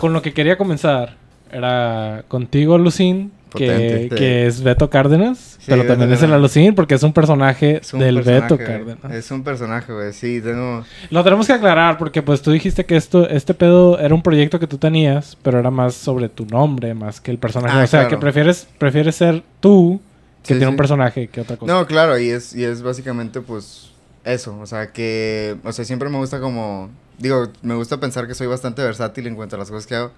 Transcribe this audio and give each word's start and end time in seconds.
con 0.00 0.12
lo 0.12 0.22
que 0.22 0.32
quería 0.32 0.56
comenzar 0.58 1.16
era 1.52 2.24
contigo, 2.28 2.78
Lucín, 2.78 3.32
que, 3.50 4.46
es 4.46 4.62
Beto 4.62 4.90
Cárdenas, 4.90 5.56
Sí, 5.58 5.66
pero 5.68 5.86
también 5.86 6.12
es 6.12 6.22
el. 6.22 6.32
Alucín 6.32 6.74
porque 6.74 6.94
es 6.94 7.02
un 7.02 7.12
personaje 7.12 7.78
Es 7.82 7.92
un 7.92 8.00
del 8.00 8.16
personaje, 8.16 8.42
Beto 8.42 8.56
güey. 8.56 8.66
Cárdenas. 8.66 9.12
Es 9.12 9.30
un 9.30 9.44
personaje, 9.44 9.92
güey. 9.92 10.12
Sí, 10.12 10.40
tengo... 10.40 10.84
Lo 11.10 11.24
tenemos 11.24 11.46
que 11.46 11.52
aclarar 11.52 11.98
porque 11.98 12.22
pues 12.22 12.40
tú 12.42 12.50
dijiste 12.50 12.86
que 12.86 12.96
esto, 12.96 13.28
este 13.28 13.54
pedo 13.54 13.98
era 13.98 14.14
un 14.14 14.22
proyecto 14.22 14.58
que 14.58 14.66
tú 14.66 14.78
tenías, 14.78 15.36
pero 15.42 15.58
era 15.58 15.70
más 15.70 15.94
sobre 15.94 16.28
tu 16.28 16.46
nombre, 16.46 16.94
más 16.94 17.20
que 17.20 17.30
el 17.30 17.38
personaje. 17.38 17.78
Ah, 17.78 17.84
o 17.84 17.86
sea, 17.86 18.00
claro. 18.00 18.16
que 18.16 18.20
prefieres, 18.20 18.68
prefieres 18.78 19.16
ser 19.16 19.42
tú 19.60 20.00
que 20.42 20.54
Sí, 20.54 20.58
tiene 20.58 20.68
un 20.68 20.76
personaje 20.76 21.28
que 21.28 21.42
otra 21.42 21.56
cosa. 21.56 21.72
No, 21.72 21.86
claro, 21.86 22.18
y 22.18 22.30
es, 22.30 22.54
y 22.54 22.64
es 22.64 22.82
básicamente, 22.82 23.40
pues, 23.40 23.90
eso. 24.24 24.58
O 24.58 24.66
sea, 24.66 24.92
que... 24.92 25.56
O 25.64 25.72
sea, 25.72 25.84
siempre 25.84 26.08
me 26.08 26.16
gusta 26.16 26.40
como... 26.40 26.88
Digo, 27.20 27.52
me 27.62 27.74
gusta 27.74 28.00
pensar 28.00 28.26
que 28.26 28.34
soy 28.34 28.48
bastante 28.48 28.82
versátil 28.82 29.26
en 29.26 29.36
cuanto 29.36 29.54
a 29.54 29.58
las 29.58 29.70
cosas 29.70 29.86
que 29.86 29.94
hago. 29.94 30.10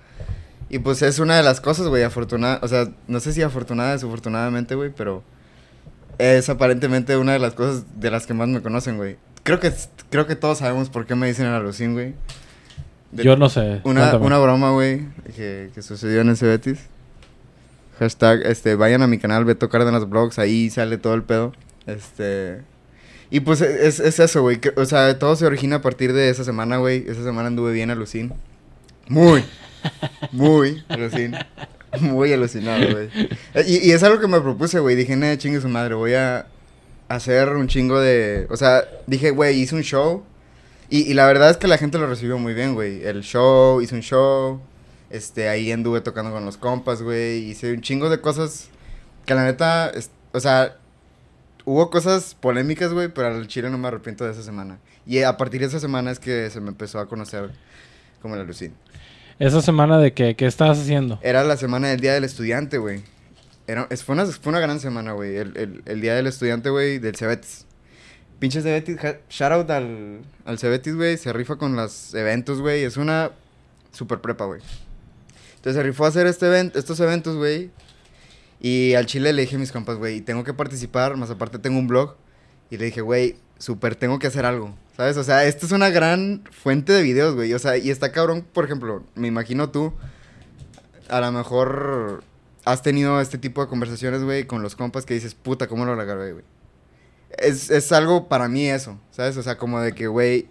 Y 0.71 0.79
pues 0.79 1.03
es 1.03 1.19
una 1.19 1.37
de 1.37 1.43
las 1.43 1.61
cosas, 1.61 1.89
güey, 1.89 2.03
afortunada... 2.03 2.61
O 2.63 2.69
sea, 2.69 2.89
no 3.09 3.21
sé 3.21 3.35
si 3.35 3.43
afortunada, 3.43 3.93
desafortunadamente, 3.93 4.75
güey, 4.75 4.91
pero... 4.97 5.23
Es 6.19 6.49
aparentemente 6.49 7.17
una 7.17 7.33
de 7.33 7.41
las 7.41 7.55
cosas 7.55 7.85
de 8.01 8.11
las 8.11 8.27
que 8.27 8.35
más 8.35 8.49
me 8.49 8.63
conocen, 8.63 8.97
güey. 8.97 9.17
Creo 9.43 9.59
que, 9.59 9.73
creo 10.09 10.27
que 10.27 10.37
todos 10.37 10.59
sabemos 10.59 10.89
por 10.89 11.05
qué 11.05 11.15
me 11.17 11.27
dicen 11.27 11.47
el 11.47 11.53
alucín, 11.53 11.95
güey. 11.95 12.15
Yo 13.13 13.37
no 13.37 13.49
sé. 13.49 13.81
Una, 13.85 14.17
una 14.17 14.39
broma, 14.39 14.71
güey, 14.71 15.09
que, 15.35 15.71
que 15.75 15.83
sucedió 15.83 16.21
en 16.21 16.31
ese 16.31 16.47
Betis. 16.47 16.79
Hashtag, 17.99 18.47
este, 18.47 18.77
vayan 18.77 19.03
a 19.03 19.09
mi 19.09 19.19
canal, 19.19 19.45
Beto 19.45 19.69
Cárdenas 19.69 20.09
Vlogs, 20.09 20.39
ahí 20.39 20.71
sale 20.71 20.97
todo 20.97 21.15
el 21.15 21.25
pedo. 21.25 21.53
Este... 21.87 22.63
Y 23.35 23.41
pues 23.41 23.63
es, 23.63 23.99
es 23.99 24.21
eso, 24.21 24.43
güey. 24.43 24.61
O 24.77 24.85
sea, 24.85 25.19
todo 25.19 25.35
se 25.37 25.47
origina 25.47 25.77
a 25.77 25.81
partir 25.81 26.13
de 26.13 26.29
esa 26.29 26.45
semana, 26.45 26.77
güey. 26.77 27.05
Esa 27.09 27.25
semana 27.25 27.49
anduve 27.49 27.73
bien 27.73 27.91
alucin. 27.91 28.31
Muy, 29.09 29.43
muy 30.33 30.85
alucin. 30.89 31.35
Muy 32.01 32.33
alucinado, 32.33 32.91
güey. 32.93 33.09
Eh, 33.55 33.65
Y, 33.85 33.91
es 33.91 34.03
algo 34.03 34.21
que 34.21 34.27
me 34.29 34.41
propuse, 34.41 34.79
güey. 34.81 34.97
Dije, 34.97 35.17
nah, 35.17 35.37
chingue 35.37 35.61
su 35.61 35.69
madre, 35.69 35.95
voy 35.95 36.15
a 36.15 36.47
hacer 37.09 37.49
un 37.51 37.69
chingo 37.69 38.01
de... 38.01 38.47
O 38.51 38.57
sea, 38.57 38.85
dije, 39.07 39.31
güey, 39.31 39.61
hice 39.61 39.75
un 39.75 39.83
show. 39.83 40.23
Y, 40.91 41.11
y 41.11 41.15
la 41.15 41.27
verdad 41.27 41.51
es 41.51 41.57
que 41.57 41.69
la 41.69 41.79
gente 41.79 41.99
lo 41.99 42.07
recibió 42.07 42.37
muy 42.39 42.53
bien, 42.55 42.75
güey. 42.75 43.03
El 43.05 43.23
show, 43.23 43.81
hice 43.81 43.95
un 43.95 44.03
show. 44.03 44.61
Este, 45.11 45.49
ahí 45.49 45.73
anduve 45.73 46.01
tocando 46.03 46.31
con 46.33 46.45
los 46.45 46.57
compas, 46.59 47.01
güey. 47.03 47.51
Hice 47.51 47.73
un 47.73 47.81
chingo 47.81 48.09
de 48.11 48.21
cosas 48.21 48.69
que 49.27 49.35
la 49.35 49.45
neta, 49.45 49.89
es- 49.91 50.11
o 50.33 50.41
sea, 50.41 50.77
hubo 51.65 51.91
cosas 51.91 52.35
polémicas, 52.35 52.93
güey, 52.93 53.09
pero 53.09 53.29
al 53.29 53.47
chile 53.49 53.71
no 53.71 53.79
me 53.79 53.89
arrepiento 53.89 54.25
de 54.25 54.33
esa 54.33 54.43
semana. 54.43 54.79
Y 55.07 55.23
a 55.23 55.37
partir 55.37 55.61
de 55.61 55.67
esa 55.67 55.81
semana 55.81 56.11
es 56.11 56.19
que 56.19 56.49
se 56.51 56.61
me 56.61 56.69
empezó 56.69 56.99
a 57.01 57.07
conocer 57.07 57.51
como 58.21 58.37
la 58.37 58.45
Lucín. 58.45 58.73
Esa 59.39 59.61
semana 59.63 59.99
de 59.99 60.13
que, 60.13 60.37
¿qué 60.37 60.47
estabas 60.47 60.79
haciendo? 60.79 61.19
Era 61.23 61.43
la 61.43 61.57
semana 61.57 61.89
del 61.89 62.01
Día 62.01 62.15
del 62.15 62.25
Estudiante, 62.25 62.79
güey. 62.79 63.03
Era, 63.67 63.87
es, 63.91 64.05
fue, 64.05 64.15
una, 64.15 64.27
fue 64.27 64.51
una 64.51 64.61
gran 64.61 64.79
semana, 64.81 65.13
güey. 65.13 65.37
El, 65.37 65.57
el, 65.57 65.83
el 65.87 66.01
Día 66.01 66.15
del 66.15 66.27
Estudiante, 66.27 66.71
güey, 66.71 66.99
del 66.99 67.17
Cebetis. 67.17 67.65
Pinches 68.39 68.63
Cebetis, 68.65 68.99
ja- 68.99 69.19
shout 69.31 69.53
out 69.53 69.71
al, 69.71 70.21
al 70.45 70.59
Cebetis, 70.59 70.95
güey. 70.95 71.17
Se 71.17 71.33
rifa 71.33 71.57
con 71.57 71.75
los 71.77 72.15
eventos, 72.15 72.61
güey. 72.61 72.85
Es 72.85 72.97
una 72.97 73.31
super 73.93 74.21
prepa, 74.21 74.45
güey. 74.45 74.61
Entonces 75.57 75.75
se 75.77 75.83
rifó 75.83 76.05
a 76.05 76.09
hacer 76.09 76.27
este 76.27 76.47
event, 76.47 76.75
estos 76.77 76.99
eventos, 77.01 77.37
güey. 77.37 77.71
Y 78.65 78.95
al 78.95 79.07
chile 79.07 79.33
le 79.33 79.43
dije 79.43 79.57
a 79.57 79.59
mis 79.59 79.73
compas, 79.73 79.97
güey, 79.97 80.21
tengo 80.21 80.45
que 80.45 80.55
participar, 80.55 81.17
más 81.17 81.29
aparte 81.31 81.59
tengo 81.59 81.81
un 81.81 81.89
blog. 81.89 82.15
Y 82.71 82.77
le 82.77 82.85
dije, 82.85 83.01
güey, 83.01 83.35
súper 83.59 83.97
tengo 83.97 84.21
que 84.21 84.29
hacer 84.29 84.47
algo, 84.47 84.73
¿sabes? 84.97 85.17
O 85.17 85.25
sea, 85.25 85.45
esta 85.45 85.67
es 85.67 85.73
una 85.73 85.91
gran 85.91 86.45
fuente 86.53 86.93
de 86.93 87.03
videos, 87.03 87.35
güey. 87.35 87.53
O 87.55 87.59
sea, 87.59 87.77
y 87.77 87.91
está 87.91 88.13
cabrón, 88.13 88.47
por 88.53 88.65
ejemplo, 88.65 89.03
me 89.17 89.27
imagino 89.27 89.71
tú, 89.71 89.93
a 91.09 91.21
lo 91.21 91.33
mejor 91.33 92.23
has 92.65 92.83
tenido 92.83 93.21
este 93.21 93.37
tipo 93.37 93.61
de 93.63 93.67
conversaciones, 93.67 94.23
güey, 94.23 94.47
con 94.47 94.63
los 94.63 94.77
compas 94.77 95.07
que 95.07 95.15
dices, 95.15 95.35
puta, 95.35 95.67
¿cómo 95.67 95.85
lo 95.85 95.97
grabé, 95.97 96.33
güey? 96.33 96.45
Es, 97.39 97.69
es 97.69 97.91
algo 97.91 98.29
para 98.29 98.47
mí 98.47 98.69
eso, 98.69 98.97
¿sabes? 99.11 99.37
O 99.37 99.43
sea, 99.43 99.59
como 99.59 99.81
de 99.81 99.93
que, 99.93 100.07
güey, 100.07 100.47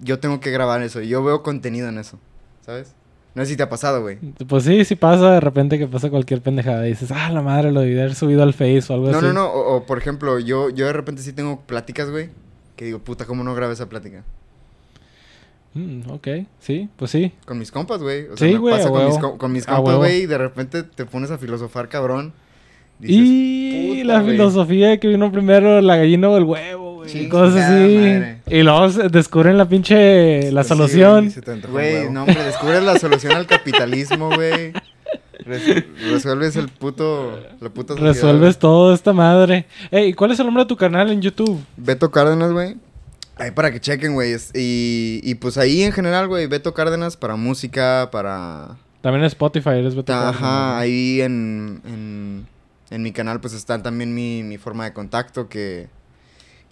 yo 0.00 0.18
tengo 0.18 0.40
que 0.40 0.50
grabar 0.50 0.82
eso. 0.82 1.00
Yo 1.02 1.22
veo 1.22 1.44
contenido 1.44 1.88
en 1.88 1.98
eso, 1.98 2.18
¿sabes? 2.66 2.94
No 3.34 3.42
sé 3.44 3.50
si 3.50 3.56
te 3.56 3.64
ha 3.64 3.68
pasado, 3.68 4.00
güey. 4.02 4.16
Pues 4.46 4.62
sí, 4.64 4.84
sí 4.84 4.94
pasa 4.94 5.32
de 5.32 5.40
repente 5.40 5.76
que 5.78 5.88
pasa 5.88 6.08
cualquier 6.08 6.40
pendejada 6.40 6.86
y 6.86 6.90
dices, 6.90 7.10
ah, 7.12 7.30
la 7.32 7.42
madre, 7.42 7.72
lo 7.72 7.80
debí 7.80 7.98
haber 7.98 8.14
subido 8.14 8.42
al 8.44 8.52
Face 8.54 8.84
o 8.90 8.94
algo 8.94 9.10
No, 9.10 9.18
así. 9.18 9.26
no, 9.26 9.32
no. 9.32 9.46
O, 9.48 9.76
o, 9.76 9.86
por 9.86 9.98
ejemplo, 9.98 10.38
yo, 10.38 10.70
yo 10.70 10.86
de 10.86 10.92
repente 10.92 11.20
sí 11.22 11.32
tengo 11.32 11.60
pláticas, 11.62 12.10
güey. 12.10 12.30
Que 12.76 12.84
digo, 12.84 13.00
puta, 13.00 13.24
¿cómo 13.24 13.42
no 13.42 13.54
grabé 13.54 13.72
esa 13.74 13.88
plática? 13.88 14.22
Mm, 15.74 16.08
ok, 16.10 16.28
sí, 16.60 16.88
pues 16.96 17.10
sí. 17.10 17.32
Con 17.46 17.58
mis 17.58 17.72
compas, 17.72 18.00
güey. 18.00 18.26
O 18.28 18.36
sea, 18.36 18.46
Sí, 18.46 18.54
me 18.54 18.60
güey, 18.60 18.76
pasa 18.76 18.88
a 18.88 18.92
con 18.92 19.06
mis, 19.06 19.18
con 19.18 19.52
mis 19.52 19.66
compas, 19.66 19.96
güey. 19.96 20.22
Y 20.22 20.26
de 20.26 20.38
repente 20.38 20.82
te 20.84 21.04
pones 21.04 21.30
a 21.32 21.38
filosofar, 21.38 21.88
cabrón. 21.88 22.32
Dices, 23.00 23.16
y 23.20 23.94
"Puta, 24.02 24.04
la 24.04 24.20
güey". 24.22 24.32
filosofía 24.36 25.00
que 25.00 25.08
vino 25.08 25.32
primero 25.32 25.80
la 25.80 25.96
gallina 25.96 26.28
o 26.28 26.36
el 26.36 26.44
huevo, 26.44 26.83
güey. 27.12 27.28
Cosas 27.28 27.56
así. 27.62 27.96
madre. 27.96 28.38
Y 28.48 28.62
luego 28.62 28.88
descubren 29.08 29.58
la 29.58 29.68
pinche, 29.68 30.50
la 30.52 30.62
Sí, 30.62 30.68
solución. 30.70 31.32
Güey, 31.70 32.10
no, 32.10 32.24
hombre, 32.24 32.42
descubres 32.44 32.82
la 32.82 32.98
solución 32.98 33.32
al 33.32 33.46
capitalismo, 33.46 34.30
güey. 34.34 34.72
Res- 35.44 35.84
resuelves 36.10 36.56
el 36.56 36.68
puto. 36.68 37.38
La 37.60 37.68
puta 37.68 37.94
sociedad, 37.94 38.12
Resuelves 38.14 38.58
todo 38.58 38.94
esta 38.94 39.12
madre. 39.12 39.66
Ey, 39.90 40.08
¿y 40.10 40.12
cuál 40.14 40.30
es 40.32 40.38
el 40.38 40.46
nombre 40.46 40.64
de 40.64 40.68
tu 40.68 40.76
canal 40.76 41.10
en 41.10 41.20
YouTube? 41.20 41.62
Beto 41.76 42.10
Cárdenas, 42.10 42.52
güey. 42.52 42.76
Ahí 43.36 43.50
para 43.50 43.72
que 43.72 43.80
chequen, 43.80 44.14
güey. 44.14 44.32
Y, 44.54 45.20
y 45.22 45.34
pues 45.34 45.58
ahí 45.58 45.82
en 45.82 45.92
general, 45.92 46.28
güey, 46.28 46.46
Beto 46.46 46.72
Cárdenas 46.72 47.16
para 47.16 47.36
música, 47.36 48.08
para... 48.12 48.76
También 49.02 49.22
en 49.22 49.26
Spotify, 49.26 49.70
eres 49.70 49.94
Beto 49.96 50.12
Ajá, 50.14 50.30
Cárdenas. 50.32 50.80
ahí 50.80 51.20
en, 51.20 51.80
en, 51.84 52.46
en 52.90 53.02
mi 53.02 53.12
canal 53.12 53.40
pues 53.40 53.52
está 53.52 53.82
también 53.82 54.14
mi, 54.14 54.42
mi 54.44 54.56
forma 54.56 54.84
de 54.84 54.92
contacto, 54.94 55.48
que, 55.48 55.88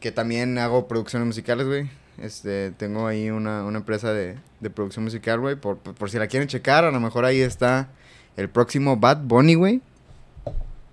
que 0.03 0.13
también 0.13 0.59
hago 0.59 0.87
producciones 0.89 1.27
musicales, 1.27 1.67
güey. 1.67 1.89
Este, 2.19 2.73
tengo 2.73 3.07
ahí 3.07 3.31
una, 3.31 3.65
una 3.65 3.79
empresa 3.79 4.13
de, 4.13 4.37
de 4.61 4.69
producción 4.71 5.05
musical, 5.05 5.41
güey, 5.41 5.57
por, 5.57 5.79
por, 5.79 5.95
por 5.95 6.11
si 6.11 6.19
la 6.19 6.27
quieren 6.27 6.47
checar, 6.49 6.85
a 6.85 6.91
lo 6.91 7.01
mejor 7.01 7.25
ahí 7.25 7.41
está 7.41 7.89
el 8.37 8.51
próximo 8.51 8.99
Bad 8.99 9.23
Bunny, 9.23 9.55
güey. 9.55 9.81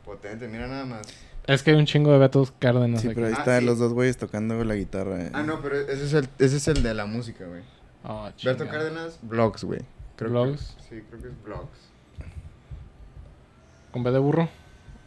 Potente, 0.06 0.48
mira 0.48 0.68
nada 0.68 0.86
más. 0.86 1.02
Es 1.46 1.64
que 1.64 1.72
hay 1.72 1.78
un 1.78 1.86
chingo 1.86 2.12
de 2.12 2.20
Betos 2.20 2.54
Cárdenas 2.60 3.02
Sí, 3.02 3.08
aquí. 3.08 3.16
pero 3.16 3.28
ahí 3.28 3.34
Ah, 3.36 3.40
están 3.40 3.60
sí. 3.62 3.66
los 3.66 3.80
dos 3.80 3.94
güeyes 3.94 4.18
tocando 4.18 4.64
la 4.64 4.76
guitarra. 4.76 5.20
eh. 5.24 5.30
Ah, 5.34 5.44
no, 5.44 5.60
pero 5.62 5.80
ese 5.80 6.06
es 6.06 6.14
el, 6.14 6.30
ese 6.40 6.58
es 6.58 6.68
el 6.68 6.84
de 6.84 6.94
la 6.94 7.06
música, 7.06 7.46
güey. 7.46 7.64
Oh, 8.04 8.24
Berto 8.44 8.64
chinga. 8.64 8.72
Cárdenas, 8.72 9.20
Vlogs, 9.24 9.64
güey. 9.66 9.82
¿Vlogs? 10.20 10.78
sí, 10.90 11.02
creo 11.10 11.22
que 11.22 11.28
es 11.30 11.44
Vlogs. 11.44 11.80
¿Con 13.92 14.04
B 14.04 14.12
de 14.12 14.20
burro? 14.20 14.48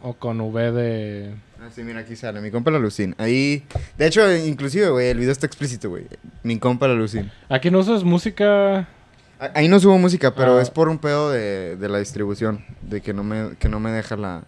¿O 0.03 0.15
con 0.15 0.41
V 0.41 0.73
de...? 0.73 1.35
Ah, 1.65 1.69
sí, 1.75 1.83
mira, 1.85 2.01
aquí 2.01 2.17
sale. 2.17 2.41
Mi 2.41 2.51
compa 2.51 2.71
la 2.71 2.79
Lucín. 2.79 3.15
Ahí. 3.19 3.63
De 3.97 4.07
hecho, 4.07 4.21
inclusive, 4.37 4.91
güey, 4.91 5.09
el 5.11 5.19
video 5.19 5.31
está 5.33 5.47
explícito, 5.47 5.89
güey. 5.91 6.07
Mi 6.43 6.59
compa 6.59 6.89
la 6.89 6.95
Lucín. 6.95 7.31
Aquí 7.49 7.71
no 7.71 7.79
usas 7.79 8.03
música... 8.05 8.89
Ahí 9.55 9.67
no 9.69 9.81
subo 9.81 9.99
música, 9.99 10.33
pero 10.35 10.59
Ah. 10.59 10.63
es 10.63 10.71
por 10.71 10.89
un 10.89 10.99
pedo 10.99 11.31
de, 11.31 11.77
de 11.77 11.89
la 11.89 11.99
distribución. 11.99 12.65
De 12.83 13.01
que 13.01 13.13
no 13.13 13.25
me, 13.25 13.57
que 13.59 13.69
no 13.69 13.81
me 13.81 13.91
deja 13.91 14.17
la, 14.17 14.43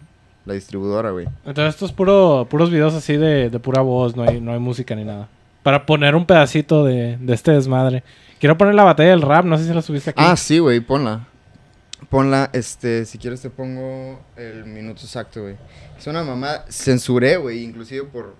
la 0.45 0.53
distribuidora, 0.53 1.11
güey. 1.11 1.27
Entonces 1.45 1.73
esto 1.73 1.85
es 1.85 1.91
puro, 1.91 2.47
puros 2.49 2.69
videos 2.71 2.93
así 2.93 3.17
de, 3.17 3.49
de 3.49 3.59
pura 3.59 3.81
voz, 3.81 4.15
no 4.15 4.23
hay, 4.23 4.39
no 4.39 4.53
hay 4.53 4.59
música 4.59 4.95
ni 4.95 5.03
nada. 5.03 5.27
Para 5.63 5.85
poner 5.85 6.15
un 6.15 6.25
pedacito 6.25 6.85
de, 6.85 7.17
de 7.17 7.33
este 7.33 7.51
desmadre. 7.51 8.03
Quiero 8.39 8.57
poner 8.57 8.73
la 8.75 8.83
batalla 8.85 9.09
del 9.09 9.21
rap, 9.21 9.43
no 9.45 9.57
sé 9.57 9.65
si 9.65 9.73
la 9.73 9.81
subiste 9.81 10.11
aquí. 10.11 10.21
Ah, 10.25 10.35
sí, 10.37 10.59
güey, 10.59 10.79
ponla. 10.79 11.27
Ponla, 12.09 12.49
este, 12.53 13.05
si 13.05 13.17
quieres 13.17 13.41
te 13.41 13.49
pongo 13.49 14.19
el 14.35 14.65
minuto 14.65 15.01
exacto, 15.01 15.41
güey. 15.41 15.55
Es 15.97 16.07
una 16.07 16.23
mamá. 16.23 16.65
Censuré, 16.69 17.37
güey, 17.37 17.63
inclusive 17.63 18.03
por, 18.05 18.35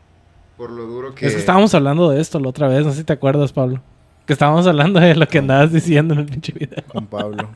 por 0.57 0.69
lo 0.69 0.85
duro 0.85 1.15
que. 1.15 1.25
Es 1.25 1.33
que 1.33 1.39
estábamos 1.39 1.73
hablando 1.73 2.09
de 2.09 2.21
esto 2.21 2.39
la 2.39 2.49
otra 2.49 2.67
vez, 2.67 2.85
no 2.85 2.91
sé 2.91 2.99
si 2.99 3.03
te 3.03 3.13
acuerdas, 3.13 3.51
Pablo. 3.53 3.81
Que 4.25 4.33
estábamos 4.33 4.65
hablando 4.65 4.99
de 4.99 5.15
lo 5.15 5.27
que 5.27 5.37
andabas 5.37 5.71
diciendo 5.71 6.13
en 6.13 6.21
el 6.21 6.25
pinche 6.25 6.51
video. 6.51 6.83
Con 6.87 7.05
Pablo. 7.05 7.49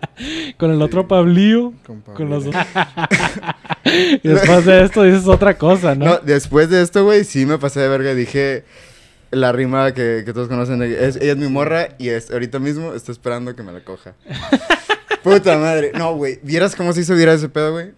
Con 0.56 0.72
el 0.72 0.82
otro 0.82 1.06
Pablillo. 1.06 1.72
Con 1.86 2.00
Pablo. 2.00 2.16
Con 2.16 2.30
los 2.30 2.44
dos. 2.46 2.54
y 3.84 4.26
después 4.26 4.64
de 4.64 4.84
esto 4.84 5.02
dices 5.04 5.28
otra 5.28 5.56
cosa, 5.56 5.94
¿no? 5.94 6.04
No, 6.06 6.18
después 6.18 6.68
de 6.70 6.82
esto, 6.82 7.04
güey, 7.04 7.24
sí 7.24 7.46
me 7.46 7.58
pasé 7.58 7.80
de 7.80 7.88
verga. 7.88 8.14
Dije 8.14 8.64
la 9.30 9.52
rima 9.52 9.92
que, 9.92 10.22
que 10.24 10.32
todos 10.32 10.48
conocen. 10.48 10.82
es, 10.82 11.16
ella 11.16 11.32
es 11.32 11.38
mi 11.38 11.48
morra 11.48 11.88
y 11.98 12.08
es, 12.08 12.30
ahorita 12.30 12.58
mismo 12.58 12.94
está 12.94 13.12
esperando 13.12 13.54
que 13.54 13.62
me 13.62 13.72
la 13.72 13.80
coja. 13.80 14.14
Puta 15.34 15.58
madre. 15.58 15.92
No, 15.94 16.14
güey. 16.14 16.38
¿Vieras 16.42 16.74
cómo 16.76 16.92
se 16.92 17.00
hizo 17.00 17.14
viral 17.14 17.36
ese 17.36 17.48
pedo, 17.48 17.72
güey? 17.72 17.92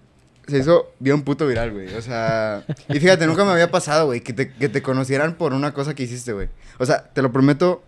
Se 0.47 0.59
hizo 0.59 0.93
bien 0.99 1.23
puto 1.23 1.47
viral, 1.47 1.73
güey. 1.73 1.95
O 1.95 2.01
sea... 2.03 2.65
Y 2.89 2.99
fíjate, 3.01 3.27
nunca 3.27 3.45
me 3.45 3.51
había 3.53 3.71
pasado, 3.71 4.07
güey, 4.07 4.23
que 4.23 4.33
te, 4.33 4.51
que 4.51 4.69
te 4.69 4.81
conocieran 4.83 5.35
por 5.35 5.53
una 5.53 5.75
cosa 5.75 5.95
que 5.95 6.05
hiciste, 6.05 6.33
güey. 6.33 6.49
O 6.79 6.87
sea, 6.87 7.05
te 7.05 7.21
lo 7.21 7.31
prometo 7.33 7.83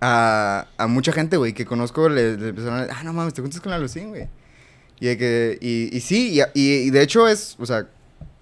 a, 0.00 0.66
a 0.76 0.86
mucha 0.88 1.12
gente, 1.12 1.36
güey, 1.36 1.52
que 1.52 1.64
conozco, 1.66 2.08
le, 2.08 2.32
empezaron 2.32 2.80
a 2.80 2.88
ah, 2.90 3.02
no 3.04 3.12
mames, 3.12 3.34
te 3.34 3.42
juntas 3.42 3.60
con 3.60 3.70
la 3.70 3.78
Lucín, 3.78 4.08
güey. 4.08 4.28
Y, 5.00 5.06
de 5.06 5.16
que, 5.18 5.58
y, 5.60 5.96
y 5.96 6.00
sí, 6.00 6.40
y, 6.54 6.60
y- 6.60 6.90
de 6.90 7.02
hecho 7.02 7.28
es, 7.28 7.54
o 7.60 7.66
sea, 7.66 7.86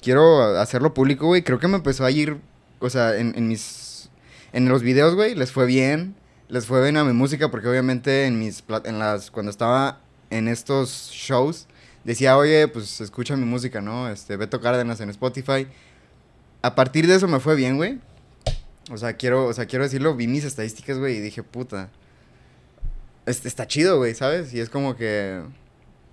quiero 0.00 0.58
hacerlo 0.58 0.94
público, 0.94 1.26
güey. 1.26 1.42
Creo 1.42 1.58
que 1.58 1.68
me 1.68 1.76
empezó 1.76 2.06
a 2.06 2.10
ir, 2.10 2.38
o 2.78 2.88
sea, 2.88 3.16
en, 3.16 3.34
en 3.36 3.48
mis, 3.48 4.08
en 4.54 4.66
los 4.68 4.80
videos, 4.82 5.14
güey, 5.14 5.34
les 5.34 5.52
fue 5.52 5.66
bien. 5.66 6.14
les 6.48 6.64
fue 6.64 6.82
bien 6.82 6.96
a 6.96 7.04
mi 7.04 7.12
música 7.12 7.50
porque 7.50 7.68
obviamente 7.68 8.24
en 8.26 8.38
mis 8.38 8.62
en 8.84 8.98
las 8.98 9.30
cuando 9.30 9.50
estaba 9.50 10.00
en 10.31 10.49
estos 10.49 11.11
shows 11.12 11.67
decía, 12.05 12.37
"Oye, 12.37 12.69
pues 12.69 13.00
escucha 13.00 13.37
mi 13.37 13.44
música, 13.44 13.81
¿no? 13.81 14.08
Este, 14.08 14.37
Beto 14.37 14.61
Cárdenas 14.61 15.00
en 15.00 15.11
Spotify." 15.11 15.67
A 16.62 16.75
partir 16.75 17.06
de 17.06 17.14
eso 17.14 17.28
me 17.28 17.40
fue 17.40 17.55
bien, 17.56 17.76
güey. 17.76 18.00
O 18.90 18.96
sea, 18.96 19.14
quiero, 19.14 19.46
o 19.46 19.52
sea, 19.52 19.67
quiero 19.67 19.84
decirlo, 19.84 20.14
vi 20.14 20.26
mis 20.28 20.44
estadísticas, 20.44 20.99
güey, 20.99 21.17
y 21.17 21.20
dije, 21.20 21.43
"Puta, 21.43 21.90
este, 23.26 23.49
está 23.49 23.67
chido, 23.67 23.99
güey, 23.99 24.14
¿sabes?" 24.14 24.52
Y 24.55 24.61
es 24.61 24.70
como 24.70 24.96
que 24.96 25.43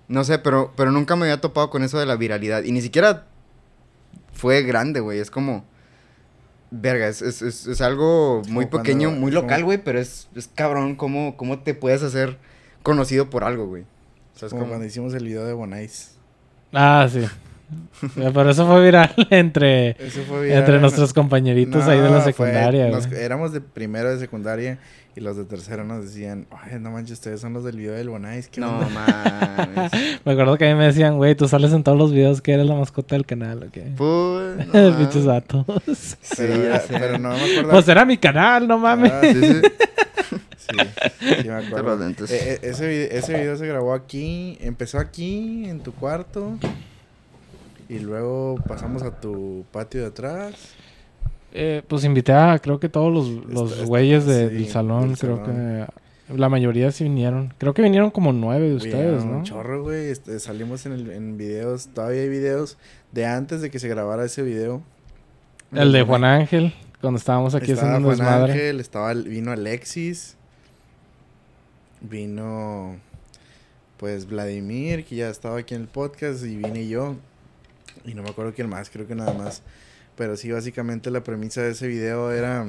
no 0.08 0.22
sé, 0.24 0.38
pero 0.38 0.72
pero 0.76 0.90
nunca 0.90 1.16
me 1.16 1.24
había 1.26 1.40
topado 1.40 1.70
con 1.70 1.82
eso 1.82 1.98
de 1.98 2.06
la 2.06 2.16
viralidad 2.16 2.64
y 2.64 2.72
ni 2.72 2.82
siquiera 2.82 3.26
fue 4.32 4.62
grande, 4.62 5.00
güey, 5.00 5.18
es 5.20 5.30
como 5.30 5.64
Verga, 6.76 7.06
es, 7.06 7.22
es, 7.22 7.40
es, 7.40 7.66
es 7.68 7.80
algo 7.80 8.42
muy 8.48 8.66
pequeño, 8.66 9.08
cuando- 9.10 9.20
muy 9.20 9.30
local, 9.30 9.62
güey, 9.64 9.78
pero 9.78 10.00
es, 10.00 10.28
es 10.34 10.48
cabrón 10.48 10.96
cómo, 10.96 11.36
cómo 11.36 11.60
te 11.60 11.72
puedes 11.72 12.02
hacer 12.02 12.36
conocido 12.82 13.30
por 13.30 13.44
algo, 13.44 13.66
güey. 13.66 13.84
O 14.44 14.46
sea, 14.46 14.46
es 14.46 14.50
Como 14.50 14.62
como- 14.62 14.72
cuando 14.72 14.86
hicimos 14.86 15.14
el 15.14 15.24
video 15.24 15.44
de 15.46 15.52
Bonais. 15.52 16.16
Ah, 16.72 17.06
sí. 17.10 17.20
Pero 18.14 18.50
eso 18.50 18.66
fue 18.66 18.84
viral 18.84 19.10
entre, 19.30 19.90
Eso 19.92 20.20
fue 20.28 20.42
viral 20.42 20.58
entre 20.58 20.74
en- 20.76 20.80
nuestros 20.82 21.12
compañeritos 21.14 21.84
ahí 21.88 21.98
de 21.98 22.10
la 22.10 22.20
fue- 22.20 22.32
secundaria, 22.32 22.88
nos- 22.88 23.10
éramos 23.10 23.52
de 23.52 23.60
primero 23.62 24.10
de 24.10 24.18
secundaria 24.18 24.78
y 25.16 25.20
los 25.20 25.36
de 25.36 25.44
tercero 25.44 25.82
nos 25.84 26.04
decían, 26.04 26.46
ay, 26.50 26.78
no 26.80 26.90
manches, 26.90 27.12
ustedes 27.14 27.40
son 27.40 27.52
los 27.54 27.64
del 27.64 27.76
video 27.76 27.94
del 27.94 28.10
Bonais. 28.10 28.48
¿qué 28.48 28.60
No 28.60 28.78
onda?" 28.80 28.88
mames. 29.66 29.92
Me 30.24 30.32
acuerdo 30.32 30.58
que 30.58 30.68
a 30.68 30.72
mí 30.74 30.78
me 30.78 30.86
decían, 30.86 31.16
güey, 31.16 31.34
tú 31.34 31.48
sales 31.48 31.72
en 31.72 31.82
todos 31.84 31.96
los 31.96 32.12
videos 32.12 32.42
que 32.42 32.52
eres 32.52 32.66
la 32.66 32.74
mascota 32.74 33.14
del 33.14 33.24
canal, 33.24 33.62
¿o 33.62 33.70
qué? 33.72 33.92
Pues, 33.96 34.56
no 34.66 34.72
mames. 34.74 34.98
Bichos 34.98 35.24
vatos. 35.24 35.64
Sí, 35.94 36.34
Pero, 36.36 36.54
ya 36.56 36.64
era- 36.66 36.80
sé. 36.80 36.96
pero 36.98 37.18
no 37.18 37.30
me 37.30 37.36
acuerdo. 37.44 37.70
Pues 37.70 37.88
era 37.88 38.04
mi 38.04 38.18
canal, 38.18 38.68
no 38.68 38.78
mames. 38.78 39.10
Ah, 39.12 39.20
Sí, 39.22 39.34
sí. 39.40 39.62
Sí, 40.70 41.36
sí 41.42 41.48
me 41.48 41.54
acuerdo. 41.54 42.08
Eh, 42.08 42.14
eh, 42.30 42.58
ese, 42.62 43.16
ese 43.16 43.34
video 43.34 43.56
se 43.56 43.66
grabó 43.66 43.94
aquí, 43.94 44.56
empezó 44.60 44.98
aquí, 44.98 45.68
en 45.68 45.80
tu 45.80 45.92
cuarto. 45.92 46.58
Y 47.88 47.98
luego 47.98 48.56
pasamos 48.66 49.02
a 49.02 49.20
tu 49.20 49.64
patio 49.70 50.00
de 50.00 50.06
atrás. 50.06 50.54
Eh, 51.52 51.82
pues 51.86 52.04
invité 52.04 52.32
a, 52.32 52.58
creo 52.58 52.80
que 52.80 52.88
todos 52.88 53.12
los, 53.12 53.28
los 53.46 53.72
Está- 53.72 53.84
güeyes 53.84 54.26
de- 54.26 54.48
sí, 54.48 54.54
del 54.54 54.68
salón, 54.68 55.08
del 55.10 55.18
creo 55.18 55.36
salón. 55.44 55.86
que 56.28 56.34
la 56.36 56.48
mayoría 56.48 56.90
sí 56.90 57.04
vinieron. 57.04 57.52
Creo 57.58 57.74
que 57.74 57.82
vinieron 57.82 58.10
como 58.10 58.32
nueve 58.32 58.70
de 58.70 58.74
ustedes, 58.76 59.22
era 59.22 59.24
¿no? 59.24 59.36
Un 59.38 59.42
chorro, 59.44 59.82
güey. 59.82 60.06
Este, 60.10 60.40
salimos 60.40 60.86
en, 60.86 60.92
el, 60.92 61.10
en 61.10 61.36
videos, 61.36 61.88
todavía 61.88 62.22
hay 62.22 62.28
videos 62.30 62.78
de 63.12 63.26
antes 63.26 63.60
de 63.60 63.70
que 63.70 63.78
se 63.78 63.86
grabara 63.88 64.24
ese 64.24 64.42
video. 64.42 64.82
El 65.70 65.92
de 65.92 66.02
Juan 66.02 66.24
Ángel, 66.24 66.72
cuando 67.00 67.18
estábamos 67.18 67.54
aquí 67.54 67.72
estaba 67.72 67.90
haciendo 67.92 68.08
un 68.08 68.16
Juan 68.16 68.26
desmadre. 68.26 68.52
Ángel, 68.54 68.80
estaba, 68.80 69.12
vino 69.12 69.52
Alexis, 69.52 70.36
vino 72.08 72.96
pues 73.96 74.26
Vladimir, 74.26 75.04
que 75.04 75.16
ya 75.16 75.30
estaba 75.30 75.58
aquí 75.58 75.74
en 75.74 75.82
el 75.82 75.88
podcast, 75.88 76.44
y 76.44 76.56
vine 76.56 76.86
yo. 76.88 77.16
Y 78.04 78.14
no 78.14 78.22
me 78.22 78.30
acuerdo 78.30 78.52
quién 78.54 78.68
más, 78.68 78.90
creo 78.90 79.06
que 79.06 79.14
nada 79.14 79.32
más. 79.32 79.62
Pero 80.16 80.36
sí, 80.36 80.50
básicamente 80.50 81.10
la 81.10 81.22
premisa 81.24 81.62
de 81.62 81.70
ese 81.72 81.86
video 81.88 82.32
era... 82.32 82.66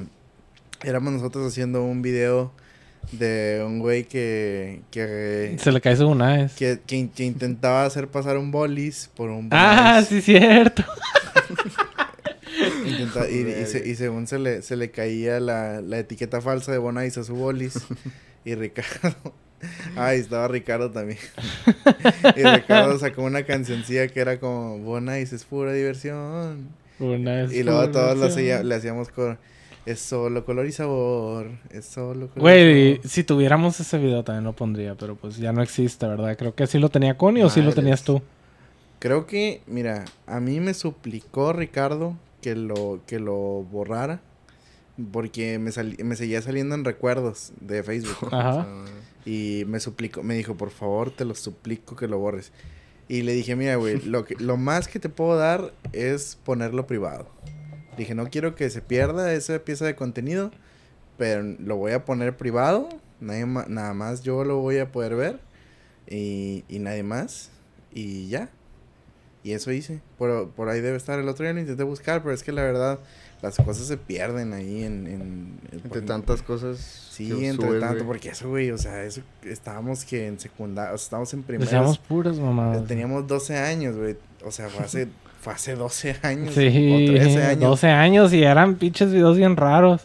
Éramos 0.84 1.14
nosotros 1.14 1.48
haciendo 1.48 1.84
un 1.84 2.02
video 2.02 2.52
de 3.12 3.64
un 3.66 3.80
güey 3.80 4.04
que... 4.06 4.82
que 4.92 5.56
Se 5.60 5.72
le 5.72 5.82
cae 5.82 5.96
su 5.96 6.06
Bonais. 6.08 6.54
que, 6.54 6.80
que 6.86 6.96
in- 6.96 7.10
que 7.10 7.24
intentaba 7.24 7.86
hacer 7.86 8.08
pasar 8.08 8.38
un 8.38 8.52
bolis 8.52 9.10
por 9.16 9.30
un 9.30 9.50
Ah, 9.52 9.94
Bonais. 10.02 10.08
sí, 10.08 10.22
cierto. 10.22 10.84
Intenta- 12.86 13.30
y, 13.30 13.62
y 13.62 13.66
se- 13.66 13.88
y 13.88 13.96
según 13.96 14.28
se 14.28 14.40
le, 14.40 14.62
se 14.62 14.76
le 14.76 14.92
caía 14.92 15.40
la, 15.40 15.82
la 15.82 16.00
etiqueta 16.00 16.42
falsa 16.42 16.72
de 16.72 16.78
Bonais 16.78 17.18
a 17.18 17.24
su 17.24 17.36
bolis. 17.36 17.74
Y 18.46 18.56
Ricardo. 18.56 19.16
Ay, 19.98 20.20
estaba 20.20 20.48
Ricardo 20.48 20.92
también. 20.92 21.18
y 22.36 22.44
Ricardo 22.44 22.98
sacó 23.00 23.24
una 23.24 23.44
cancioncilla 23.44 24.08
que 24.08 24.20
era 24.20 24.40
como 24.40 24.78
Bonais 24.80 25.34
es 25.34 25.44
pura 25.44 25.74
diversión. 25.74 26.70
Bonais 27.00 27.52
y 27.52 27.64
luego 27.64 27.90
todos 27.92 28.18
lo 28.18 28.26
hacía- 28.26 28.64
le 28.64 28.76
hacíamos 28.76 29.10
con 29.10 29.38
es 29.86 30.00
solo 30.00 30.46
color 30.46 30.66
y 30.66 30.72
sabor. 30.72 31.48
Es 31.72 31.86
solo 31.86 32.28
color 32.30 32.38
y 32.38 32.40
Güey, 32.42 32.96
sabor". 32.98 33.10
si 33.10 33.24
tuviéramos 33.24 33.80
ese 33.80 33.98
video 33.98 34.24
también 34.24 34.44
lo 34.44 34.54
pondría, 34.54 34.96
pero 34.96 35.16
pues 35.16 35.38
ya 35.38 35.52
no 35.52 35.62
existe, 35.62 36.08
¿verdad? 36.08 36.36
Creo 36.38 36.56
que 36.56 36.68
sí 36.68 36.80
lo 36.80 36.90
tenía 36.90 37.18
Connie 37.18 37.44
o 37.44 37.50
sí 37.50 37.62
lo 37.62 37.74
tenías 37.74 38.04
tú. 38.04 38.22
Creo 39.00 39.28
que, 39.28 39.62
mira, 39.68 40.06
a 40.26 40.40
mí 40.40 40.60
me 40.60 40.74
suplicó 40.74 41.54
Ricardo 41.54 42.16
que 42.42 42.56
lo, 42.56 43.00
que 43.08 43.20
lo 43.20 43.36
borrara. 43.72 44.22
Porque 45.12 45.60
me, 45.60 45.72
sali- 45.72 45.98
me 46.04 46.16
seguía 46.16 46.42
saliendo 46.42 46.76
en 46.76 46.86
recuerdos 46.86 47.52
de 47.60 47.84
Facebook. 47.84 48.30
Ajá. 48.34 48.66
Y 49.26 49.64
me 49.68 49.80
suplicó, 49.80 50.24
me 50.24 50.36
dijo, 50.36 50.56
por 50.56 50.70
favor, 50.70 51.12
te 51.12 51.26
lo 51.26 51.36
suplico 51.36 51.96
que 51.96 52.08
lo 52.08 52.20
borres. 52.20 52.52
Y 53.08 53.22
le 53.24 53.34
dije, 53.34 53.56
mira, 53.56 53.76
güey, 53.76 54.00
lo, 54.02 54.26
que, 54.26 54.36
lo 54.36 54.58
más 54.58 54.88
que 54.88 55.00
te 55.00 55.10
puedo 55.10 55.36
dar 55.38 55.74
es 55.94 56.38
ponerlo 56.44 56.88
privado. 56.88 57.28
Dije, 57.98 58.16
no 58.16 58.30
quiero 58.30 58.56
que 58.56 58.70
se 58.70 58.82
pierda 58.82 59.34
esa 59.34 59.60
pieza 59.60 59.86
de 59.86 59.96
contenido, 59.96 60.52
pero 61.18 61.44
lo 61.44 61.76
voy 61.78 61.92
a 61.94 62.06
poner 62.06 62.36
privado. 62.38 62.90
Nadie 63.20 63.46
ma- 63.46 63.66
nada 63.68 63.94
más 63.94 64.22
yo 64.24 64.44
lo 64.44 64.58
voy 64.58 64.78
a 64.80 64.92
poder 64.92 65.16
ver. 65.16 65.40
Y, 66.10 66.64
y 66.70 66.80
nadie 66.80 67.04
más. 67.04 67.50
Y 67.94 68.28
ya. 68.28 68.50
Y 69.44 69.52
eso 69.54 69.72
hice. 69.72 70.02
Por, 70.18 70.50
por 70.52 70.70
ahí 70.70 70.82
debe 70.82 70.98
estar. 70.98 71.20
El 71.20 71.30
otro 71.30 71.44
día 71.46 71.54
lo 71.54 71.60
intenté 71.60 71.84
buscar, 71.84 72.22
pero 72.22 72.34
es 72.34 72.44
que 72.44 72.52
la 72.52 72.64
verdad, 72.64 73.00
las 73.42 73.58
cosas 73.58 73.86
se 73.88 73.98
pierden 73.98 74.54
ahí 74.54 74.84
en... 74.84 75.08
en- 75.08 75.60
Entre 75.72 76.00
en- 76.00 76.06
tantas 76.06 76.42
cosas. 76.42 76.78
Sí, 77.12 77.32
entre 77.46 77.68
subes, 77.68 77.80
tanto, 77.82 78.06
porque 78.06 78.30
eso, 78.30 78.50
güey, 78.50 78.72
o 78.72 78.78
sea, 78.78 79.04
eso 79.04 79.22
estábamos 79.44 80.04
que 80.06 80.28
en 80.28 80.40
secundaria, 80.40 80.94
o 80.94 80.98
sea, 80.98 81.06
estábamos 81.06 81.34
en 81.34 81.44
primeros. 81.44 81.70
Decíamos 81.72 81.98
puras 81.98 82.38
mamadas. 82.40 82.86
Teníamos 82.88 83.26
12 83.28 83.58
años, 83.58 83.96
güey. 83.96 84.16
O 84.46 84.52
sea, 84.52 84.68
fue 84.70 84.84
hace, 84.86 85.08
fue 85.42 85.54
hace 85.54 85.76
12 85.76 86.16
años. 86.24 86.54
Sí, 86.54 86.68
o 87.10 87.14
13 87.14 87.44
años. 87.44 87.60
12 87.62 87.88
años 87.88 88.34
y 88.34 88.44
eran 88.44 88.76
pinches 88.76 89.12
videos 89.14 89.38
bien 89.38 89.56
raros. 89.56 90.02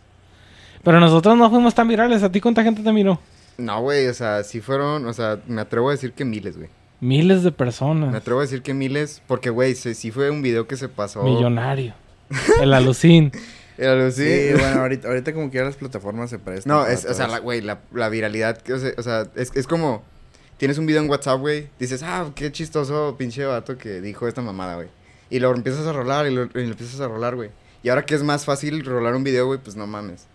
Pero 0.85 0.99
nosotros 1.01 1.37
no 1.37 1.51
fuimos 1.51 1.75
tan 1.75 1.89
virales. 1.89 2.23
¿A 2.23 2.31
ti 2.33 2.41
cuánta 2.41 2.63
gente 2.63 2.83
te 2.83 2.93
miró? 2.93 3.21
No, 3.59 3.83
güey, 3.83 4.07
o 4.07 4.15
sea, 4.15 4.43
sí 4.45 4.61
fueron, 4.61 5.05
o 5.07 5.13
sea, 5.13 5.39
me 5.47 5.61
atrevo 5.61 5.89
a 5.89 5.93
decir 5.93 6.13
que 6.13 6.25
miles, 6.25 6.57
güey. 6.57 6.71
Miles 7.01 7.43
de 7.43 7.51
Me 7.51 7.57
personas. 7.57 8.15
atrevo 8.15 8.41
a 8.41 8.43
decir 8.43 8.63
que 8.63 8.73
miles, 8.73 9.21
porque, 9.27 9.51
güey, 9.51 9.75
sí, 9.75 9.95
sí 9.95 10.11
fue 10.11 10.31
un 10.31 10.41
video 10.43 10.67
que 10.67 10.77
se 10.77 10.89
pasó. 10.89 11.23
Millonario. 11.23 11.93
El 12.63 12.73
alucin. 12.73 13.33
Era 13.79 13.93
algo 13.93 14.07
así. 14.09 14.25
Sí, 14.25 14.53
bueno, 14.53 14.81
ahorita, 14.83 15.09
ahorita 15.09 15.33
como 15.33 15.51
que 15.51 15.57
ya 15.59 15.65
las 15.65 15.77
plataformas 15.77 16.29
se 16.31 16.39
prestan. 16.39 16.71
No, 16.71 16.87
es, 16.87 17.05
o 17.07 17.15
sea, 17.15 17.27
todo 17.27 17.37
la- 17.37 17.41
güey, 17.41 17.61
la, 17.63 17.81
la 17.93 18.09
viralidad, 18.11 18.59
que, 18.59 18.75
o 18.75 18.79
sea, 18.79 18.93
o 18.99 19.03
sea, 19.03 19.27
es, 19.37 19.51
es 19.55 19.67
como, 19.67 20.05
tienes 20.59 20.77
un 20.79 20.85
video 20.87 21.01
en 21.03 21.09
WhatsApp, 21.09 21.41
güey, 21.41 21.69
dices, 21.79 22.03
ah, 22.03 22.31
qué 22.35 22.53
chistoso 22.53 23.17
pinche 23.19 23.45
vato 23.47 23.79
que 23.79 24.01
dijo 24.03 24.29
esta 24.29 24.43
mamada, 24.43 24.75
güey. 24.75 24.89
Y 25.31 25.39
lo 25.39 25.55
empiezas 25.55 25.87
a 25.87 25.93
rolar 25.93 26.27
y 26.27 26.35
lo, 26.35 26.45
y 26.45 26.49
lo 26.53 26.61
empiezas 26.73 27.01
a 27.01 27.09
rolar, 27.09 27.37
güey. 27.37 27.51
Y 27.83 27.89
ahora 27.89 28.05
que 28.05 28.15
es 28.15 28.23
más 28.23 28.45
fácil 28.45 28.85
rolar 28.85 29.15
un 29.15 29.25
video, 29.25 29.47
güey, 29.47 29.59
pues 29.59 29.77
no 29.77 29.87
mames. 29.87 30.27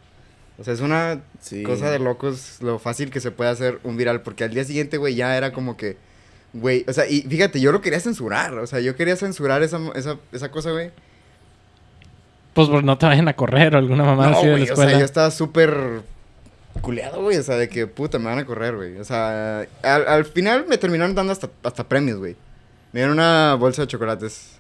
O 0.58 0.64
sea, 0.64 0.74
es 0.74 0.80
una 0.80 1.22
Sí. 1.42 1.62
cosa 1.64 1.92
de 1.92 2.00
locos 2.00 2.58
lo 2.62 2.80
fácil 2.80 3.12
que 3.12 3.20
se 3.20 3.30
puede 3.30 3.52
hacer 3.52 3.80
un 3.84 3.98
viral, 3.98 4.22
porque 4.22 4.44
al 4.46 4.52
día 4.52 4.64
siguiente, 4.64 4.98
güey, 4.98 5.14
ya 5.14 5.38
era 5.38 5.52
como 5.54 5.78
que, 5.78 5.98
güey, 6.54 6.84
o 6.88 6.94
sea, 6.94 7.08
y 7.08 7.22
fíjate, 7.22 7.60
yo 7.60 7.72
lo 7.72 7.82
quería 7.82 8.00
censurar, 8.00 8.58
o 8.58 8.66
sea, 8.66 8.80
yo 8.80 8.96
quería 8.96 9.18
censurar 9.18 9.62
esa, 9.62 9.80
esa, 9.94 10.18
esa 10.32 10.50
cosa, 10.50 10.72
güey. 10.72 10.92
Pues 12.56 12.68
por 12.70 12.84
no 12.84 12.98
te 12.98 13.06
vayan 13.06 13.28
a 13.28 13.36
correr 13.36 13.76
o 13.76 13.78
alguna 13.78 14.04
mamá 14.04 14.30
No, 14.30 14.38
así 14.38 14.48
de 14.48 14.52
la 14.54 14.58
güey, 14.58 14.62
o 14.64 14.66
escuela. 14.74 14.90
sea, 14.90 15.00
yo 15.00 15.06
estaba 15.06 15.30
súper 15.30 16.02
culeado, 16.82 17.22
güey. 17.22 17.38
O 17.38 17.44
sea, 17.44 17.58
de 17.58 17.70
que 17.70 17.86
puta, 17.86 18.18
me 18.18 18.26
van 18.26 18.40
a 18.40 18.46
correr, 18.46 18.76
güey. 18.76 18.98
O 18.98 19.04
sea, 19.04 19.60
al, 19.84 20.08
al 20.08 20.26
final 20.26 20.66
me 20.68 20.78
terminaron 20.80 21.14
dando 21.14 21.32
hasta, 21.34 21.50
hasta 21.64 21.84
premios, 21.88 22.18
güey. 22.18 22.36
Me 22.94 23.02
dieron 23.02 23.14
una 23.20 23.56
bolsa 23.56 23.82
de 23.84 23.88
chocolates. 23.90 24.56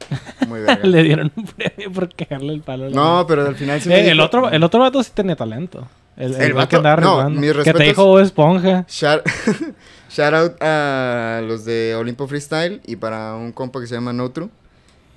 Muy 0.48 0.60
verga. 0.68 0.86
Le 0.86 1.04
dieron 1.04 1.32
un 1.36 1.46
premio 1.46 1.92
por 1.92 2.14
cagarle 2.14 2.54
el 2.54 2.62
palo. 2.62 2.90
la 2.90 2.96
No, 2.96 3.26
pero 3.28 3.48
al 3.48 3.56
final 3.56 3.80
sí 3.82 3.88
me 3.90 3.96
Eh, 3.96 4.10
el, 4.12 4.18
dijo- 4.18 4.26
otro, 4.26 4.50
el 4.52 4.62
otro 4.64 4.82
vato 4.82 5.02
sí 5.02 5.12
tenía 5.14 5.36
talento. 5.38 5.88
El, 6.18 6.36
el, 6.36 6.42
El 6.42 6.54
vato- 6.54 6.82
no, 7.02 7.42
Que 7.64 7.74
te 7.74 7.84
dijo 7.84 8.20
Esponja. 8.20 8.86
Shout, 8.90 9.22
shout 10.10 10.34
out 10.34 10.62
a 10.62 11.42
los 11.46 11.64
de 11.66 11.96
Olimpo 11.98 12.28
Freestyle 12.28 12.82
y 12.86 12.98
para 12.98 13.36
un 13.36 13.52
compa 13.54 13.80
que 13.80 13.88
se 13.88 13.96
llama 13.96 14.12
Notru. 14.14 14.50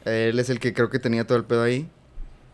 Él 0.04 0.38
es 0.38 0.49
el 0.50 0.58
que 0.61 0.73
creo 0.73 0.90
que 0.90 0.99
tenía 1.00 1.25
todo 1.26 1.38
el 1.38 1.44
pedo 1.44 1.62
ahí. 1.64 1.88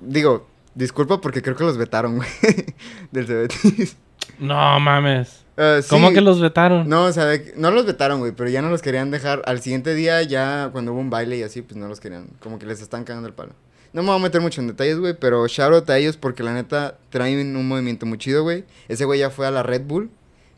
Digo, 0.06 0.46
disculpa 0.74 1.20
porque 1.20 1.42
creo 1.42 1.56
que 1.56 1.64
los 1.64 1.76
vetaron, 1.76 2.16
güey. 2.16 2.28
del 3.12 3.26
Cebetis. 3.26 3.96
No 4.38 4.80
mames. 4.80 5.44
Sí. 5.56 5.88
¿Cómo 5.88 6.12
que 6.12 6.20
los 6.20 6.40
vetaron? 6.40 6.88
No, 6.88 7.04
o 7.04 7.12
sea, 7.12 7.26
de 7.26 7.54
no 7.56 7.70
los 7.70 7.86
vetaron, 7.86 8.18
güey, 8.18 8.32
pero 8.32 8.50
ya 8.50 8.60
no 8.60 8.70
los 8.70 8.82
querían 8.82 9.10
dejar. 9.10 9.42
Al 9.46 9.60
siguiente 9.60 9.94
día, 9.94 10.22
ya 10.22 10.70
cuando 10.72 10.92
hubo 10.92 11.00
un 11.00 11.10
baile 11.10 11.36
y 11.36 11.42
así, 11.42 11.62
pues 11.62 11.76
no 11.76 11.86
los 11.86 12.00
querían. 12.00 12.26
Como 12.40 12.58
que 12.58 12.66
les 12.66 12.82
están 12.82 13.04
cagando 13.04 13.28
el 13.28 13.34
palo. 13.34 13.52
No 13.92 14.02
me 14.02 14.08
voy 14.08 14.18
a 14.18 14.22
meter 14.22 14.40
mucho 14.40 14.60
en 14.60 14.66
detalles, 14.66 14.98
güey, 14.98 15.14
pero 15.14 15.46
shout 15.46 15.72
out 15.72 15.88
a 15.88 15.96
ellos 15.96 16.16
porque 16.16 16.42
la 16.42 16.52
neta 16.52 16.98
traen 17.10 17.56
un 17.56 17.68
movimiento 17.68 18.06
muy 18.06 18.18
chido, 18.18 18.42
güey. 18.42 18.64
Ese 18.88 19.04
güey 19.04 19.20
ya 19.20 19.30
fue 19.30 19.46
a 19.46 19.52
la 19.52 19.62
Red 19.62 19.82
Bull, 19.82 20.10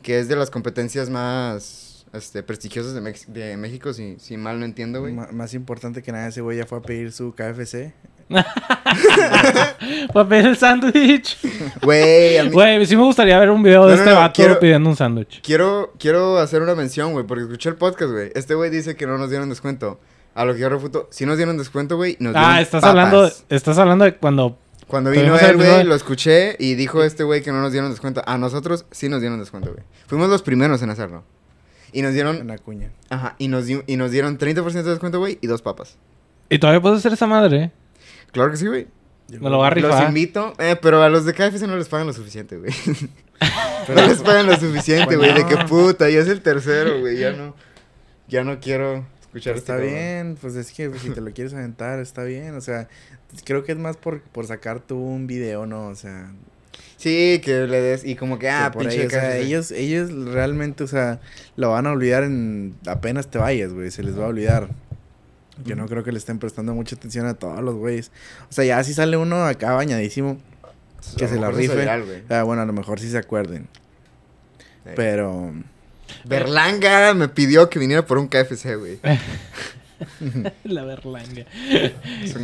que 0.02 0.18
es 0.18 0.28
de 0.28 0.36
las 0.36 0.48
competencias 0.48 1.10
más 1.10 1.85
este, 2.16 2.42
prestigiosos 2.42 2.94
de, 2.94 3.00
Mex- 3.00 3.26
de 3.26 3.56
México, 3.56 3.92
si, 3.92 4.16
si 4.18 4.36
mal 4.36 4.58
no 4.58 4.64
entiendo, 4.64 5.00
güey. 5.00 5.12
Más 5.12 5.54
importante 5.54 6.02
que 6.02 6.12
nada, 6.12 6.28
ese 6.28 6.40
güey 6.40 6.58
ya 6.58 6.66
fue 6.66 6.78
a 6.78 6.82
pedir 6.82 7.12
su 7.12 7.34
KFC. 7.34 7.92
Para 10.12 10.28
pedir 10.28 10.46
el 10.46 10.56
sándwich. 10.56 11.38
Güey, 11.82 12.38
a 12.38 12.44
mí- 12.44 12.50
Güey, 12.50 12.86
sí 12.86 12.96
me 12.96 13.02
gustaría 13.04 13.38
ver 13.38 13.50
un 13.50 13.62
video 13.62 13.86
de 13.86 13.94
No, 13.94 13.98
este 14.00 14.10
no, 14.10 14.16
vato 14.16 14.32
quiero- 14.34 14.58
pidiendo 14.58 14.88
un 14.90 14.96
sándwich. 14.96 15.40
Quiero, 15.42 15.92
quiero 15.98 16.38
hacer 16.38 16.62
una 16.62 16.74
mención, 16.74 17.12
güey, 17.12 17.24
porque 17.26 17.44
escuché 17.44 17.68
el 17.68 17.76
podcast, 17.76 18.10
güey. 18.12 18.30
Este 18.34 18.54
güey 18.54 18.70
dice 18.70 18.96
que 18.96 19.06
no 19.06 19.16
nos 19.18 19.30
dieron 19.30 19.48
descuento. 19.48 20.00
A 20.34 20.44
lo 20.44 20.52
que 20.54 20.60
yo 20.60 20.68
refuto, 20.68 21.08
si 21.10 21.24
nos 21.24 21.36
dieron 21.38 21.56
descuento, 21.56 21.96
güey, 21.96 22.16
nos 22.20 22.34
dieron 22.34 22.50
Ah, 22.50 22.60
estás 22.60 22.82
papas. 22.82 22.90
hablando, 22.90 23.30
estás 23.48 23.78
hablando 23.78 24.04
de 24.04 24.16
cuando... 24.16 24.58
Cuando 24.86 25.10
vino 25.10 25.36
el 25.36 25.44
él, 25.44 25.56
güey, 25.56 25.82
lo 25.84 25.94
escuché 25.96 26.54
y 26.60 26.74
dijo 26.74 27.02
este 27.02 27.24
güey 27.24 27.42
que 27.42 27.50
no 27.50 27.60
nos 27.60 27.72
dieron 27.72 27.90
descuento. 27.90 28.22
A 28.24 28.38
nosotros 28.38 28.84
sí 28.92 29.08
nos 29.08 29.20
dieron 29.20 29.40
descuento, 29.40 29.72
güey. 29.72 29.82
Fuimos 30.06 30.28
los 30.28 30.42
primeros 30.42 30.80
en 30.82 30.90
hacerlo. 30.90 31.24
Y 31.92 32.02
nos 32.02 32.12
dieron, 32.14 32.50
Acuña. 32.50 32.90
ajá, 33.10 33.36
y 33.38 33.48
nos, 33.48 33.66
di- 33.66 33.82
y 33.86 33.96
nos 33.96 34.10
dieron 34.10 34.38
30% 34.38 34.72
de 34.72 34.82
descuento, 34.90 35.18
güey, 35.18 35.38
y 35.40 35.46
dos 35.46 35.62
papas. 35.62 35.96
Y 36.48 36.58
todavía 36.58 36.80
puedes 36.80 36.98
hacer 36.98 37.12
esa 37.12 37.26
madre, 37.26 37.62
¿eh? 37.64 37.70
Claro 38.32 38.50
que 38.50 38.56
sí, 38.56 38.66
güey. 38.66 38.86
Me 39.28 39.50
lo 39.50 39.58
va 39.58 39.68
a 39.68 39.70
Los 39.74 39.82
rifar. 39.82 40.08
invito, 40.08 40.52
eh, 40.58 40.76
pero 40.80 41.02
a 41.02 41.08
los 41.08 41.24
de 41.24 41.32
KFC 41.34 41.66
no 41.66 41.76
les 41.76 41.88
pagan 41.88 42.06
lo 42.06 42.12
suficiente, 42.12 42.58
güey. 42.58 42.70
no 43.88 44.06
les 44.06 44.18
pagan 44.22 44.46
lo 44.46 44.56
suficiente, 44.56 45.16
güey, 45.16 45.34
de 45.34 45.44
que 45.46 45.56
puta, 45.64 46.08
ya 46.08 46.20
es 46.20 46.28
el 46.28 46.42
tercero, 46.42 47.00
güey, 47.00 47.18
ya 47.18 47.32
no, 47.32 47.54
ya 48.28 48.44
no 48.44 48.60
quiero 48.60 49.04
escuchar 49.22 49.56
Está 49.56 49.78
este 49.78 49.88
cabrón. 49.88 49.90
bien, 49.92 50.38
pues 50.40 50.54
es 50.54 50.70
que 50.72 50.88
pues, 50.90 51.02
si 51.02 51.10
te 51.10 51.20
lo 51.20 51.32
quieres 51.32 51.54
aventar, 51.54 51.98
está 51.98 52.22
bien. 52.22 52.54
O 52.54 52.60
sea, 52.60 52.88
creo 53.44 53.64
que 53.64 53.72
es 53.72 53.78
más 53.78 53.96
por, 53.96 54.20
por 54.22 54.46
sacar 54.46 54.78
tú 54.80 54.96
un 54.96 55.26
video, 55.26 55.66
¿no? 55.66 55.88
O 55.88 55.94
sea, 55.96 56.30
Sí, 56.96 57.40
que 57.44 57.66
le 57.66 57.80
des, 57.80 58.04
y 58.04 58.16
como 58.16 58.38
que, 58.38 58.48
ah, 58.48 58.70
que 58.70 58.78
por 58.78 58.82
pinche 58.82 59.00
ahí, 59.02 59.06
o 59.06 59.10
sea, 59.10 59.20
KFC. 59.30 59.42
ellos, 59.42 59.70
ellos 59.70 60.10
realmente, 60.32 60.82
o 60.84 60.86
sea, 60.86 61.20
lo 61.56 61.70
van 61.70 61.86
a 61.86 61.92
olvidar 61.92 62.22
en 62.24 62.74
apenas 62.86 63.28
te 63.28 63.38
vayas, 63.38 63.72
güey, 63.72 63.90
se 63.90 64.02
les 64.02 64.18
va 64.18 64.24
a 64.24 64.28
olvidar. 64.28 64.68
Yo 65.64 65.74
no 65.74 65.86
creo 65.86 66.04
que 66.04 66.12
le 66.12 66.18
estén 66.18 66.38
prestando 66.38 66.74
mucha 66.74 66.96
atención 66.96 67.26
a 67.26 67.34
todos 67.34 67.62
los 67.62 67.74
güeyes. 67.74 68.10
O 68.50 68.52
sea, 68.52 68.64
ya 68.64 68.82
si 68.84 68.92
sale 68.92 69.16
uno 69.16 69.44
acá 69.44 69.72
bañadísimo, 69.72 70.38
que 71.16 71.24
A 71.24 71.28
lo 71.28 71.34
se 71.34 71.40
la 71.40 71.50
rife. 71.50 71.76
viral, 71.76 72.24
ah, 72.28 72.42
bueno, 72.42 72.62
a 72.62 72.66
lo 72.66 72.72
mejor 72.72 73.00
sí 73.00 73.10
se 73.10 73.18
acuerden. 73.18 73.68
Sí. 74.84 74.90
Pero, 74.96 75.52
Berlanga 76.24 77.14
me 77.14 77.28
pidió 77.28 77.70
que 77.70 77.78
viniera 77.78 78.04
por 78.04 78.18
un 78.18 78.28
KFC, 78.28 78.76
güey. 78.76 78.98
La 80.64 80.84
berlanga. 80.84 81.44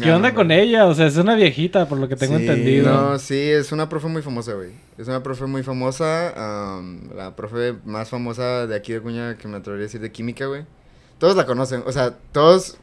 ¿Qué 0.02 0.12
onda 0.12 0.34
con 0.34 0.50
ella? 0.50 0.86
O 0.86 0.94
sea, 0.94 1.06
es 1.06 1.16
una 1.16 1.34
viejita, 1.34 1.88
por 1.88 1.98
lo 1.98 2.08
que 2.08 2.16
tengo 2.16 2.36
Sí, 2.38 2.42
entendido. 2.46 2.92
No, 2.92 3.18
sí, 3.18 3.38
es 3.38 3.72
una 3.72 3.88
profe 3.88 4.08
muy 4.08 4.22
famosa, 4.22 4.54
güey. 4.54 4.70
Es 4.98 5.08
una 5.08 5.22
profe 5.22 5.46
muy 5.46 5.62
famosa. 5.62 6.76
am, 6.76 7.10
la 7.16 7.34
profe 7.36 7.74
más 7.84 8.08
famosa 8.08 8.66
de 8.66 8.74
aquí 8.76 8.92
de 8.92 9.00
Cuña, 9.00 9.36
que 9.36 9.48
me 9.48 9.56
atrevería 9.58 9.84
a 9.84 9.88
decir 9.88 10.00
de 10.00 10.12
química, 10.12 10.46
güey. 10.46 10.64
Todos 11.18 11.36
la 11.36 11.46
conocen. 11.46 11.82
O 11.86 11.92
sea, 11.92 12.14
todos. 12.32 12.76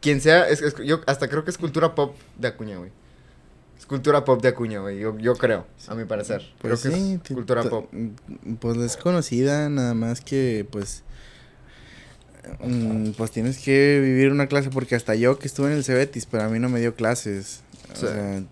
Quien 0.00 0.20
sea. 0.20 0.48
Es, 0.48 0.60
es- 0.62 0.76
yo 0.84 1.00
hasta 1.06 1.28
creo 1.28 1.44
que 1.44 1.50
es 1.50 1.58
cultura 1.58 1.94
pop 1.94 2.14
de 2.38 2.48
Acuña, 2.48 2.76
güey. 2.78 2.90
Es 3.78 3.86
cultura 3.86 4.24
pop 4.24 4.40
de 4.42 4.48
Acuña, 4.48 4.80
güey. 4.80 4.98
Yo, 4.98 5.16
yo 5.18 5.34
creo, 5.34 5.66
a 5.88 5.94
mi 5.94 6.04
parecer. 6.04 6.42
pues 6.60 6.80
creo 6.82 6.92
que 6.94 7.14
es 7.14 7.20
cultura 7.34 7.62
pop. 7.62 7.90
Pues 8.60 8.76
es 8.78 8.96
conocida, 8.96 9.68
nada 9.68 9.94
más 9.94 10.20
que, 10.20 10.66
pues, 10.70 11.03
mm, 12.64 13.10
pues 13.16 13.30
tienes 13.30 13.58
que 13.58 14.00
vivir 14.02 14.30
una 14.32 14.46
clase, 14.46 14.70
porque 14.70 14.94
hasta 14.94 15.14
yo 15.14 15.38
que 15.38 15.46
estuve 15.46 15.68
en 15.70 15.76
el 15.78 15.84
Cebetis, 15.84 16.26
pero 16.26 16.44
a 16.44 16.48
mí 16.48 16.58
no 16.58 16.68
me 16.68 16.80
dio 16.80 16.94
clases. 16.94 17.62
O 17.92 17.96
Sí. 17.96 18.06
sea, 18.06 18.42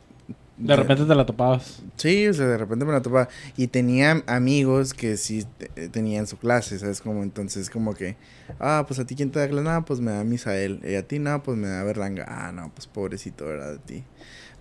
De 0.59 0.77
repente 0.77 1.05
te 1.07 1.15
la 1.15 1.27
topabas. 1.27 1.81
Sí, 1.97 2.29
o 2.29 2.35
sea, 2.35 2.47
de 2.47 2.57
repente 2.59 2.85
me 2.85 2.93
la 2.93 3.03
topaba. 3.03 3.29
Y 3.57 3.67
tenía 3.67 4.23
amigos 4.27 4.95
que 4.95 5.17
sí 5.17 5.45
te- 5.59 5.89
tenían 5.89 6.27
su 6.29 6.37
clase, 6.37 6.79
¿sabes? 6.79 7.01
Como 7.01 7.23
entonces, 7.25 7.69
como 7.69 7.95
que, 7.95 8.17
ah, 8.61 8.85
pues 8.87 9.01
a 9.01 9.05
ti 9.07 9.17
quién 9.17 9.31
te 9.33 9.41
da 9.41 9.49
clase, 9.49 9.65
no, 9.65 9.85
pues 9.85 9.99
me 10.01 10.13
da 10.13 10.23
Misael. 10.23 10.81
Y 10.85 10.95
a 10.95 11.03
ti, 11.09 11.19
no, 11.19 11.43
pues 11.43 11.57
me 11.59 11.67
da 11.69 11.83
Berlanga. 11.83 12.27
Ah, 12.29 12.53
no, 12.53 12.71
pues 12.75 12.87
pobrecito, 12.87 13.47
¿verdad? 13.47 13.73
De 13.73 13.79
ti. 13.79 14.05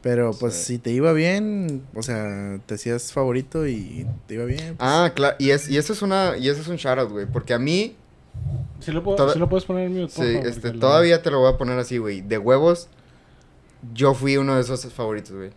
Pero 0.01 0.31
pues 0.31 0.55
Sí. 0.55 0.63
si 0.75 0.77
te 0.79 0.89
iba 0.91 1.13
bien, 1.13 1.83
o 1.93 2.01
sea, 2.01 2.59
te 2.65 2.73
hacías 2.75 3.11
favorito 3.13 3.67
y 3.67 4.07
te 4.27 4.33
iba 4.35 4.45
bien. 4.45 4.77
pues, 4.77 4.77
Ah, 4.79 5.11
claro. 5.13 5.35
Y, 5.37 5.51
es, 5.51 5.69
y 5.69 5.77
eso 5.77 5.93
es 5.93 6.01
una. 6.01 6.35
Y 6.37 6.49
eso 6.49 6.61
es 6.61 6.67
un 6.67 6.77
shoutout, 6.77 7.11
güey. 7.11 7.25
Porque 7.27 7.53
a 7.53 7.59
mí. 7.59 7.95
¿Sí 8.79 8.91
lo, 8.91 9.03
puedo- 9.03 9.17
Toda- 9.17 9.33
sí 9.33 9.39
lo 9.39 9.47
puedes 9.49 9.65
poner 9.65 9.85
en 9.87 9.93
mute, 10.01 10.11
Sí, 10.13 10.33
favor? 10.33 10.47
este, 10.47 10.73
lo- 10.73 10.79
todavía 10.79 11.21
te 11.21 11.29
lo 11.31 11.39
voy 11.39 11.53
a 11.53 11.57
poner 11.57 11.77
así, 11.77 11.97
güey. 11.99 12.21
De 12.21 12.37
huevos, 12.37 12.89
yo 13.93 14.13
fui 14.13 14.37
uno 14.37 14.55
de 14.55 14.61
esos 14.61 14.85
favoritos, 14.93 15.31
güey. 15.35 15.51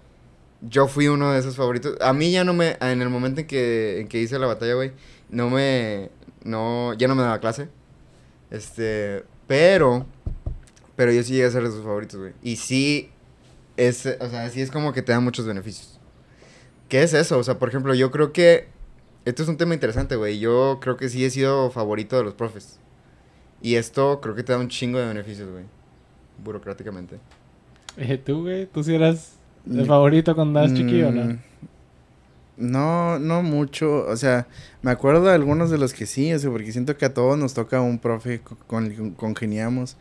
Yo 0.61 0.89
fui 0.89 1.09
uno 1.09 1.33
de 1.33 1.39
esos 1.41 1.57
favoritos. 1.57 1.97
A 2.01 2.13
mí 2.13 2.31
ya 2.33 2.45
no 2.45 2.53
me, 2.55 2.77
en 2.81 3.01
el 3.03 3.09
momento 3.11 3.41
en 3.43 3.47
que, 3.47 4.01
en 4.01 4.09
que 4.09 4.21
hice 4.21 4.39
la 4.39 4.47
batalla, 4.47 4.75
güey, 4.75 4.93
no 5.31 5.51
me, 5.51 6.11
no, 6.43 6.93
ya 6.95 7.09
no 7.09 7.15
me 7.15 7.23
daba 7.23 7.39
clase. 7.41 7.69
Este, 8.51 9.25
pero, 9.47 10.07
pero 10.97 11.13
yo 11.13 11.23
sí 11.23 11.33
llegué 11.33 11.47
a 11.47 11.51
ser 11.51 11.63
de 11.65 11.71
sus 11.71 11.83
favoritos, 11.83 12.21
güey. 12.21 12.33
Y 12.43 12.57
sí, 12.57 13.11
es, 13.77 14.07
o 14.21 14.29
sea, 14.29 14.49
sí 14.51 14.61
es 14.61 14.71
como 14.71 14.93
que 14.93 15.03
te 15.03 15.13
da 15.13 15.21
muchos 15.21 15.47
beneficios. 15.47 15.99
¿Qué 16.89 17.03
es 17.03 17.15
eso? 17.15 17.39
O 17.39 17.45
sea, 17.45 17.59
por 17.59 17.69
ejemplo, 17.69 17.95
yo 17.95 18.11
creo 18.11 18.33
que, 18.33 18.69
esto 19.25 19.43
es 19.43 19.49
un 19.49 19.57
tema 19.57 19.75
interesante, 19.75 20.17
güey. 20.17 20.39
Yo 20.39 20.79
creo 20.81 20.97
que 20.97 21.09
sí 21.09 21.25
he 21.25 21.31
sido 21.31 21.71
favorito 21.71 22.17
de 22.17 22.25
los 22.25 22.35
profes. 22.35 22.79
Y 23.63 23.77
esto 23.77 24.21
creo 24.21 24.35
que 24.35 24.43
te 24.45 24.53
da 24.53 24.59
un 24.59 24.69
chingo 24.69 24.99
de 24.99 25.07
beneficios, 25.07 25.51
güey. 25.51 25.65
Burocráticamente. 26.45 27.21
Eh, 27.97 28.19
¿Tú, 28.19 28.43
güey? 28.43 28.67
¿Tú 28.67 28.83
sí 28.83 28.95
eras 28.95 29.39
el 29.75 29.85
Mm, 29.85 29.87
favorito 29.87 30.35
cuando 30.35 30.59
eras 30.61 30.75
chiquillo 30.75 31.09
o 31.09 31.13
no? 31.13 31.33
Mm, 31.33 31.39
No, 32.57 33.19
no 33.19 33.43
mucho. 33.43 34.07
O 34.07 34.17
sea, 34.17 34.47
me 34.83 34.91
acuerdo 34.93 35.25
de 35.25 35.33
algunos 35.33 35.71
de 35.71 35.79
los 35.79 35.93
que 35.93 36.07
sí, 36.07 36.33
o 36.33 36.39
sea, 36.39 36.51
porque 36.51 36.71
siento 36.73 36.97
que 36.97 37.05
a 37.07 37.15
todos 37.15 37.37
nos 37.39 37.55
toca 37.55 37.81
un 37.81 37.99
profe 37.99 38.41
co- 38.43 38.57
con 38.67 38.87
el 38.87 38.97
que 38.97 39.15
congeniamos. 39.17 39.97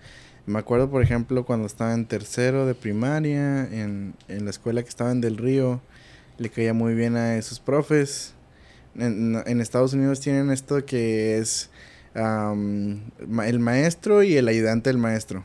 Me 0.45 0.59
acuerdo, 0.59 0.89
por 0.89 1.01
ejemplo, 1.01 1.45
cuando 1.45 1.65
estaba 1.65 1.93
en 1.93 2.05
tercero 2.05 2.65
de 2.67 2.75
primaria, 2.75 3.63
en, 3.65 4.13
en 4.27 4.43
la 4.45 4.51
escuela 4.51 4.83
que 4.83 4.89
estaba 4.89 5.11
en 5.11 5.21
Del 5.21 5.37
Río, 5.37 5.81
le 6.37 6.49
caía 6.49 6.73
muy 6.73 6.93
bien 6.95 7.15
a 7.15 7.37
esos 7.37 7.59
profes. 7.59 8.33
En, 8.97 9.41
en 9.45 9.61
Estados 9.61 9.93
Unidos 9.93 10.19
tienen 10.19 10.51
esto 10.51 10.85
que 10.85 11.37
es 11.37 11.69
el 12.15 13.59
maestro 13.59 14.23
y 14.23 14.37
el 14.37 14.47
ayudante 14.47 14.89
del 14.89 14.97
maestro, 14.97 15.43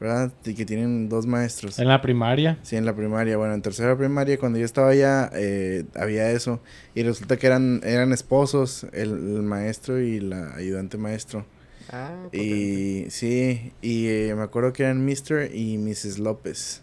¿verdad? 0.00 0.32
Y 0.44 0.54
que 0.54 0.66
tienen 0.66 1.08
dos 1.08 1.26
maestros. 1.26 1.78
En 1.78 1.88
la 1.88 2.02
primaria. 2.02 2.58
Sí, 2.62 2.76
en 2.76 2.84
la 2.84 2.94
primaria. 2.94 3.36
Bueno, 3.36 3.54
en 3.54 3.62
tercera 3.62 3.96
primaria, 3.96 4.38
cuando 4.38 4.58
yo 4.58 4.64
estaba 4.64 4.90
allá, 4.90 5.30
eh, 5.34 5.84
había 5.94 6.30
eso. 6.30 6.60
Y 6.94 7.02
resulta 7.02 7.36
que 7.38 7.46
eran, 7.46 7.80
eran 7.84 8.12
esposos, 8.12 8.86
el, 8.92 9.10
el 9.10 9.42
maestro 9.42 10.00
y 10.00 10.20
la 10.20 10.54
ayudante 10.54 10.98
maestro. 10.98 11.46
Ah, 11.90 12.14
Y 12.32 13.06
sí, 13.10 13.72
y 13.82 14.06
eh, 14.08 14.34
me 14.36 14.42
acuerdo 14.42 14.72
que 14.72 14.82
eran 14.84 15.04
Mr. 15.04 15.50
y 15.54 15.78
Mrs. 15.78 16.18
López. 16.18 16.82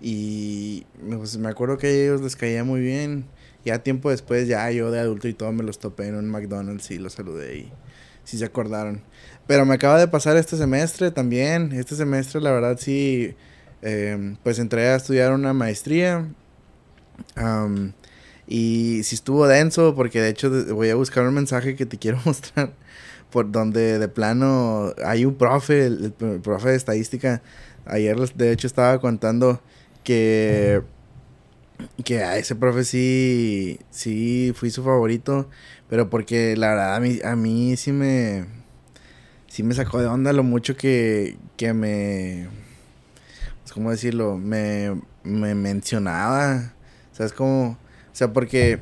Y 0.00 0.84
pues, 1.08 1.36
me 1.38 1.48
acuerdo 1.48 1.78
que 1.78 1.86
a 1.86 1.90
ellos 1.90 2.20
les 2.22 2.36
caía 2.36 2.64
muy 2.64 2.80
bien. 2.80 3.26
Ya 3.64 3.82
tiempo 3.82 4.10
después, 4.10 4.48
ya 4.48 4.70
yo 4.70 4.90
de 4.90 5.00
adulto 5.00 5.28
y 5.28 5.34
todo, 5.34 5.52
me 5.52 5.62
los 5.62 5.78
topé 5.78 6.06
en 6.06 6.14
un 6.14 6.30
McDonald's 6.30 6.90
y 6.90 6.98
los 6.98 7.14
saludé 7.14 7.58
y 7.58 7.72
sí 8.24 8.38
se 8.38 8.44
acordaron. 8.44 9.02
Pero 9.46 9.66
me 9.66 9.74
acaba 9.74 9.98
de 9.98 10.08
pasar 10.08 10.36
este 10.36 10.56
semestre 10.56 11.10
también. 11.10 11.72
Este 11.72 11.96
semestre, 11.96 12.40
la 12.40 12.52
verdad, 12.52 12.78
sí, 12.78 13.34
eh, 13.82 14.36
pues 14.42 14.58
entré 14.58 14.88
a 14.88 14.96
estudiar 14.96 15.32
una 15.32 15.52
maestría. 15.52 16.28
Y 18.46 19.02
sí 19.04 19.14
estuvo 19.14 19.46
denso, 19.46 19.94
porque 19.94 20.20
de 20.20 20.30
hecho 20.30 20.50
voy 20.74 20.90
a 20.90 20.94
buscar 20.94 21.26
un 21.26 21.34
mensaje 21.34 21.76
que 21.76 21.86
te 21.86 21.98
quiero 21.98 22.18
mostrar. 22.24 22.72
Por 23.30 23.52
donde 23.52 23.98
de 23.98 24.08
plano 24.08 24.92
hay 25.04 25.24
un 25.24 25.36
profe, 25.36 25.86
el, 25.86 26.12
profe 26.12 26.70
de 26.70 26.76
estadística. 26.76 27.42
Ayer, 27.86 28.16
de 28.34 28.52
hecho, 28.52 28.66
estaba 28.66 29.00
contando 29.00 29.60
que 30.04 30.82
que 32.04 32.22
a 32.22 32.36
ese 32.36 32.54
profe 32.54 32.84
sí, 32.84 33.78
sí 33.90 34.52
fui 34.54 34.70
su 34.70 34.82
favorito, 34.82 35.48
pero 35.88 36.10
porque 36.10 36.56
la 36.56 36.68
verdad 36.68 36.94
a 36.96 37.00
mí, 37.00 37.18
a 37.24 37.36
mí 37.36 37.76
sí 37.76 37.92
me, 37.92 38.46
sí 39.46 39.62
me 39.62 39.74
sacó 39.74 40.00
de 40.00 40.06
onda 40.06 40.32
lo 40.32 40.42
mucho 40.42 40.76
que, 40.76 41.36
que 41.56 41.72
me, 41.72 42.48
pues, 43.62 43.72
¿cómo 43.72 43.90
decirlo? 43.90 44.38
Me, 44.38 45.00
me 45.24 45.54
mencionaba, 45.54 46.72
¿sabes 47.12 47.32
cómo? 47.32 47.70
O 47.70 48.14
sea, 48.14 48.32
porque 48.32 48.80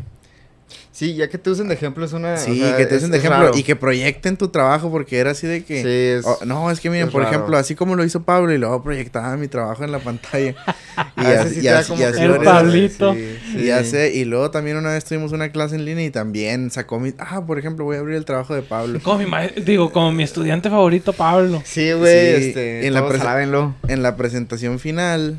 Sí, 0.99 1.15
ya 1.15 1.29
que 1.29 1.39
te 1.39 1.49
usen 1.51 1.69
de 1.69 1.75
ejemplo 1.75 2.05
es 2.05 2.13
una... 2.13 2.37
sí, 2.39 2.61
o 2.61 2.67
sea, 2.67 2.77
que 2.77 2.85
te 2.87 2.97
es- 2.97 3.03
usen 3.03 3.13
de 3.13 3.19
ejemplo 3.19 3.39
raro. 3.45 3.57
y 3.57 3.63
que 3.63 3.77
proyecten 3.77 4.37
tu 4.37 4.49
trabajo 4.49 4.91
porque 4.91 5.19
era 5.19 5.31
así 5.31 5.47
de 5.47 5.63
que... 5.63 5.83
Sí, 5.83 5.89
es... 6.19 6.25
Oh, 6.27 6.45
no, 6.45 6.73
es 6.73 6.81
que 6.81 6.91
miren, 6.91 7.07
es 7.07 7.13
por 7.13 7.23
raro. 7.23 7.33
ejemplo, 7.37 7.57
así 7.57 7.77
como 7.77 7.95
lo 7.95 8.03
hizo 8.05 8.25
Pablo 8.25 8.53
y 8.53 8.59
luego 8.59 8.83
proyectaba 8.83 9.37
mi 9.37 9.47
trabajo 9.47 9.85
en 9.85 9.93
la 9.93 10.01
pantalla. 10.01 10.57
y 11.17 11.21
así, 11.25 11.55
sí 11.55 11.61
y 11.61 11.63
te 11.63 11.69
da 11.69 11.79
así- 11.79 11.93
El 12.03 12.39
Pablito. 12.43 13.15
Y 13.15 13.85
sé, 13.85 14.13
y 14.13 14.25
luego 14.25 14.51
también 14.51 14.77
una 14.77 14.91
vez 14.91 15.05
tuvimos 15.05 15.31
una 15.31 15.51
clase 15.53 15.77
en 15.77 15.85
línea 15.85 16.05
y 16.05 16.11
también 16.11 16.73
sacó 16.73 16.99
mi... 16.99 17.15
Ah, 17.19 17.47
por 17.47 17.61
ejemplo, 17.61 17.85
voy 17.85 17.95
a 17.97 18.01
abrir 18.01 18.17
el 18.17 18.25
trabajo 18.25 18.55
de 18.57 18.63
Pablo. 18.63 18.99
Como 19.01 19.19
mi 19.19 19.27
ma- 19.27 19.47
digo, 19.47 19.93
como 19.93 20.11
mi 20.11 20.25
estudiante 20.25 20.69
favorito, 20.69 21.13
Pablo. 21.13 21.63
Sí, 21.65 21.93
güey, 21.93 22.43
Sí, 22.43 22.49
este... 22.49 22.87
en 22.89 22.95
la 22.95 23.03
todos 23.03 23.21
alábenlo. 23.21 23.73
En 23.87 24.03
la 24.03 24.17
presentación 24.17 24.81
final, 24.81 25.39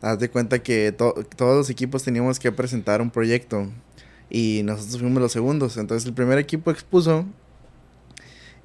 haz 0.00 0.18
de 0.18 0.30
cuenta 0.30 0.60
que 0.60 0.90
to- 0.92 1.22
todos 1.36 1.54
los 1.58 1.68
equipos 1.68 2.02
teníamos 2.02 2.38
que 2.38 2.50
presentar 2.50 3.02
un 3.02 3.10
proyecto 3.10 3.66
y 4.30 4.62
nosotros 4.64 5.00
fuimos 5.00 5.20
los 5.20 5.32
segundos. 5.32 5.76
Entonces 5.76 6.06
el 6.06 6.14
primer 6.14 6.38
equipo 6.38 6.70
expuso 6.70 7.26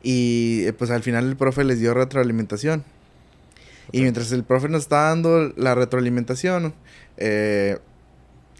Y 0.03 0.63
eh, 0.65 0.73
pues 0.73 0.91
al 0.91 1.01
final 1.01 1.27
el 1.27 1.35
profe 1.35 1.63
les 1.63 1.79
dio 1.79 1.93
retroalimentación. 1.93 2.83
Y 3.91 4.01
mientras 4.01 4.31
el 4.31 4.43
profe 4.43 4.69
nos 4.69 4.83
estaba 4.83 5.09
dando 5.09 5.51
la 5.57 5.73
retroalimentación, 5.75 6.73
eh, 7.17 7.77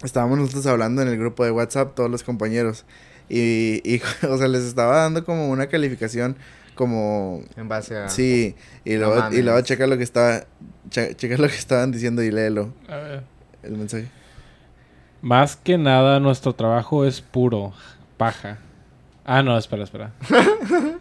estábamos 0.02 0.38
nosotros 0.38 0.66
hablando 0.66 1.02
en 1.02 1.08
el 1.08 1.18
grupo 1.18 1.44
de 1.44 1.50
WhatsApp, 1.50 1.94
todos 1.94 2.10
los 2.10 2.22
compañeros. 2.22 2.84
Y, 3.28 3.80
y, 3.84 4.00
o 4.28 4.38
sea, 4.38 4.48
les 4.48 4.62
estaba 4.64 4.96
dando 5.02 5.24
como 5.24 5.48
una 5.48 5.66
calificación 5.68 6.36
como... 6.74 7.42
En 7.56 7.68
base 7.68 7.96
a... 7.96 8.08
Sí, 8.08 8.54
y 8.84 8.94
No 8.94 9.06
luego, 9.06 9.32
y 9.32 9.42
luego 9.42 9.60
checa 9.62 9.86
lo 9.86 9.96
que 9.96 10.04
estaba... 10.04 10.44
che- 10.90 11.14
checa 11.16 11.36
lo 11.38 11.48
que 11.48 11.54
estaban 11.56 11.90
diciendo 11.90 12.22
y 12.22 12.30
léelo, 12.30 12.72
A 12.88 12.96
ver. 12.96 13.22
el 13.62 13.76
mensaje. 13.76 14.08
Más 15.26 15.56
que 15.56 15.76
nada, 15.76 16.20
nuestro 16.20 16.54
trabajo 16.54 17.04
es 17.04 17.20
puro. 17.20 17.72
Paja. 18.16 18.58
Ah, 19.24 19.42
no, 19.42 19.58
espera, 19.58 19.82
espera. 19.82 20.12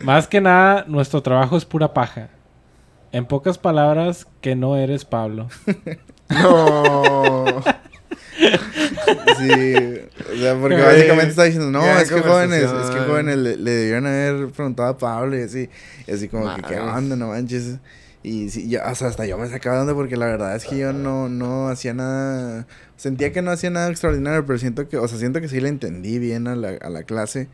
Más 0.00 0.28
que 0.28 0.42
nada, 0.42 0.84
nuestro 0.86 1.22
trabajo 1.22 1.56
es 1.56 1.64
pura 1.64 1.94
paja. 1.94 2.28
En 3.12 3.24
pocas 3.24 3.56
palabras, 3.56 4.26
que 4.42 4.54
no 4.54 4.76
eres 4.76 5.06
Pablo. 5.06 5.48
No. 6.28 7.62
Sí, 9.38 10.00
o 10.32 10.36
sea, 10.36 10.58
porque 10.58 10.80
básicamente 10.80 11.28
está 11.28 11.44
diciendo, 11.44 11.70
no, 11.70 11.82
es 11.82 12.10
que 12.10 12.20
jóvenes, 12.20 12.62
es 12.62 12.90
que 12.90 13.00
jóvenes 13.00 13.36
le, 13.36 13.56
le 13.56 13.70
debieron 13.70 14.06
haber 14.06 14.48
preguntado 14.48 14.88
a 14.88 14.98
Pablo 14.98 15.38
y 15.38 15.42
así, 15.42 15.68
y 16.06 16.10
así 16.10 16.28
como 16.28 16.54
que, 16.56 16.62
¿qué 16.62 16.80
onda, 16.80 17.14
no 17.14 17.28
manches? 17.28 17.76
Y 18.26 18.48
sí, 18.48 18.68
ya, 18.70 18.90
o 18.90 18.94
sea, 18.94 19.08
hasta 19.08 19.26
yo 19.26 19.36
me 19.36 19.46
sacaba 19.48 19.76
de 19.76 19.82
onda 19.82 19.94
porque 19.94 20.16
la 20.16 20.24
verdad 20.24 20.56
es 20.56 20.64
que 20.64 20.78
yo 20.78 20.94
no, 20.94 21.28
no 21.28 21.68
hacía 21.68 21.92
nada, 21.92 22.66
sentía 22.96 23.32
que 23.32 23.42
no 23.42 23.50
hacía 23.50 23.68
nada 23.68 23.90
extraordinario, 23.90 24.46
pero 24.46 24.58
siento 24.58 24.88
que, 24.88 24.96
o 24.96 25.06
sea, 25.06 25.18
siento 25.18 25.42
que 25.42 25.48
sí 25.48 25.60
le 25.60 25.68
entendí 25.68 26.18
bien 26.18 26.46
a 26.48 26.56
la, 26.56 26.70
a 26.80 26.88
la 26.88 27.02
clase, 27.02 27.48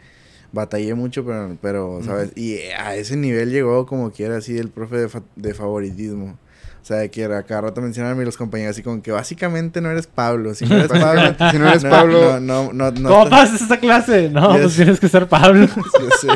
batallé 0.53 0.95
mucho, 0.95 1.25
pero, 1.27 1.57
pero 1.61 2.00
¿sabes? 2.05 2.31
Y 2.37 2.59
a 2.79 2.95
ese 2.95 3.17
nivel 3.17 3.50
llegó 3.50 3.85
como 3.85 4.12
quiera 4.12 4.37
así 4.37 4.57
el 4.59 4.69
profe 4.69 4.97
de, 4.97 5.09
fa- 5.09 5.23
de 5.35 5.55
favoritismo. 5.55 6.39
O 6.83 6.85
sea, 6.85 7.07
que 7.09 7.21
era 7.23 7.43
cada 7.43 7.62
rato 7.62 7.83
mencionarme 7.83 8.25
los 8.25 8.37
compañeros 8.39 8.71
así 8.77 8.83
como 8.83 9.03
que 9.03 9.12
básicamente 9.12 9.81
no 9.83 9.91
eres 9.91 10.07
Pablo. 10.07 10.55
Si 10.55 10.65
no 10.67 10.77
eres 10.77 10.89
Pablo, 10.89 11.35
si 11.50 11.59
no 11.59 11.69
eres 11.69 11.85
Pablo- 11.85 12.41
No, 12.41 12.73
no, 12.73 12.73
no. 12.73 12.91
no 13.00 13.09
¿Cómo 13.11 13.29
pasas 13.29 13.61
esta 13.61 13.79
clase? 13.79 14.31
No, 14.31 14.53
Yes. 14.53 14.62
pues 14.62 14.77
tienes 14.77 15.00
que 15.00 15.09
ser 15.09 15.27
Pablo. 15.29 15.67
Yo 16.00 16.09
sé. 16.21 16.29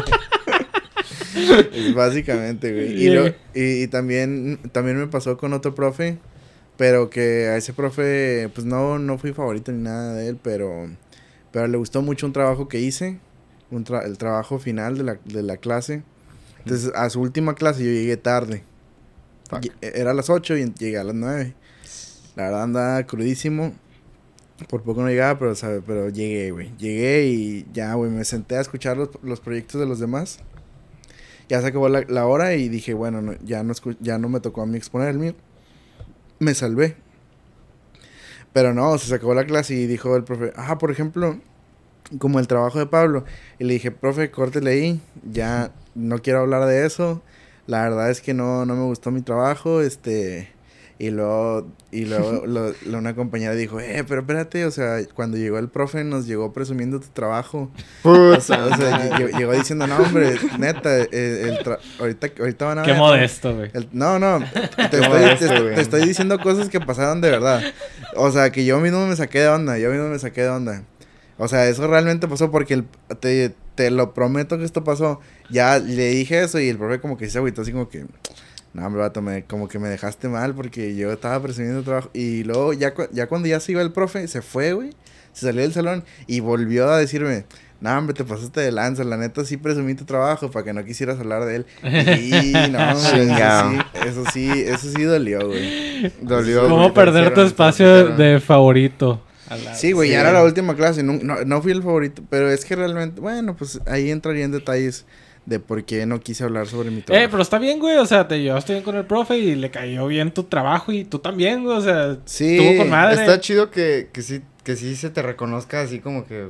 Básicamente, 1.95 2.73
güey. 2.73 3.03
Y, 3.05 3.11
lo- 3.11 3.27
y, 3.55 3.83
y 3.83 3.87
también, 3.89 4.59
también 4.73 4.97
me 4.99 5.07
pasó 5.07 5.37
con 5.37 5.53
otro 5.53 5.75
profe, 5.75 6.19
pero 6.77 7.11
que 7.11 7.49
a 7.49 7.57
ese 7.57 7.73
profe, 7.73 8.51
pues 8.55 8.67
no, 8.67 8.99
no 8.99 9.19
fui 9.19 9.33
favorito 9.33 9.73
ni 9.73 9.83
nada 9.83 10.15
de 10.15 10.29
él, 10.29 10.39
pero, 10.43 10.89
pero 11.53 11.67
le 11.67 11.77
gustó 11.77 12.03
mucho 12.03 12.27
un 12.27 12.33
trabajo 12.33 12.69
que 12.69 12.81
hice, 12.81 13.19
un 13.71 13.85
tra- 13.85 14.05
el 14.05 14.19
trabajo 14.19 14.59
final 14.59 14.97
de 14.99 15.05
la, 15.05 15.19
de 15.25 15.43
la 15.43 15.57
clase. 15.57 16.03
Entonces, 16.61 16.93
a 16.95 17.11
su 17.11 17.21
última 17.21 17.55
clase 17.55 17.85
yo 17.85 17.91
llegué 17.91 18.17
tarde. 18.17 18.63
Fuck. 19.51 19.67
Era 19.83 20.13
a 20.13 20.15
las 20.15 20.31
8 20.31 20.57
y 20.57 20.73
llegué 20.79 20.97
a 20.99 21.05
las 21.05 21.15
9. 21.15 21.55
La 22.37 22.45
verdad 22.45 22.63
andaba 22.63 23.03
crudísimo. 23.05 23.75
Por 24.69 24.83
poco 24.83 25.03
no 25.03 25.09
llegaba, 25.09 25.39
pero, 25.39 25.55
sabe, 25.55 25.83
pero 25.87 26.09
llegué, 26.09 26.51
güey. 26.53 26.71
Llegué 26.79 27.27
y 27.27 27.67
ya, 27.75 27.93
güey, 27.95 28.11
me 28.11 28.25
senté 28.25 28.57
a 28.57 28.61
escuchar 28.61 28.97
los, 28.97 29.11
los 29.23 29.41
proyectos 29.41 29.81
de 29.81 29.87
los 29.87 29.99
demás. 29.99 30.39
Ya 31.49 31.61
se 31.61 31.69
acabó 31.69 31.89
la, 31.89 32.05
la 32.09 32.27
hora 32.27 32.55
y 32.55 32.69
dije, 32.69 32.95
bueno, 32.95 33.23
no- 33.23 33.35
ya, 33.45 33.63
no 33.63 33.75
ya 34.01 34.19
no 34.19 34.29
me 34.29 34.41
tocó 34.41 34.63
a 34.63 34.67
mí 34.67 34.77
exponer 34.77 35.09
el 35.11 35.19
mío. 35.19 35.35
Me 36.39 36.55
salvé. 36.55 36.97
Pero 38.53 38.73
no, 38.75 38.97
se 38.99 39.15
acabó 39.15 39.35
la 39.35 39.45
clase 39.47 39.75
y 39.75 39.87
dijo 39.87 40.15
el 40.17 40.25
profe, 40.25 40.53
ah, 40.57 40.79
por 40.79 40.91
ejemplo, 40.91 41.39
como 42.21 42.41
el 42.41 42.49
trabajo 42.49 42.81
de 42.81 42.87
Pablo. 42.87 43.25
Y 43.61 43.65
le 43.65 43.75
dije, 43.75 43.93
profe, 43.93 44.33
córtele 44.33 44.73
ahí, 44.73 45.03
ya 45.31 45.73
no 45.97 46.21
quiero 46.21 46.41
hablar 46.43 46.67
de 46.67 46.87
eso. 46.87 47.23
La 47.69 47.85
verdad 47.85 48.11
es 48.11 48.23
que 48.23 48.35
no, 48.35 48.67
no 48.67 48.77
me 48.77 48.85
gustó 48.85 49.13
mi 49.13 49.23
trabajo, 49.23 49.83
este... 49.83 50.54
Y 50.97 51.11
luego, 51.11 51.67
y 51.91 52.05
luego 52.05 52.43
lo- 52.47 52.73
lo- 52.87 52.99
una 52.99 53.15
compañera 53.17 53.55
dijo, 53.55 53.81
eh, 53.81 54.05
pero 54.07 54.21
espérate, 54.21 54.65
o 54.65 54.71
sea, 54.71 54.99
cuando 55.15 55.37
llegó 55.37 55.59
el 55.59 55.69
profe 55.69 56.05
nos 56.05 56.27
llegó 56.27 56.53
presumiendo 56.53 57.01
tu 57.01 57.09
trabajo. 57.09 57.69
O 58.05 58.41
sea, 58.41 58.65
o 58.67 58.77
sea, 58.77 59.11
lle- 59.11 59.11
lle- 59.33 59.37
llegó 59.39 59.53
diciendo, 59.55 59.87
no, 59.89 59.97
hombre, 59.97 60.37
neta, 60.59 60.97
eh, 61.01 61.09
el 61.49 61.59
tra- 61.65 61.79
ahorita, 61.99 62.29
ahorita 62.39 62.65
van 62.67 62.79
a 62.79 62.83
Qué 62.85 62.93
ver". 62.93 63.01
modesto, 63.01 63.57
güey. 63.57 63.71
El- 63.75 63.89
no, 63.93 64.19
no, 64.21 64.39
te 64.77 64.83
estoy, 64.85 65.01
modesto, 65.09 65.47
te- 65.49 65.75
te 65.75 65.81
estoy 65.81 66.07
diciendo 66.07 66.39
cosas 66.39 66.69
que 66.69 66.79
pasaron 66.81 67.21
de 67.21 67.31
verdad. 67.31 67.61
O 68.15 68.31
sea, 68.31 68.51
que 68.53 68.65
yo 68.65 68.79
mismo 68.79 69.05
me 69.07 69.17
saqué 69.17 69.41
de 69.41 69.49
onda, 69.49 69.77
yo 69.79 69.91
mismo 69.91 70.09
me 70.09 70.19
saqué 70.21 70.43
de 70.43 70.49
onda. 70.51 70.85
O 71.39 71.49
sea, 71.49 71.67
eso 71.69 71.89
realmente 71.89 72.29
pasó 72.29 72.53
porque 72.53 72.75
el- 72.75 72.85
te, 73.19 73.53
te 73.75 73.91
lo 73.91 74.15
prometo 74.15 74.57
que 74.59 74.65
esto 74.65 74.85
pasó. 74.85 75.19
Ya 75.51 75.81
le 75.81 76.11
dije 76.11 76.41
eso 76.45 76.61
y 76.61 76.69
el 76.69 76.79
profe 76.79 77.01
como 77.01 77.17
que 77.17 77.29
se 77.29 77.39
agüitó 77.39 77.63
así 77.63 77.73
como 77.73 77.89
que... 77.89 78.07
No, 78.75 78.85
hombre, 78.87 79.01
vato, 79.03 79.23
me, 79.23 79.45
como 79.45 79.69
que 79.69 79.79
me 79.79 79.89
dejaste 79.89 80.29
mal 80.29 80.55
porque 80.55 80.95
yo 80.97 81.13
estaba 81.13 81.41
presumiendo 81.41 81.83
trabajo. 81.83 82.11
Y 82.13 82.43
luego, 82.45 82.73
ya, 82.75 82.93
cu- 82.93 83.09
ya 83.13 83.27
cuando 83.29 83.49
ya 83.49 83.61
se 83.61 83.73
iba 83.73 83.81
el 83.81 83.93
profe, 83.93 84.27
se 84.29 84.43
fue, 84.43 84.73
güey. 84.75 84.91
Se 85.33 85.47
salió 85.47 85.63
del 85.63 85.73
salón 85.73 86.05
y 86.27 86.41
volvió 86.41 86.91
a 86.91 86.99
decirme... 86.99 87.45
No, 87.81 87.99
hombre, 87.99 88.15
te 88.15 88.25
pasaste 88.25 88.61
de 88.63 88.73
lanza. 88.73 89.05
La 89.05 89.19
neta 89.19 89.45
sí 89.45 89.59
presumí 89.59 89.95
tu 89.95 90.05
trabajo 90.07 90.51
para 90.51 90.65
que 90.65 90.73
no 90.73 90.83
quisieras 90.85 91.19
hablar 91.19 91.45
de 91.45 91.57
él. 91.57 91.67
Y 91.83 92.53
no, 92.71 92.93
hombre, 92.93 92.95
eso 93.25 93.35
sí, 93.35 93.99
eso 94.09 94.25
sí, 94.33 94.51
eso 94.67 94.91
sí 94.97 95.03
dolió, 95.03 95.47
güey. 95.47 96.11
Dolió. 96.23 96.63
¿Cómo 96.63 96.77
güey, 96.85 96.95
perder 96.95 97.35
tu 97.35 97.43
espacio 97.43 98.09
de 98.17 98.41
favorito? 98.41 99.23
La- 99.51 99.75
Sí, 99.75 99.93
güey, 99.93 100.09
Sí. 100.09 100.15
ya 100.15 100.23
era 100.23 100.33
la 100.33 100.43
última 100.45 100.75
clase. 100.77 101.03
No, 101.03 101.13
no, 101.23 101.45
no 101.45 101.61
fui 101.61 101.73
el 101.73 101.83
favorito, 101.83 102.23
pero 102.31 102.51
es 102.51 102.65
que 102.65 102.75
realmente, 102.75 103.21
bueno, 103.21 103.55
pues 103.55 103.79
ahí 103.87 104.11
entraría 104.11 104.45
en 104.47 104.53
detalles 104.53 105.05
de 105.47 105.61
por 105.61 105.85
qué 105.85 106.07
no 106.07 106.21
quise 106.21 106.45
hablar 106.45 106.67
sobre 106.67 106.91
mi 106.91 107.03
trabajo. 107.03 107.25
Eh, 107.25 107.29
pero 107.31 107.43
está 107.43 107.59
bien, 107.59 107.79
güey. 107.79 107.97
O 107.99 108.07
sea, 108.07 108.27
te 108.29 108.41
llevaste 108.41 108.73
bien 108.73 108.85
con 108.85 108.97
el 108.97 109.05
profe 109.05 109.39
y 109.39 109.55
le 109.55 109.71
cayó 109.71 110.07
bien 110.07 110.33
tu 110.33 110.45
trabajo 110.45 110.91
y 110.93 111.05
tú 111.05 111.19
también, 111.19 111.65
güey. 111.65 111.77
O 111.77 111.81
sea, 111.83 112.17
Sí, 112.25 112.57
estuvo 112.57 112.79
con 112.79 112.91
madre. 112.91 113.21
Está 113.21 113.41
chido 113.41 113.71
que, 113.71 114.09
que 114.13 114.23
sí, 114.23 114.41
que 114.63 114.77
sí 114.77 114.97
se 114.97 115.11
te 115.11 115.21
reconozca 115.23 115.83
así 115.83 116.01
como 116.01 116.27
que 116.27 116.49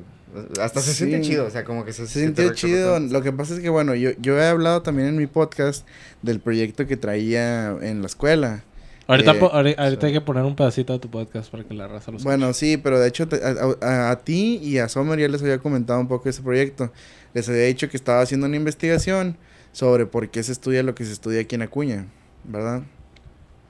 hasta 0.60 0.80
se 0.80 0.90
Sí. 0.92 0.96
siente 1.06 1.20
chido, 1.20 1.46
o 1.46 1.50
sea, 1.50 1.64
como 1.64 1.84
que 1.84 1.92
se, 1.92 2.06
Se 2.06 2.12
se 2.12 2.20
te 2.20 2.24
sintió 2.26 2.54
chido. 2.54 2.98
Lo 3.00 3.22
que 3.22 3.32
pasa 3.32 3.54
es 3.54 3.60
que, 3.60 3.68
bueno, 3.68 3.94
yo, 3.94 4.10
yo 4.20 4.38
he 4.38 4.46
hablado 4.46 4.82
también 4.82 5.08
en 5.08 5.16
mi 5.16 5.26
podcast 5.26 5.86
del 6.22 6.40
proyecto 6.40 6.86
que 6.86 6.96
traía 6.96 7.70
en 7.82 8.00
la 8.00 8.06
escuela. 8.06 8.64
Ahorita, 9.06 9.32
Eh, 9.32 9.34
po- 9.34 9.52
ahorita 9.52 10.06
hay 10.06 10.12
que 10.14 10.20
poner 10.22 10.44
un 10.44 10.56
pedacito 10.56 10.92
de 10.94 10.98
tu 10.98 11.10
podcast 11.10 11.50
para 11.50 11.62
que 11.64 11.74
la 11.74 11.86
raza 11.86 12.10
lo 12.10 12.16
escuche. 12.16 12.24
Bueno, 12.24 12.52
sí, 12.54 12.78
pero 12.78 12.98
de 12.98 13.08
hecho 13.08 13.28
te- 13.28 13.36
a, 13.44 13.76
a- 13.86 14.10
a 14.12 14.18
ti 14.20 14.58
y 14.62 14.78
a 14.78 14.88
Sommer 14.88 15.18
ya 15.18 15.28
les 15.28 15.42
había 15.42 15.58
comentado 15.58 16.00
un 16.00 16.08
poco 16.08 16.24
de 16.24 16.30
ese 16.30 16.42
proyecto. 16.42 16.90
Les 17.34 17.48
había 17.48 17.64
dicho 17.64 17.90
que 17.90 17.96
estaba 17.96 18.22
haciendo 18.22 18.46
una 18.46 18.56
investigación 18.56 19.36
sobre 19.72 20.06
por 20.06 20.30
qué 20.30 20.42
se 20.42 20.52
estudia 20.52 20.82
lo 20.82 20.94
que 20.94 21.04
se 21.04 21.12
estudia 21.12 21.40
aquí 21.40 21.56
en 21.56 21.62
Acuña, 21.62 22.06
¿verdad? 22.44 22.82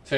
Sí. 0.04 0.16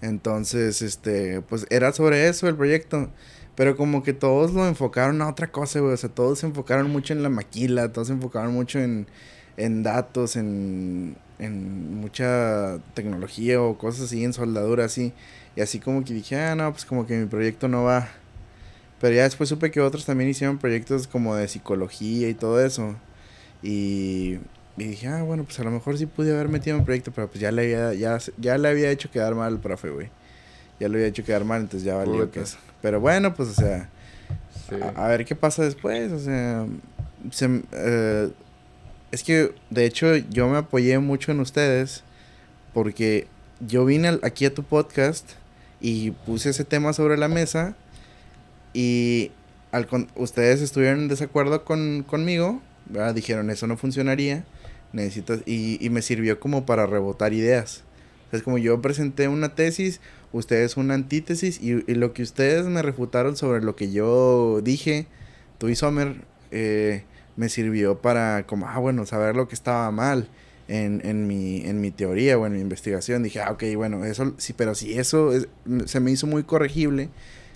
Entonces, 0.00 0.82
este, 0.82 1.42
pues 1.42 1.66
era 1.70 1.92
sobre 1.92 2.28
eso 2.28 2.48
el 2.48 2.56
proyecto. 2.56 3.10
Pero 3.54 3.76
como 3.76 4.04
que 4.04 4.12
todos 4.12 4.52
lo 4.54 4.68
enfocaron 4.68 5.20
a 5.20 5.28
otra 5.28 5.50
cosa, 5.50 5.80
güey. 5.80 5.92
O 5.92 5.96
sea, 5.96 6.08
todos 6.08 6.38
se 6.38 6.46
enfocaron 6.46 6.90
mucho 6.90 7.12
en 7.12 7.24
la 7.24 7.28
maquila, 7.28 7.92
todos 7.92 8.06
se 8.06 8.14
enfocaron 8.14 8.54
mucho 8.54 8.78
en, 8.78 9.08
en 9.56 9.82
datos, 9.82 10.36
en, 10.36 11.16
en 11.40 11.96
mucha 12.00 12.78
tecnología 12.94 13.60
o 13.60 13.76
cosas 13.76 14.04
así, 14.06 14.22
en 14.24 14.32
soldadura 14.32 14.84
así. 14.84 15.12
Y 15.56 15.60
así 15.60 15.80
como 15.80 16.04
que 16.04 16.14
dije, 16.14 16.36
ah, 16.36 16.54
no, 16.54 16.70
pues 16.70 16.84
como 16.84 17.04
que 17.04 17.16
mi 17.18 17.26
proyecto 17.26 17.66
no 17.66 17.82
va. 17.82 18.08
Pero 19.00 19.14
ya 19.14 19.22
después 19.24 19.48
supe 19.48 19.70
que 19.70 19.80
otros 19.80 20.04
también 20.04 20.28
hicieron 20.30 20.58
proyectos 20.58 21.06
como 21.06 21.36
de 21.36 21.46
psicología 21.48 22.28
y 22.28 22.34
todo 22.34 22.64
eso. 22.64 22.96
Y, 23.62 24.38
y 24.76 24.84
dije, 24.84 25.08
ah, 25.08 25.22
bueno, 25.22 25.44
pues 25.44 25.58
a 25.60 25.64
lo 25.64 25.70
mejor 25.70 25.98
sí 25.98 26.06
pude 26.06 26.32
haber 26.32 26.48
metido 26.48 26.76
en 26.76 26.84
proyecto, 26.84 27.12
pero 27.14 27.28
pues 27.28 27.40
ya 27.40 27.50
le 27.52 27.62
había, 27.62 27.94
ya, 27.94 28.18
ya 28.38 28.58
le 28.58 28.68
había 28.68 28.90
hecho 28.90 29.10
quedar 29.10 29.34
mal 29.34 29.52
al 29.54 29.60
profe, 29.60 29.90
güey. 29.90 30.10
Ya 30.80 30.88
lo 30.88 30.94
había 30.94 31.08
hecho 31.08 31.24
quedar 31.24 31.44
mal, 31.44 31.62
entonces 31.62 31.84
ya 31.84 31.94
valió 31.96 32.30
que 32.30 32.40
eso. 32.40 32.58
Pero 32.82 33.00
bueno, 33.00 33.34
pues, 33.34 33.48
o 33.50 33.54
sea, 33.54 33.88
Sí. 34.68 34.74
a, 34.96 35.04
a 35.06 35.08
ver 35.08 35.24
qué 35.24 35.34
pasa 35.34 35.64
después, 35.64 36.12
o 36.12 36.18
sea, 36.18 36.66
se- 37.30 37.62
eh, 37.72 38.28
es 39.10 39.22
que 39.22 39.54
de 39.70 39.86
hecho 39.86 40.14
yo 40.16 40.46
me 40.48 40.58
apoyé 40.58 40.98
mucho 40.98 41.32
en 41.32 41.40
ustedes 41.40 42.02
porque 42.74 43.26
yo 43.66 43.84
vine 43.86 44.08
al- 44.08 44.20
aquí 44.22 44.44
a 44.44 44.52
tu 44.54 44.62
podcast 44.64 45.30
y 45.80 46.10
puse 46.10 46.50
ese 46.50 46.64
tema 46.64 46.92
sobre 46.92 47.16
la 47.16 47.28
mesa 47.28 47.74
y 48.74 49.30
al 49.72 49.86
con- 49.86 50.08
ustedes 50.16 50.60
estuvieron 50.60 51.00
en 51.00 51.08
desacuerdo 51.08 51.64
con, 51.64 52.04
conmigo, 52.06 52.60
dijeron 53.14 53.50
eso 53.50 53.66
no 53.66 53.76
funcionaría, 53.76 54.44
necesitas 54.92 55.40
y, 55.46 55.84
y 55.84 55.90
me 55.90 56.02
sirvió 56.02 56.40
como 56.40 56.64
para 56.66 56.86
rebotar 56.86 57.32
ideas. 57.32 57.84
Es 58.32 58.42
como 58.42 58.58
yo 58.58 58.80
presenté 58.82 59.28
una 59.28 59.54
tesis, 59.54 60.00
ustedes 60.32 60.76
una 60.76 60.94
antítesis 60.94 61.60
y, 61.62 61.84
y 61.90 61.94
lo 61.94 62.12
que 62.12 62.22
ustedes 62.22 62.66
me 62.66 62.82
refutaron 62.82 63.36
sobre 63.36 63.62
lo 63.62 63.74
que 63.76 63.90
yo 63.90 64.60
dije, 64.62 65.06
tú 65.58 65.68
y 65.68 65.74
Sommer, 65.76 66.16
eh, 66.50 67.04
me 67.36 67.48
sirvió 67.48 67.98
para 68.00 68.44
como, 68.46 68.66
ah, 68.68 68.78
bueno, 68.78 69.06
saber 69.06 69.36
lo 69.36 69.48
que 69.48 69.54
estaba 69.54 69.90
mal 69.90 70.28
en, 70.66 71.00
en, 71.04 71.26
mi, 71.26 71.62
en 71.64 71.80
mi 71.80 71.90
teoría 71.90 72.36
o 72.38 72.46
en 72.46 72.54
mi 72.54 72.60
investigación. 72.60 73.22
Dije, 73.22 73.40
ah, 73.40 73.52
ok, 73.52 73.64
bueno, 73.76 74.04
eso 74.04 74.34
sí, 74.38 74.52
pero 74.54 74.74
si 74.74 74.98
eso 74.98 75.32
es- 75.32 75.48
se 75.86 76.00
me 76.00 76.10
hizo 76.10 76.26
muy 76.26 76.42
corregible, 76.42 77.08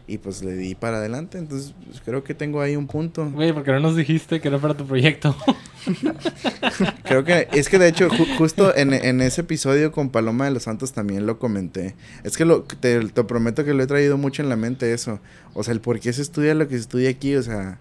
Y 0.09 0.19
pues 0.19 0.43
le 0.43 0.55
di 0.55 0.75
para 0.75 0.99
adelante. 0.99 1.39
Entonces 1.39 1.75
pues, 1.87 2.01
creo 2.05 2.25
que 2.25 2.35
tengo 2.35 2.61
ahí 2.61 2.77
un 2.77 2.87
punto. 2.87 3.31
Güey, 3.31 3.53
porque 3.53 3.71
no 3.73 3.81
nos 3.81 3.97
dijiste 3.97 4.41
que 4.41 4.49
era 4.49 4.59
para 4.59 4.75
tu 4.77 4.87
proyecto. 4.87 5.35
Creo 7.05 7.25
que 7.25 7.49
es 7.53 7.69
que 7.69 7.79
de 7.79 7.89
hecho 7.89 8.09
ju- 8.09 8.37
justo 8.37 8.75
en, 8.77 8.93
en 8.93 9.21
ese 9.21 9.41
episodio 9.43 9.93
con 9.93 10.11
Paloma 10.11 10.45
de 10.45 10.53
los 10.53 10.65
Santos 10.65 10.93
también 10.93 11.27
lo 11.27 11.39
comenté. 11.39 11.95
Es 12.25 12.37
que 12.37 12.45
lo, 12.45 12.63
te, 12.63 13.01
te 13.09 13.25
prometo 13.25 13.65
que 13.65 13.75
lo 13.75 13.83
he 13.83 13.87
traído 13.87 14.17
mucho 14.17 14.43
en 14.43 14.49
la 14.49 14.57
mente 14.57 14.93
eso. 14.93 15.21
O 15.55 15.63
sea, 15.65 15.73
el 15.75 15.81
por 15.81 15.99
qué 16.01 16.13
se 16.13 16.23
estudia 16.23 16.55
lo 16.55 16.69
que 16.69 16.75
se 16.77 16.83
estudia 16.83 17.11
aquí, 17.11 17.35
o 17.37 17.43
sea, 17.43 17.79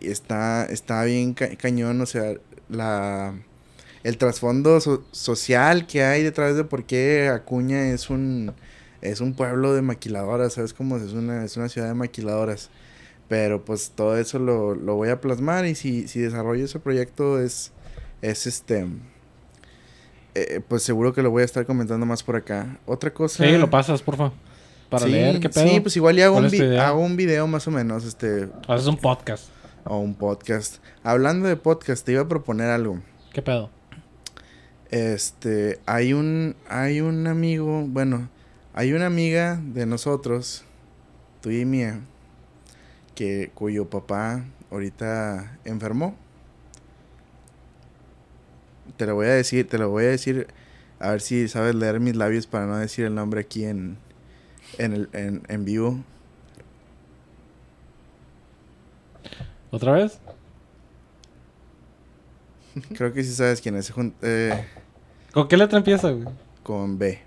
está, 0.00 0.66
está 0.66 1.04
bien 1.04 1.34
ca- 1.34 1.56
cañón, 1.56 2.00
o 2.00 2.06
sea, 2.06 2.34
la, 2.68 3.34
el 4.04 4.18
trasfondo 4.18 4.80
so- 4.80 5.04
social 5.12 5.86
que 5.86 6.02
hay 6.04 6.22
detrás 6.22 6.56
de 6.56 6.64
por 6.64 6.84
qué 6.84 7.28
Acuña 7.32 7.88
es 7.90 8.10
un, 8.10 8.52
es 9.10 9.20
un 9.20 9.34
pueblo 9.34 9.74
de 9.74 9.82
maquiladoras, 9.82 10.54
¿sabes 10.54 10.72
cómo? 10.74 10.96
Es 10.96 11.12
una, 11.12 11.44
es 11.44 11.56
una 11.56 11.68
ciudad 11.68 11.88
de 11.88 11.94
maquiladoras. 11.94 12.70
Pero 13.28 13.64
pues 13.64 13.90
todo 13.94 14.16
eso 14.16 14.38
lo, 14.38 14.74
lo 14.74 14.94
voy 14.94 15.08
a 15.08 15.20
plasmar 15.20 15.66
y 15.66 15.74
si, 15.74 16.06
si 16.08 16.20
desarrollo 16.20 16.64
ese 16.64 16.78
proyecto 16.78 17.40
es, 17.40 17.72
es 18.22 18.46
este... 18.46 18.86
eh, 20.34 20.60
pues 20.68 20.82
seguro 20.84 21.12
que 21.12 21.22
lo 21.22 21.30
voy 21.30 21.42
a 21.42 21.44
estar 21.44 21.66
comentando 21.66 22.06
más 22.06 22.22
por 22.22 22.36
acá. 22.36 22.78
Otra 22.86 23.12
cosa... 23.12 23.44
Sí, 23.44 23.56
lo 23.58 23.68
pasas, 23.68 24.02
porfa. 24.02 24.32
Para 24.90 25.06
Sí, 25.06 25.10
leer, 25.10 25.40
¿qué 25.40 25.48
pedo? 25.48 25.66
Sí, 25.66 25.80
pues 25.80 25.96
igual 25.96 26.14
ya 26.14 26.26
hago 26.26 26.36
¿Cuál 26.36 26.54
un, 26.54 26.78
hago 26.78 27.00
un 27.00 27.16
video 27.16 27.48
más 27.48 27.66
o 27.66 27.72
menos, 27.72 28.04
este, 28.04 28.48
Haces 28.68 28.86
un 28.86 28.96
podcast. 28.98 29.48
o 29.84 29.98
un 29.98 30.14
podcast. 30.14 30.76
Hablando 31.02 31.48
de 31.48 31.56
podcast, 31.56 32.06
te 32.06 32.12
iba 32.12 32.22
a 32.22 32.28
proponer 32.28 32.68
algo. 32.70 33.00
¿Qué 33.32 33.42
pedo? 33.42 33.70
Este, 34.90 35.80
hay 35.86 36.12
un, 36.12 36.54
hay 36.68 37.00
un 37.00 37.26
amigo, 37.26 37.84
bueno, 37.88 38.28
hay 38.76 38.92
una 38.92 39.06
amiga 39.06 39.58
de 39.60 39.86
nosotros, 39.86 40.62
tuya 41.40 41.60
y 41.60 41.64
mía, 41.64 42.00
que, 43.14 43.50
cuyo 43.54 43.88
papá 43.88 44.44
ahorita 44.70 45.58
enfermó. 45.64 46.14
Te 48.98 49.06
lo 49.06 49.14
voy 49.14 49.26
a 49.26 49.30
decir, 49.30 49.66
te 49.66 49.78
lo 49.78 49.88
voy 49.88 50.04
a 50.04 50.08
decir, 50.08 50.46
a 51.00 51.10
ver 51.10 51.22
si 51.22 51.48
sabes 51.48 51.74
leer 51.74 52.00
mis 52.00 52.16
labios 52.16 52.46
para 52.46 52.66
no 52.66 52.76
decir 52.76 53.06
el 53.06 53.14
nombre 53.14 53.40
aquí 53.40 53.64
en, 53.64 53.96
en, 54.76 54.92
el, 54.92 55.08
en, 55.14 55.42
en 55.48 55.64
vivo. 55.64 56.04
¿Otra 59.70 59.92
vez? 59.92 60.20
Creo 62.94 63.12
que 63.14 63.24
sí 63.24 63.32
sabes 63.32 63.62
quién 63.62 63.74
es, 63.76 63.90
eh, 64.20 64.66
¿Con 65.32 65.48
qué 65.48 65.56
letra 65.56 65.78
empieza, 65.78 66.10
güey? 66.10 66.28
con 66.62 66.98
B, 66.98 67.20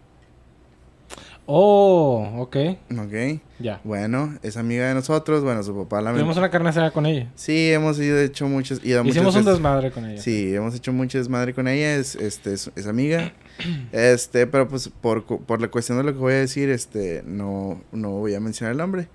Oh, 1.51 2.29
ok. 2.37 2.57
¿ok? 2.91 3.41
Ya. 3.57 3.81
Bueno, 3.83 4.37
es 4.43 4.55
amiga 4.55 4.87
de 4.87 4.93
nosotros, 4.93 5.43
bueno, 5.43 5.63
su 5.63 5.75
papá 5.75 5.99
la 5.99 6.13
Tuvimos 6.13 6.37
una 6.37 6.51
carne 6.51 6.69
asada 6.69 6.91
con 6.91 7.07
ella. 7.07 7.27
Sí, 7.33 7.71
hemos 7.71 7.99
ido 7.99 8.19
hecho 8.19 8.47
muchos 8.47 8.85
ido 8.85 8.99
a 8.99 9.03
muchas 9.03 9.15
Hicimos 9.15 9.35
un 9.35 9.45
desmadre 9.45 9.89
con 9.89 10.05
ella. 10.05 10.21
Sí, 10.21 10.53
hemos 10.53 10.75
hecho 10.75 10.93
mucho 10.93 11.17
desmadre 11.17 11.55
con 11.55 11.67
ella, 11.67 11.95
es, 11.95 12.13
este, 12.13 12.53
es, 12.53 12.69
es 12.75 12.85
amiga. 12.85 13.33
Este, 13.91 14.45
pero 14.45 14.67
pues 14.67 14.89
por, 15.01 15.25
por 15.25 15.59
la 15.59 15.69
cuestión 15.69 15.97
de 15.97 16.03
lo 16.03 16.13
que 16.13 16.19
voy 16.19 16.33
a 16.33 16.37
decir, 16.37 16.69
este, 16.69 17.23
no, 17.25 17.81
no 17.91 18.11
voy 18.11 18.35
a 18.35 18.39
mencionar 18.39 18.73
el 18.73 18.77
nombre. 18.77 19.07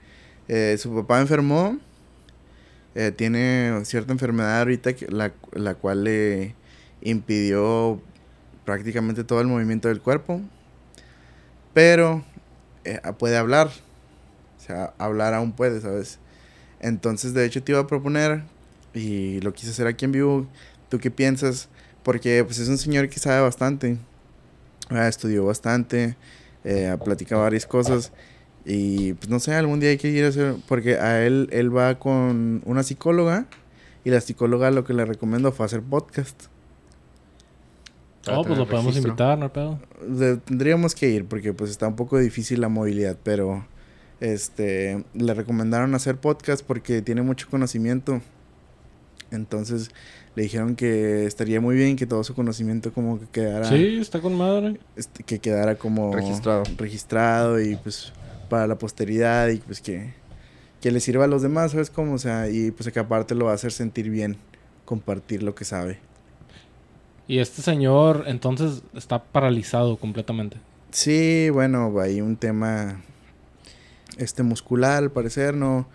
Eh, 0.49 0.77
su 0.77 0.93
papá 0.93 1.21
enfermó, 1.21 1.79
eh, 2.97 3.13
tiene 3.13 3.81
cierta 3.85 4.13
enfermedad 4.13 4.59
ahorita, 4.59 4.95
que, 4.95 5.07
la, 5.07 5.33
la 5.53 5.77
cual 5.77 6.03
le 6.03 6.57
impidió 7.01 8.01
prácticamente 8.65 9.23
todo 9.23 9.41
el 9.41 9.47
movimiento 9.47 9.87
del 9.87 10.01
cuerpo. 10.01 10.41
Pero 11.75 12.25
eh, 12.85 13.01
puede 13.19 13.37
hablar. 13.37 13.69
O 13.69 14.67
sea, 14.67 14.95
hablar 14.97 15.35
aún 15.35 15.53
puede, 15.53 15.81
¿sabes? 15.81 16.19
Entonces, 16.81 17.35
de 17.35 17.45
hecho, 17.45 17.63
te 17.63 17.73
iba 17.73 17.81
a 17.81 17.87
proponer, 17.87 18.45
y 18.95 19.41
lo 19.41 19.53
quise 19.53 19.71
hacer 19.71 19.87
aquí 19.87 20.05
en 20.05 20.13
vivo, 20.13 20.47
¿tú 20.89 20.99
qué 20.99 21.11
piensas? 21.11 21.69
Porque 22.03 22.45
pues 22.45 22.59
es 22.59 22.69
un 22.69 22.79
señor 22.79 23.09
que 23.09 23.19
sabe 23.19 23.41
bastante, 23.41 23.99
ah, 24.91 25.09
estudió 25.09 25.45
bastante, 25.45 26.17
eh, 26.65 26.89
ha 26.89 26.97
platicado 26.99 27.43
varias 27.43 27.67
cosas, 27.67 28.13
y 28.65 29.15
pues 29.15 29.29
no 29.29 29.41
sé, 29.41 29.55
algún 29.55 29.81
día 29.81 29.91
hay 29.91 29.99
que 29.99 30.09
ir 30.09 30.25
a 30.25 30.29
hacer, 30.29 30.57
porque 30.69 30.99
a 30.99 31.25
él, 31.27 31.49
él 31.53 31.75
va 31.77 31.99
con 31.99 32.63
una 32.65 32.83
psicóloga, 32.83 33.47
y 34.05 34.11
la 34.11 34.21
psicóloga 34.21 34.71
lo 34.71 34.85
que 34.85 34.93
le 34.93 35.05
recomendó 35.05 35.53
fue 35.53 35.67
hacer 35.67 35.83
podcast. 35.83 36.54
Oh, 38.33 38.43
pues 38.45 38.59
lo 38.59 38.67
podemos 38.67 38.87
registro. 38.95 39.11
invitar, 39.11 39.39
no 39.39 39.53
pedo. 39.53 39.79
De- 40.07 40.37
tendríamos 40.39 40.95
que 40.95 41.09
ir 41.11 41.25
porque 41.27 41.53
pues 41.53 41.71
está 41.71 41.87
un 41.89 41.97
poco 41.97 42.19
difícil 42.19 42.61
la 42.61 42.69
movilidad, 42.69 43.17
pero 43.23 43.67
este 44.21 45.05
le 45.15 45.35
recomendaron 45.35 45.95
hacer 45.95 46.17
podcast 46.17 46.65
porque 46.65 47.03
tiene 47.03 47.23
mucho 47.23 47.49
conocimiento. 47.51 48.21
Entonces 49.31 49.91
le 50.37 50.43
dijeron 50.45 50.77
que 50.77 51.27
estaría 51.27 51.61
muy 51.61 51.77
bien 51.77 51.97
que 51.97 52.07
todo 52.07 52.23
su 52.25 52.35
conocimiento 52.35 52.93
como 52.93 53.19
que 53.21 53.27
quedara 53.27 53.69
Sí, 53.69 53.99
está 54.01 54.21
con 54.21 54.35
madre. 54.37 54.79
este, 54.97 55.23
que 55.23 55.39
quedara 55.39 55.77
como 55.77 56.13
Registrado. 56.15 56.63
registrado 56.77 57.61
y 57.61 57.77
pues 57.77 58.13
para 58.49 58.67
la 58.67 58.77
posteridad 58.79 59.49
y 59.49 59.59
pues 59.59 59.81
que 59.81 60.13
que 60.81 60.91
le 60.91 61.01
sirva 61.01 61.25
a 61.25 61.29
los 61.29 61.41
demás, 61.41 61.71
¿sabes 61.73 61.89
cómo? 61.89 62.13
O 62.13 62.19
sea, 62.19 62.51
y 62.51 62.71
pues 62.71 62.93
que 62.93 62.99
aparte 63.01 63.35
lo 63.35 63.47
va 63.47 63.53
a 63.53 63.55
hacer 63.55 63.73
sentir 63.73 64.11
bien 64.11 64.37
compartir 64.85 65.43
lo 65.43 65.55
que 65.55 65.65
sabe. 65.65 65.99
Y 67.27 67.39
este 67.39 67.63
señor, 67.63 68.25
entonces, 68.27 68.83
está 68.95 69.23
paralizado 69.25 69.97
completamente. 69.97 70.59
Sí, 70.91 71.49
bueno, 71.51 71.93
hay 72.01 72.21
un 72.21 72.37
tema 72.37 73.01
este 74.19 74.43
muscular, 74.43 75.03
al 75.05 75.11
parecer, 75.11 75.55
no, 75.55 75.89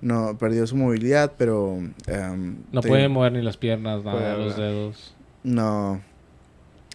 no 0.00 0.36
perdió 0.38 0.66
su 0.66 0.76
movilidad, 0.76 1.32
pero 1.38 1.78
No 2.70 2.80
te- 2.82 2.88
puede 2.88 3.08
mover 3.08 3.32
ni 3.32 3.42
las 3.42 3.56
piernas, 3.56 4.04
nada, 4.04 4.36
los 4.36 4.56
dedos. 4.56 5.14
No, 5.42 6.00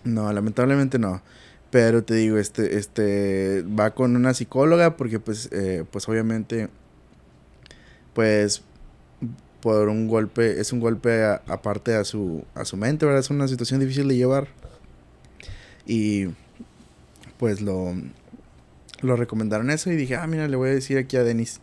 no, 0.04 0.32
lamentablemente 0.32 0.99
no. 0.99 1.21
Pero 1.71 2.04
te 2.04 2.15
digo, 2.15 2.38
este, 2.38 2.78
este, 2.78 3.63
va 3.63 3.91
con 3.91 4.15
una 4.15 4.34
psicóloga 4.34 4.95
porque 4.97 5.19
pues, 5.19 5.49
eh, 5.52 5.84
pues 5.91 6.08
obviamente, 6.10 6.69
pues, 8.13 8.63
por 9.62 9.89
un 9.89 10.08
golpe, 10.08 10.60
es 10.60 10.72
un 10.74 10.80
golpe 10.80 11.24
a- 11.24 11.41
aparte 11.48 11.95
a 11.95 12.04
su, 12.04 12.43
a 12.56 12.65
su 12.65 12.78
mente, 12.78 13.06
¿verdad? 13.06 13.19
Es 13.22 13.30
una 13.30 13.48
situación 13.48 13.80
difícil 13.80 14.08
de 14.08 14.15
llevar. 14.17 14.48
Y 15.86 16.28
pues 17.38 17.62
lo, 17.62 17.93
lo 19.02 19.15
recomendaron 19.15 19.69
eso 19.72 19.91
y 19.91 19.95
dije, 19.95 20.15
ah, 20.15 20.28
mira, 20.28 20.48
le 20.48 20.56
voy 20.56 20.69
a 20.69 20.74
decir 20.74 20.98
aquí 20.98 21.17
a 21.17 21.24
Denis. 21.24 21.60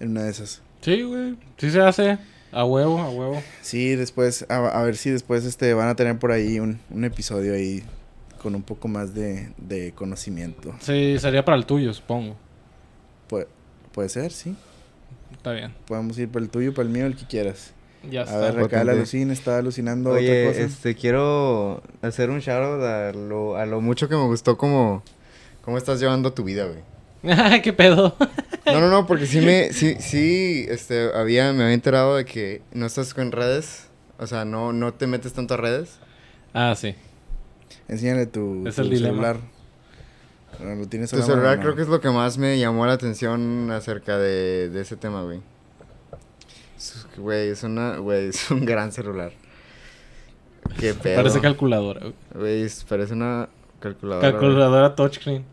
En 0.00 0.10
una 0.10 0.24
de 0.24 0.30
esas. 0.30 0.62
Sí, 0.80 1.02
güey. 1.02 1.36
Sí 1.58 1.70
se 1.70 1.80
hace. 1.80 2.18
A 2.52 2.64
huevo, 2.64 2.98
a 2.98 3.10
huevo. 3.10 3.42
Sí, 3.62 3.94
después, 3.94 4.44
a, 4.48 4.56
a 4.80 4.82
ver 4.82 4.96
si 4.96 5.10
después 5.10 5.44
este 5.44 5.72
van 5.74 5.88
a 5.88 5.94
tener 5.94 6.18
por 6.18 6.32
ahí 6.32 6.58
un, 6.58 6.80
un 6.90 7.04
episodio 7.04 7.54
ahí 7.54 7.84
con 8.42 8.54
un 8.54 8.62
poco 8.62 8.88
más 8.88 9.14
de, 9.14 9.52
de 9.58 9.92
conocimiento. 9.92 10.74
Sí, 10.80 11.16
sería 11.18 11.44
para 11.44 11.56
el 11.58 11.66
tuyo, 11.66 11.92
supongo. 11.94 12.36
Puede, 13.28 13.46
puede 13.92 14.08
ser, 14.08 14.32
sí. 14.32 14.56
Está 15.32 15.52
bien. 15.52 15.72
Podemos 15.86 16.18
ir 16.18 16.28
para 16.28 16.44
el 16.44 16.50
tuyo, 16.50 16.74
para 16.74 16.86
el 16.86 16.92
mío, 16.92 17.06
el 17.06 17.16
que 17.16 17.26
quieras. 17.26 17.72
Ya 18.10 18.22
A 18.22 18.24
está. 18.24 18.38
ver, 18.52 18.64
acá 18.64 18.84
la. 18.84 18.94
Lucina 18.94 19.32
está 19.32 19.58
alucinando 19.58 20.10
Oye, 20.12 20.48
otra 20.48 20.52
cosa. 20.52 20.64
este, 20.66 20.94
quiero 20.94 21.82
hacer 22.02 22.30
un 22.30 22.40
shoutout 22.40 22.82
a 22.82 23.12
lo, 23.12 23.56
a 23.56 23.66
lo 23.66 23.80
mucho 23.80 24.08
que 24.08 24.14
me 24.16 24.24
gustó 24.26 24.56
como, 24.56 25.02
cómo 25.62 25.76
estás 25.76 26.00
llevando 26.00 26.32
tu 26.32 26.42
vida, 26.44 26.66
güey. 26.66 26.80
¿Qué 27.62 27.72
pedo? 27.74 28.16
No, 28.64 28.80
no, 28.80 28.88
no, 28.88 29.06
porque 29.06 29.26
sí 29.26 29.40
me, 29.40 29.72
sí, 29.74 29.96
sí, 30.00 30.64
este, 30.68 31.10
había, 31.14 31.52
me 31.52 31.64
había 31.64 31.74
enterado 31.74 32.16
de 32.16 32.24
que 32.24 32.62
no 32.72 32.86
estás 32.86 33.12
con 33.12 33.32
redes, 33.32 33.88
o 34.18 34.26
sea, 34.26 34.44
no, 34.46 34.72
no 34.72 34.94
te 34.94 35.06
metes 35.06 35.34
tanto 35.34 35.54
a 35.54 35.56
redes. 35.58 35.98
ah, 36.54 36.74
sí. 36.76 36.94
Enséñale 37.88 38.26
tu, 38.26 38.66
Es 38.66 38.76
tu 38.76 38.82
el 38.82 38.90
dilema. 38.90 39.36
Ah, 40.58 40.74
Lo 40.76 40.86
tienes 40.88 41.12
a 41.12 41.16
Tu 41.16 41.22
mano, 41.22 41.32
celular 41.34 41.60
creo 41.60 41.74
que 41.76 41.82
es 41.82 41.88
lo 41.88 42.00
que 42.00 42.10
más 42.10 42.36
me 42.38 42.58
llamó 42.58 42.86
la 42.86 42.92
atención 42.94 43.70
acerca 43.70 44.18
de, 44.18 44.68
de 44.70 44.80
ese 44.80 44.96
tema, 44.96 45.22
güey. 45.22 45.40
Güey, 47.16 47.48
es 47.50 47.62
una, 47.62 47.96
güey, 47.98 48.28
es 48.28 48.50
un 48.50 48.64
gran 48.64 48.92
celular. 48.92 49.32
Qué 50.78 50.94
pedo. 50.94 51.16
Parece 51.16 51.40
calculadora. 51.40 52.00
güey. 52.00 52.14
Güey, 52.34 52.62
es- 52.62 52.84
parece 52.84 53.12
una 53.14 53.48
calculadora. 53.80 54.30
Calculadora 54.30 54.94
touchscreen. 54.94 55.44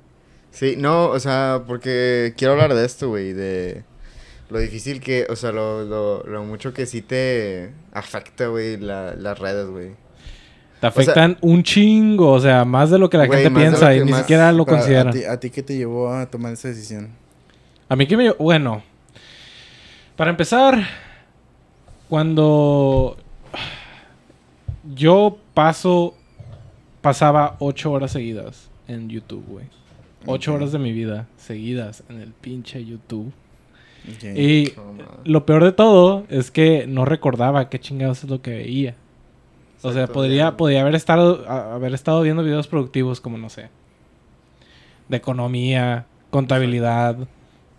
Sí, 0.51 0.75
no, 0.77 1.07
o 1.09 1.19
sea, 1.19 1.63
porque 1.67 2.33
quiero 2.37 2.53
hablar 2.53 2.73
de 2.73 2.85
esto, 2.85 3.09
güey, 3.09 3.33
de 3.33 3.83
lo 4.49 4.59
difícil 4.59 5.01
que, 5.01 5.27
o 5.29 5.35
sea, 5.35 5.51
lo, 5.51 5.83
lo, 5.83 6.23
lo 6.23 6.43
mucho 6.43 6.73
que 6.73 6.85
sí 6.85 7.01
te 7.01 7.71
afecta, 7.91 8.47
güey, 8.47 8.77
la, 8.77 9.13
las 9.15 9.37
redes, 9.37 9.67
güey. 9.67 9.91
Te 10.79 10.87
afectan 10.87 11.37
un 11.41 11.63
chingo, 11.63 12.31
o 12.31 12.39
sea, 12.39 12.63
más 12.65 12.91
de 12.91 12.99
lo 12.99 13.09
que 13.09 13.17
la 13.17 13.25
gente 13.25 13.49
piensa 13.51 13.95
y 13.95 14.03
ni 14.03 14.13
siquiera 14.13 14.51
lo 14.51 14.65
consideran. 14.65 15.09
¿A 15.09 15.11
ti, 15.11 15.23
¿A 15.23 15.39
ti 15.39 15.49
qué 15.49 15.63
te 15.63 15.75
llevó 15.75 16.13
a 16.13 16.25
tomar 16.27 16.53
esa 16.53 16.67
decisión? 16.67 17.09
A 17.89 17.95
mí 17.95 18.05
que 18.05 18.15
me... 18.15 18.31
Bueno. 18.31 18.83
Para 20.15 20.29
empezar, 20.29 20.87
cuando 22.09 23.17
yo 24.93 25.37
paso... 25.53 26.13
Pasaba 27.01 27.55
ocho 27.59 27.91
horas 27.91 28.11
seguidas 28.11 28.69
en 28.87 29.07
YouTube, 29.09 29.45
güey. 29.47 29.65
Ocho 30.25 30.53
horas 30.53 30.73
de 30.73 30.79
mi 30.79 30.91
vida 30.91 31.27
seguidas 31.37 32.03
en 32.09 32.19
el 32.19 32.33
pinche 32.33 32.83
YouTube. 32.83 33.31
Y 34.35 34.73
lo 35.23 35.45
peor 35.45 35.63
de 35.63 35.71
todo 35.71 36.25
es 36.29 36.51
que 36.51 36.85
no 36.87 37.05
recordaba 37.05 37.69
qué 37.69 37.79
chingados 37.79 38.23
es 38.23 38.29
lo 38.29 38.41
que 38.41 38.51
veía. 38.51 38.95
O 39.81 39.93
sea, 39.93 40.07
podría, 40.07 40.57
podría 40.57 40.81
haber 40.81 40.95
estado 40.95 41.47
haber 41.49 41.93
estado 41.93 42.21
viendo 42.21 42.43
videos 42.43 42.67
productivos 42.67 43.21
como, 43.21 43.37
no 43.37 43.49
sé, 43.49 43.69
de 45.07 45.17
economía, 45.17 46.05
contabilidad, 46.29 47.17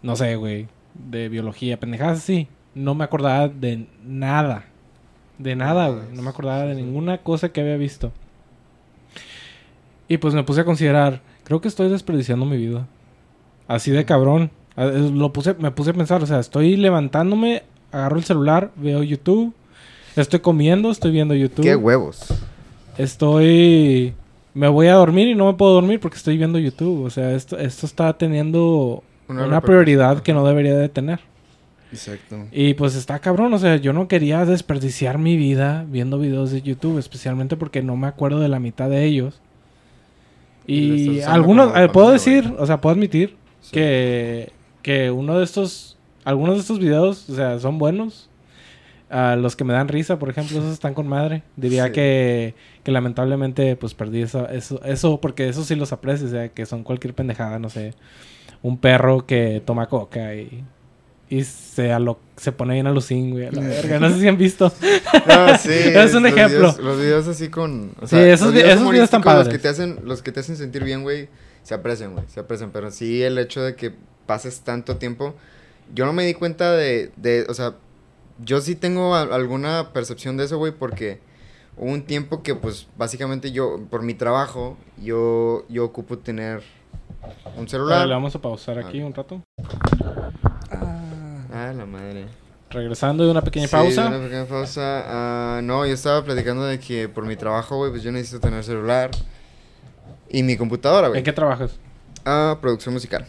no 0.02 0.16
sé, 0.16 0.37
güey, 0.37 0.68
de 0.94 1.28
biología, 1.28 1.80
pendejadas 1.80 2.18
así. 2.18 2.48
No 2.74 2.94
me 2.94 3.04
acordaba 3.04 3.48
de 3.48 3.87
nada. 4.04 4.66
De 5.38 5.56
nada, 5.56 5.88
güey. 5.88 6.04
No 6.12 6.22
me 6.22 6.30
acordaba 6.30 6.64
de 6.64 6.74
ninguna 6.74 7.18
cosa 7.18 7.50
que 7.50 7.61
había 7.61 7.76
visto. 7.76 8.12
Y 10.08 10.18
pues 10.18 10.34
me 10.34 10.44
puse 10.44 10.62
a 10.62 10.64
considerar, 10.64 11.20
creo 11.44 11.61
que 11.61 11.68
estoy 11.68 11.88
desperdiciando 11.90 12.46
mi 12.46 12.56
vida. 12.56 12.87
Así 13.66 13.90
de 13.90 14.04
cabrón. 14.04 14.50
Lo 14.76 15.32
puse, 15.32 15.54
me 15.54 15.72
puse 15.72 15.90
a 15.90 15.94
pensar, 15.94 16.22
o 16.22 16.26
sea, 16.26 16.38
estoy 16.38 16.76
levantándome, 16.76 17.64
agarro 17.90 18.16
el 18.16 18.24
celular, 18.24 18.70
veo 18.76 19.02
YouTube, 19.02 19.52
estoy 20.22 20.40
comiendo, 20.40 20.90
estoy 20.90 21.11
viendo 21.12 21.35
YouTube. 21.35 21.62
Qué 21.64 21.76
huevos. 21.76 22.26
Estoy. 22.96 24.14
Me 24.54 24.68
voy 24.68 24.88
a 24.88 24.94
dormir 24.94 25.28
y 25.28 25.35
no 25.35 25.46
me 25.46 25.54
puedo 25.54 25.74
dormir 25.74 26.00
porque 26.00 26.16
estoy 26.16 26.37
viendo 26.37 26.59
YouTube. 26.59 27.04
O 27.04 27.11
sea, 27.11 27.33
esto, 27.33 27.59
esto 27.59 27.87
está 27.87 28.12
teniendo 28.16 29.02
Una 29.28 29.61
prioridad 29.61 30.20
que 30.22 30.33
no 30.33 30.44
debería 30.46 30.76
de 30.76 30.88
tener. 30.88 31.20
Exacto. 31.92 32.37
Y 32.52 32.74
pues 32.74 32.94
está 32.96 33.18
cabrón. 33.20 33.52
O 33.54 33.59
sea, 33.59 33.76
yo 33.76 33.92
no 33.92 34.09
quería 34.09 34.44
desperdiciar 34.44 35.18
mi 35.18 35.37
vida 35.37 35.87
viendo 35.88 36.18
videos 36.18 36.50
de 36.50 36.61
YouTube, 36.62 36.98
especialmente 36.98 37.57
porque 37.57 37.83
no 37.83 37.96
me 37.96 38.07
acuerdo 38.09 38.40
de 38.40 38.48
la 38.48 38.59
mitad 38.59 38.90
de 38.90 39.04
ellos. 39.04 39.40
Y 40.66 41.20
algunos, 41.22 41.74
eh, 41.76 41.88
puedo 41.90 42.11
decir, 42.11 42.52
o 42.59 42.66
sea, 42.66 42.81
puedo 42.81 42.94
admitir 42.94 43.37
Sí. 43.61 43.70
que, 43.72 44.52
que 44.83 45.11
uno 45.11 45.38
de 45.38 45.44
estos, 45.44 45.96
algunos 46.24 46.57
de 46.57 46.61
estos 46.61 46.78
videos, 46.78 47.28
o 47.31 47.35
sea, 47.35 47.59
son 47.59 47.78
buenos. 47.78 48.27
Ah, 49.10 49.36
los 49.36 49.56
que 49.56 49.64
me 49.64 49.72
dan 49.72 49.88
risa, 49.88 50.18
por 50.18 50.28
ejemplo, 50.28 50.58
esos 50.58 50.72
están 50.72 50.92
con 50.94 51.08
madre. 51.08 51.42
Diría 51.56 51.86
Sí. 51.86 51.92
que, 51.92 52.54
que 52.84 52.92
lamentablemente 52.92 53.74
pues 53.76 53.94
perdí 53.94 54.20
eso, 54.22 54.48
eso, 54.48 54.82
eso, 54.84 55.18
porque 55.20 55.48
eso 55.48 55.64
sí 55.64 55.74
los 55.76 55.92
aprecio, 55.92 56.26
o 56.26 56.30
sea, 56.30 56.48
que 56.50 56.66
son 56.66 56.84
cualquier 56.84 57.14
pendejada, 57.14 57.58
no 57.58 57.70
sé. 57.70 57.94
Un 58.62 58.76
perro 58.78 59.24
que 59.24 59.62
toma 59.64 59.86
coca 59.88 60.34
y, 60.34 60.62
y 61.30 61.44
se, 61.44 61.90
alo- 61.92 62.18
se 62.36 62.52
pone 62.52 62.74
bien 62.74 62.86
alucín, 62.86 63.30
güey, 63.30 63.46
a 63.46 63.52
la 63.52 63.62
verga. 63.62 63.98
No 63.98 64.10
sé 64.10 64.20
si 64.20 64.28
han 64.28 64.36
visto. 64.36 64.70
No, 65.26 65.56
sí, 65.58 65.70
Es 65.72 66.14
un 66.14 66.24
los 66.24 66.32
ejemplo. 66.32 66.58
videos- 66.72 66.78
los 66.78 66.98
videos 66.98 67.28
así 67.28 67.48
con. 67.48 67.92
O 68.02 68.06
Sí, 68.06 68.16
esos 68.16 68.48
los 68.48 68.54
vi- 68.54 68.60
esos 68.68 68.90
videos 68.90 69.04
están 69.04 69.20
Los 69.20 69.24
padres. 69.34 69.48
que 69.48 69.58
te 69.58 69.68
hacen, 69.68 70.00
los 70.04 70.20
que 70.22 70.32
te 70.32 70.40
hacen 70.40 70.56
sentir 70.56 70.84
bien, 70.84 71.02
güey, 71.02 71.28
se 71.62 71.72
aprecian, 71.74 72.12
güey. 72.12 72.24
Se 72.28 72.40
aprecian. 72.40 72.70
Pero 72.72 72.90
sí, 72.90 73.22
el 73.22 73.38
hecho 73.38 73.62
de 73.62 73.74
que 73.74 73.92
pases 74.26 74.60
tanto 74.60 74.96
tiempo. 74.96 75.34
Yo 75.94 76.04
no 76.04 76.12
me 76.12 76.26
di 76.26 76.34
cuenta 76.34 76.72
de. 76.72 77.10
de 77.16 77.46
o 77.48 77.54
sea, 77.54 77.74
yo 78.44 78.61
sí 78.61 78.74
tengo 78.74 79.14
a- 79.14 79.22
alguna 79.22 79.90
percepción 79.92 80.37
de 80.37 80.44
eso, 80.44 80.59
güey, 80.59 80.72
porque 80.72 81.20
hubo 81.77 81.90
un 81.92 82.03
tiempo 82.03 82.42
que, 82.42 82.55
pues, 82.55 82.87
básicamente 82.96 83.53
yo, 83.53 83.81
por 83.90 84.03
mi 84.03 84.14
trabajo, 84.14 84.77
yo, 85.03 85.64
yo 85.68 85.85
ocupo 85.85 86.18
tener 86.18 86.62
un 87.57 87.68
celular. 87.68 88.07
le 88.07 88.14
vamos 88.14 88.35
a 88.35 88.40
pausar 88.40 88.79
aquí 88.79 89.01
Ah. 89.01 89.07
un 89.07 89.14
rato. 89.14 89.42
Ah. 90.70 91.44
Ah, 91.53 91.72
la 91.74 91.87
madre. 91.87 92.27
Regresando 92.70 93.24
de 93.24 93.31
una 93.31 93.40
pequeña 93.42 93.66
Sí, 93.66 93.72
pausa. 93.72 94.09
Una 94.09 94.18
pequeña 94.20 94.44
pausa. 94.44 95.05
Ah, 95.07 95.61
no, 95.62 95.87
yo 95.87 95.94
estaba 95.94 96.22
platicando 96.22 96.64
de 96.64 96.79
que 96.79 97.09
por 97.09 97.24
mi 97.24 97.35
trabajo, 97.37 97.77
güey, 97.77 97.90
pues 97.90 98.03
yo 98.03 98.12
necesito 98.12 98.40
tener 98.40 98.62
celular 98.62 99.11
y 100.29 100.42
mi 100.42 100.57
computadora, 100.57 101.09
güey. 101.09 101.18
¿En 101.18 101.24
qué 101.24 101.33
trabajas? 101.33 101.79
Ah, 102.27 102.59
producción 102.61 102.92
musical. 102.94 103.24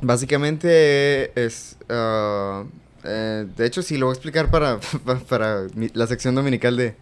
Básicamente 0.00 1.30
es. 1.44 1.76
ah, 1.88 2.64
eh, 3.06 3.46
de 3.56 3.66
hecho, 3.66 3.82
sí, 3.82 3.96
lo 3.98 4.06
voy 4.06 4.12
a 4.12 4.16
explicar 4.16 4.50
para, 4.50 4.80
pa- 5.04 5.16
para 5.20 5.66
mi- 5.74 5.90
la 5.94 6.06
sección 6.06 6.34
dominical 6.34 6.76
de, 6.76 6.96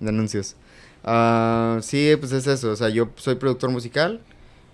de 0.00 0.08
anuncios. 0.08 0.56
Ah, 1.04 1.78
sí, 1.82 2.14
pues 2.18 2.32
es 2.32 2.46
eso. 2.46 2.72
O 2.72 2.76
sea, 2.76 2.88
yo 2.88 3.10
soy 3.16 3.36
productor 3.36 3.70
musical. 3.70 4.20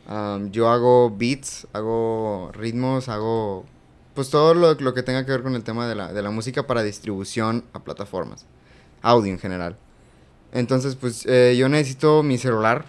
Am, 0.07 0.51
yo 0.53 0.69
hago 0.71 1.11
beats, 1.17 1.67
hago 1.73 2.51
ritmos, 2.55 3.09
hago. 3.09 3.67
Pues 4.15 4.31
todo 4.31 4.55
lo, 4.55 4.75
lo 4.75 4.95
que 4.95 5.03
tenga 5.03 5.25
que 5.27 5.33
ver 5.33 5.43
con 5.43 5.55
el 5.55 5.65
tema 5.65 5.89
de 5.89 5.95
la, 5.95 6.13
de 6.13 6.23
la 6.23 6.31
música 6.31 6.67
para 6.67 6.83
distribución 6.83 7.65
a 7.73 7.81
plataformas. 7.85 8.47
Audio 9.03 9.33
en 9.33 9.39
general. 9.39 9.77
Entonces, 10.53 10.97
pues 10.97 11.27
eh, 11.27 11.57
yo 11.59 11.69
necesito 11.69 12.23
mi 12.23 12.39
celular. 12.39 12.87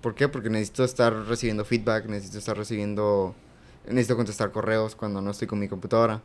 ¿Por 0.00 0.14
qué? 0.14 0.28
Porque 0.28 0.50
necesito 0.50 0.84
estar 0.84 1.12
recibiendo 1.26 1.64
feedback, 1.64 2.06
necesito 2.06 2.38
estar 2.38 2.56
recibiendo... 2.56 3.34
Necesito 3.86 4.16
contestar 4.16 4.52
correos 4.52 4.94
cuando 4.96 5.20
no 5.20 5.30
estoy 5.32 5.48
con 5.48 5.58
mi 5.58 5.68
computadora. 5.68 6.22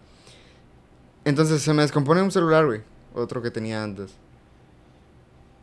Entonces 1.26 1.62
se 1.62 1.74
me 1.74 1.82
descompone 1.82 2.22
un 2.22 2.32
celular, 2.32 2.66
güey. 2.66 2.82
Otro 3.14 3.42
que 3.42 3.52
tenía 3.52 3.84
antes. 3.84 4.14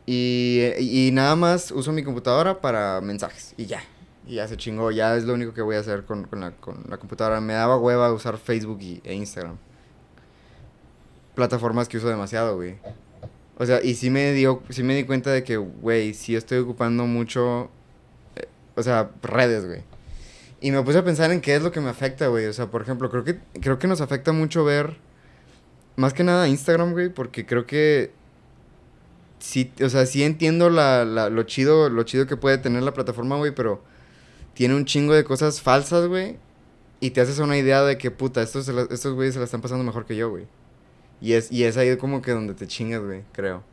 Y, 0.05 0.61
y 0.77 1.09
nada 1.11 1.35
más 1.35 1.71
uso 1.71 1.91
mi 1.91 2.03
computadora 2.03 2.61
para 2.61 3.01
mensajes. 3.01 3.55
Y 3.57 3.65
ya. 3.65 3.83
Y 4.27 4.35
ya 4.35 4.47
se 4.47 4.57
chingó. 4.57 4.91
Ya 4.91 5.15
es 5.15 5.23
lo 5.23 5.33
único 5.33 5.53
que 5.53 5.61
voy 5.61 5.75
a 5.75 5.79
hacer 5.79 6.05
con, 6.05 6.25
con 6.25 6.41
la, 6.41 6.51
con 6.51 6.83
la 6.89 6.97
computadora. 6.97 7.41
Me 7.41 7.53
daba 7.53 7.77
hueva 7.77 8.11
usar 8.13 8.37
Facebook 8.37 8.79
y, 8.81 9.01
e 9.03 9.15
Instagram. 9.15 9.57
Plataformas 11.33 11.87
que 11.87 11.97
uso 11.97 12.07
demasiado, 12.07 12.55
güey. 12.55 12.77
O 13.57 13.65
sea, 13.65 13.81
y 13.83 13.95
sí 13.95 14.09
me, 14.09 14.33
dio, 14.33 14.61
sí 14.69 14.83
me 14.83 14.95
di 14.95 15.05
cuenta 15.05 15.31
de 15.31 15.43
que, 15.43 15.57
güey, 15.57 16.13
sí 16.13 16.35
estoy 16.35 16.59
ocupando 16.59 17.05
mucho... 17.05 17.69
eh, 18.35 18.47
o 18.75 18.83
sea, 18.83 19.09
redes, 19.23 19.65
güey. 19.65 19.83
Y 20.61 20.71
me 20.71 20.83
puse 20.83 20.99
a 20.99 21.03
pensar 21.03 21.31
en 21.31 21.41
qué 21.41 21.55
es 21.55 21.63
lo 21.63 21.71
que 21.71 21.81
me 21.81 21.89
afecta, 21.89 22.27
güey. 22.27 22.45
O 22.45 22.53
sea, 22.53 22.67
por 22.67 22.81
ejemplo, 22.81 23.09
creo 23.09 23.23
que, 23.23 23.39
creo 23.59 23.79
que 23.79 23.87
nos 23.87 24.01
afecta 24.01 24.33
mucho 24.33 24.63
ver... 24.63 24.97
Más 25.95 26.13
que 26.13 26.23
nada 26.23 26.47
Instagram, 26.47 26.91
güey, 26.93 27.09
porque 27.09 27.45
creo 27.45 27.65
que... 27.65 28.11
Sí, 29.39 29.71
o 29.83 29.89
sea, 29.89 30.05
sí 30.05 30.23
entiendo 30.23 30.69
la, 30.69 31.05
la- 31.05 31.29
lo 31.29 31.43
chido, 31.43 31.89
lo 31.89 32.03
chido 32.03 32.25
que 32.25 32.37
puede 32.37 32.57
tener 32.57 32.83
la 32.83 32.93
plataforma, 32.93 33.35
güey, 33.37 33.53
pero 33.53 33.81
tiene 34.53 34.75
un 34.75 34.85
chingo 34.85 35.13
de 35.13 35.23
cosas 35.23 35.61
falsas, 35.61 36.07
güey. 36.07 36.37
Y 36.99 37.11
te 37.11 37.21
haces 37.21 37.39
una 37.39 37.57
idea 37.57 37.83
de 37.83 37.97
que, 37.97 38.09
puta, 38.11 38.41
estos, 38.41 38.67
estos 38.67 39.13
güeyes 39.13 39.33
se 39.33 39.39
la 39.39 39.45
están 39.45 39.61
pasando 39.61 39.83
mejor 39.83 40.05
que 40.05 40.15
yo, 40.15 40.29
güey. 40.29 40.47
Y 41.21 41.33
es, 41.33 41.51
y 41.51 41.63
es 41.65 41.77
ahí 41.77 41.95
como 41.97 42.21
que 42.21 42.31
donde 42.31 42.53
te 42.55 42.65
chingas, 42.67 43.01
güey, 43.03 43.23
creo. 43.33 43.63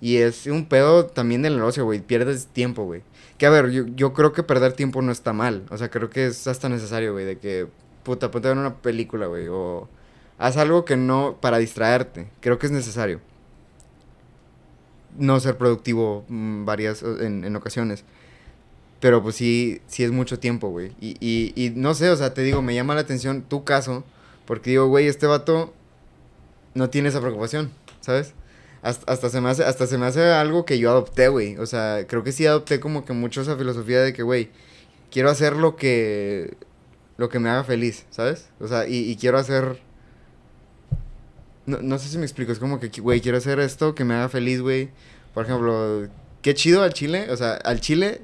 Y 0.00 0.16
es 0.18 0.46
un 0.46 0.64
pedo 0.66 1.06
también 1.06 1.42
del 1.42 1.56
negocio, 1.56 1.84
güey. 1.84 2.00
Pierdes 2.00 2.46
tiempo, 2.46 2.84
güey. 2.84 3.02
Que 3.36 3.46
a 3.46 3.50
ver, 3.50 3.70
yo, 3.70 3.84
yo 3.94 4.14
creo 4.14 4.32
que 4.32 4.42
perder 4.42 4.72
tiempo 4.72 5.02
no 5.02 5.12
está 5.12 5.32
mal. 5.34 5.64
O 5.70 5.76
sea, 5.76 5.90
creo 5.90 6.08
que 6.08 6.26
es 6.28 6.46
hasta 6.46 6.68
necesario, 6.70 7.12
güey. 7.12 7.26
De 7.26 7.38
que, 7.38 7.66
puta, 8.02 8.30
ponte 8.30 8.48
a 8.48 8.52
ver 8.52 8.58
una 8.58 8.76
película, 8.76 9.26
güey. 9.26 9.48
O 9.50 9.88
haz 10.40 10.56
algo 10.56 10.84
que 10.84 10.96
no, 10.96 11.36
para 11.40 11.58
distraerte. 11.58 12.28
Creo 12.40 12.58
que 12.58 12.66
es 12.66 12.72
necesario. 12.72 13.20
No 15.16 15.38
ser 15.38 15.58
productivo 15.58 16.24
mm, 16.28 16.64
varias, 16.64 17.02
en, 17.02 17.44
en 17.44 17.54
ocasiones. 17.54 18.04
Pero 19.00 19.22
pues 19.22 19.36
sí, 19.36 19.82
sí 19.86 20.02
es 20.02 20.10
mucho 20.10 20.38
tiempo, 20.38 20.70
güey. 20.70 20.92
Y, 20.98 21.16
y, 21.20 21.52
y 21.54 21.70
no 21.70 21.94
sé, 21.94 22.08
o 22.10 22.16
sea, 22.16 22.32
te 22.32 22.42
digo, 22.42 22.62
me 22.62 22.74
llama 22.74 22.94
la 22.94 23.02
atención 23.02 23.42
tu 23.42 23.64
caso. 23.64 24.02
Porque 24.46 24.70
digo, 24.70 24.88
güey, 24.88 25.06
este 25.06 25.26
vato 25.26 25.74
no 26.74 26.88
tiene 26.88 27.10
esa 27.10 27.20
preocupación, 27.20 27.70
¿sabes? 28.00 28.32
Hasta, 28.82 29.12
hasta, 29.12 29.28
se 29.28 29.42
me 29.42 29.50
hace, 29.50 29.62
hasta 29.62 29.86
se 29.86 29.98
me 29.98 30.06
hace 30.06 30.24
algo 30.30 30.64
que 30.64 30.78
yo 30.78 30.90
adopté, 30.90 31.28
güey. 31.28 31.58
O 31.58 31.66
sea, 31.66 32.06
creo 32.08 32.24
que 32.24 32.32
sí 32.32 32.46
adopté 32.46 32.80
como 32.80 33.04
que 33.04 33.12
mucho 33.12 33.42
esa 33.42 33.56
filosofía 33.58 34.00
de 34.00 34.14
que, 34.14 34.22
güey, 34.22 34.48
quiero 35.10 35.28
hacer 35.28 35.54
lo 35.54 35.76
que, 35.76 36.56
lo 37.18 37.28
que 37.28 37.38
me 37.38 37.50
haga 37.50 37.62
feliz, 37.64 38.06
¿sabes? 38.08 38.48
O 38.58 38.68
sea, 38.68 38.88
y, 38.88 39.10
y 39.10 39.16
quiero 39.16 39.36
hacer... 39.36 39.89
No, 41.70 41.78
no 41.82 41.98
sé 41.98 42.08
si 42.08 42.18
me 42.18 42.24
explico, 42.24 42.52
es 42.52 42.58
como 42.58 42.80
que, 42.80 42.88
güey, 43.00 43.20
quiero 43.20 43.38
hacer 43.38 43.60
esto 43.60 43.94
que 43.94 44.04
me 44.04 44.14
haga 44.14 44.28
feliz, 44.28 44.60
güey. 44.60 44.88
Por 45.32 45.44
ejemplo, 45.44 46.08
qué 46.42 46.54
chido 46.54 46.82
al 46.82 46.92
chile, 46.92 47.28
o 47.30 47.36
sea, 47.36 47.52
al 47.52 47.80
chile 47.80 48.22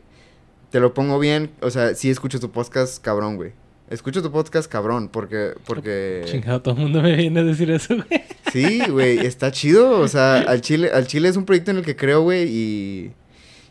te 0.71 0.81
lo 0.81 0.93
pongo 0.95 1.19
bien, 1.19 1.51
o 1.61 1.71
sea, 1.71 1.95
sí 1.95 2.11
escucho 2.11 2.41
tu 2.41 2.51
podcast 2.51 3.03
cabrón, 3.03 3.37
güey. 3.37 3.53
Escucho 3.89 4.21
tu 4.21 4.33
podcast 4.33 4.71
cabrón, 4.71 5.09
porque, 5.09 5.53
porque... 5.65 6.23
Chingado, 6.27 6.61
todo 6.61 6.75
el 6.75 6.81
mundo 6.81 7.03
me 7.03 7.15
viene 7.15 7.39
a 7.39 7.45
decir 7.45 7.71
eso, 7.71 7.95
güey. 7.95 8.25
Sí, 8.53 8.81
güey, 8.91 9.19
está 9.25 9.53
chido. 9.53 10.01
O 10.01 10.09
sea, 10.09 10.39
al 10.39 10.61
Chile, 10.61 10.91
al 10.93 11.07
Chile 11.07 11.29
es 11.29 11.37
un 11.37 11.45
proyecto 11.45 11.71
en 11.71 11.77
el 11.77 11.85
que 11.85 11.95
creo, 11.95 12.23
güey, 12.23 12.49
y, 12.49 13.13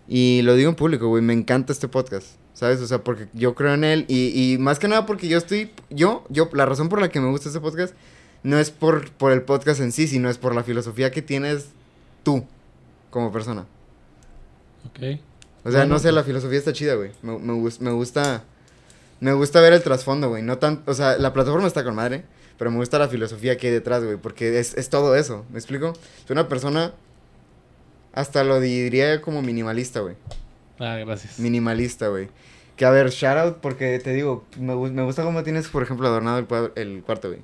y 0.08 0.42
lo 0.44 0.56
digo 0.56 0.70
en 0.70 0.76
público, 0.76 1.10
güey, 1.10 1.22
me 1.22 1.34
encanta 1.34 1.74
este 1.74 1.90
podcast, 1.90 2.28
¿sabes? 2.54 2.80
O 2.80 2.88
sea, 2.88 3.04
porque 3.04 3.28
yo 3.34 3.56
creo 3.56 3.74
en 3.74 3.84
él 3.84 4.06
y, 4.08 4.54
y 4.54 4.58
más 4.58 4.80
que 4.80 4.88
nada 4.88 5.06
porque 5.06 5.28
yo 5.28 5.38
estoy, 5.38 5.72
yo, 5.90 6.24
yo, 6.30 6.50
la 6.54 6.66
razón 6.66 6.88
por 6.88 7.02
la 7.02 7.10
que 7.10 7.20
me 7.20 7.30
gusta 7.30 7.50
este 7.50 7.60
podcast 7.60 7.94
no 8.46 8.60
es 8.60 8.70
por, 8.70 9.10
por 9.10 9.32
el 9.32 9.42
podcast 9.42 9.82
en 9.82 9.92
sí, 9.92 10.08
sino 10.08 10.30
es 10.30 10.38
por 10.38 10.54
la 10.54 10.64
filosofía 10.64 11.10
que 11.10 11.24
tienes 11.24 11.70
tú 12.22 12.46
como 13.10 13.32
persona. 13.32 13.66
Ok. 14.88 15.20
O 15.64 15.72
sea, 15.72 15.86
no 15.86 15.98
sé, 15.98 16.12
la 16.12 16.24
filosofía 16.24 16.60
está 16.60 16.72
chida, 16.72 16.94
güey. 16.94 17.10
Me, 17.24 17.40
me, 17.40 17.70
me 17.80 17.92
gusta. 17.92 18.44
Me 19.20 19.34
gusta 19.34 19.62
ver 19.62 19.74
el 19.74 19.82
trasfondo, 19.82 20.30
güey. 20.30 20.44
No 20.44 20.60
tan. 20.60 20.84
O 20.86 20.94
sea, 20.94 21.18
la 21.18 21.34
plataforma 21.34 21.66
está 21.66 21.84
con 21.84 21.96
madre. 21.96 22.24
Pero 22.60 22.70
me 22.70 22.78
gusta 22.78 23.00
la 23.00 23.08
filosofía 23.08 23.58
que 23.58 23.68
hay 23.68 23.74
detrás, 23.74 24.04
güey. 24.04 24.18
Porque 24.18 24.60
es, 24.60 24.78
es 24.78 24.90
todo 24.92 25.16
eso. 25.16 25.44
¿Me 25.52 25.58
explico? 25.58 25.94
Es 26.24 26.30
una 26.30 26.48
persona. 26.48 26.94
Hasta 28.14 28.44
lo 28.44 28.60
diría 28.60 29.22
como 29.22 29.42
minimalista, 29.42 30.02
güey. 30.02 30.18
Ah, 30.78 30.98
gracias. 30.98 31.40
Minimalista, 31.40 32.10
güey. 32.10 32.30
Que 32.76 32.86
a 32.86 32.92
ver, 32.92 33.10
shout 33.10 33.38
out, 33.38 33.58
porque 33.58 33.98
te 33.98 34.14
digo, 34.14 34.46
me, 34.60 34.76
me 34.76 35.02
gusta 35.02 35.24
cómo 35.24 35.42
tienes, 35.44 35.68
por 35.70 35.82
ejemplo, 35.82 36.08
adornado 36.08 36.38
el, 36.38 36.72
el 36.76 37.02
cuarto, 37.02 37.30
güey. 37.30 37.42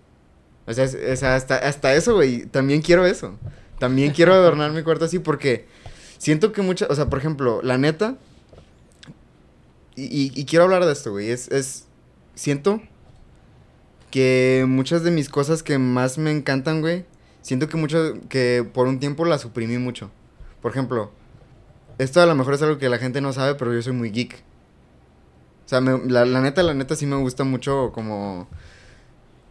O 0.68 0.74
sea, 0.74 0.84
es- 0.86 0.96
o 0.96 1.16
sea, 1.16 1.36
hasta, 1.36 1.56
hasta 1.58 1.94
eso, 1.96 2.16
güey. 2.16 2.46
También 2.46 2.82
quiero 2.82 3.06
eso. 3.06 3.38
También 3.80 4.12
quiero 4.14 4.34
adornar 4.34 4.72
mi 4.72 4.84
cuarto 4.84 5.06
así 5.06 5.20
porque 5.20 5.66
siento 6.18 6.52
que 6.52 6.62
muchas, 6.62 6.90
o 6.90 6.96
sea, 6.96 7.10
por 7.10 7.20
ejemplo, 7.20 7.62
la 7.64 7.78
neta. 7.78 8.16
Y, 9.96 10.32
y- 10.40 10.46
quiero 10.46 10.66
hablar 10.66 10.86
de 10.86 10.92
esto, 10.94 11.12
güey. 11.12 11.30
Es, 11.30 11.48
es. 11.50 11.86
Siento 12.36 12.82
que 14.10 14.66
muchas 14.68 15.04
de 15.04 15.12
mis 15.12 15.30
cosas 15.30 15.64
que 15.64 15.78
más 15.78 16.18
me 16.18 16.32
encantan, 16.32 16.82
güey. 16.82 17.06
Siento 17.42 17.68
que 17.68 17.78
mucho, 17.78 18.14
que 18.30 18.66
por 18.74 18.88
un 18.88 19.00
tiempo 19.00 19.26
las 19.26 19.42
suprimí 19.42 19.78
mucho. 19.78 20.12
Por 20.62 20.72
ejemplo, 20.72 21.12
esto 21.98 22.22
a 22.22 22.26
lo 22.26 22.36
mejor 22.36 22.54
es 22.54 22.62
algo 22.62 22.78
que 22.78 22.90
la 22.90 23.00
gente 23.00 23.20
no 23.22 23.34
sabe, 23.34 23.56
pero 23.56 23.74
yo 23.74 23.82
soy 23.82 23.94
muy 23.94 24.12
geek. 24.12 24.44
O 25.66 25.70
sea, 25.70 25.82
me- 25.82 26.00
la, 26.12 26.26
la 26.26 26.42
neta, 26.42 26.62
la 26.64 26.74
neta 26.74 26.96
sí 26.96 27.06
me 27.06 27.16
gusta 27.18 27.44
mucho 27.44 27.92
como... 27.94 28.48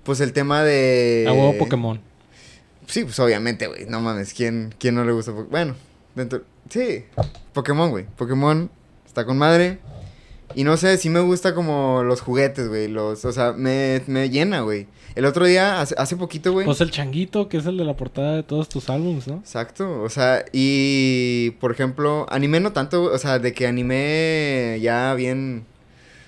Pues 0.03 0.21
el 0.21 0.33
tema 0.33 0.63
de... 0.63 1.27
A 1.29 1.33
huevo 1.33 1.59
Pokémon. 1.59 2.01
Sí, 2.87 3.05
pues 3.05 3.19
obviamente, 3.21 3.67
güey. 3.67 3.87
No 3.87 4.01
mames, 4.01 4.35
¿quién, 4.35 4.75
¿quién 4.79 4.95
no 4.95 5.05
le 5.05 5.13
gusta 5.13 5.33
Pokémon? 5.33 5.51
Bueno, 5.51 5.75
dentro... 6.15 6.43
Sí, 6.69 7.05
Pokémon, 7.53 7.91
güey. 7.91 8.07
Pokémon 8.17 8.71
está 9.07 9.25
con 9.25 9.39
madre. 9.39 9.79
Y 10.55 10.65
no 10.65 10.77
sé, 10.77 10.97
sí 10.99 11.11
me 11.11 11.21
gusta 11.21 11.55
como 11.55 12.03
los 12.03 12.21
juguetes, 12.21 12.69
güey. 12.69 12.89
Los, 12.89 13.25
o 13.25 13.33
sea, 13.33 13.53
me, 13.53 14.03
me 14.07 14.31
llena, 14.31 14.61
güey. 14.61 14.87
El 15.15 15.25
otro 15.25 15.45
día, 15.45 15.81
hace, 15.81 15.95
hace 15.99 16.17
poquito, 16.17 16.53
güey. 16.53 16.67
Pues 16.67 16.81
el 16.81 16.91
changuito, 16.91 17.49
que 17.49 17.57
es 17.57 17.67
el 17.67 17.77
de 17.77 17.85
la 17.85 17.97
portada 17.97 18.37
de 18.37 18.43
todos 18.43 18.69
tus 18.69 18.89
álbumes, 18.91 19.27
¿no? 19.27 19.37
Exacto, 19.37 20.03
o 20.03 20.09
sea, 20.09 20.45
y 20.53 21.51
por 21.61 21.73
ejemplo, 21.73 22.27
anime 22.31 22.61
no 22.61 22.73
tanto, 22.73 23.05
o 23.05 23.19
sea, 23.19 23.39
de 23.39 23.53
que 23.53 23.67
anime 23.67 24.79
ya 24.81 25.15
bien 25.15 25.65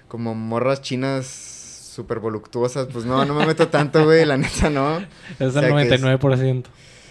como 0.09 0.35
morras 0.35 0.83
chinas 0.83 1.52
súper 1.93 2.19
voluptuosas, 2.21 2.89
pues 2.93 3.05
no, 3.05 3.25
no 3.25 3.35
me 3.35 3.47
meto 3.47 3.69
tanto, 3.69 4.05
güey, 4.05 4.25
la 4.25 4.37
neta 4.37 4.71
no. 4.71 4.99
Es 5.39 5.41
O 5.41 5.45
el 5.45 5.53
sea, 5.53 5.61
que 5.89 5.95
es- 5.95 6.03
99%. 6.03 6.65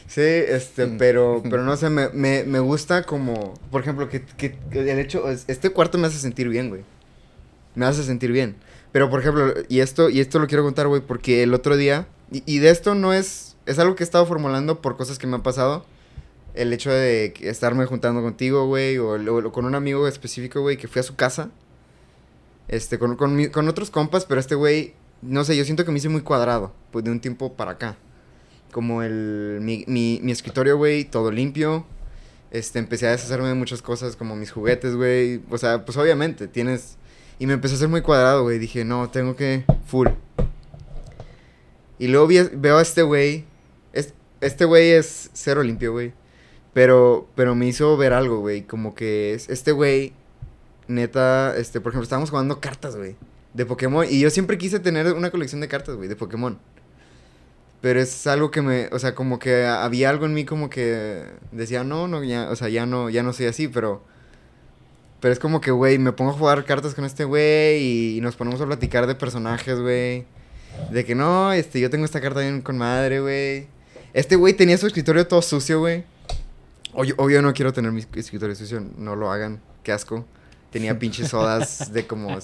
Sí, 0.07 0.21
este, 0.21 0.87
pero, 0.87 1.41
pero 1.49 1.63
no 1.63 1.77
sé, 1.77 1.89
me, 1.89 2.09
me, 2.09 2.43
me 2.43 2.59
gusta 2.59 3.03
como, 3.03 3.53
por 3.69 3.81
ejemplo, 3.81 4.09
que, 4.09 4.23
que, 4.25 4.57
el 4.71 4.99
hecho, 4.99 5.29
es- 5.29 5.45
este 5.47 5.69
cuarto 5.69 5.97
me 5.97 6.07
hace 6.07 6.17
sentir 6.17 6.49
bien, 6.49 6.69
güey. 6.69 6.81
Me 7.75 7.85
hace 7.85 8.03
sentir 8.03 8.31
bien. 8.31 8.55
Pero, 8.91 9.09
por 9.09 9.21
ejemplo, 9.21 9.53
y 9.69 9.79
esto, 9.79 10.09
y 10.09 10.19
esto 10.19 10.39
lo 10.39 10.47
quiero 10.47 10.63
contar, 10.63 10.87
güey, 10.87 11.01
porque 11.01 11.43
el 11.43 11.53
otro 11.53 11.77
día, 11.77 12.07
y, 12.31 12.43
y 12.45 12.59
de 12.59 12.69
esto 12.71 12.93
no 12.95 13.13
es, 13.13 13.55
es 13.65 13.79
algo 13.79 13.95
que 13.95 14.03
he 14.03 14.05
estado 14.05 14.25
formulando 14.25 14.81
por 14.81 14.97
cosas 14.97 15.17
que 15.17 15.27
me 15.27 15.35
han 15.35 15.43
pasado. 15.43 15.85
El 16.53 16.73
hecho 16.73 16.91
de 16.91 17.33
estarme 17.39 17.85
juntando 17.85 18.21
contigo, 18.21 18.65
güey, 18.67 18.97
o, 18.97 19.11
o 19.13 19.51
con 19.53 19.63
un 19.63 19.75
amigo 19.75 20.05
específico, 20.09 20.59
güey, 20.59 20.75
que 20.75 20.89
fui 20.89 20.99
a 20.99 21.03
su 21.03 21.15
casa. 21.15 21.49
Este, 22.71 22.97
con, 22.97 23.15
con, 23.17 23.47
con 23.49 23.67
otros 23.67 23.91
compas, 23.91 24.25
pero 24.25 24.39
este 24.39 24.55
güey, 24.55 24.93
no 25.21 25.43
sé, 25.43 25.55
yo 25.55 25.65
siento 25.65 25.85
que 25.85 25.91
me 25.91 25.99
hice 25.99 26.09
muy 26.09 26.21
cuadrado, 26.21 26.73
pues 26.91 27.05
de 27.05 27.11
un 27.11 27.19
tiempo 27.19 27.53
para 27.53 27.71
acá. 27.71 27.97
Como 28.71 29.03
el, 29.03 29.59
mi, 29.61 29.83
mi, 29.87 30.31
escritorio, 30.31 30.77
güey, 30.77 31.03
todo 31.03 31.31
limpio. 31.31 31.85
Este, 32.49 32.79
empecé 32.79 33.07
a 33.07 33.11
deshacerme 33.11 33.49
de 33.49 33.53
muchas 33.53 33.81
cosas, 33.81 34.15
como 34.15 34.35
mis 34.37 34.51
juguetes, 34.51 34.95
güey. 34.95 35.41
O 35.49 35.57
sea, 35.57 35.85
pues 35.85 35.97
obviamente, 35.97 36.47
tienes... 36.47 36.97
Y 37.39 37.45
me 37.47 37.53
empecé 37.53 37.75
a 37.75 37.77
hacer 37.77 37.89
muy 37.89 38.01
cuadrado, 38.01 38.43
güey. 38.43 38.59
Dije, 38.59 38.85
no, 38.85 39.09
tengo 39.09 39.35
que... 39.35 39.65
Full. 39.85 40.07
Y 41.99 42.07
luego 42.07 42.27
veo 42.53 42.77
a 42.77 42.81
este 42.81 43.01
güey. 43.01 43.45
Es- 43.93 44.13
este 44.39 44.65
güey 44.65 44.91
es 44.91 45.29
cero 45.33 45.61
limpio, 45.63 45.91
güey. 45.91 46.13
Pero, 46.73 47.27
pero 47.35 47.53
me 47.55 47.67
hizo 47.67 47.97
ver 47.97 48.13
algo, 48.13 48.39
güey. 48.39 48.61
Como 48.61 48.95
que 48.95 49.33
es, 49.33 49.49
este 49.49 49.71
güey, 49.73 50.13
neta, 50.91 51.55
este, 51.57 51.81
por 51.81 51.91
ejemplo, 51.91 52.03
estábamos 52.03 52.29
jugando 52.29 52.59
cartas, 52.59 52.95
güey. 52.95 53.15
De 53.53 53.65
Pokémon. 53.65 54.05
Y 54.09 54.19
yo 54.19 54.29
siempre 54.29 54.57
quise 54.57 54.79
tener 54.79 55.11
una 55.13 55.31
colección 55.31 55.61
de 55.61 55.67
cartas, 55.67 55.95
güey, 55.95 56.07
de 56.07 56.15
Pokémon. 56.15 56.57
Pero 57.81 57.99
es 57.99 58.27
algo 58.27 58.51
que 58.51 58.61
me, 58.61 58.87
o 58.91 58.99
sea, 58.99 59.15
como 59.15 59.39
que 59.39 59.65
había 59.65 60.09
algo 60.09 60.27
en 60.27 60.35
mí 60.35 60.45
como 60.45 60.69
que 60.69 61.25
decía, 61.51 61.83
no, 61.83 62.07
no, 62.07 62.23
ya, 62.23 62.49
o 62.51 62.55
sea, 62.55 62.69
ya 62.69 62.85
no, 62.85 63.09
ya 63.09 63.23
no 63.23 63.33
soy 63.33 63.47
así, 63.47 63.67
pero... 63.67 64.03
Pero 65.19 65.33
es 65.33 65.39
como 65.39 65.61
que, 65.61 65.69
güey, 65.69 65.99
me 65.99 66.11
pongo 66.13 66.31
a 66.31 66.33
jugar 66.33 66.65
cartas 66.65 66.95
con 66.95 67.05
este 67.05 67.25
güey 67.25 68.17
y, 68.17 68.21
nos 68.21 68.35
ponemos 68.35 68.59
a 68.61 68.65
platicar 68.65 69.05
de 69.05 69.13
personajes, 69.13 69.79
güey. 69.79 70.25
De 70.91 71.05
que 71.05 71.13
no, 71.13 71.53
este, 71.53 71.79
yo 71.79 71.91
tengo 71.91 72.05
esta 72.05 72.21
carta 72.21 72.39
bien 72.39 72.61
con 72.61 72.77
madre, 72.77 73.19
güey. 73.19 73.67
Este 74.13 74.35
güey 74.35 74.53
tenía 74.53 74.77
su 74.79 74.87
escritorio 74.87 75.27
todo 75.27 75.43
sucio, 75.43 75.79
güey. 75.79 76.03
Obvio, 76.93 77.13
obvio 77.17 77.41
no 77.43 77.53
quiero 77.53 77.71
tener 77.71 77.91
mi 77.91 78.03
escritorio 78.15 78.55
sucio, 78.55 78.83
no 78.97 79.15
lo 79.15 79.31
hagan, 79.31 79.61
qué 79.83 79.91
asco. 79.91 80.25
Tenía 80.71 80.97
pinches 80.97 81.27
sodas 81.29 81.91
de 81.93 82.07
como 82.07 82.37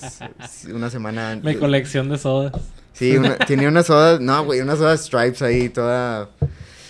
una 0.74 0.90
semana 0.90 1.28
Mi 1.28 1.32
antes. 1.50 1.58
colección 1.58 2.10
de 2.10 2.18
sodas. 2.18 2.54
Sí, 2.94 3.16
una- 3.16 3.38
tenía 3.38 3.68
una 3.70 3.84
soda, 3.84 4.20
no, 4.20 4.44
güey, 4.44 4.60
una 4.62 4.76
soda 4.76 4.98
Stripes 4.98 5.42
ahí, 5.42 5.70
toda 5.70 6.30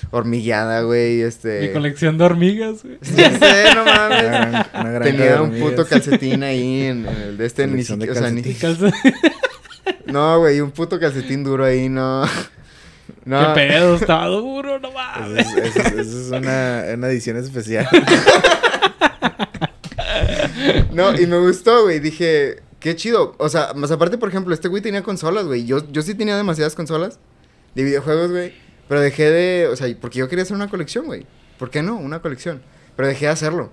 hormigueada, 0.09 0.81
güey, 0.81 1.21
este... 1.21 1.67
Mi 1.67 1.73
colección 1.73 2.17
de 2.17 2.23
hormigas, 2.23 2.81
güey. 2.83 2.97
Ya 3.15 3.37
sé, 3.37 3.75
no 3.75 3.81
Una 3.83 3.93
mames. 3.93 4.23
gran- 4.23 4.67
una 4.73 4.99
Tenía 5.01 5.41
un 5.41 5.51
puto 5.59 5.85
calcetín 5.85 6.43
ahí 6.43 6.83
en, 6.83 7.05
en 7.05 7.15
el 7.17 7.37
de 7.37 7.45
este, 7.45 7.67
ni 7.67 7.83
siquiera, 7.83 8.13
o 8.13 8.15
sea, 8.15 8.31
ni- 8.31 8.41
No, 10.05 10.39
güey, 10.39 10.61
un 10.61 10.71
puto 10.71 10.99
calcetín 10.99 11.43
duro 11.43 11.65
ahí, 11.65 11.89
no. 11.89 12.23
No. 13.23 13.53
¿Qué 13.53 13.67
pedo? 13.67 13.95
Estaba 13.95 14.27
duro, 14.27 14.79
no 14.79 14.87
Eso 14.87 14.97
mames. 14.97 15.47
es, 15.47 15.75
eso 15.75 15.79
es- 15.81 15.93
eso 16.07 16.21
es 16.21 16.27
una, 16.41 16.83
una 16.93 17.07
edición 17.09 17.35
especial. 17.37 17.87
No, 20.91 21.19
y 21.19 21.25
me 21.27 21.37
gustó, 21.39 21.83
güey. 21.83 21.99
Dije, 21.99 22.61
qué 22.79 22.95
chido. 22.95 23.35
O 23.37 23.49
sea, 23.49 23.73
más 23.75 23.91
aparte, 23.91 24.17
por 24.17 24.29
ejemplo, 24.29 24.53
este 24.53 24.67
güey 24.67 24.81
tenía 24.81 25.03
consolas, 25.03 25.45
güey. 25.45 25.65
Yo, 25.65 25.79
yo 25.91 26.01
sí 26.01 26.15
tenía 26.15 26.35
demasiadas 26.37 26.75
consolas 26.75 27.19
de 27.75 27.83
videojuegos, 27.83 28.31
güey. 28.31 28.53
Pero 28.87 29.01
dejé 29.01 29.29
de. 29.29 29.67
O 29.67 29.75
sea, 29.75 29.87
porque 29.99 30.19
yo 30.19 30.29
quería 30.29 30.43
hacer 30.43 30.55
una 30.55 30.69
colección, 30.69 31.05
güey. 31.05 31.25
¿Por 31.59 31.69
qué 31.69 31.81
no? 31.83 31.97
Una 31.97 32.21
colección. 32.21 32.61
Pero 32.95 33.07
dejé 33.07 33.25
de 33.25 33.31
hacerlo. 33.31 33.71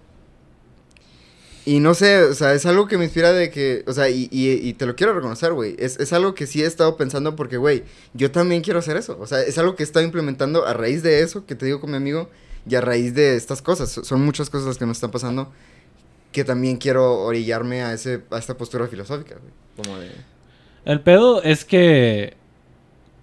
Y 1.67 1.81
no 1.81 1.95
sé, 1.95 2.23
o 2.25 2.35
sea, 2.35 2.53
es 2.53 2.67
algo 2.67 2.87
que 2.89 2.99
me 2.99 3.05
inspira 3.05 3.33
de 3.33 3.51
que. 3.51 3.85
O 3.87 3.93
sea, 3.95 4.11
y, 4.11 4.29
y, 4.31 4.51
y 4.51 4.75
te 4.75 4.85
lo 4.85 4.97
quiero 4.97 5.15
reconocer, 5.15 5.53
güey. 5.55 5.77
Es, 5.79 5.99
es 5.99 6.13
algo 6.13 6.35
que 6.35 6.47
sí 6.47 6.63
he 6.63 6.67
estado 6.67 6.97
pensando 6.99 7.37
porque, 7.37 7.57
güey, 7.57 7.85
yo 8.13 8.31
también 8.31 8.61
quiero 8.61 8.81
hacer 8.81 8.99
eso. 8.99 9.17
O 9.19 9.27
sea, 9.27 9.41
es 9.41 9.57
algo 9.57 9.75
que 9.75 9.83
he 9.83 9.87
estado 9.87 10.05
implementando 10.05 10.67
a 10.67 10.75
raíz 10.75 11.03
de 11.03 11.21
eso 11.21 11.47
que 11.47 11.55
te 11.55 11.65
digo 11.65 11.81
con 11.81 11.91
mi 11.91 11.97
amigo. 11.97 12.29
Y 12.69 12.75
a 12.75 12.81
raíz 12.81 13.15
de 13.15 13.37
estas 13.37 13.63
cosas. 13.63 13.91
So- 13.91 14.05
Son 14.05 14.23
muchas 14.23 14.51
cosas 14.51 14.67
las 14.67 14.79
que 14.79 14.85
nos 14.87 14.97
están 14.99 15.11
pasando 15.11 15.53
que 16.35 16.45
también 16.45 16.79
quiero 16.79 17.21
orillarme 17.23 17.83
a 17.85 17.95
ese 17.95 18.27
a 18.33 18.39
esta 18.39 18.59
postura 18.59 18.89
filosófica, 18.89 19.37
güey. 19.41 19.55
Como 19.77 19.99
de 19.99 20.27
El 20.85 21.01
pedo 21.01 21.43
es 21.43 21.65
que 21.65 22.37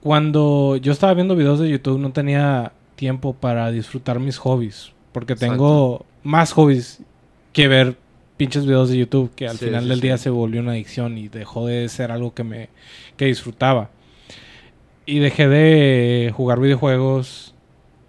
cuando 0.02 0.78
yo 0.78 0.92
estaba 0.92 1.14
viendo 1.14 1.36
videos 1.36 1.60
de 1.60 1.70
YouTube 1.70 2.00
no 2.00 2.14
tenía 2.14 2.74
tiempo 2.96 3.34
para 3.36 3.72
disfrutar 3.72 4.20
mis 4.20 4.38
hobbies. 4.38 4.94
Porque 5.12 5.36
tengo 5.36 6.06
más 6.24 6.54
hobbies 6.54 7.02
que 7.54 7.68
ver 7.68 7.98
pinches 8.38 8.66
videos 8.66 8.90
de 8.90 8.98
YouTube 8.98 9.34
que 9.36 9.48
al 9.48 9.60
Sí, 9.60 9.60
final 9.60 9.88
sí, 9.88 9.90
del 9.90 10.02
sí. 10.02 10.02
día 10.02 10.18
se 10.18 10.30
volvió 10.32 10.62
una 10.62 10.72
adicción 10.74 11.18
y 11.18 11.30
dejó 11.30 11.68
de 11.68 11.90
ser 11.90 12.12
algo 12.12 12.34
que 12.34 12.44
me 12.44 12.70
que 13.18 13.26
disfrutaba. 13.26 13.92
Y 15.06 15.20
dejé 15.20 15.48
de 15.48 16.32
jugar 16.36 16.60
videojuegos, 16.60 17.56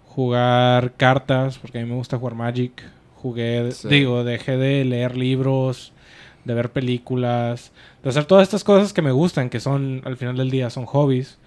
jugar 0.05 0.95
cartas, 0.97 1.57
porque 1.59 1.79
a 1.79 1.83
mí 1.83 1.89
me 1.89 1.95
gusta 1.95 2.17
jugar 2.17 2.35
Magic. 2.35 2.83
Jugué, 3.23 3.71
Sí. 3.71 3.87
digo, 3.87 4.23
dejé 4.23 4.57
de 4.57 4.83
leer 4.85 5.17
libros, 5.17 5.93
de 6.43 6.53
ver 6.53 6.71
películas, 6.71 7.71
de 8.03 8.09
hacer 8.09 8.25
todas 8.25 8.43
estas 8.43 8.63
cosas 8.65 8.91
que 8.93 9.01
me 9.01 9.11
gustan, 9.13 9.49
que 9.49 9.59
son, 9.61 10.01
al 10.03 10.17
final 10.17 10.35
del 10.37 10.51
día, 10.51 10.69
son 10.69 10.85
hobbies. 10.85 11.39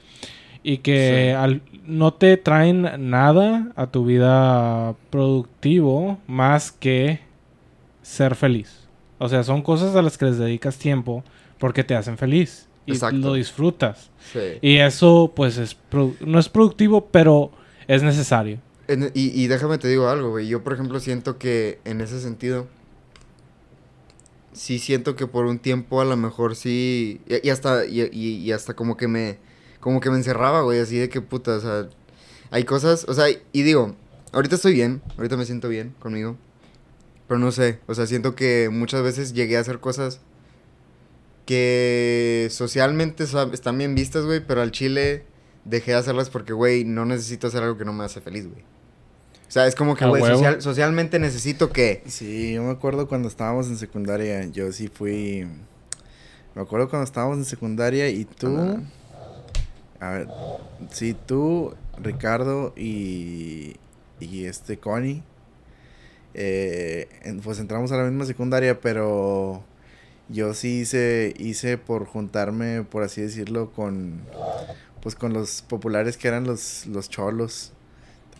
Y 0.62 0.78
que 0.78 1.28
Sí. 1.28 1.34
al- 1.34 1.60
no 1.86 2.12
te 2.14 2.36
traen 2.38 2.88
nada 3.10 3.68
a 3.76 3.86
tu 3.88 4.04
vida 4.06 4.94
productivo 5.10 6.18
más 6.26 6.72
que 6.72 7.20
ser 8.02 8.34
feliz. 8.34 8.88
O 9.18 9.28
sea, 9.28 9.42
son 9.44 9.62
cosas 9.62 9.94
a 9.96 10.02
las 10.02 10.16
que 10.18 10.24
les 10.24 10.38
dedicas 10.38 10.78
tiempo 10.78 11.22
porque 11.58 11.84
te 11.84 11.94
hacen 11.94 12.16
feliz. 12.18 12.68
Y 12.86 12.92
Exacto. 12.92 13.18
lo 13.18 13.34
disfrutas. 13.34 14.10
sí. 14.32 14.40
Y 14.62 14.76
eso, 14.78 15.32
pues, 15.36 15.58
es 15.58 15.76
no 16.20 16.38
es 16.38 16.48
productivo, 16.48 17.06
pero 17.12 17.50
es 17.86 18.02
necesario. 18.02 18.58
Y, 19.14 19.42
y 19.42 19.46
déjame 19.48 19.78
te 19.78 19.88
digo 19.88 20.08
algo, 20.08 20.30
güey. 20.30 20.46
Yo, 20.48 20.62
por 20.62 20.72
ejemplo, 20.72 21.00
siento 21.00 21.38
que 21.38 21.80
en 21.84 22.00
ese 22.00 22.20
sentido 22.20 22.68
sí 24.52 24.78
siento 24.78 25.16
que 25.16 25.26
por 25.26 25.46
un 25.46 25.58
tiempo 25.58 26.00
a 26.00 26.04
lo 26.04 26.16
mejor 26.16 26.56
sí 26.56 27.20
y, 27.26 27.50
hasta 27.50 27.84
y, 27.84 28.08
y- 28.12 28.52
hasta 28.52 28.74
como 28.74 28.96
que 28.96 29.06
me 29.08 29.38
como 29.80 30.00
que 30.00 30.10
me 30.10 30.16
encerraba, 30.16 30.62
güey, 30.62 30.80
así 30.80 30.96
de 30.98 31.08
que 31.08 31.20
puta, 31.20 31.56
o 31.56 31.60
sea, 31.60 31.88
hay 32.50 32.64
cosas, 32.64 33.04
o 33.08 33.14
sea, 33.14 33.26
y 33.52 33.62
digo, 33.62 33.94
ahorita 34.32 34.56
estoy 34.56 34.72
bien, 34.72 35.00
ahorita 35.16 35.36
me 35.36 35.44
siento 35.44 35.68
bien 35.68 35.94
conmigo. 36.00 36.36
Pero 37.28 37.38
no 37.38 37.52
sé, 37.52 37.78
o 37.86 37.94
sea, 37.94 38.06
siento 38.06 38.34
que 38.34 38.68
muchas 38.72 39.02
veces 39.02 39.32
llegué 39.32 39.56
a 39.56 39.60
hacer 39.60 39.78
cosas 39.80 40.20
que 41.44 42.48
socialmente 42.50 43.24
están 43.52 43.78
bien 43.78 43.94
vistas, 43.94 44.24
güey, 44.24 44.40
pero 44.44 44.62
al 44.62 44.72
chile 44.72 45.24
dejé 45.64 45.92
de 45.92 45.98
hacerlas 45.98 46.30
porque, 46.30 46.52
güey, 46.52 46.84
no 46.84 47.04
necesito 47.04 47.46
hacer 47.46 47.62
algo 47.62 47.78
que 47.78 47.84
no 47.84 47.92
me 47.92 48.04
hace 48.04 48.20
feliz, 48.20 48.48
güey. 48.48 48.64
O 49.48 49.50
sea, 49.50 49.66
es 49.66 49.74
como 49.74 49.94
que, 49.94 50.04
güey, 50.06 50.22
social- 50.22 50.60
socialmente 50.60 51.18
necesito 51.18 51.70
que... 51.70 52.02
Sí, 52.06 52.52
yo 52.54 52.62
me 52.64 52.72
acuerdo 52.72 53.06
cuando 53.08 53.28
estábamos 53.28 53.68
en 53.68 53.76
secundaria, 53.78 54.44
yo 54.46 54.72
sí 54.72 54.88
fui 54.88 55.46
Me 56.54 56.62
acuerdo 56.62 56.88
cuando 56.88 57.04
estábamos 57.04 57.38
en 57.38 57.44
secundaria 57.44 58.08
y 58.08 58.24
tú. 58.24 58.56
Ajá. 58.56 58.80
A 60.00 60.10
ver. 60.10 60.28
Sí, 60.90 61.14
tú, 61.26 61.74
Ricardo 62.02 62.72
y. 62.76 63.76
Y 64.20 64.44
este, 64.46 64.78
Connie. 64.78 65.22
eh, 66.34 67.08
pues 67.42 67.58
entramos 67.58 67.92
a 67.92 67.96
la 67.96 68.04
misma 68.04 68.24
secundaria, 68.26 68.80
pero. 68.80 69.62
Yo 70.28 70.54
sí 70.54 70.80
hice, 70.80 71.32
hice 71.38 71.78
por 71.78 72.04
juntarme, 72.04 72.82
por 72.82 73.02
así 73.04 73.22
decirlo, 73.22 73.70
con. 73.72 74.20
Pues 75.02 75.14
con 75.14 75.32
los 75.32 75.62
populares 75.62 76.16
que 76.16 76.28
eran 76.28 76.44
los, 76.44 76.86
los 76.86 77.08
cholos. 77.08 77.72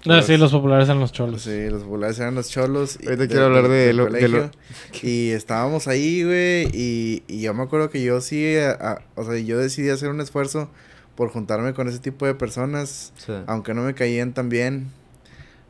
¿Te 0.03 0.11
No, 0.11 0.17
sí, 0.17 0.21
acuerdas? 0.35 0.41
los 0.41 0.53
populares 0.53 0.89
eran 0.89 1.01
los 1.01 1.13
cholos. 1.13 1.43
Sí, 1.43 1.69
los 1.69 1.83
populares 1.83 2.19
eran 2.21 2.35
los 2.37 2.49
cholos. 2.49 2.99
Ahorita 3.05 3.27
quiero 3.27 3.47
hablar 3.47 3.69
de 3.69 3.87
del 3.87 3.97
lo- 3.97 4.07
de 4.07 4.29
lo- 4.29 4.39
colegio. 4.39 4.51
Y 5.03 5.31
estábamos 5.31 5.89
ahí, 5.89 6.23
güey. 6.23 6.69
Y, 6.73 7.23
y 7.27 7.41
yo 7.41 7.55
me 7.55 7.63
acuerdo 7.65 7.91
que 7.91 8.03
yo 8.03 8.21
sí, 8.21 8.57
a- 8.57 8.71
a- 8.73 9.03
o 9.17 9.25
sea, 9.25 9.37
yo 9.39 9.59
decidí 9.59 9.89
hacer 9.91 10.09
un 10.11 10.21
esfuerzo 10.21 10.71
por 11.17 11.31
juntarme 11.31 11.73
con 11.75 11.89
ese 11.89 11.99
tipo 11.99 12.27
de 12.27 12.35
personas, 12.35 13.13
Sí. 13.17 13.33
aunque 13.47 13.75
no 13.75 13.83
me 13.83 13.95
caían 13.95 14.33
tan 14.35 14.49
bien. 14.49 14.89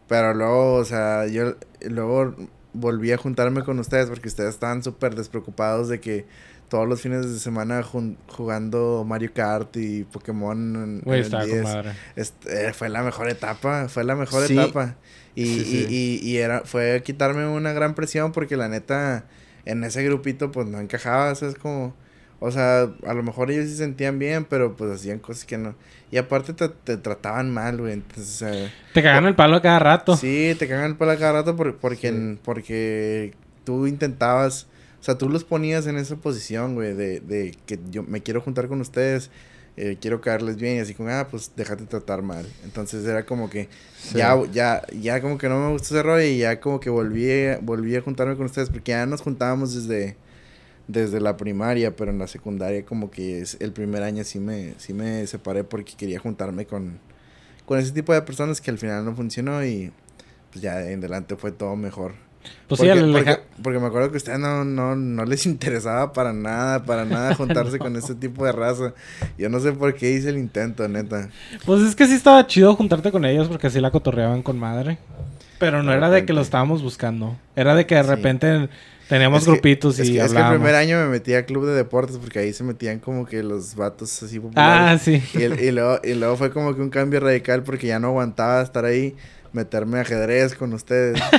Pero 0.09 0.35
luego, 0.35 0.75
o 0.75 0.85
sea, 0.85 1.27
yo 1.27 1.55
luego 1.81 2.35
volví 2.75 3.13
a 3.13 3.17
juntarme 3.17 3.63
con 3.65 3.79
ustedes 3.79 4.07
porque 4.09 4.29
ustedes 4.29 4.51
estaban 4.51 4.83
súper 4.83 5.15
despreocupados 5.15 5.89
de 5.89 5.99
que 6.01 6.27
todos 6.69 6.89
los 6.89 7.01
fines 7.01 7.31
de 7.33 7.39
semana 7.39 7.83
jun- 7.83 8.17
jugando 8.29 9.05
Mario 9.07 9.31
Kart 9.35 9.77
y 9.77 10.05
Pokémon 10.05 10.57
en, 10.77 11.01
Güey, 11.01 11.19
en 11.21 11.21
el 11.21 11.25
estaba 11.25 11.43
con 11.43 11.51
10. 11.53 11.63
madre. 11.65 11.93
Este, 12.17 12.69
eh, 12.69 12.73
fue 12.73 12.89
la 12.89 13.03
mejor 13.03 13.29
etapa, 13.29 13.89
fue 13.89 14.05
la 14.05 14.15
mejor 14.17 14.47
Sí. 14.47 14.59
etapa. 14.59 14.97
Y, 15.35 15.47
Sí, 15.47 15.65
sí. 15.65 15.87
y, 15.89 15.95
y, 16.29 16.31
y 16.33 16.37
era, 16.39 16.63
fue 16.65 17.03
quitarme 17.05 17.47
una 17.47 17.73
gran 17.73 17.95
presión 17.95 18.33
porque 18.33 18.57
la 18.57 18.69
neta, 18.69 19.27
en 19.65 19.85
ese 19.85 20.03
grupito 20.05 20.51
pues 20.51 20.67
no 20.67 20.81
encajaba, 20.81 21.31
es 21.33 21.43
como, 21.61 21.95
o 22.41 22.51
sea, 22.51 22.89
a 23.07 23.15
lo 23.15 23.23
mejor 23.23 23.51
ellos 23.51 23.67
sí 23.67 23.77
sentían 23.77 24.19
bien, 24.19 24.45
pero 24.45 24.77
pues 24.77 24.91
hacían 24.93 25.19
cosas 25.19 25.45
que 25.45 25.59
no. 25.59 25.75
Y 26.11 26.19
aparte 26.19 26.53
te, 26.53 26.69
te 26.69 26.97
trataban 26.97 27.53
mal, 27.53 27.79
güey, 27.79 27.93
entonces, 27.95 28.43
eh, 28.43 28.71
Te 28.95 29.03
cagan 29.03 29.27
el 29.27 29.35
palo 29.35 29.61
cada 29.61 29.79
rato. 29.79 30.17
sí, 30.17 30.55
te 30.59 30.67
cagan 30.69 30.91
el 30.93 30.97
palo 30.97 31.11
a 31.13 31.17
cada 31.17 31.33
rato 31.33 31.55
por- 31.57 31.77
porque, 31.79 32.11
Sí. 32.13 32.39
porque 32.45 33.35
tú 33.65 33.87
intentabas, 33.87 34.69
sea, 35.07 35.17
tú 35.19 35.29
los 35.29 35.45
ponías 35.45 35.87
en 35.87 35.97
esa 35.97 36.17
posición, 36.17 36.75
güey, 36.75 36.95
de, 36.95 37.21
de 37.21 37.55
que 37.67 37.79
yo 37.91 38.03
me 38.03 38.23
quiero 38.23 38.41
juntar 38.41 38.67
con 38.69 38.81
ustedes, 38.81 39.31
eh, 39.77 39.97
quiero 40.01 40.21
caerles 40.21 40.57
bien, 40.57 40.77
y 40.77 40.81
así 40.81 40.95
como, 40.95 41.11
ah, 41.11 41.29
pues 41.31 41.53
déjate 41.55 41.85
tratar 41.87 42.23
mal. 42.23 42.47
Entonces 42.65 43.05
era 43.07 43.25
como 43.27 43.49
que 43.51 43.69
Sí. 44.01 44.19
ya, 44.19 44.35
ya, 44.53 44.83
ya 45.01 45.21
como 45.21 45.39
que 45.39 45.49
no 45.49 45.59
me 45.61 45.73
gustó 45.73 45.95
ese 45.95 46.03
rollo 46.03 46.25
y 46.25 46.39
ya 46.39 46.61
como 46.61 46.81
que 46.81 46.91
volví, 46.91 47.31
a- 47.31 47.59
volví 47.63 47.95
a 47.97 48.01
juntarme 48.01 48.37
con 48.37 48.47
ustedes 48.47 48.69
porque 48.71 48.91
ya 48.93 49.07
nos 49.07 49.21
juntábamos 49.23 49.75
desde, 49.75 50.17
desde 50.89 51.21
la 51.21 51.37
primaria, 51.37 51.95
pero 51.95 52.11
en 52.11 52.19
la 52.19 52.27
secundaria 52.27 52.85
como 52.85 53.11
que 53.11 53.41
es, 53.41 53.57
el 53.61 53.73
primer 53.73 54.03
año 54.03 54.25
sí 54.25 54.39
me, 54.41 54.75
sí 54.79 54.93
me 54.95 55.27
separé 55.27 55.63
porque 55.65 55.95
quería 55.97 56.19
juntarme 56.21 56.65
con, 56.67 56.99
con 57.65 57.79
ese 57.79 57.93
tipo 57.93 58.13
de 58.15 58.23
personas 58.23 58.61
que 58.61 58.71
al 58.71 58.79
final 58.79 59.05
no 59.05 59.15
funcionó 59.15 59.65
y 59.65 59.93
pues 60.53 60.63
ya 60.63 60.81
en 60.91 61.01
adelante 61.01 61.37
fue 61.37 61.53
todo 61.53 61.77
mejor. 61.77 62.15
Pues 62.69 62.79
porque, 62.81 62.93
el 62.93 63.13
porque, 63.13 63.25
leja- 63.31 63.41
porque 63.63 63.79
me 63.79 63.87
acuerdo 63.87 64.09
que 64.11 64.17
a 64.17 64.19
ustedes 64.19 64.39
no, 64.39 64.65
no, 64.65 64.97
no 64.97 65.25
les 65.25 65.47
interesaba 65.47 66.13
para 66.13 66.33
nada, 66.33 66.85
para 66.85 67.05
nada 67.05 67.35
juntarse 67.35 67.79
con 67.79 67.95
ese 67.97 68.15
tipo 68.15 68.45
de 68.45 68.53
raza. 68.53 68.93
Yo 69.39 69.49
no 69.49 69.61
sé 69.61 69.73
por 69.73 69.95
qué 69.95 70.11
hice 70.13 70.31
el 70.31 70.39
intento, 70.39 70.87
neta. 70.89 71.29
Pues 71.65 71.83
es 71.83 71.95
que 71.97 72.07
sí 72.07 72.15
estaba 72.15 72.47
chido 72.47 72.75
juntarte 72.75 73.13
con 73.13 73.25
ellos 73.25 73.49
porque 73.49 73.69
así 73.69 73.81
la 73.81 73.91
cotorreaban 73.91 74.43
con 74.43 74.59
madre. 74.59 74.99
Pero 75.59 75.83
no 75.83 75.91
De 75.93 75.97
era 75.97 76.11
de 76.11 76.27
que 76.27 76.33
lo 76.35 76.43
estábamos 76.43 76.83
buscando. 76.83 77.37
Era 77.55 77.75
de 77.75 77.87
que 77.87 77.95
de 77.95 78.03
Sí. 78.03 78.09
repente 78.11 78.69
teníamos 79.09 79.39
Es 79.41 79.45
que- 79.47 79.53
grupitos 79.53 79.99
es 79.99 80.09
y 80.09 80.13
que, 80.15 80.21
es 80.21 80.33
que 80.35 80.39
el 80.41 80.49
primer 80.49 80.75
año 80.75 80.99
me 80.99 81.07
metí 81.07 81.33
a 81.33 81.47
club 81.47 81.65
de 81.65 81.73
deportes 81.73 82.19
porque 82.19 82.41
ahí 82.41 82.53
se 82.53 82.63
metían 82.65 82.99
como 82.99 83.25
que 83.25 83.43
los 83.43 83.75
vatos 83.77 84.23
así 84.23 84.41
ah, 84.57 84.99
sí. 85.01 85.23
y, 85.35 85.43
el- 85.45 85.61
y 85.61 85.71
luego, 85.71 85.99
y 86.05 86.15
luego 86.15 86.37
fue 86.37 86.51
como 86.51 86.75
que 86.75 86.83
un 86.83 86.91
cambio 86.91 87.21
radical 87.21 87.63
porque 87.63 87.87
ya 87.87 87.99
no 88.01 88.09
aguantaba 88.09 88.61
estar 88.61 88.85
ahí, 88.85 89.15
meterme 89.57 89.99
a 89.99 90.03
ajedrez 90.03 90.55
con 90.55 90.73
ustedes. 90.75 91.21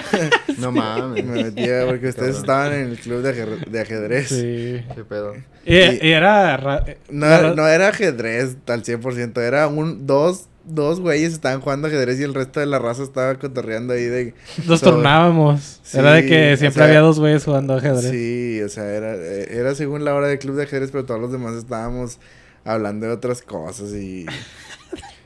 No 0.57 0.71
mames. 0.71 1.23
me 1.23 1.43
metía 1.43 1.85
porque 1.85 2.07
ustedes 2.09 2.37
Cabrón. 2.37 2.41
estaban 2.41 2.73
en 2.73 2.89
el 2.89 2.97
club 2.97 3.21
de, 3.21 3.29
ajedre- 3.29 3.65
de 3.69 3.79
ajedrez. 3.79 4.27
Sí. 4.29 4.83
Qué 4.95 5.03
pedo. 5.07 5.35
Y, 5.65 5.75
era... 6.09 6.57
ra- 6.57 6.83
No, 7.09 7.27
la 7.27 7.39
ra- 7.41 7.53
no 7.53 7.67
era 7.67 7.89
ajedrez 7.89 8.55
al 8.65 8.83
100%, 8.83 9.39
era 9.39 9.67
un, 9.67 10.07
dos, 10.07 10.47
dos 10.65 10.99
güeyes 10.99 11.33
estaban 11.33 11.61
jugando 11.61 11.87
ajedrez 11.89 12.19
y 12.19 12.23
el 12.23 12.33
resto 12.33 12.59
de 12.59 12.65
la 12.65 12.79
raza 12.79 13.03
estaba 13.03 13.35
cotorreando 13.35 13.93
ahí 13.93 14.05
de... 14.05 14.33
Nos 14.65 14.79
sobre- 14.79 14.93
tornábamos. 14.93 15.79
Sí, 15.83 15.99
era 15.99 16.13
de 16.13 16.25
que 16.25 16.53
o 16.53 16.57
siempre 16.57 16.79
sea, 16.79 16.85
había 16.85 17.01
dos 17.01 17.19
güeyes 17.19 17.43
jugando 17.45 17.75
ajedrez. 17.75 18.09
Sí, 18.09 18.59
o 18.63 18.69
sea, 18.69 18.85
era, 18.85 19.13
era 19.15 19.75
según 19.75 20.03
la 20.05 20.15
hora 20.15 20.27
del 20.27 20.39
club 20.39 20.55
de 20.55 20.63
ajedrez, 20.63 20.89
pero 20.91 21.05
todos 21.05 21.21
los 21.21 21.31
demás 21.31 21.53
estábamos 21.53 22.17
hablando 22.65 23.05
de 23.05 23.11
otras 23.13 23.43
cosas 23.43 23.91
y... 23.93 24.25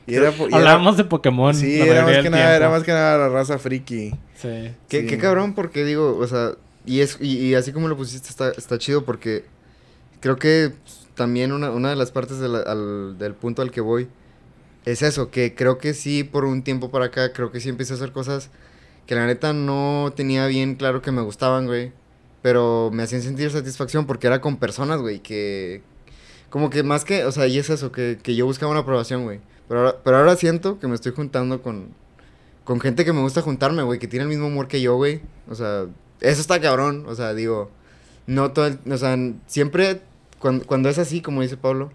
y 0.06 0.14
era, 0.14 0.30
y 0.30 0.42
era- 0.42 0.56
Hablábamos 0.56 0.96
de 0.96 1.04
Pokémon. 1.04 1.54
Sí, 1.54 1.80
era 1.80 2.04
más, 2.04 2.18
que 2.18 2.30
nada, 2.30 2.56
era 2.56 2.68
más 2.70 2.82
que 2.82 2.92
nada 2.92 3.18
la 3.18 3.28
raza 3.28 3.58
friki. 3.58 4.10
Sí. 4.36 4.70
Qué, 4.88 5.00
Sí. 5.02 5.06
qué 5.06 5.18
cabrón, 5.18 5.54
porque 5.54 5.84
digo, 5.84 6.16
o 6.18 6.26
sea, 6.26 6.52
y, 6.86 7.00
es, 7.00 7.18
y, 7.20 7.38
y 7.38 7.54
así 7.54 7.72
como 7.72 7.88
lo 7.88 7.96
pusiste 7.96 8.28
está, 8.28 8.50
está 8.50 8.78
chido 8.78 9.04
porque 9.04 9.44
creo 10.20 10.36
que 10.36 10.72
también 11.14 11.52
una, 11.52 11.70
una 11.70 11.90
de 11.90 11.96
las 11.96 12.10
partes 12.10 12.38
de 12.38 12.48
la- 12.48 12.60
al- 12.60 13.18
del 13.18 13.34
punto 13.34 13.62
al 13.62 13.70
que 13.70 13.80
voy 13.80 14.08
es 14.84 15.02
eso, 15.02 15.30
que 15.30 15.54
creo 15.54 15.78
que 15.78 15.94
sí, 15.94 16.24
por 16.24 16.44
un 16.44 16.62
tiempo 16.62 16.90
para 16.90 17.04
acá, 17.06 17.32
creo 17.32 17.52
que 17.52 17.60
sí 17.60 17.68
empecé 17.68 17.92
a 17.92 17.96
hacer 17.96 18.10
cosas 18.12 18.50
que 19.06 19.14
la 19.14 19.26
neta 19.26 19.52
no 19.52 20.12
tenía 20.16 20.46
bien 20.46 20.74
claro 20.74 21.02
que 21.02 21.12
me 21.12 21.22
gustaban, 21.22 21.66
güey. 21.66 21.92
Pero 22.40 22.90
me 22.92 23.04
hacían 23.04 23.22
sentir 23.22 23.50
satisfacción 23.52 24.06
porque 24.06 24.26
era 24.26 24.40
con 24.40 24.56
personas, 24.56 25.00
güey, 25.00 25.20
que... 25.20 25.82
Como 26.50 26.70
que 26.70 26.82
más 26.82 27.04
que, 27.04 27.24
o 27.24 27.30
sea, 27.30 27.46
y 27.46 27.56
es 27.58 27.70
eso, 27.70 27.92
que, 27.92 28.18
que 28.20 28.34
yo 28.34 28.44
buscaba 28.46 28.72
una 28.72 28.80
aprobación, 28.80 29.22
güey. 29.22 29.38
Pero 29.72 29.86
ahora, 29.86 29.98
pero 30.04 30.16
ahora 30.18 30.36
siento 30.36 30.78
que 30.78 30.86
me 30.86 30.94
estoy 30.94 31.12
juntando 31.12 31.62
con, 31.62 31.94
con 32.62 32.78
gente 32.78 33.06
que 33.06 33.14
me 33.14 33.22
gusta 33.22 33.40
juntarme, 33.40 33.82
güey, 33.82 33.98
que 33.98 34.06
tiene 34.06 34.24
el 34.24 34.28
mismo 34.28 34.48
humor 34.48 34.68
que 34.68 34.82
yo, 34.82 34.96
güey. 34.96 35.22
O 35.48 35.54
sea, 35.54 35.86
eso 36.20 36.42
está 36.42 36.60
cabrón. 36.60 37.06
O 37.08 37.14
sea, 37.14 37.32
digo, 37.32 37.70
no 38.26 38.52
todo 38.52 38.66
el, 38.66 38.78
o 38.92 38.98
sea, 38.98 39.16
siempre 39.46 40.02
cuando, 40.40 40.66
cuando 40.66 40.90
es 40.90 40.98
así, 40.98 41.22
como 41.22 41.40
dice 41.40 41.56
Pablo, 41.56 41.90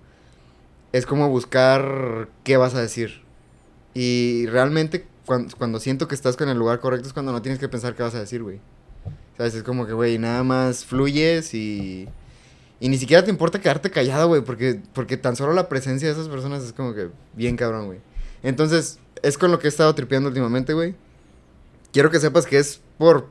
es 0.92 1.06
como 1.06 1.30
buscar 1.30 2.30
qué 2.44 2.58
vas 2.58 2.74
a 2.74 2.82
decir. 2.82 3.22
Y 3.94 4.48
realmente 4.48 5.06
cuando, 5.28 5.56
cuando 5.56 5.80
siento 5.80 6.08
que 6.08 6.16
estás 6.16 6.36
con 6.36 6.50
el 6.50 6.58
lugar 6.58 6.80
correcto 6.80 7.06
es 7.06 7.14
cuando 7.14 7.32
no 7.32 7.44
tienes 7.44 7.60
que 7.60 7.70
pensar 7.70 7.94
qué 7.94 8.02
vas 8.02 8.16
a 8.16 8.20
decir, 8.20 8.42
güey. 8.42 8.60
¿Sabes? 9.38 9.54
Es 9.54 9.62
como 9.62 9.86
que, 9.86 9.94
güey, 9.94 10.18
nada 10.18 10.44
más 10.44 10.84
fluyes 10.84 11.54
y... 11.54 12.10
Y 12.80 12.90
ni 12.90 12.98
siquiera 12.98 13.24
te 13.24 13.32
importa 13.32 13.60
quedarte 13.60 13.90
callado, 13.90 14.28
güey, 14.28 14.42
porque, 14.42 14.80
porque 14.94 15.18
tan 15.18 15.36
solo 15.36 15.54
la 15.54 15.68
presencia 15.68 16.08
de 16.08 16.14
esas 16.14 16.30
personas 16.30 16.64
es 16.64 16.74
como 16.74 16.94
que 16.94 17.10
bien 17.34 17.58
cabrón, 17.58 17.88
güey. 17.88 18.00
Entonces, 18.44 19.00
es 19.24 19.38
con 19.38 19.52
lo 19.52 19.60
que 19.60 19.68
he 19.68 19.70
estado 19.70 19.94
tripeando 19.96 20.30
últimamente, 20.30 20.74
güey. 20.74 20.96
Quiero 21.92 22.12
que 22.12 22.20
sepas 22.20 22.46
que 22.46 22.60
es 22.60 22.82
por... 22.98 23.30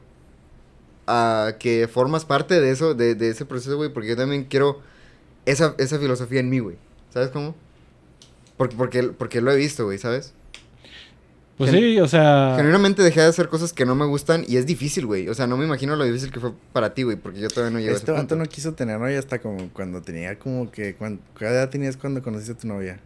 ah, 1.06 1.52
que 1.60 1.88
formas 1.88 2.24
parte 2.24 2.60
de 2.60 2.70
eso, 2.70 2.94
de, 2.94 3.14
de 3.14 3.30
ese 3.30 3.44
proceso, 3.44 3.76
güey, 3.76 3.92
porque 3.92 4.08
yo 4.08 4.16
también 4.16 4.44
quiero 4.44 4.80
esa, 5.44 5.74
esa 5.78 5.98
filosofía 5.98 6.40
en 6.40 6.50
mí, 6.50 6.58
güey. 6.58 6.76
¿Sabes 7.10 7.30
cómo? 7.30 7.54
Porque, 8.56 8.76
porque, 8.76 9.02
porque 9.04 9.40
lo 9.40 9.52
he 9.52 9.56
visto, 9.56 9.84
güey, 9.84 9.98
¿sabes? 9.98 10.32
Pues 11.58 11.70
Gen- 11.70 11.80
sí, 11.80 12.00
o 12.00 12.06
sea... 12.08 12.54
Genuinamente 12.56 13.02
dejé 13.02 13.20
de 13.20 13.26
hacer 13.28 13.48
cosas 13.48 13.72
que 13.72 13.86
no 13.86 13.94
me 13.94 14.04
gustan 14.04 14.44
y 14.46 14.56
es 14.58 14.66
difícil, 14.66 15.06
güey. 15.06 15.28
O 15.28 15.34
sea, 15.34 15.46
no 15.46 15.56
me 15.56 15.64
imagino 15.64 15.96
lo 15.96 16.04
difícil 16.04 16.30
que 16.30 16.38
fue 16.38 16.52
para 16.72 16.92
ti, 16.92 17.02
güey, 17.02 17.16
porque 17.16 17.40
yo 17.40 17.48
todavía 17.48 17.72
no 17.72 17.78
llego 17.80 17.92
a 17.92 17.96
Este 17.96 18.04
ese 18.04 18.12
vato 18.12 18.28
punto. 18.28 18.44
no 18.44 18.48
quiso 18.50 18.74
tener 18.74 19.00
novia 19.00 19.18
hasta 19.18 19.38
como 19.40 19.70
cuando 19.72 20.02
tenía 20.02 20.38
como 20.38 20.70
que... 20.70 20.94
cuan- 20.96 21.20
¿Qué 21.38 21.46
edad 21.46 21.70
tenías 21.70 21.96
cuando 21.96 22.22
conociste 22.22 22.52
a 22.52 22.56
tu 22.56 22.68
novia? 22.68 23.00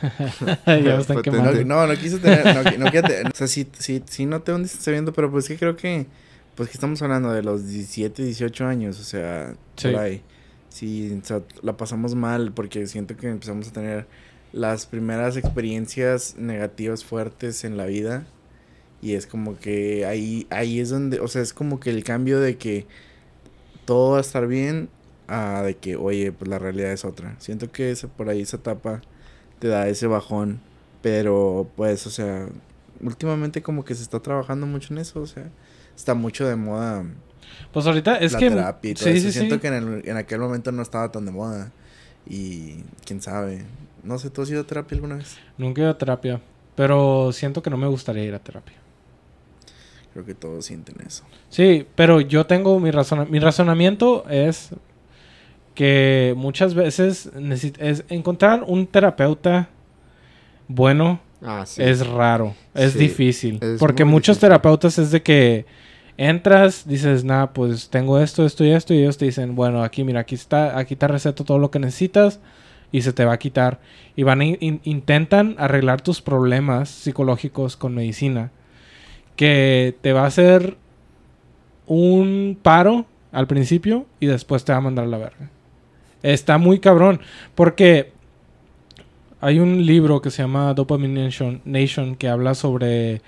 ya 0.66 0.98
están. 0.98 1.22
No, 1.26 1.52
no, 1.64 1.86
no 1.86 1.94
quiso 1.96 2.18
tener... 2.18 2.44
No, 2.78 2.84
no 2.84 2.90
te- 2.90 3.22
o 3.26 3.30
sea, 3.34 3.46
sí, 3.46 3.68
sí, 3.78 4.02
sí 4.08 4.26
noté 4.26 4.52
un 4.52 4.62
distanciamiento, 4.62 5.12
pero 5.12 5.30
pues 5.30 5.46
que 5.48 5.56
creo 5.58 5.76
que... 5.76 6.06
Pues 6.54 6.68
que 6.68 6.74
estamos 6.74 7.00
hablando 7.02 7.32
de 7.32 7.42
los 7.42 7.66
17, 7.66 8.22
18 8.22 8.66
años, 8.66 9.00
o 9.00 9.04
sea, 9.04 9.54
Sí. 9.76 9.88
por 9.90 10.00
ahí. 10.00 10.22
Sí, 10.68 11.18
o 11.22 11.24
sea, 11.26 11.40
la 11.62 11.76
pasamos 11.76 12.14
mal 12.14 12.52
porque 12.52 12.86
siento 12.86 13.16
que 13.16 13.28
empezamos 13.28 13.68
a 13.68 13.72
tener 13.72 14.06
las 14.52 14.86
primeras 14.86 15.36
experiencias 15.36 16.36
negativas 16.38 17.04
fuertes 17.04 17.64
en 17.64 17.76
la 17.76 17.86
vida. 17.86 18.24
Y 19.00 19.14
es 19.14 19.26
como 19.26 19.58
que 19.58 20.06
ahí, 20.06 20.46
ahí 20.50 20.78
es 20.80 20.90
donde, 20.90 21.20
o 21.20 21.28
sea, 21.28 21.42
es 21.42 21.52
como 21.52 21.80
que 21.80 21.90
el 21.90 22.04
cambio 22.04 22.38
de 22.40 22.56
que 22.56 22.86
todo 23.84 24.12
va 24.12 24.18
a 24.18 24.20
estar 24.20 24.46
bien 24.46 24.88
a 25.28 25.62
de 25.62 25.76
que, 25.76 25.96
oye, 25.96 26.32
pues 26.32 26.48
la 26.48 26.58
realidad 26.58 26.92
es 26.92 27.04
otra. 27.04 27.34
Siento 27.38 27.72
que 27.72 27.90
ese, 27.90 28.08
por 28.08 28.28
ahí 28.28 28.42
esa 28.42 28.58
etapa 28.58 29.02
te 29.58 29.68
da 29.68 29.88
ese 29.88 30.06
bajón. 30.06 30.60
Pero 31.02 31.68
pues, 31.76 32.06
o 32.06 32.10
sea, 32.10 32.48
últimamente 33.00 33.62
como 33.62 33.84
que 33.84 33.94
se 33.96 34.02
está 34.02 34.20
trabajando 34.20 34.66
mucho 34.66 34.94
en 34.94 34.98
eso, 34.98 35.20
o 35.20 35.26
sea, 35.26 35.50
está 35.96 36.14
mucho 36.14 36.46
de 36.46 36.54
moda 36.56 37.04
Pues 37.72 37.86
ahorita 37.86 38.16
es 38.18 38.32
la 38.34 38.38
que... 38.38 38.50
terapia 38.50 38.90
y 38.92 38.94
todo 38.94 39.04
sí, 39.06 39.10
eso. 39.10 39.26
sí, 39.28 39.32
Siento 39.32 39.56
sí. 39.56 39.60
que 39.60 39.66
en, 39.68 39.74
el- 39.74 40.08
en 40.08 40.16
aquel 40.16 40.38
momento 40.40 40.70
no 40.72 40.82
estaba 40.82 41.10
tan 41.10 41.24
de 41.26 41.32
moda. 41.32 41.72
Y 42.28 42.84
quién 43.04 43.20
sabe. 43.20 43.64
No 44.02 44.18
sé, 44.18 44.30
¿tú 44.30 44.42
has 44.42 44.50
ido 44.50 44.60
a 44.62 44.64
terapia 44.64 44.96
alguna 44.96 45.16
vez? 45.16 45.36
Nunca 45.58 45.80
he 45.80 45.84
ido 45.84 45.90
a 45.92 45.98
terapia. 45.98 46.40
Pero 46.74 47.30
siento 47.32 47.62
que 47.62 47.70
no 47.70 47.76
me 47.76 47.86
gustaría 47.86 48.24
ir 48.24 48.34
a 48.34 48.38
terapia. 48.38 48.76
Creo 50.12 50.24
que 50.24 50.34
todos 50.34 50.64
sienten 50.66 50.96
eso. 51.06 51.24
Sí, 51.48 51.86
pero 51.94 52.20
yo 52.20 52.46
tengo 52.46 52.78
mi 52.80 52.90
razón... 52.90 53.26
Mi 53.30 53.38
razonamiento 53.38 54.24
es... 54.28 54.70
que 55.74 56.34
muchas 56.36 56.74
veces 56.74 57.30
es 57.78 58.04
encontrar 58.10 58.64
un 58.66 58.86
terapeuta 58.86 59.68
bueno 60.68 61.20
Ah, 61.44 61.64
sí. 61.66 61.82
es 61.82 62.06
raro, 62.06 62.54
es 62.74 62.92
Sí, 62.92 62.98
difícil. 63.00 63.58
es 63.62 63.80
porque 63.80 64.04
muchos 64.04 64.36
difícil. 64.36 64.48
terapeutas 64.48 64.98
es 64.98 65.10
de 65.10 65.22
que 65.22 65.66
entras, 66.16 66.86
dices, 66.86 67.24
nada, 67.24 67.52
pues 67.52 67.88
tengo 67.88 68.20
esto, 68.20 68.44
esto 68.46 68.64
y 68.64 68.70
esto, 68.70 68.94
y 68.94 68.98
ellos 68.98 69.16
te 69.18 69.24
dicen, 69.24 69.56
bueno, 69.56 69.82
aquí 69.82 70.04
mira, 70.04 70.20
aquí 70.20 70.34
está, 70.36 70.78
aquí 70.78 70.94
te 70.94 71.08
receto 71.08 71.42
todo 71.44 71.58
lo 71.58 71.70
que 71.70 71.78
necesitas 71.80 72.38
y 72.92 73.02
se 73.02 73.12
te 73.12 73.24
va 73.24 73.32
a 73.32 73.38
quitar. 73.38 73.80
Y 74.14 74.22
van 74.22 74.40
a 74.42 74.44
in- 74.44 74.58
in- 74.60 74.80
intentan 74.84 75.56
arreglar 75.58 76.02
tus 76.02 76.20
problemas 76.20 76.88
psicológicos 76.90 77.76
con 77.76 77.94
medicina, 77.94 78.52
que 79.34 79.96
te 80.02 80.12
va 80.12 80.22
a 80.22 80.26
hacer 80.26 80.76
un 81.86 82.58
paro 82.62 83.06
al 83.32 83.46
principio 83.46 84.06
y 84.20 84.26
después 84.26 84.64
te 84.64 84.72
va 84.72 84.78
a 84.78 84.82
mandar 84.82 85.06
a 85.06 85.08
la 85.08 85.18
verga. 85.18 85.50
Está 86.22 86.58
muy 86.58 86.78
cabrón, 86.78 87.20
porque 87.54 88.12
hay 89.40 89.58
un 89.58 89.84
libro 89.86 90.22
que 90.22 90.30
se 90.30 90.42
llama 90.42 90.72
Dopamine 90.74 91.30
Nation, 91.64 92.14
que 92.16 92.28
habla 92.28 92.54
sobre 92.54 93.22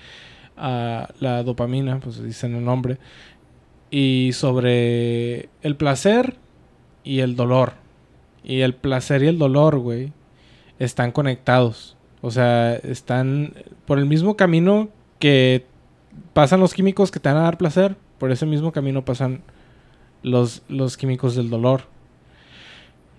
ah, 0.55 1.09
la 1.19 1.43
dopamina, 1.43 1.99
pues 1.99 2.23
dice 2.23 2.45
en 2.45 2.55
el 2.55 2.63
nombre, 2.63 2.97
y 3.91 4.31
sobre 4.33 5.49
el 5.61 5.75
placer 5.75 6.37
y 7.03 7.19
el 7.19 7.35
dolor. 7.35 7.73
Y 8.45 8.61
el 8.61 8.75
placer 8.75 9.23
y 9.23 9.27
el 9.27 9.39
dolor, 9.39 9.79
güey, 9.79 10.13
están 10.79 11.11
conectados. 11.11 11.97
O 12.21 12.31
sea, 12.31 12.75
están 12.75 13.53
por 13.85 13.97
el 13.99 14.05
mismo 14.05 14.37
camino 14.37 14.89
que 15.19 15.65
pasan 16.33 16.59
los 16.59 16.73
químicos 16.73 17.11
que 17.11 17.19
te 17.19 17.27
van 17.29 17.39
a 17.39 17.43
dar 17.43 17.57
placer, 17.57 17.95
por 18.19 18.31
ese 18.31 18.45
mismo 18.45 18.71
camino 18.71 19.03
pasan 19.03 19.41
los, 20.23 20.61
los 20.69 20.95
químicos 20.95 21.35
del 21.35 21.49
dolor. 21.49 21.81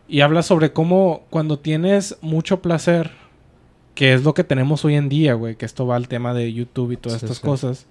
Y 0.09 0.21
habla 0.21 0.43
sobre 0.43 0.73
cómo 0.73 1.23
cuando 1.31 1.59
tienes 1.59 2.17
mucho 2.21 2.63
placer, 2.63 3.11
que 3.97 4.15
es 4.15 4.23
lo 4.23 4.35
que 4.35 4.45
tenemos 4.45 4.85
hoy 4.85 4.95
en 4.95 5.09
día, 5.09 5.35
güey, 5.35 5.57
que 5.57 5.67
esto 5.67 5.87
va 5.87 5.97
al 5.97 6.07
tema 6.09 6.33
de 6.33 6.53
YouTube 6.53 6.93
y 6.93 6.97
todas 6.97 7.19
Sí, 7.21 7.27
estas 7.27 7.39
sí. 7.39 7.43
cosas, 7.45 7.87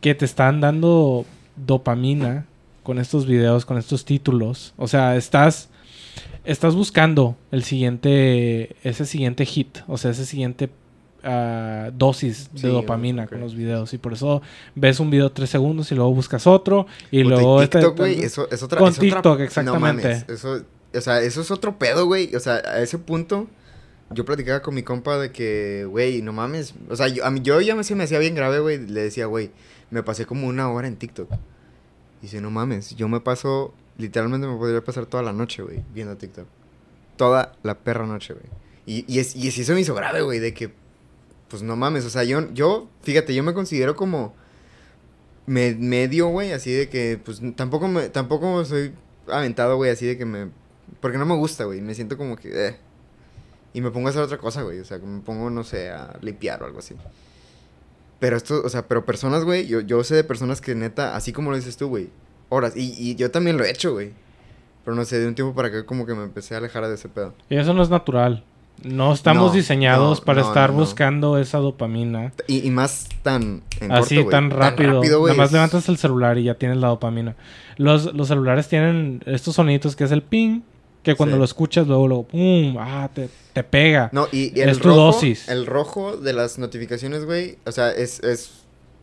que 0.00 0.14
te 0.16 0.24
están 0.24 0.60
dando 0.60 1.24
dopamina 1.54 2.46
con 2.82 2.98
estos 2.98 3.26
videos, 3.26 3.64
con 3.64 3.78
estos 3.78 4.04
títulos. 4.04 4.74
O 4.76 4.88
sea, 4.88 5.16
estás 5.16 5.68
estás 6.46 6.74
buscando 6.74 7.36
el 7.50 7.62
siguiente 7.64 8.76
ese 8.82 9.04
siguiente 9.06 9.44
hit, 9.44 9.78
o 9.88 9.98
sea, 9.98 10.10
ese 10.12 10.24
siguiente 10.26 10.70
ah, 11.24 11.90
dosis 11.92 12.50
de 12.54 12.68
dopamina 12.68 13.26
con 13.26 13.40
los 13.40 13.54
videos 13.54 13.92
y 13.94 13.98
por 13.98 14.12
eso 14.12 14.42
ves 14.74 15.00
un 15.00 15.10
video 15.10 15.30
tres 15.32 15.50
segundos 15.50 15.90
y 15.92 15.94
luego 15.94 16.14
buscas 16.14 16.46
otro 16.46 16.86
y 17.10 17.22
Puta, 17.24 17.34
luego 17.34 17.62
este- 17.62 17.78
TikTok, 17.80 17.96
güey, 17.98 18.20
eso 18.22 18.48
es 18.50 18.62
otra... 18.62 18.78
Con 18.78 18.88
es 18.88 18.98
otra- 18.98 19.08
TikTok, 19.10 19.38
no 19.38 19.44
exactamente. 19.44 20.08
mames, 20.08 20.28
eso, 20.28 20.62
o 20.94 21.00
sea, 21.00 21.20
eso 21.20 21.40
es 21.42 21.50
otro 21.50 21.78
pedo, 21.78 22.06
güey. 22.06 22.34
O 22.34 22.40
sea, 22.40 22.54
a 22.54 22.80
ese 22.80 22.96
punto, 22.98 23.48
yo 24.10 24.24
platicaba 24.24 24.62
con 24.62 24.74
mi 24.74 24.82
compa 24.82 25.18
de 25.18 25.30
que, 25.30 25.84
güey, 25.90 26.22
no 26.22 26.32
mames. 26.32 26.74
O 26.88 26.96
sea, 26.96 27.08
yo, 27.08 27.24
a 27.26 27.30
mí, 27.30 27.40
yo 27.42 27.60
ya 27.60 27.74
me, 27.74 27.84
se 27.84 27.94
me 27.94 28.04
hacía 28.04 28.18
bien 28.18 28.34
grave, 28.34 28.60
güey. 28.60 28.78
Le 28.86 29.02
decía, 29.02 29.26
güey, 29.26 29.50
me 29.90 30.02
pasé 30.02 30.24
como 30.24 30.46
una 30.46 30.70
hora 30.70 30.88
en 30.88 30.96
TikTok. 30.96 31.30
Y 31.32 31.36
dice, 32.22 32.40
no 32.40 32.50
mames, 32.50 32.96
yo 32.96 33.08
me 33.08 33.20
paso, 33.20 33.74
literalmente 33.98 34.46
me 34.46 34.56
podría 34.56 34.82
pasar 34.84 35.06
toda 35.06 35.22
la 35.22 35.32
noche, 35.32 35.62
güey, 35.62 35.82
viendo 35.94 36.16
TikTok. 36.16 36.46
Toda 37.16 37.52
la 37.62 37.78
perra 37.78 38.06
noche, 38.06 38.34
güey. 38.34 38.46
Y, 38.86 39.04
y, 39.12 39.18
es, 39.20 39.34
y 39.36 39.48
es- 39.48 39.58
eso 39.58 39.72
me 39.74 39.80
hizo 39.80 39.94
grave, 39.94 40.22
güey, 40.22 40.38
de 40.38 40.52
que, 40.54 40.72
pues 41.48 41.62
no 41.62 41.76
mames, 41.76 42.04
o 42.04 42.10
sea, 42.10 42.24
yo, 42.24 42.52
yo, 42.52 42.88
fíjate, 43.02 43.34
yo 43.34 43.42
me 43.42 43.54
considero 43.54 43.96
como 43.96 44.34
me- 45.46 45.74
medio, 45.74 46.28
güey, 46.28 46.52
así 46.52 46.70
de 46.72 46.88
que, 46.88 47.20
pues 47.24 47.40
tampoco 47.56 47.88
me, 47.88 48.08
tampoco 48.08 48.64
soy 48.64 48.92
aventado, 49.28 49.76
güey, 49.76 49.90
así 49.90 50.06
de 50.06 50.16
que 50.18 50.24
me, 50.24 50.48
porque 51.00 51.18
no 51.18 51.26
me 51.26 51.34
gusta, 51.36 51.64
güey, 51.64 51.80
me 51.80 51.94
siento 51.94 52.16
como 52.16 52.36
que, 52.36 52.68
eh. 52.68 52.76
Y 53.72 53.80
me 53.80 53.90
pongo 53.90 54.06
a 54.08 54.10
hacer 54.10 54.22
otra 54.22 54.38
cosa, 54.38 54.62
güey, 54.62 54.78
o 54.80 54.84
sea, 54.84 54.98
que 55.00 55.06
me 55.06 55.20
pongo, 55.20 55.50
no 55.50 55.62
sé, 55.64 55.90
a 55.90 56.16
limpiar 56.22 56.62
o 56.62 56.66
algo 56.66 56.78
así. 56.78 56.94
Pero 58.18 58.36
esto, 58.36 58.62
o 58.64 58.68
sea, 58.70 58.88
pero 58.88 59.04
personas, 59.04 59.44
güey, 59.44 59.66
yo, 59.66 59.80
yo 59.80 60.02
sé 60.02 60.14
de 60.14 60.24
personas 60.24 60.60
que 60.62 60.74
neta, 60.74 61.14
así 61.16 61.32
como 61.32 61.50
lo 61.50 61.56
dices 61.56 61.76
tú, 61.76 61.88
güey, 61.88 62.08
horas, 62.56 62.76
y, 62.76 62.94
y 62.98 63.14
yo 63.14 63.30
también 63.30 63.56
lo 63.56 63.64
he 63.64 63.70
hecho, 63.70 63.92
güey. 63.92 64.10
Pero 64.84 64.94
no 64.94 65.04
sé, 65.04 65.18
de 65.18 65.26
un 65.28 65.34
tiempo 65.34 65.54
para 65.54 65.68
acá 65.68 65.84
como 65.84 66.06
que 66.06 66.14
me 66.14 66.22
empecé 66.24 66.54
a 66.54 66.58
alejar 66.58 66.86
de 66.86 66.94
ese 66.94 67.08
pedo. 67.08 67.34
Y 67.50 67.56
eso 67.56 67.74
no 67.74 67.82
es 67.82 67.90
natural. 67.90 68.44
No 68.82 69.12
estamos 69.14 69.50
No, 69.50 69.56
diseñados 69.56 70.20
no, 70.20 70.24
para 70.26 70.42
no, 70.42 70.48
estar 70.48 70.70
buscando 70.70 71.38
esa 71.38 71.58
dopamina. 71.58 72.32
Y, 72.46 72.66
y 72.66 72.70
más 72.70 73.08
tan 73.22 73.62
en 73.80 73.90
Así 73.90 74.16
corto, 74.16 74.30
tan 74.30 74.50
rápido. 74.50 75.00
güey, 75.00 75.32
Nada 75.32 75.34
más 75.34 75.50
levantas 75.52 75.88
el 75.88 75.96
celular 75.96 76.36
y 76.38 76.44
ya 76.44 76.54
tienes 76.54 76.76
la 76.76 76.88
dopamina. 76.88 77.34
Los, 77.78 78.12
los 78.14 78.28
celulares 78.28 78.68
tienen 78.68 79.22
estos 79.26 79.54
sonidos 79.56 79.96
que 79.96 80.04
es 80.04 80.12
el 80.12 80.22
ping, 80.22 80.60
que 81.02 81.14
cuando 81.16 81.36
Sí. 81.36 81.38
lo 81.38 81.44
escuchas 81.46 81.86
luego, 81.86 82.06
luego, 82.06 82.22
pum, 82.28 82.76
ah, 82.78 83.08
te, 83.14 83.28
te 83.54 83.64
pega. 83.64 84.10
No, 84.12 84.28
y, 84.30 84.56
y 84.56 84.60
el 84.60 84.68
Es 84.68 84.78
tu 84.78 84.88
rojo, 84.88 85.00
dosis. 85.00 85.48
el 85.48 85.64
rojo 85.66 86.16
de 86.18 86.32
las 86.34 86.58
notificaciones, 86.58 87.24
güey, 87.24 87.56
o 87.64 87.72
sea, 87.72 87.90
es, 87.92 88.20
es, 88.20 88.50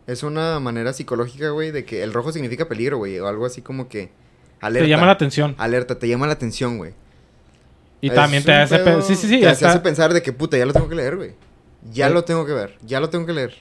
es 0.07 0.23
una 0.23 0.59
manera 0.59 0.93
psicológica, 0.93 1.49
güey, 1.49 1.71
de 1.71 1.85
que 1.85 2.03
el 2.03 2.13
rojo 2.13 2.31
significa 2.31 2.67
peligro, 2.67 2.97
güey, 2.97 3.19
o 3.19 3.27
algo 3.27 3.45
así 3.45 3.61
como 3.61 3.87
que 3.87 4.09
alerta. 4.61 4.85
te 4.85 4.89
llama 4.89 5.05
la 5.05 5.11
atención. 5.13 5.55
Alerta, 5.57 5.99
te 5.99 6.07
llama 6.07 6.27
la 6.27 6.33
atención, 6.33 6.77
güey. 6.77 6.93
Y 8.01 8.09
Es 8.09 8.15
también 8.15 8.43
te 8.43 8.51
hace... 8.53 8.77
pe- 8.79 8.83
pedo- 8.83 9.01
Sí, 9.01 9.15
sí, 9.15 9.27
sí. 9.27 9.39
Te 9.39 9.47
hasta 9.47 9.69
hace 9.69 9.79
pensar 9.79 10.13
de 10.13 10.21
que, 10.21 10.33
puta, 10.33 10.57
ya 10.57 10.65
lo 10.65 10.73
tengo 10.73 10.89
que 10.89 10.95
leer, 10.95 11.15
güey. 11.15 11.31
Ya 11.91 12.07
Ay. 12.07 12.13
lo 12.13 12.23
tengo 12.23 12.45
que 12.45 12.53
ver, 12.53 12.75
ya 12.85 12.99
lo 12.99 13.09
tengo 13.09 13.25
que 13.25 13.33
leer. 13.33 13.53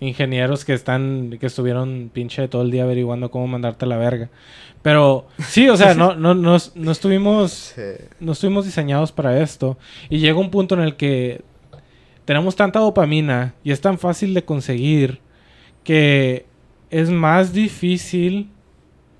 ingenieros 0.00 0.64
que 0.64 0.74
están... 0.74 1.36
Que 1.40 1.46
estuvieron 1.46 2.10
pinche 2.12 2.48
todo 2.48 2.62
el 2.62 2.70
día 2.70 2.82
averiguando 2.84 3.30
cómo 3.30 3.46
mandarte 3.46 3.84
a 3.84 3.88
la 3.88 3.96
verga. 3.96 4.28
Pero 4.82 5.26
sí, 5.38 5.68
o 5.68 5.76
sea, 5.76 5.94
no, 5.94 6.14
no, 6.14 6.34
no, 6.34 6.56
no 6.74 6.90
estuvimos... 6.92 7.52
Sí. 7.76 7.82
no 8.20 8.32
estuvimos 8.32 8.64
diseñados 8.66 9.12
para 9.12 9.40
esto. 9.40 9.78
Y 10.10 10.18
llega 10.18 10.38
un 10.38 10.50
punto 10.50 10.74
en 10.74 10.80
el 10.82 10.96
que 10.96 11.42
tenemos 12.24 12.56
tanta 12.56 12.80
dopamina 12.80 13.54
y 13.62 13.70
es 13.70 13.80
tan 13.80 13.98
fácil 13.98 14.34
de 14.34 14.44
conseguir 14.44 15.20
que 15.86 16.44
es 16.90 17.08
más 17.10 17.52
difícil 17.52 18.50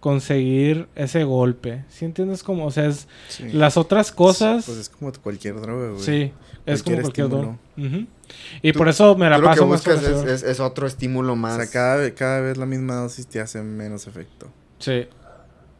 conseguir 0.00 0.88
ese 0.94 1.24
golpe. 1.24 1.84
¿Sí 1.88 2.04
entiendes 2.04 2.42
cómo? 2.42 2.66
O 2.66 2.70
sea, 2.70 2.86
es 2.86 3.08
Sí. 3.28 3.48
las 3.52 3.76
otras 3.76 4.12
cosas... 4.12 4.66
Pues 4.66 4.78
es 4.78 4.88
como 4.88 5.12
cualquier 5.12 5.60
droga, 5.60 5.90
güey. 5.90 6.02
sí, 6.02 6.32
es 6.66 6.82
como 6.82 6.96
Cualquier 6.96 7.02
cualquier 7.02 7.26
estímulo. 7.26 7.58
droga. 7.76 8.06
Y 8.62 8.72
Tú- 8.72 8.78
por 8.78 8.88
eso 8.88 9.16
me 9.16 9.28
la 9.30 9.36
Tú 9.36 9.42
lo 9.42 9.48
que 9.48 9.54
paso 9.54 9.66
más 9.66 9.84
buscas 9.84 10.02
es, 10.04 10.24
es- 10.24 10.42
es 10.42 10.60
otro 10.60 10.86
estímulo 10.86 11.32
O 11.32 11.36
más. 11.36 11.56
sea, 11.56 11.66
cada, 11.70 12.14
cada 12.14 12.40
vez 12.40 12.56
la 12.56 12.66
misma 12.66 12.96
dosis 12.96 13.26
te 13.26 13.40
hace 13.40 13.62
menos 13.62 14.06
efecto. 14.06 14.48
Sí. 14.78 15.06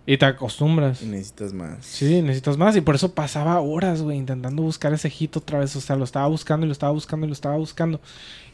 Y 0.09 0.18
te 0.18 0.24
acostumbras. 0.24 1.03
Y 1.03 1.07
necesitas 1.07 1.53
más. 1.53 1.84
Sí, 1.84 2.22
necesitas 2.22 2.57
más. 2.57 2.76
Y 2.76 2.80
por 2.80 2.95
eso 2.95 3.12
pasaba 3.12 3.59
horas, 3.61 4.03
güey, 4.03 4.16
intentando 4.16 4.62
buscar 4.62 4.93
ese 4.93 5.11
hit 5.11 5.37
otra 5.37 5.59
vez. 5.59 5.74
O 5.74 5.80
sea, 5.80 5.97
lo 5.97 6.05
estaba 6.05 6.28
buscando 6.28 6.64
y 6.64 6.68
lo 6.68 6.72
estaba 6.72 6.93
buscando 6.93 7.26
y 7.26 7.28
lo 7.28 7.32
estaba 7.32 7.57
buscando. 7.57 8.01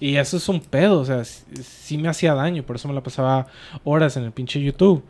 Y 0.03 0.17
eso 0.17 0.37
es 0.37 0.49
un 0.49 0.61
pedo. 0.61 1.01
O 1.01 1.05
sea, 1.05 1.25
sí 1.25 1.97
me 1.99 2.09
hacía 2.09 2.35
daño. 2.35 2.65
Por 2.65 2.77
eso 2.77 2.89
me 2.89 2.95
la 2.95 3.03
pasaba 3.03 3.47
horas 3.85 4.17
en 4.17 4.25
el 4.25 4.33
pinche 4.33 4.61
YouTube. 4.61 5.05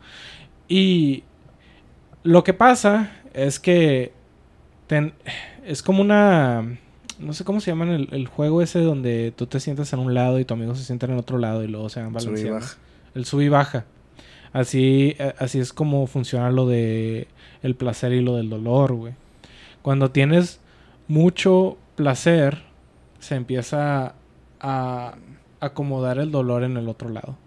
Y 0.67 1.23
lo 2.23 2.43
que 2.43 2.53
pasa 2.53 3.11
es 3.33 3.59
que 3.59 4.13
ten- 4.87 5.13
es 5.65 5.81
como 5.81 6.01
una... 6.01 6.77
No 7.19 7.33
sé 7.33 7.43
cómo 7.43 7.59
se 7.61 7.71
llama 7.71 7.85
el, 7.95 8.09
el 8.11 8.27
juego 8.27 8.61
ese 8.61 8.81
donde 8.81 9.31
tú 9.35 9.45
te 9.47 9.59
sientas 9.59 9.93
en 9.93 9.99
un 9.99 10.13
lado 10.13 10.39
y 10.39 10.45
tu 10.45 10.53
amigo 10.55 10.75
se 10.75 10.83
sienta 10.83 11.05
en 11.05 11.13
el 11.13 11.19
otro 11.19 11.37
lado 11.37 11.63
y 11.63 11.67
luego 11.67 11.89
se 11.89 12.01
van 12.01 12.11
balanceando. 12.13 12.55
baja. 12.59 12.77
El 13.15 13.25
sub 13.25 13.41
y 13.41 13.49
baja. 13.49 13.85
Así, 14.51 15.15
eh, 15.17 15.33
así 15.39 15.59
es 15.59 15.73
como 15.73 16.05
funciona 16.07 16.51
lo 16.51 16.67
de 16.67 17.27
el 17.61 17.75
placer 17.75 18.13
y 18.13 18.21
lo 18.21 18.35
del 18.35 18.49
dolor, 18.49 18.93
güey. 18.93 19.13
Cuando 19.81 20.11
tienes 20.11 20.59
mucho 21.07 21.77
placer, 21.95 22.61
se 23.19 23.35
empieza 23.35 24.15
a 24.63 25.15
acomodar 25.59 26.17
el 26.17 26.31
dolor 26.31 26.63
en 26.63 26.77
el 26.77 26.89
otro 26.89 27.09
lado. 27.09 27.37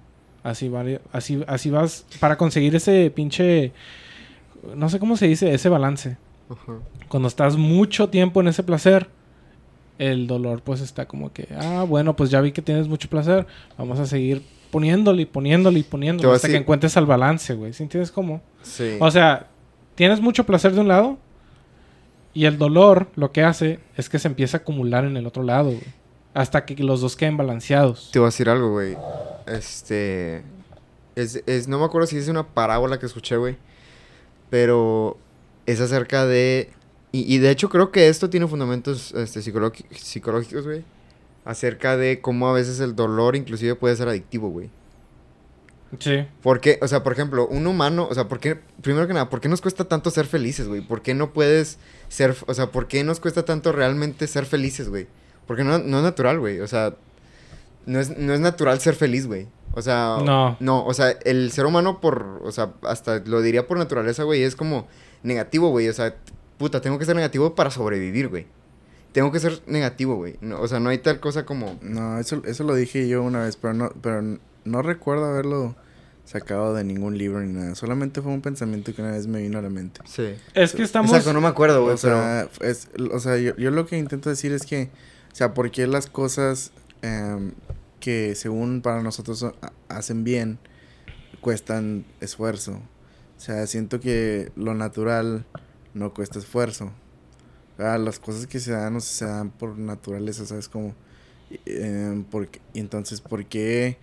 Así, 0.45 0.71
así, 1.13 1.43
así 1.49 1.71
vas 1.71 2.07
para 2.21 2.37
conseguir 2.37 2.77
ese 2.77 3.11
pinche, 3.11 3.73
no 4.77 4.89
sé 4.89 5.01
cómo 5.01 5.17
se 5.17 5.27
dice, 5.27 5.53
ese 5.53 5.69
balance. 5.69 6.19
Cuando 7.09 7.27
estás 7.27 7.57
mucho 7.57 8.09
tiempo 8.11 8.41
en 8.41 8.49
ese 8.49 8.63
placer, 8.63 9.09
el 9.99 10.29
dolor 10.29 10.63
pues 10.63 10.81
está 10.81 11.07
como 11.07 11.33
que, 11.33 11.49
ah, 11.59 11.85
bueno, 11.89 12.15
pues 12.15 12.31
ya 12.31 12.41
vi 12.41 12.53
que 12.53 12.63
tienes 12.63 12.87
mucho 12.87 13.09
placer, 13.09 13.47
vamos 13.77 13.99
a 13.99 14.07
seguir 14.07 14.43
poniéndole 14.71 15.23
y 15.23 15.27
poniéndole 15.27 15.81
y 15.81 15.83
poniéndole 15.83 16.33
hasta 16.33 16.49
que 16.49 16.57
encuentres 16.57 16.97
al 16.97 17.07
balance, 17.07 17.55
güey. 17.55 17.73
¿Sí 17.73 17.83
entiendes 17.83 18.13
cómo? 18.13 18.41
Sí. 18.63 18.99
O 19.01 19.11
sea, 19.11 19.49
tienes 19.97 20.21
mucho 20.21 20.45
placer 20.45 20.75
de 20.75 20.81
un 20.81 20.89
lado 20.89 21.19
y 22.35 22.45
el 22.45 22.59
dolor 22.59 23.09
lo 23.17 23.33
que 23.33 23.43
hace 23.43 23.81
es 23.97 24.09
que 24.09 24.19
se 24.19 24.29
empieza 24.29 24.59
a 24.59 24.61
acumular 24.61 25.05
en 25.05 25.17
el 25.17 25.27
otro 25.27 25.43
lado, 25.43 25.71
güey. 25.71 26.06
Hasta 26.37 26.67
que 26.67 26.75
los 26.85 27.01
dos 27.01 27.17
queden 27.17 27.39
balanceados. 27.39 28.11
Te 28.13 28.19
voy 28.19 28.27
a 28.27 28.29
decir 28.29 28.51
algo, 28.51 28.71
güey. 28.71 28.95
Este. 29.47 30.43
Es, 31.15 31.43
es, 31.47 31.67
no 31.67 31.79
me 31.79 31.87
acuerdo 31.87 32.07
si 32.07 32.19
es 32.19 32.29
una 32.29 32.47
parábola 32.47 32.99
que 32.99 33.07
escuché, 33.07 33.39
güey. 33.39 33.57
Pero 34.51 35.17
es 35.65 35.81
acerca 35.81 36.27
de. 36.27 36.69
Y, 37.11 37.35
y 37.35 37.39
de 37.39 37.49
hecho 37.49 37.71
creo 37.71 37.91
que 37.91 38.09
esto 38.09 38.29
tiene 38.29 38.47
fundamentos 38.47 39.13
este, 39.13 39.41
psicológicos, 39.41 40.67
güey. 40.67 40.85
Acerca 41.47 41.97
de 41.97 42.21
cómo 42.21 42.49
a 42.49 42.53
veces 42.53 42.81
el 42.81 42.95
dolor 42.95 43.35
inclusive 43.35 43.75
puede 43.75 43.97
ser 43.97 44.09
adictivo, 44.09 44.51
güey. 44.51 44.69
Sí. 45.99 46.27
¿Por 46.43 46.61
qué? 46.61 46.79
O 46.83 46.89
sea, 46.89 47.03
por 47.03 47.15
ejemplo, 47.15 47.47
un 47.47 47.67
humano, 47.67 48.09
o 48.11 48.15
sea, 48.15 48.29
¿por 48.29 48.41
qué, 48.41 48.61
primero 48.83 49.07
que 49.07 49.15
nada, 49.15 49.31
¿por 49.31 49.41
qué 49.41 49.49
nos 49.49 49.63
cuesta 49.63 49.85
tanto 49.85 50.11
ser 50.11 50.27
felices, 50.27 50.69
güey? 50.69 50.83
¿Por 50.83 51.01
qué 51.01 51.15
no 51.15 51.33
puedes 51.33 51.79
ser, 52.09 52.37
o 52.47 52.53
sea, 52.53 52.71
¿por 52.73 52.89
qué 52.89 53.05
nos 53.05 53.21
cuesta 53.21 53.47
tanto 53.47 53.73
realmente 53.73 54.27
ser 54.27 54.45
felices, 54.45 54.91
güey? 54.91 55.07
Porque 55.47 55.65
no, 55.65 55.79
no 55.79 55.99
es 55.99 56.03
natural, 56.03 56.39
güey, 56.41 56.61
o 56.61 56.67
sea, 56.67 56.95
no 57.87 58.01
es, 58.01 58.17
no 58.17 58.35
es 58.35 58.41
natural 58.41 58.81
ser 58.81 58.95
feliz, 58.95 59.27
güey. 59.27 59.47
O 59.75 59.83
sea, 59.83 60.19
No. 60.25 60.57
no, 60.61 60.85
o 60.85 60.95
sea, 60.95 61.11
el 61.25 61.53
ser 61.53 61.67
humano 61.67 62.01
por, 62.01 62.41
o 62.43 62.51
sea, 62.51 62.73
hasta 62.83 63.19
lo 63.21 63.43
diría 63.43 63.67
por 63.67 63.79
naturaleza, 63.79 64.23
güey, 64.23 64.43
es 64.43 64.57
como 64.57 64.89
negativo, 65.23 65.69
güey, 65.71 65.89
o 65.89 65.93
sea, 65.93 66.17
puta, 66.59 66.81
tengo 66.81 66.99
que 66.99 67.05
ser 67.05 67.15
negativo 67.17 67.55
para 67.55 67.71
sobrevivir, 67.71 68.29
güey. 68.29 68.47
Tengo 69.13 69.33
que 69.33 69.41
ser 69.41 69.61
negativo, 69.67 70.17
güey. 70.17 70.37
No, 70.41 70.61
o 70.61 70.69
sea, 70.69 70.79
no 70.79 70.91
hay 70.91 70.99
tal 70.99 71.21
cosa 71.21 71.47
como... 71.47 71.79
No, 71.81 72.19
eso, 72.19 72.43
eso 72.45 72.65
lo 72.65 72.75
dije 72.75 73.09
yo 73.09 73.23
una 73.23 73.45
vez, 73.45 73.57
pero 73.57 73.73
no, 73.73 73.91
pero 74.03 74.23
no 74.65 74.83
recuerdo 74.83 75.25
haberlo 75.25 75.75
sacado 76.27 76.75
de 76.75 76.85
ningún 76.85 77.17
libro 77.17 77.41
ni 77.41 77.51
nada. 77.53 77.75
Solamente 77.75 78.21
fue 78.21 78.33
un 78.33 78.43
pensamiento 78.43 78.95
que 78.95 79.01
una 79.01 79.13
vez 79.13 79.27
me 79.27 79.41
vino 79.41 79.59
a 79.59 79.63
la 79.63 79.71
mente. 79.71 80.01
Sí. 80.05 80.35
Es 80.53 80.73
que 80.73 80.83
estamos... 80.83 81.11
Exacto, 81.13 81.33
no 81.33 81.41
me 81.41 81.49
acuerdo, 81.49 81.83
güey, 81.83 81.95
o 81.95 81.99
pero... 81.99 82.17
sea, 82.17 82.49
es, 82.61 82.89
o 83.11 83.19
sea 83.19 83.39
yo, 83.39 83.57
yo 83.57 83.71
lo 83.71 83.87
que 83.87 83.97
intento 83.97 84.29
decir 84.29 84.53
es 84.53 84.67
que, 84.67 84.91
sea, 85.37 85.55
¿por 85.55 85.71
qué 85.71 85.87
las 85.87 86.07
cosas 86.09 86.73
em, 87.03 87.53
que 88.01 88.35
según 88.35 88.81
para 88.83 89.03
nosotros 89.03 89.43
ha- 89.45 89.55
hacen 89.89 90.25
bien 90.25 90.59
cuestan 91.41 92.05
esfuerzo? 92.21 92.81
O 93.37 93.41
sea, 93.41 93.67
siento 93.67 94.01
que 94.01 94.51
lo 94.57 94.75
natural 94.75 95.45
no 95.95 96.15
cuesta 96.15 96.39
esfuerzo. 96.39 96.93
Ah, 97.79 97.99
las 97.99 98.19
cosas 98.19 98.47
que 98.47 98.61
se 98.61 98.73
dan, 98.73 98.97
o 98.97 99.01
sea, 99.01 99.29
se 99.29 99.35
dan 99.35 99.51
por 99.51 99.79
naturaleza, 99.79 100.47
¿sabes? 100.47 100.69
Como, 100.69 100.95
em, 101.67 102.25
porque, 102.25 102.61
y 102.75 102.81
entonces, 102.81 103.21
¿por 103.21 103.47
qué 103.47 103.99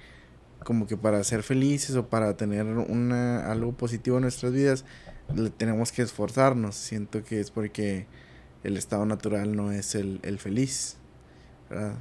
como 0.65 0.87
que 0.87 0.97
para 0.97 1.23
ser 1.23 1.43
felices 1.43 1.95
o 1.95 2.07
para 2.09 2.37
tener 2.37 2.65
una, 2.65 3.51
algo 3.51 3.73
positivo 3.73 4.17
en 4.17 4.23
nuestras 4.23 4.53
vidas, 4.53 4.85
le 5.35 5.49
tenemos 5.49 5.91
que 5.91 6.03
esforzarnos? 6.03 6.75
Siento 6.75 7.23
que 7.23 7.39
es 7.39 7.51
porque 7.51 8.07
el 8.63 8.77
estado 8.77 9.05
natural 9.05 9.55
no 9.55 9.71
es 9.71 9.95
el, 9.95 10.19
el 10.23 10.39
feliz, 10.39 10.97
¿verdad? 11.73 11.95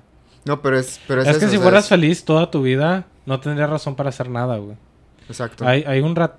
No, 0.44 0.60
pero 0.62 0.78
es... 0.78 1.00
Pero 1.06 1.22
es, 1.22 1.28
Es 1.28 1.38
que 1.38 1.44
eso, 1.44 1.54
si 1.54 1.58
fueras 1.60 1.84
es- 1.84 1.88
feliz 1.90 2.24
toda 2.24 2.50
tu 2.50 2.62
vida, 2.62 3.06
no 3.26 3.38
tendrías 3.40 3.70
razón 3.70 3.94
para 3.94 4.08
hacer 4.08 4.28
nada, 4.28 4.56
güey. 4.58 4.76
Exacto. 5.28 5.66
Hay, 5.66 5.84
hay, 5.86 6.00
un 6.00 6.16
rat... 6.16 6.34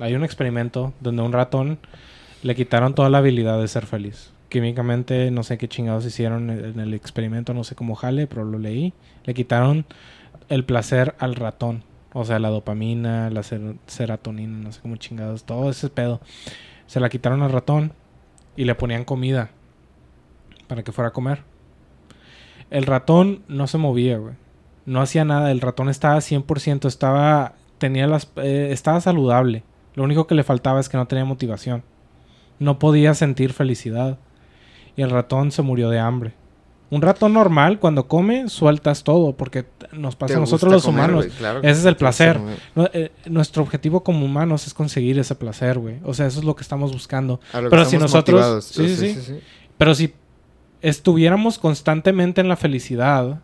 hay 0.00 0.14
un 0.14 0.24
experimento 0.24 0.92
donde 1.00 1.22
un 1.22 1.32
ratón 1.32 1.78
le 2.42 2.54
quitaron 2.54 2.94
toda 2.94 3.10
la 3.10 3.18
habilidad 3.18 3.60
de 3.60 3.66
ser 3.68 3.84
feliz. 3.86 4.32
Químicamente, 4.48 5.30
no 5.32 5.42
sé 5.42 5.58
qué 5.58 5.68
chingados 5.68 6.04
hicieron 6.06 6.50
en 6.50 6.78
el 6.80 6.94
experimento, 6.94 7.52
no 7.52 7.64
sé 7.64 7.74
cómo 7.74 7.94
jale, 7.96 8.26
pero 8.28 8.44
lo 8.44 8.58
leí. 8.58 8.94
Le 9.24 9.34
quitaron 9.34 9.84
el 10.48 10.64
placer 10.64 11.14
al 11.18 11.34
ratón. 11.34 11.82
O 12.14 12.24
sea, 12.24 12.38
la 12.38 12.48
dopamina, 12.48 13.28
la 13.28 13.42
ser- 13.42 13.74
serotonina, 13.86 14.56
no 14.58 14.72
sé 14.72 14.80
cómo 14.80 14.96
chingados, 14.96 15.44
todo 15.44 15.68
ese 15.68 15.90
pedo. 15.90 16.20
Se 16.86 17.00
la 17.00 17.08
quitaron 17.10 17.42
al 17.42 17.52
ratón 17.52 17.92
y 18.56 18.64
le 18.64 18.74
ponían 18.74 19.04
comida 19.04 19.50
para 20.68 20.82
que 20.82 20.92
fuera 20.92 21.08
a 21.08 21.12
comer. 21.12 21.42
El 22.70 22.84
ratón 22.86 23.42
no 23.48 23.66
se 23.66 23.78
movía, 23.78 24.18
güey. 24.18 24.34
No 24.86 25.00
hacía 25.00 25.24
nada. 25.24 25.50
El 25.50 25.60
ratón 25.60 25.88
estaba 25.88 26.16
100%, 26.18 26.86
estaba, 26.86 27.54
tenía 27.78 28.06
las, 28.06 28.30
eh, 28.36 28.68
estaba 28.72 29.00
saludable. 29.00 29.62
Lo 29.94 30.04
único 30.04 30.26
que 30.26 30.34
le 30.34 30.44
faltaba 30.44 30.80
es 30.80 30.88
que 30.88 30.96
no 30.96 31.06
tenía 31.06 31.24
motivación. 31.24 31.82
No 32.58 32.78
podía 32.78 33.14
sentir 33.14 33.52
felicidad. 33.52 34.18
Y 34.96 35.02
el 35.02 35.10
ratón 35.10 35.50
se 35.52 35.62
murió 35.62 35.90
de 35.90 35.98
hambre. 35.98 36.34
Un 36.90 37.02
ratón 37.02 37.34
normal, 37.34 37.78
cuando 37.78 38.08
come, 38.08 38.48
sueltas 38.48 39.04
todo, 39.04 39.36
porque 39.36 39.66
nos 39.92 40.16
pasa 40.16 40.38
a 40.38 40.40
nosotros 40.40 40.72
los 40.72 40.84
comer, 40.84 41.10
humanos. 41.10 41.26
claro. 41.36 41.58
Ese 41.60 41.80
es 41.80 41.84
el 41.84 41.96
placer. 41.96 42.40
No, 42.74 42.88
eh, 42.94 43.12
nuestro 43.26 43.62
objetivo 43.62 44.02
como 44.02 44.24
humanos 44.24 44.66
es 44.66 44.72
conseguir 44.72 45.18
ese 45.18 45.34
placer, 45.34 45.78
güey. 45.78 45.96
O 46.02 46.14
sea, 46.14 46.26
eso 46.26 46.38
es 46.38 46.46
lo 46.46 46.56
que 46.56 46.62
estamos 46.62 46.90
buscando. 46.92 47.40
Pero 47.52 47.84
si 47.84 47.98
nosotros- 47.98 48.40
motivados. 48.40 48.64
sí, 48.64 48.96
sí, 48.96 49.14
sí. 49.20 49.40
Pero 49.76 49.94
si 49.94 50.14
estuviéramos 50.82 51.58
constantemente 51.58 52.40
en 52.40 52.48
la 52.48 52.56
felicidad, 52.56 53.40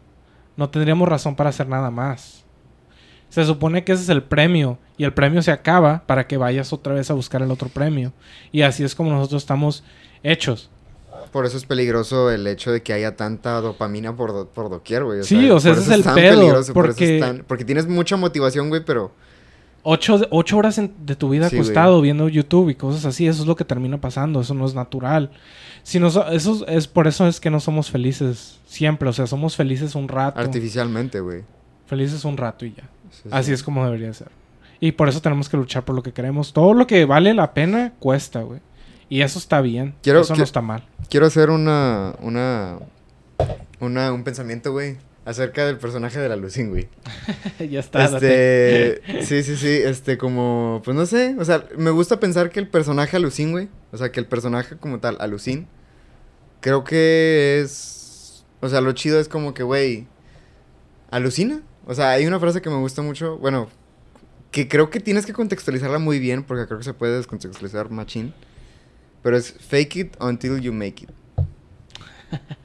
no 0.57 0.71
tendríamos 0.71 1.09
razón 1.09 1.35
para 1.37 1.51
hacer 1.51 1.69
nada 1.69 1.91
más. 1.91 2.45
Se 3.29 3.45
supone 3.45 3.83
que 3.83 3.93
ese 3.93 4.03
es 4.05 4.09
el 4.09 4.23
premio 4.23 4.79
y 4.97 5.03
el 5.05 5.13
premio 5.13 5.43
se 5.43 5.51
acaba 5.51 6.05
para 6.07 6.27
que 6.29 6.37
vayas 6.37 6.73
otra 6.73 6.95
vez 6.95 7.11
a 7.11 7.15
buscar 7.15 7.43
el 7.43 7.51
otro 7.51 7.69
premio. 7.69 8.13
Y 8.53 8.63
así 8.63 8.85
es 8.85 8.95
como 8.95 9.11
nosotros 9.11 9.43
estamos 9.43 9.83
hechos. 10.23 10.71
Por 11.33 11.45
eso 11.45 11.57
es 11.57 11.65
peligroso 11.67 12.31
el 12.31 12.47
hecho 12.47 12.71
de 12.71 12.83
que 12.83 12.93
haya 12.93 13.17
tanta 13.17 13.61
dopamina 13.61 14.15
por, 14.15 14.33
do- 14.33 14.47
por 14.49 14.71
doquier, 14.71 15.03
güey. 15.03 15.25
Sí, 15.25 15.51
o 15.51 15.59
sea, 15.59 15.73
ese 15.73 15.81
es 15.81 15.89
el 15.89 16.05
tan 16.05 16.15
pedo, 16.15 16.63
por 16.73 16.87
porque- 16.87 17.17
es 17.17 17.21
tan- 17.21 17.45
porque 17.49 17.65
tienes 17.65 17.89
mucha 17.89 18.17
motivación, 18.17 18.69
güey, 18.69 18.85
pero... 18.85 19.11
Ocho, 19.83 20.21
ocho 20.31 20.57
horas 20.57 20.79
en- 20.79 20.95
de 21.05 21.17
tu 21.17 21.29
vida 21.31 21.49
Sí, 21.51 21.57
acostado 21.57 22.01
viendo 22.01 22.29
YouTube 22.29 22.71
y 22.71 22.75
cosas 22.77 23.05
así, 23.05 23.27
eso 23.27 23.43
es 23.43 23.49
lo 23.49 23.57
que 23.57 23.65
termina 23.65 24.01
pasando, 24.01 24.41
eso 24.43 24.55
no 24.55 24.65
es 24.65 24.75
natural. 24.75 25.31
Si 25.85 26.01
nos, 26.01 26.17
eso 26.33 26.67
es 26.67 26.89
por 26.89 27.07
eso 27.07 27.29
es 27.29 27.39
que 27.39 27.51
no 27.51 27.61
somos 27.61 27.91
felices 27.91 28.59
siempre, 28.67 29.09
o 29.09 29.13
sea, 29.13 29.27
somos 29.29 29.55
felices 29.55 29.95
un 29.95 30.09
rato. 30.09 30.41
Artificialmente, 30.41 31.21
güey. 31.21 31.43
Felices 31.87 32.25
un 32.25 32.37
rato 32.37 32.65
y 32.67 32.73
ya. 32.75 32.89
Sí, 33.11 33.29
Así 33.31 33.47
sí. 33.49 33.53
es 33.53 33.63
como 33.63 33.85
debería 33.85 34.13
ser. 34.13 34.29
Y 34.81 34.93
por 34.93 35.09
eso 35.09 35.21
tenemos 35.23 35.49
que 35.49 35.57
luchar 35.57 35.85
por 35.85 35.95
lo 35.95 36.03
que 36.03 36.13
queremos. 36.13 36.53
Todo 36.53 36.75
lo 36.75 36.87
que 36.87 37.05
vale 37.05 37.33
la 37.35 37.55
pena 37.55 37.93
cuesta, 38.01 38.41
güey. 38.43 38.61
Y 39.09 39.21
eso 39.21 39.39
está 39.39 39.61
bien. 39.61 39.95
Quiero- 40.03 40.23
eso 40.23 40.35
no 40.35 40.43
está 40.43 40.61
mal. 40.63 40.83
Quiero 41.09 41.27
hacer 41.27 41.51
una... 41.51 42.15
Una... 42.21 42.79
Una... 43.79 44.13
Un 44.13 44.25
pensamiento, 44.25 44.73
güey. 44.73 44.97
Acerca 45.25 45.65
del 45.65 45.79
personaje 45.79 46.19
de 46.19 46.29
la 46.29 46.37
Lucín, 46.37 46.69
güey. 46.69 46.89
ya 47.71 47.81
está. 47.81 48.05
Este... 48.05 49.01
sí, 49.25 49.43
sí, 49.43 49.57
sí. 49.57 49.69
Este, 49.69 50.19
como... 50.19 50.83
Pues 50.85 50.95
no 50.95 51.07
sé. 51.07 51.35
O 51.39 51.45
sea, 51.45 51.67
me 51.79 51.91
gusta 51.91 52.21
pensar 52.21 52.51
que 52.51 52.61
el 52.61 52.69
personaje 52.69 53.17
Alucín, 53.17 53.53
güey. 53.53 53.71
O 53.91 53.97
sea, 53.97 54.13
que 54.13 54.21
el 54.21 54.27
personaje 54.27 54.77
como 54.77 55.01
tal, 55.01 55.17
Alucín. 55.21 55.67
Creo 56.61 56.85
que 56.85 57.63
es... 57.63 58.45
O 58.61 58.69
sea, 58.69 58.83
lo 58.83 58.93
chido 58.93 59.19
es 59.19 59.29
como 59.29 59.55
que, 59.55 59.63
güey... 59.63 60.07
Alucina. 61.11 61.63
O 61.87 61.95
sea, 61.95 62.11
hay 62.11 62.27
una 62.27 62.39
frase 62.39 62.61
que 62.61 62.69
me 62.69 62.77
gusta 62.77 63.01
mucho. 63.01 63.39
Bueno, 63.39 63.69
que 64.51 64.69
creo 64.69 64.91
que 64.91 65.01
tienes 65.01 65.25
que 65.25 65.33
contextualizarla 65.33 65.99
muy 65.99 66.19
bien 66.19 66.43
porque 66.43 66.67
creo 66.67 66.79
que 66.79 66.85
se 66.85 66.95
puede 66.95 67.17
descontextualizar 67.17 67.91
machín. 67.91 68.35
Pero 69.23 69.39
es 69.39 69.53
fake 69.53 69.97
it 69.97 70.17
until 70.21 70.61
you 70.61 70.73
make 70.73 71.05
it. 71.05 71.11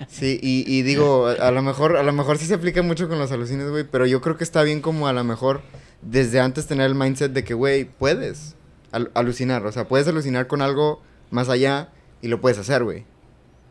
Sí, 0.08 0.40
y, 0.42 0.64
y 0.68 0.82
digo, 0.82 1.28
a, 1.28 1.52
lo 1.52 1.62
mejor, 1.62 1.98
a 1.98 2.04
lo 2.04 2.12
mejor 2.14 2.38
sí 2.38 2.46
se 2.46 2.54
aplica 2.56 2.82
mucho 2.82 3.08
con 3.08 3.20
los 3.20 3.32
alucines, 3.32 3.70
güey, 3.70 3.84
pero 3.84 4.06
yo 4.06 4.22
creo 4.22 4.38
que 4.38 4.44
está 4.44 4.64
bien 4.64 4.82
como 4.82 5.08
a 5.08 5.14
lo 5.14 5.24
mejor 5.24 5.62
desde 6.02 6.40
antes 6.40 6.66
tener 6.68 6.86
el 6.88 6.96
mindset 6.96 7.32
de 7.32 7.44
que, 7.44 7.54
güey, 7.54 7.86
puedes 7.86 8.56
al- 8.92 9.12
alucinar, 9.14 9.66
o 9.66 9.72
sea, 9.72 9.88
puedes 9.88 10.08
alucinar 10.08 10.48
con 10.48 10.62
algo 10.62 11.02
más 11.30 11.50
allá 11.50 11.90
y 12.22 12.28
lo 12.28 12.42
puedes 12.42 12.58
hacer, 12.58 12.84
güey. 12.84 13.06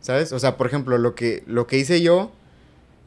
¿Sabes? 0.01 0.31
O 0.31 0.39
sea, 0.39 0.55
por 0.55 0.67
ejemplo, 0.67 0.97
lo 0.97 1.13
que, 1.13 1.43
lo 1.45 1.67
que 1.67 1.77
hice 1.77 2.01
yo, 2.01 2.31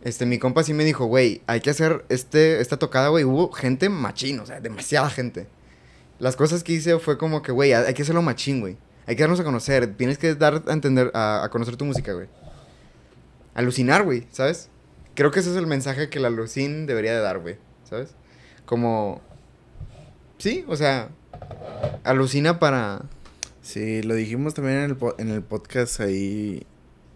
este, 0.05 0.27
mi 0.27 0.39
compa 0.39 0.63
sí 0.63 0.75
me 0.75 0.85
dijo, 0.85 1.07
güey, 1.07 1.41
hay 1.47 1.61
que 1.61 1.71
hacer 1.71 2.05
este, 2.11 2.61
esta 2.61 2.77
tocada, 2.77 3.09
güey, 3.09 3.25
hubo 3.25 3.51
gente 3.53 3.89
machín, 3.89 4.41
o 4.41 4.47
sea, 4.47 4.61
demasiada 4.61 5.09
gente. 5.09 5.47
Las 6.19 6.37
cosas 6.37 6.63
que 6.63 6.73
hice 6.75 6.99
fue 6.99 7.17
como 7.19 7.41
que, 7.43 7.51
güey, 7.51 7.73
hay 7.73 7.95
que 7.95 8.03
hacerlo 8.03 8.21
machín, 8.23 8.61
güey. 8.61 8.77
Hay 9.07 9.17
que 9.17 9.23
darnos 9.23 9.41
a 9.41 9.45
conocer, 9.45 9.95
tienes 9.97 10.19
que 10.19 10.35
dar 10.35 10.63
a 10.67 10.73
entender, 10.73 11.11
a, 11.15 11.43
a 11.45 11.49
conocer 11.51 11.77
tu 11.77 11.85
música, 11.85 12.13
güey. 12.13 12.29
Alucinar, 13.55 14.03
güey, 14.05 14.27
¿sabes? 14.33 14.69
Creo 15.15 15.31
que 15.31 15.41
ese 15.41 15.51
es 15.51 15.57
el 15.57 15.67
mensaje 15.67 16.09
que 16.09 16.21
la 16.21 16.31
Lucín 16.31 16.87
debería 16.87 17.13
de 17.15 17.21
dar, 17.21 17.39
güey, 17.39 17.57
¿sabes? 17.85 18.15
Como... 18.65 19.21
Sí, 20.39 20.65
o 20.67 20.77
sea, 20.77 21.09
alucina 22.05 22.59
para... 22.59 23.03
Sí, 23.61 24.03
lo 24.03 24.15
dijimos 24.15 24.55
también 24.55 24.79
en 24.79 24.85
el, 24.85 24.97
po- 24.97 25.15
en 25.19 25.29
el 25.29 25.43
podcast 25.43 26.01
ahí, 26.01 26.67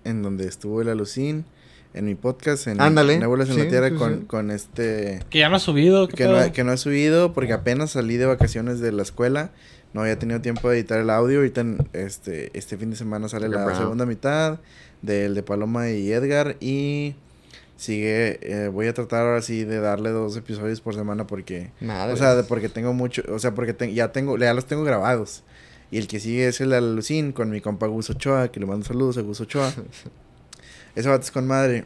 en 0.05 0.23
donde 0.23 0.47
estuvo 0.47 0.81
el 0.81 0.89
Alucín, 0.89 1.45
en 1.93 2.05
mi 2.05 2.15
podcast, 2.15 2.69
en 2.69 2.81
Ándale, 2.81 3.15
en 3.15 3.47
sí, 3.47 3.57
la 3.57 3.69
Tierra, 3.69 3.89
sí, 3.89 3.95
con, 3.97 4.21
sí. 4.21 4.25
con 4.27 4.51
este... 4.53 5.21
Que 5.29 5.41
ya 5.41 5.49
no 5.49 5.57
ha 5.57 5.59
subido. 5.59 6.07
¿qué 6.07 6.15
Que 6.15 6.29
no, 6.29 6.53
que 6.53 6.63
no 6.63 6.73
he 6.73 6.77
subido 6.77 7.33
porque 7.33 7.53
apenas 7.53 7.91
salí 7.93 8.17
de 8.17 8.27
vacaciones 8.27 8.79
de 8.79 8.93
la 8.93 9.03
escuela. 9.03 9.51
No 9.93 10.03
había 10.03 10.19
tenido 10.19 10.41
tiempo 10.41 10.69
de 10.69 10.77
editar 10.79 11.01
el 11.01 11.11
audio. 11.11 11.39
Ahorita 11.39 11.63
en 11.63 11.89
este, 11.95 12.57
este 12.57 12.77
fin 12.77 12.91
de 12.91 12.97
semana 12.97 13.29
sale 13.29 13.49
la 13.49 13.75
segunda 13.75 14.05
mitad 14.07 14.61
del 15.07 15.35
de 15.35 15.43
Paloma 15.43 15.89
y 15.91 16.13
Edgar. 16.13 16.57
Y 16.61 17.15
sigue. 17.77 18.39
eh, 18.43 18.69
voy 18.69 18.87
a 18.89 18.95
tratar 18.95 19.27
ahora 19.27 19.41
sí 19.43 19.65
de 19.65 19.81
darle 19.81 20.11
dos 20.11 20.37
episodios 20.37 20.81
por 20.81 20.95
semana 20.95 21.27
porque. 21.27 21.71
Madre. 21.81 22.13
O 22.13 22.17
sea, 22.17 22.35
de- 22.35 22.43
porque 22.45 22.69
tengo 22.69 22.93
mucho. 22.93 23.23
O 23.33 23.39
sea, 23.39 23.55
porque 23.55 23.73
te- 23.73 23.95
ya 23.95 24.13
tengo. 24.13 24.37
Ya 24.37 24.53
los 24.55 24.67
tengo 24.67 24.85
grabados. 24.85 25.43
Y 25.91 25.99
el 25.99 26.09
que 26.09 26.19
sigue 26.21 26.49
es 26.49 26.61
el 26.61 26.71
de 26.71 26.77
Alucín 26.79 27.31
con 27.33 27.49
mi 27.49 27.61
compa 27.61 27.87
Gus 27.87 28.11
Ochoa, 28.11 28.49
que 28.51 28.59
le 28.61 28.67
mando 28.67 28.85
saludos 28.85 29.17
a 29.19 29.21
Gus 29.23 29.41
Ochoa. 29.41 29.73
Ese 30.97 31.09
vato 31.09 31.23
es 31.25 31.31
con 31.31 31.47
madre. 31.47 31.85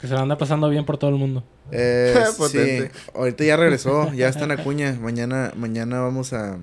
Que 0.00 0.08
se 0.08 0.14
la 0.14 0.20
anda 0.20 0.38
pasando 0.38 0.68
bien 0.70 0.84
por 0.86 0.96
todo 0.98 1.10
el 1.10 1.16
mundo. 1.16 1.44
Eh, 1.70 2.14
sí, 2.50 2.80
ahorita 3.14 3.44
ya 3.44 3.56
regresó, 3.56 4.12
ya 4.12 4.28
está 4.28 4.44
en 4.44 4.52
Acuña. 4.52 4.96
Mañana, 5.00 5.52
mañana 5.56 6.00
vamos 6.00 6.32
a. 6.32 6.58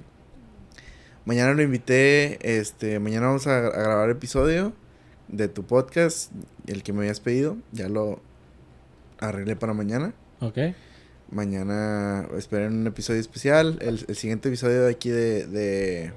Mañana 1.26 1.54
lo 1.54 1.62
invité. 1.62 2.39
Este, 2.58 2.99
mañana 2.99 3.28
vamos 3.28 3.45
a, 3.47 3.58
a 3.58 3.70
grabar 3.70 4.10
episodio 4.10 4.74
de 5.32 5.47
tu 5.47 5.63
podcast, 5.63 6.32
el 6.67 6.84
que 6.84 6.93
me 6.93 6.99
habías 6.99 7.19
pedido. 7.19 7.57
Ya 7.71 7.89
lo 7.89 8.19
arreglé 9.19 9.55
para 9.55 9.73
mañana. 9.73 10.13
¿Ok? 10.41 10.57
Mañana 11.32 12.27
esperen 12.38 12.73
un 12.73 12.88
episodio 12.88 13.19
especial. 13.21 13.77
El, 13.82 14.03
el 14.07 14.15
siguiente 14.15 14.49
episodio 14.49 14.84
de 14.84 14.91
aquí 14.91 15.09
de, 15.09 15.47
de, 15.47 16.11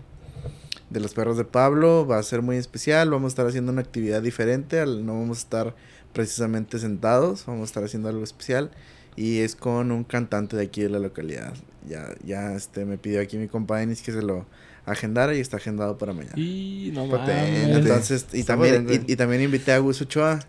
de 0.90 1.00
Los 1.00 1.14
Perros 1.14 1.36
de 1.36 1.44
Pablo 1.44 2.06
va 2.06 2.18
a 2.18 2.22
ser 2.22 2.42
muy 2.42 2.56
especial. 2.56 3.10
Vamos 3.10 3.26
a 3.26 3.32
estar 3.32 3.46
haciendo 3.46 3.70
una 3.70 3.80
actividad 3.82 4.22
diferente. 4.22 4.80
al- 4.80 5.06
No 5.06 5.12
vamos 5.20 5.38
a 5.38 5.40
estar 5.42 5.76
precisamente 6.12 6.78
sentados. 6.80 7.46
Vamos 7.46 7.62
a 7.62 7.64
estar 7.66 7.84
haciendo 7.84 8.08
algo 8.08 8.24
especial. 8.24 8.70
Y 9.14 9.38
es 9.40 9.54
con 9.54 9.92
un 9.92 10.02
cantante 10.02 10.56
de 10.56 10.64
aquí 10.64 10.82
de 10.82 10.88
la 10.88 10.98
localidad. 10.98 11.54
Ya, 11.88 12.08
ya 12.24 12.54
este, 12.54 12.84
me 12.84 12.98
pidió 12.98 13.20
aquí 13.20 13.36
mi 13.38 13.46
compa 13.46 13.78
Denis 13.78 14.02
que 14.02 14.10
se 14.10 14.22
lo 14.22 14.46
agendara 14.87 15.35
y 15.35 15.41
está 15.41 15.57
agendado 15.57 15.99
para 15.99 16.12
mañana. 16.12 16.35
Y 16.37 16.91
no 16.95 17.07
mames. 17.07 17.68
Entonces, 17.68 18.26
y 18.32 18.45
también, 18.45 18.87
y, 18.89 19.12
y 19.12 19.16
también 19.16 19.43
invité 19.43 19.72
a 19.72 19.78
Gus 19.78 20.01
Ochoa. 20.03 20.41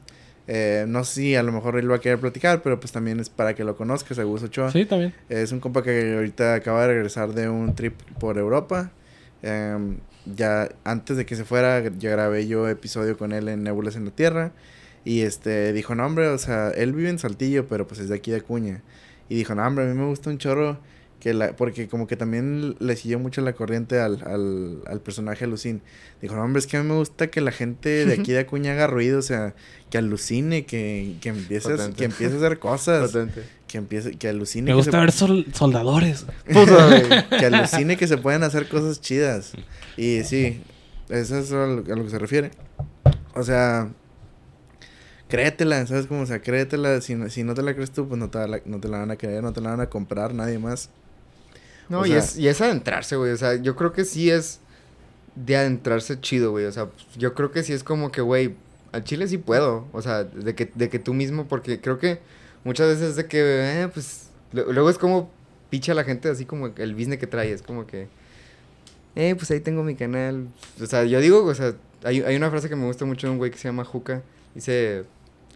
Eh, 0.48 0.86
no 0.88 1.04
sé 1.04 1.22
si 1.22 1.36
a 1.36 1.42
lo 1.42 1.52
mejor 1.52 1.78
él 1.78 1.90
va 1.90 1.96
a 1.96 2.00
querer 2.00 2.20
platicar, 2.20 2.62
pero 2.62 2.80
pues 2.80 2.92
también 2.92 3.20
es 3.20 3.30
para 3.30 3.56
que 3.56 3.64
lo 3.64 3.76
conozcas 3.76 4.20
a 4.20 4.24
Gus 4.24 4.44
Ochoa. 4.44 4.72
Sí, 4.72 4.86
también. 4.86 5.14
Es 5.30 5.52
un 5.52 5.60
compa 5.60 5.82
que 5.84 6.16
ahorita 6.16 6.56
acaba 6.56 6.82
de 6.82 6.88
regresar 6.88 7.34
de 7.34 7.50
un 7.50 7.74
trip 7.76 8.00
por 8.20 8.38
Europa. 8.38 8.92
Em, 9.42 9.98
ya 10.26 10.70
antes 10.84 11.18
de 11.18 11.26
que 11.26 11.36
se 11.36 11.46
fuera, 11.46 11.82
ya 11.98 12.10
grabé 12.12 12.48
yo 12.48 12.68
episodio 12.68 13.18
con 13.18 13.32
él 13.32 13.48
en 13.48 13.64
Nébulas 13.64 13.96
en 13.96 14.06
la 14.06 14.12
Tierra. 14.12 14.52
Y 15.04 15.22
este 15.22 15.72
dijo, 15.74 15.94
no, 15.96 16.06
hombre, 16.06 16.28
o 16.28 16.38
sea, 16.38 16.70
él 16.70 16.94
vive 16.94 17.10
en 17.10 17.20
Saltillo, 17.20 17.68
pero 17.68 17.88
pues 17.88 18.00
es 18.00 18.10
de 18.10 18.16
aquí 18.16 18.32
de 18.32 18.38
Acuña. 18.38 18.82
Y 19.30 19.36
dijo, 19.36 19.56
no, 19.56 19.66
hombre, 19.66 19.86
a 19.86 19.88
mí 19.88 19.94
me 19.98 20.06
gusta 20.06 20.30
un 20.30 20.38
chorro. 20.38 20.78
Que 21.20 21.34
la, 21.34 21.56
porque 21.56 21.88
como 21.88 22.06
que 22.06 22.16
también 22.18 22.76
le 22.80 22.96
siguió 22.96 23.18
mucho 23.18 23.42
la 23.42 23.54
corriente 23.54 24.00
al, 24.00 24.22
al, 24.28 24.82
al 24.86 25.02
personaje 25.02 25.46
Alucin. 25.46 25.82
Dijo, 26.22 26.36
no, 26.36 26.44
hombre, 26.44 26.60
es 26.60 26.68
que 26.68 26.78
a 26.78 26.84
mí 26.84 26.88
me 26.90 26.96
gusta 26.96 27.28
que 27.28 27.42
la 27.42 27.52
gente 27.52 28.06
de 28.06 28.14
aquí 28.14 28.32
de 28.32 28.40
Acuña 28.42 28.74
haga 28.74 28.86
ruido, 28.86 29.20
o 29.20 29.24
sea, 29.24 29.56
que 29.90 29.98
alucine, 29.98 30.66
que, 30.66 31.16
que, 31.22 31.30
empiece, 31.30 31.74
a, 31.74 31.92
que 31.92 32.06
empiece 32.06 32.34
a 32.36 32.38
hacer 32.38 32.60
cosas. 32.60 33.12
Potente. 33.12 33.44
Que 33.68 33.80
empiece, 33.80 34.12
que 34.18 34.28
alucine. 34.28 34.66
Me 34.66 34.72
que 34.72 34.76
gusta 34.76 34.92
se- 34.92 34.98
ver 35.00 35.12
sol- 35.12 35.46
soldadores. 35.54 36.26
Puta, 36.52 36.86
güey. 36.88 37.04
que 37.40 37.46
alucine 37.48 37.98
que 37.98 38.08
se 38.08 38.18
pueden 38.18 38.44
hacer 38.44 38.68
cosas 38.70 39.02
chidas. 39.02 39.54
Y 39.98 40.24
sí, 40.26 40.62
eso 41.10 41.40
es 41.40 41.52
a 41.52 41.66
lo, 41.66 41.80
a 41.92 41.96
lo 41.98 42.04
que 42.04 42.10
se 42.12 42.20
refiere. 42.20 42.52
O 43.34 43.42
sea, 43.42 43.90
créetela, 45.28 45.86
¿sabes 45.88 46.06
cómo? 46.08 46.22
O 46.22 46.26
sea, 46.26 46.42
créetela. 46.42 47.02
Si 47.02 47.16
no, 47.16 47.30
si 47.30 47.44
no 47.44 47.54
te 47.56 47.64
la 47.64 47.74
crees 47.74 47.92
tú, 47.92 48.08
pues 48.08 48.20
no 48.20 48.30
te, 48.30 48.48
la, 48.48 48.62
no 48.66 48.80
te 48.80 48.88
la 48.88 49.00
van 49.00 49.12
a 49.12 49.16
creer, 49.16 49.42
no 49.44 49.54
te 49.54 49.62
la 49.62 49.72
van 49.72 49.82
a 49.82 49.90
comprar 49.90 50.34
nadie 50.34 50.60
más. 50.60 50.90
No, 51.90 52.00
O 52.02 52.06
y, 52.06 52.10
sea- 52.10 52.18
es, 52.20 52.38
y 52.38 52.48
es 52.48 52.62
adentrarse, 52.62 53.16
güey. 53.16 53.32
O 53.32 53.38
sea, 53.38 53.56
yo 53.56 53.76
creo 53.76 53.94
que 53.94 54.06
sí 54.06 54.30
es 54.32 54.60
de 55.36 55.56
adentrarse 55.58 56.20
chido, 56.20 56.52
güey. 56.52 56.66
O 56.66 56.72
sea, 56.72 56.90
yo 57.18 57.34
creo 57.34 57.52
que 57.52 57.64
sí 57.64 57.74
es 57.74 57.84
como 57.84 58.12
que, 58.12 58.22
güey, 58.22 58.56
al 58.92 59.04
chile 59.04 59.28
sí 59.28 59.38
puedo. 59.38 59.88
O 59.92 60.02
sea, 60.02 60.24
de 60.24 60.56
que, 60.56 60.72
de 60.74 60.90
que 60.90 61.00
tú 61.00 61.14
mismo, 61.14 61.46
porque 61.48 61.80
creo 61.82 62.00
que 62.00 62.20
muchas 62.64 62.88
veces 62.88 63.10
es 63.12 63.16
de 63.18 63.28
que, 63.28 63.40
eh, 63.84 63.88
pues, 63.94 64.30
lu- 64.54 64.72
luego 64.74 64.90
es 64.90 64.98
como 64.98 65.30
picha 65.70 65.94
la 65.94 66.04
gente 66.04 66.30
así 66.30 66.46
como 66.46 66.68
el 66.68 66.96
business 66.96 67.20
que 67.20 67.28
trae. 67.28 67.52
Es 67.52 67.62
como 67.62 67.86
que, 67.86 68.08
eh, 69.16 69.36
pues 69.36 69.50
ahí 69.52 69.60
tengo 69.60 69.84
mi 69.84 69.96
canal. 69.96 70.48
O 70.82 70.86
sea, 70.86 71.04
yo 71.06 71.20
digo, 71.20 71.44
o 71.44 71.54
sea, 71.54 71.74
hay, 72.04 72.22
hay 72.22 72.36
una 72.36 72.50
frase 72.50 72.70
que 72.70 72.76
me 72.76 72.86
gusta 72.86 73.06
mucho 73.06 73.28
de 73.28 73.32
un 73.32 73.38
güey 73.38 73.52
que 73.52 73.58
se 73.58 73.68
llama 73.68 73.84
Juca. 73.86 74.22
Dice, 74.54 75.04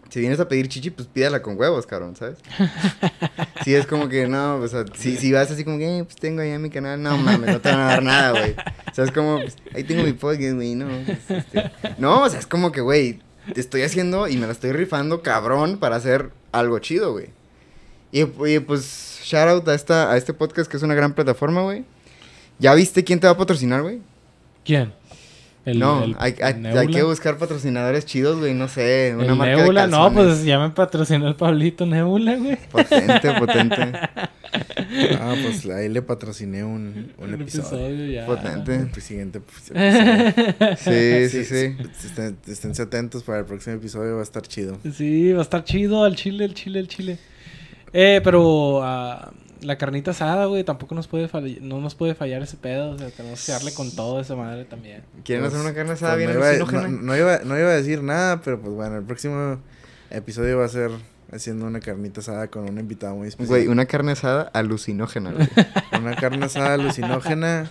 si 0.09 0.19
vienes 0.19 0.39
a 0.39 0.47
pedir 0.47 0.67
chichi, 0.67 0.89
pues 0.89 1.07
pídala 1.07 1.41
con 1.41 1.57
huevos, 1.59 1.85
cabrón, 1.85 2.15
¿sabes? 2.15 2.37
Sí, 3.63 3.75
es 3.75 3.85
como 3.85 4.07
que 4.07 4.25
no, 4.25 4.55
o 4.55 4.67
sea, 4.69 4.85
si, 4.95 5.17
si 5.17 5.33
vas 5.33 5.51
así 5.51 5.65
como 5.65 5.77
que, 5.77 5.99
eh, 5.99 6.03
pues 6.05 6.15
tengo 6.15 6.41
ahí 6.41 6.57
mi 6.57 6.69
canal, 6.69 7.03
no 7.03 7.17
mames, 7.17 7.51
no 7.51 7.61
te 7.61 7.69
van 7.69 7.81
a 7.81 7.85
dar 7.85 8.03
nada, 8.03 8.31
güey. 8.31 8.55
O 8.89 8.95
sea, 8.95 9.03
es 9.03 9.11
como, 9.11 9.37
pues, 9.41 9.57
ahí 9.75 9.83
tengo 9.83 10.03
mi 10.03 10.13
podcast, 10.13 10.55
güey, 10.55 10.75
no. 10.75 10.87
pues, 11.05 11.19
este, 11.29 11.71
No, 11.97 12.23
o 12.23 12.29
sea, 12.29 12.39
es 12.39 12.47
como 12.47 12.71
que, 12.71 12.79
güey, 12.79 13.19
te 13.53 13.59
estoy 13.59 13.81
haciendo 13.81 14.29
y 14.29 14.37
me 14.37 14.45
la 14.47 14.53
estoy 14.53 14.71
rifando, 14.71 15.21
cabrón, 15.21 15.77
para 15.77 15.97
hacer 15.97 16.31
algo 16.53 16.79
chido, 16.79 17.11
güey. 17.11 17.27
Y, 18.13 18.21
y, 18.21 18.59
pues, 18.59 19.19
shout 19.23 19.49
out 19.49 19.67
a, 19.67 19.75
esta, 19.75 20.11
a 20.11 20.17
este 20.17 20.33
podcast 20.33 20.71
que 20.71 20.77
es 20.77 20.83
una 20.83 20.95
gran 20.95 21.13
plataforma, 21.13 21.61
güey. 21.61 21.83
¿Ya 22.59 22.73
viste 22.73 23.03
quién 23.03 23.19
te 23.19 23.27
va 23.27 23.33
a 23.33 23.37
patrocinar, 23.37 23.81
güey? 23.81 23.99
¿Quién? 24.63 24.93
El- 25.65 25.77
no, 25.79 26.03
el- 26.03 26.15
hay, 26.19 26.33
que 26.87 27.03
buscar 27.03 27.37
patrocinadores 27.37 28.05
chidos, 28.05 28.39
güey, 28.39 28.53
no 28.53 28.67
sé, 28.67 29.13
una 29.15 29.25
El 29.25 29.35
marca 29.35 29.57
Nebula, 29.57 29.85
de 29.85 29.91
no, 29.91 30.11
pues 30.13 30.43
ya 30.43 30.57
me 30.57 30.69
patrocinó 30.69 31.27
el 31.27 31.35
Pablito 31.35 31.85
Nebula, 31.85 32.35
güey. 32.37 32.57
Potente, 32.71 33.31
potente. 33.39 33.91
Ah, 35.19 35.35
pues 35.43 35.65
ahí 35.69 35.89
le 35.89 36.01
patrociné 36.01 36.63
un, 36.63 37.11
un 37.17 37.33
episodio. 37.33 38.05
ya. 38.11 38.25
Potente. 38.25 38.89
El 38.93 39.01
siguiente 39.01 39.41
pues, 39.41 39.69
episodio. 39.71 40.75
Sí, 40.77 41.29
sí, 41.29 41.45
sí. 41.45 41.75
Estén, 42.05 42.37
esténse 42.47 42.81
atentos 42.81 43.23
para 43.23 43.39
el 43.39 43.45
próximo 43.45 43.75
episodio, 43.75 44.15
va 44.15 44.21
a 44.21 44.23
estar 44.23 44.41
chido. 44.43 44.77
Sí, 44.93 45.33
va 45.33 45.39
a 45.39 45.43
estar 45.43 45.63
chido 45.63 46.03
al 46.03 46.15
chile, 46.15 46.45
el 46.45 46.53
chile, 46.53 46.79
el 46.79 46.87
chile. 46.87 47.19
Eh, 47.93 48.21
pero 48.23 48.81
ah, 48.83 49.31
la 49.61 49.77
carnita 49.77 50.11
asada, 50.11 50.45
güey, 50.45 50.63
tampoco 50.63 50.95
nos 50.95 51.07
puede 51.07 51.27
fallar, 51.27 51.61
no 51.61 51.79
nos 51.81 51.95
puede 51.95 52.15
fallar 52.15 52.41
ese 52.41 52.57
pedo. 52.57 52.91
O 52.91 52.97
sea, 52.97 53.09
tenemos 53.09 53.45
que 53.45 53.51
darle 53.51 53.73
con 53.73 53.91
todo 53.95 54.17
a 54.17 54.21
esa 54.21 54.35
madre 54.35 54.65
también. 54.65 55.03
¿Quieren 55.23 55.43
Pues, 55.43 55.53
hacer 55.53 55.65
una 55.65 55.75
carne 55.75 55.91
asada 55.93 56.13
Pues 56.13 56.27
bien 56.27 56.31
no, 56.31 56.39
iba, 56.39 56.49
alucinógena? 56.49 56.87
no, 56.89 57.01
no 57.01 57.17
iba, 57.17 57.39
no 57.45 57.59
iba 57.59 57.69
a 57.69 57.73
decir 57.73 58.03
nada, 58.03 58.41
pero 58.41 58.59
pues 58.61 58.73
bueno, 58.73 58.97
el 58.97 59.03
próximo 59.03 59.59
episodio 60.09 60.57
va 60.57 60.65
a 60.65 60.69
ser 60.69 60.91
haciendo 61.31 61.65
una 61.67 61.79
carnita 61.79 62.21
asada 62.21 62.47
con 62.47 62.67
un 62.67 62.79
invitado 62.79 63.15
muy 63.15 63.27
especial. 63.27 63.59
Güey, 63.59 63.67
una 63.67 63.85
carne 63.85 64.13
asada 64.13 64.49
alucinógena, 64.53 65.31
güey. 65.31 65.47
Una 66.01 66.15
carne 66.15 66.45
asada 66.45 66.73
alucinógena. 66.75 67.69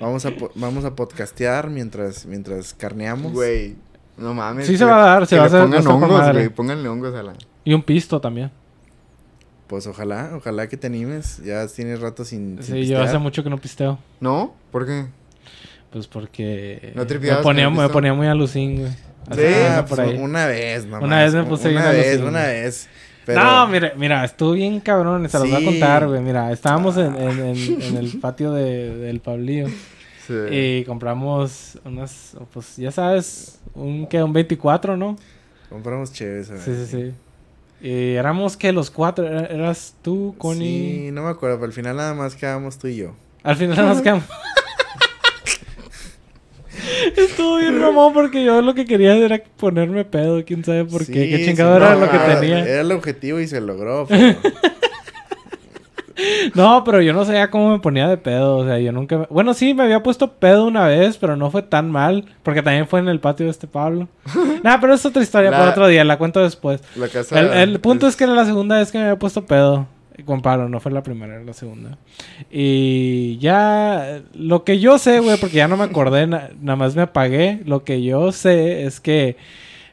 Vamos 0.00 0.26
a, 0.26 0.32
po- 0.32 0.50
vamos 0.56 0.84
a 0.84 0.94
podcastear 0.96 1.70
mientras, 1.70 2.26
mientras 2.26 2.74
carneamos. 2.74 3.32
Güey, 3.32 3.76
no 4.18 4.34
mames. 4.34 4.66
Sí 4.66 4.72
que 4.72 4.78
se 4.78 4.84
va 4.84 5.02
a 5.02 5.06
dar, 5.06 5.26
se 5.26 5.36
va 5.38 5.44
a 5.44 5.46
hacer- 5.46 5.62
pongan 5.62 5.86
hongos, 5.86 6.32
güey. 6.32 6.48
Pónganle 6.50 6.88
hongos 6.88 7.14
a 7.14 7.22
la... 7.22 7.32
Y 7.64 7.72
un 7.74 7.82
pisto 7.82 8.20
también. 8.20 8.50
Pues 9.70 9.86
ojalá, 9.86 10.32
ojalá 10.34 10.68
que 10.68 10.76
te 10.76 10.88
animes. 10.88 11.38
Ya 11.44 11.64
tienes 11.68 12.00
rato 12.00 12.24
sin, 12.24 12.56
sin 12.60 12.64
Sí, 12.64 12.72
yo 12.72 12.78
pistear. 12.80 13.02
hace 13.02 13.18
mucho 13.18 13.44
que 13.44 13.50
no 13.50 13.56
pisteo. 13.58 14.00
¿No? 14.18 14.52
¿Por 14.72 14.84
qué? 14.84 15.06
Pues 15.92 16.08
porque 16.08 16.92
¿No 16.96 17.04
me 17.04 17.36
ponía, 17.36 17.70
me 17.70 17.88
ponía 17.88 18.12
muy 18.12 18.26
alucín, 18.26 18.80
güey. 18.80 18.90
Sí, 18.90 19.54
pasa 19.86 19.86
pues, 19.86 20.18
una 20.18 20.46
vez, 20.46 20.84
nomás. 20.86 21.02
Una 21.04 21.18
vez 21.22 21.34
me 21.34 21.44
puse 21.44 21.68
bien 21.68 21.80
Una 21.82 21.90
vez, 21.92 22.06
alucin. 22.14 22.28
una 22.28 22.42
vez. 22.46 22.88
Pero, 23.24 23.44
No, 23.44 23.68
mira, 23.68 23.92
mira, 23.96 24.24
estuvo 24.24 24.52
bien 24.52 24.80
cabrón, 24.80 25.28
se 25.28 25.38
los 25.38 25.46
voy 25.48 25.56
a 25.56 25.58
Sí. 25.60 25.64
contar, 25.66 26.08
güey. 26.08 26.20
Mira, 26.20 26.50
estábamos 26.50 26.96
en, 26.96 27.14
en, 27.14 27.38
en- 27.38 27.82
en 27.82 27.96
el 27.96 28.18
patio 28.18 28.50
de, 28.50 28.96
del 28.96 29.20
Pablillo 29.20 29.68
Sí. 30.26 30.34
y 30.50 30.84
compramos 30.84 31.78
unas, 31.84 32.36
pues 32.52 32.76
ya 32.76 32.90
sabes, 32.90 33.60
un 33.74 34.08
que 34.08 34.20
un 34.20 34.32
24, 34.32 34.96
¿no? 34.96 35.16
Compramos 35.68 36.12
chéves, 36.12 36.50
a 36.50 36.54
ver. 36.54 36.62
Sí, 36.62 36.72
sí, 36.74 36.86
sí. 36.86 37.12
Y 37.82 38.14
éramos 38.14 38.56
que 38.56 38.72
los 38.72 38.90
cuatro, 38.90 39.26
era- 39.26 39.46
eras 39.46 39.94
tú, 40.02 40.34
Connie. 40.38 41.06
Sí, 41.06 41.10
no 41.12 41.22
me 41.22 41.30
acuerdo, 41.30 41.56
pero 41.56 41.66
al 41.66 41.72
final 41.72 41.96
nada 41.96 42.12
más 42.14 42.34
quedábamos 42.34 42.78
tú 42.78 42.88
y 42.88 42.96
yo. 42.96 43.14
Al 43.42 43.56
final 43.56 43.76
nos 43.76 44.02
quedamos. 44.02 44.24
Estuvo 47.16 47.56
bien 47.58 47.80
Ramón 47.80 48.12
porque 48.12 48.44
yo 48.44 48.60
lo 48.62 48.74
que 48.74 48.84
quería 48.84 49.16
era 49.16 49.42
ponerme 49.56 50.04
pedo, 50.04 50.44
quién 50.44 50.64
sabe 50.64 50.84
por 50.84 51.00
qué, 51.06 51.12
Sí, 51.24 51.30
qué 51.30 51.36
sí, 51.38 51.44
chingado 51.46 51.76
era 51.76 51.94
lo 51.94 52.10
que 52.10 52.18
tenía. 52.18 52.60
Era 52.66 52.80
el 52.82 52.92
objetivo 52.92 53.40
y 53.40 53.46
se 53.46 53.60
logró, 53.60 54.06
pero... 54.08 54.38
No, 56.54 56.82
pero 56.84 57.00
yo 57.02 57.12
no 57.12 57.24
sabía 57.24 57.50
cómo 57.50 57.70
me 57.70 57.78
ponía 57.80 58.08
de 58.08 58.16
pedo. 58.16 58.58
O 58.58 58.64
sea, 58.64 58.78
yo 58.78 58.92
nunca. 58.92 59.18
me- 59.18 59.26
Bueno, 59.30 59.54
sí, 59.54 59.74
me 59.74 59.82
había 59.84 60.02
puesto 60.02 60.32
pedo 60.32 60.66
una 60.66 60.86
vez, 60.86 61.16
pero 61.18 61.36
no 61.36 61.50
fue 61.50 61.62
tan 61.62 61.90
mal. 61.90 62.24
Porque 62.42 62.62
también 62.62 62.86
fue 62.86 63.00
en 63.00 63.08
el 63.08 63.20
patio 63.20 63.46
de 63.46 63.50
este 63.52 63.66
Pablo. 63.66 64.08
Nah, 64.62 64.78
pero 64.80 64.94
es 64.94 65.04
otra 65.06 65.22
historia 65.22 65.50
La- 65.50 65.58
para 65.58 65.70
otro 65.70 65.86
día, 65.88 66.04
la 66.04 66.18
cuento 66.18 66.40
después. 66.42 66.82
La 66.96 67.08
casa... 67.08 67.38
El, 67.40 67.52
el 67.70 67.80
punto 67.80 68.06
es 68.06 68.16
que 68.16 68.24
era 68.24 68.34
la 68.34 68.44
segunda 68.44 68.76
vez 68.78 68.92
que 68.92 68.98
me 68.98 69.04
había 69.04 69.18
puesto 69.18 69.44
pedo. 69.46 69.86
Con 70.26 70.42
Pablo, 70.42 70.68
no 70.68 70.80
fue 70.80 70.92
la 70.92 71.02
primera, 71.02 71.36
era 71.36 71.44
la 71.44 71.54
segunda. 71.54 71.96
Y 72.50 73.38
ya. 73.38 74.20
Lo 74.34 74.64
que 74.64 74.78
yo 74.78 74.98
sé, 74.98 75.20
güey, 75.20 75.38
porque 75.38 75.56
ya 75.56 75.68
no 75.68 75.76
me 75.78 75.84
acordé, 75.84 76.26
na- 76.26 76.50
nada 76.60 76.76
más 76.76 76.94
me 76.94 77.02
apagué. 77.02 77.60
Lo 77.64 77.84
que 77.84 78.02
yo 78.02 78.30
sé 78.32 78.84
es 78.84 79.00
que. 79.00 79.36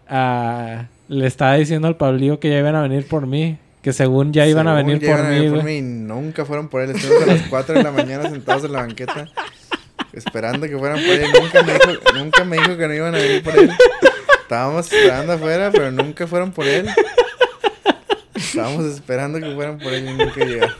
ah, 0.09 0.85
le 1.07 1.25
estaba 1.27 1.53
diciendo 1.55 1.87
al 1.87 1.95
Pablillo 1.95 2.39
que 2.41 2.49
ya 2.49 2.59
iban 2.59 2.75
a 2.75 2.81
venir 2.81 3.07
por 3.07 3.25
mí. 3.27 3.57
Que 3.81 3.93
según 3.93 4.33
ya 4.33 4.45
iban 4.47 4.67
a 4.67 4.73
venir 4.73 4.99
ya 4.99 5.07
por 5.15 5.19
iban 5.19 5.25
a 5.25 5.29
mí, 5.29 5.35
venir 5.35 5.51
por 5.51 5.61
güey. 5.61 5.81
mí 5.81 5.87
y 5.87 5.91
nunca 5.91 6.45
fueron 6.45 6.67
por 6.67 6.81
él. 6.81 6.91
Estuvimos 6.91 7.23
a 7.23 7.25
las 7.27 7.41
4 7.43 7.75
de 7.75 7.83
la 7.83 7.91
mañana 7.91 8.29
sentados 8.29 8.63
en 8.65 8.73
la 8.73 8.79
banqueta 8.81 9.27
esperando 10.13 10.67
que 10.67 10.77
fueran 10.77 10.97
por 10.99 11.09
él. 11.09 11.27
Nunca 11.41 11.63
me 11.63 11.73
dijo, 11.73 11.91
nunca 12.15 12.43
me 12.43 12.57
dijo 12.57 12.77
que 12.77 12.87
no 12.87 12.93
iban 12.93 13.15
a 13.15 13.17
venir 13.19 13.43
por 13.43 13.57
él. 13.57 13.71
Estábamos 14.41 14.91
esperando 14.91 15.33
afuera, 15.33 15.71
pero 15.71 15.91
nunca 15.91 16.25
fueron 16.27 16.51
por 16.51 16.65
él. 16.67 16.87
Estábamos 18.35 18.85
esperando 18.85 19.39
que 19.39 19.53
fueran 19.53 19.77
por 19.77 19.93
él 19.93 20.07
y 20.09 20.13
nunca 20.13 20.43
llegaron. 20.45 20.75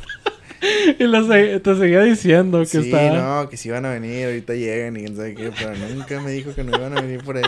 Y 1.00 1.04
lo 1.04 1.26
se- 1.28 1.60
te 1.60 1.76
seguía 1.76 2.02
diciendo 2.02 2.60
que 2.62 2.66
Sí, 2.66 2.78
estaba. 2.92 3.42
no, 3.44 3.50
que 3.50 3.58
si 3.58 3.70
iban 3.70 3.86
a 3.86 3.92
venir, 3.92 4.26
ahorita 4.26 4.54
llegan 4.54 4.98
y 4.98 5.02
quién 5.02 5.16
sabe 5.16 5.36
qué, 5.36 5.52
pero 5.58 5.74
nunca 5.76 6.20
me 6.20 6.32
dijo 6.32 6.54
que 6.56 6.64
no 6.64 6.76
iban 6.76 6.98
a 6.98 7.02
venir 7.02 7.24
por 7.24 7.38
él. 7.38 7.46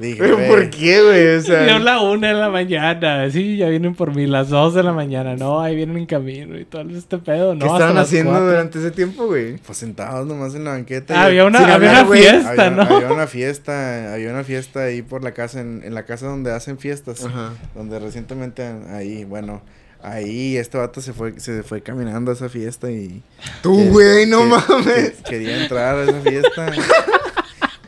Dije, 0.00 0.16
¿Pero 0.18 0.36
"Güey, 0.36 0.48
por 0.48 0.70
qué, 0.70 1.02
güey? 1.02 1.36
O 1.36 1.40
sea... 1.42 1.66
Yo 1.66 1.78
la 1.78 2.00
una 2.00 2.28
de 2.28 2.34
la 2.34 2.48
mañana. 2.50 3.30
Sí, 3.30 3.56
ya 3.56 3.68
vienen 3.68 3.94
por 3.94 4.14
mí. 4.14 4.26
Las 4.26 4.48
dos 4.48 4.74
de 4.74 4.82
la 4.82 4.92
mañana. 4.92 5.36
No, 5.36 5.60
ahí 5.60 5.76
vienen 5.76 5.96
en 5.98 6.06
camino 6.06 6.58
y 6.58 6.64
todo 6.64 6.82
este 6.90 7.18
pedo. 7.18 7.54
No, 7.54 7.66
¿Qué 7.66 7.72
estaban 7.72 7.98
haciendo 7.98 8.30
cuatro. 8.32 8.48
durante 8.48 8.78
ese 8.78 8.90
tiempo, 8.90 9.26
güey? 9.26 9.58
Pues 9.58 9.78
sentados 9.78 10.26
nomás 10.26 10.54
en 10.54 10.64
la 10.64 10.70
banqueta. 10.70 11.14
y- 11.14 11.16
Había 11.18 11.44
una, 11.44 11.58
sin 11.60 11.70
había 11.70 11.74
hablar, 11.90 11.94
una 11.94 12.08
güey. 12.08 12.20
fiesta, 12.22 12.50
había, 12.50 12.70
¿no? 12.70 12.82
había 12.82 13.12
una 13.12 13.26
fiesta, 13.26 14.14
había 14.14 14.30
una 14.30 14.44
fiesta 14.44 14.80
ahí 14.84 15.02
por 15.02 15.22
la 15.22 15.32
casa, 15.32 15.60
en, 15.60 15.82
en 15.84 15.94
la 15.94 16.04
casa 16.04 16.26
donde 16.26 16.52
hacen 16.52 16.78
fiestas. 16.78 17.24
Ajá. 17.24 17.52
Donde 17.74 17.98
recientemente 17.98 18.62
ahí, 18.90 19.24
bueno, 19.24 19.62
Ahí 20.02 20.56
este 20.56 20.78
vato 20.78 21.02
se 21.02 21.12
fue, 21.12 21.38
se 21.40 21.62
fue 21.62 21.82
caminando 21.82 22.30
a 22.30 22.34
esa 22.34 22.48
fiesta 22.48 22.90
y... 22.90 23.22
Tú, 23.62 23.90
güey, 23.90 24.24
no 24.24 24.38
que- 24.38 24.46
mames. 24.46 25.10
que- 25.10 25.22
quería 25.28 25.60
entrar 25.62 25.94
a 25.94 26.02
esa 26.04 26.20
fiesta. 26.22 26.72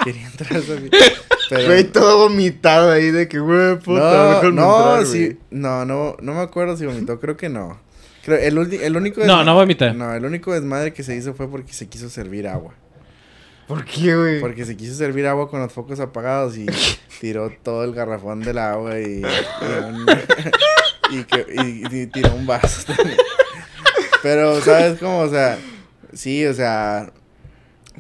quería 0.05 0.27
entrar 0.27 0.53
a 0.55 0.59
esa 0.59 0.77
fiesta. 0.77 0.99
Pero... 1.51 1.67
Güey, 1.67 1.85
todo 1.85 2.19
vomitado 2.29 2.91
ahí 2.93 3.11
de 3.11 3.29
que, 3.29 3.39
güey, 3.39 3.79
puta, 3.79 4.41
no, 4.43 4.51
no, 4.51 4.77
entrar, 4.99 5.07
sí, 5.07 5.25
güey. 5.27 5.39
no, 5.51 5.85
no, 5.85 6.17
no 6.21 6.35
me 6.35 6.41
acuerdo 6.41 6.77
si 6.77 6.87
vomitó, 6.87 7.19
creo 7.21 7.37
que 7.37 7.49
no. 7.49 7.79
Creo, 8.25 8.39
el, 8.39 8.73
el 8.75 8.97
único 8.97 9.25
No, 9.25 9.45
no 9.45 9.55
vomité. 9.55 9.93
No, 9.95 10.15
el 10.15 10.25
único 10.25 10.53
desmadre 10.55 10.93
que 10.93 11.03
se 11.03 11.15
hizo 11.17 11.35
fue 11.35 11.49
porque 11.51 11.73
se 11.73 11.89
quiso 11.89 12.09
servir 12.09 12.47
agua. 12.49 12.73
¿Por 13.67 13.85
qué, 13.85 14.17
güey? 14.17 14.41
Porque 14.41 14.65
se 14.65 14.77
quiso 14.77 14.95
servir 14.95 15.27
agua 15.27 15.51
con 15.51 15.61
los 15.61 15.73
focos 15.73 15.99
apagados 16.01 16.57
y 16.57 16.67
tiró 17.21 17.51
todo 17.63 17.85
el 17.85 17.93
garrafón 17.95 18.41
del 18.41 18.59
agua 18.59 18.99
y, 19.01 19.21
y, 19.23 19.85
un- 19.85 20.07
y 21.11 21.25
que- 21.25 21.47
y- 21.55 21.97
y 22.03 22.07
tiró 22.07 22.35
un 22.35 22.47
vaso 22.47 22.83
también. 22.95 23.17
Pero, 24.23 24.61
¿sabes 24.61 24.99
cómo? 25.01 25.19
O 25.21 25.29
sea, 25.29 25.59
sí, 26.13 26.47
o 26.47 26.55
sea, 26.55 27.13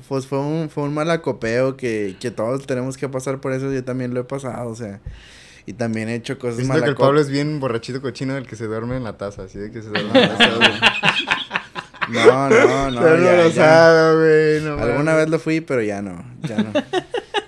pues 0.09 0.26
fue 0.26 0.38
un, 0.38 0.70
fue 0.70 0.84
un 0.84 0.95
mal 0.95 1.11
acopeo 1.11 1.76
que, 1.76 2.16
que 2.20 2.30
todos 2.30 2.66
tenemos 2.66 2.97
que 2.97 3.09
pasar 3.09 3.40
por 3.40 3.53
eso. 3.53 3.72
Yo 3.72 3.84
también 3.84 4.14
lo 4.14 4.20
he 4.20 4.24
pasado, 4.24 4.68
o 4.68 4.74
sea, 4.74 5.01
y 5.66 5.74
también 5.74 6.09
he 6.09 6.14
hecho 6.14 6.38
cosas 6.38 6.57
Siento 6.57 6.82
que 6.82 6.90
el 6.90 6.97
Pablo 6.97 7.20
es 7.20 7.28
bien 7.28 7.61
borrachito 7.61 8.01
cochino 8.03 8.34
del 8.34 8.47
que 8.47 8.57
se 8.57 8.66
duerme 8.66 8.97
en 8.97 9.05
la 9.05 9.16
taza, 9.16 9.45
así 9.45 9.59
de 9.59 9.70
que 9.70 9.82
se 9.82 9.88
duerme 9.88 10.11
en 10.11 10.28
la 10.28 10.38
taza. 10.38 10.53
No, 12.09 12.51
no, 12.51 12.90
no. 12.90 13.01
Ya, 13.24 13.36
lo 13.36 13.49
ya. 13.49 13.53
sabe, 13.53 14.61
güey, 14.61 14.64
no 14.64 14.82
Alguna 14.82 15.14
vez 15.14 15.30
lo 15.30 15.38
fui, 15.38 15.61
pero 15.61 15.82
ya 15.82 16.03
no, 16.03 16.24
ya 16.43 16.57
no. 16.57 16.72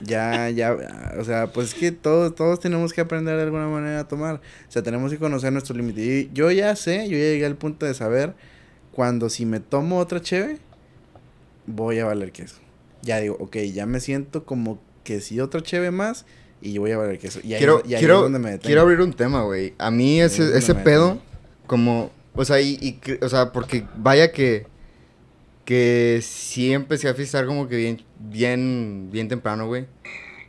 ya, 0.01 0.49
ya, 0.51 0.77
o 1.19 1.25
sea, 1.25 1.49
pues 1.49 1.69
es 1.69 1.75
que 1.75 1.93
todos, 1.93 2.35
todos 2.35 2.61
tenemos 2.61 2.93
que 2.93 3.01
aprender 3.01 3.37
de 3.37 3.43
alguna 3.43 3.67
manera 3.67 4.01
a 4.01 4.09
tomar. 4.09 4.37
O 4.37 4.71
sea, 4.71 4.83
tenemos 4.83 5.11
que 5.11 5.19
conocer 5.19 5.53
nuestros 5.53 5.77
límites. 5.77 6.05
Y 6.05 6.31
yo 6.33 6.51
ya 6.51 6.77
sé, 6.77 7.09
yo 7.09 7.17
ya 7.19 7.25
llegué 7.25 7.47
al 7.47 7.57
punto 7.57 7.85
de 7.85 7.95
saber 7.95 8.35
cuando 8.93 9.29
si 9.29 9.45
me 9.45 9.61
tomo 9.61 9.99
otra 9.99 10.21
cheve, 10.23 10.59
voy 11.67 11.99
a 11.99 12.07
valer 12.07 12.33
queso. 12.33 12.57
Ya 13.03 13.21
digo, 13.21 13.37
ok, 13.39 13.57
ya 13.73 13.87
me 13.87 14.01
siento 14.01 14.45
como 14.45 14.81
que 15.03 15.21
si 15.21 15.41
otra 15.41 15.63
cheve 15.63 15.91
más 15.91 16.25
y 16.61 16.73
yo 16.73 16.81
voy 16.81 16.93
a 16.93 16.99
valer 16.99 17.19
queso. 17.19 17.41
Y 17.43 17.53
ahí, 17.53 17.59
quiero, 17.59 17.83
y 17.85 17.95
ahí 17.95 18.01
quiero, 18.01 18.17
es 18.17 18.23
donde 18.23 18.39
me 18.39 18.51
detengo. 18.53 18.67
quiero 18.67 18.81
abrir 18.81 19.01
un 19.01 19.13
tema, 19.13 19.43
güey. 19.43 19.75
A 19.79 19.91
mí 19.91 20.21
es 20.21 20.39
ese, 20.39 20.57
ese 20.57 20.75
pedo, 20.75 21.19
como, 21.67 22.11
o 22.35 22.45
sea, 22.45 22.61
y, 22.61 22.79
y 22.81 22.99
o 23.23 23.29
sea, 23.29 23.53
porque 23.53 23.87
vaya 23.97 24.33
que, 24.33 24.67
que 25.65 26.21
sí 26.23 26.73
empecé 26.73 27.09
a 27.09 27.15
fijar 27.15 27.47
como 27.47 27.69
que 27.69 27.77
bien, 27.77 28.03
bien, 28.19 29.09
bien 29.13 29.29
temprano, 29.29 29.67
güey. 29.67 29.87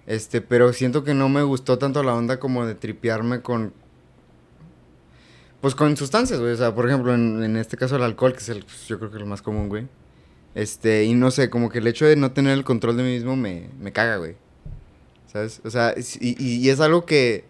Este, 0.07 0.39
pero 0.39 0.71
siento 0.71 1.03
que 1.03 1.13
no 1.13 1.29
me 1.29 1.43
gustó 1.43 1.77
tanto 1.77 2.03
la 2.03 2.13
onda 2.13 2.39
como 2.39 2.65
de 2.65 2.75
tripearme 2.75 3.41
con, 3.41 3.73
pues 5.61 5.75
con 5.75 5.97
sustancias, 5.97 6.39
güey. 6.39 6.53
O 6.53 6.57
sea, 6.57 6.73
por 6.73 6.87
ejemplo, 6.87 7.13
en, 7.13 7.43
en 7.43 7.57
este 7.57 7.75
caso 7.75 7.95
el 7.95 8.03
alcohol, 8.03 8.33
que 8.33 8.39
es 8.39 8.49
el, 8.49 8.63
pues, 8.63 8.87
yo 8.87 8.99
creo 8.99 9.11
que 9.11 9.17
el 9.17 9.25
más 9.25 9.41
común, 9.41 9.67
güey. 9.67 9.87
Este, 10.55 11.03
y 11.05 11.13
no 11.13 11.31
sé, 11.31 11.49
como 11.49 11.69
que 11.69 11.79
el 11.79 11.87
hecho 11.87 12.05
de 12.05 12.15
no 12.15 12.31
tener 12.31 12.53
el 12.53 12.63
control 12.63 12.97
de 12.97 13.03
mí 13.03 13.09
mismo 13.11 13.35
me, 13.35 13.69
me 13.79 13.91
caga, 13.91 14.17
güey. 14.17 14.35
¿Sabes? 15.31 15.61
O 15.65 15.69
sea, 15.69 15.93
y, 15.97 16.29
y- 16.43 16.57
y 16.65 16.69
es 16.69 16.79
algo 16.79 17.05
que, 17.05 17.45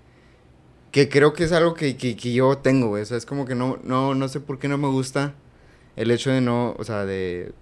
que 0.91 1.07
creo 1.09 1.33
que 1.33 1.43
es 1.43 1.51
algo 1.51 1.73
que, 1.75 1.97
que, 1.97 2.15
que 2.17 2.33
yo 2.33 2.57
tengo, 2.57 2.87
güey. 2.89 3.03
O 3.03 3.05
sea, 3.05 3.17
es 3.17 3.25
como 3.25 3.45
que 3.45 3.55
no, 3.55 3.77
no, 3.83 4.15
no 4.15 4.27
sé 4.27 4.39
por 4.39 4.59
qué 4.59 4.67
no 4.67 4.77
me 4.77 4.87
gusta 4.87 5.35
el 5.95 6.11
hecho 6.11 6.29
de 6.31 6.41
no, 6.41 6.75
o 6.77 6.83
sea, 6.83 7.05
de... 7.05 7.53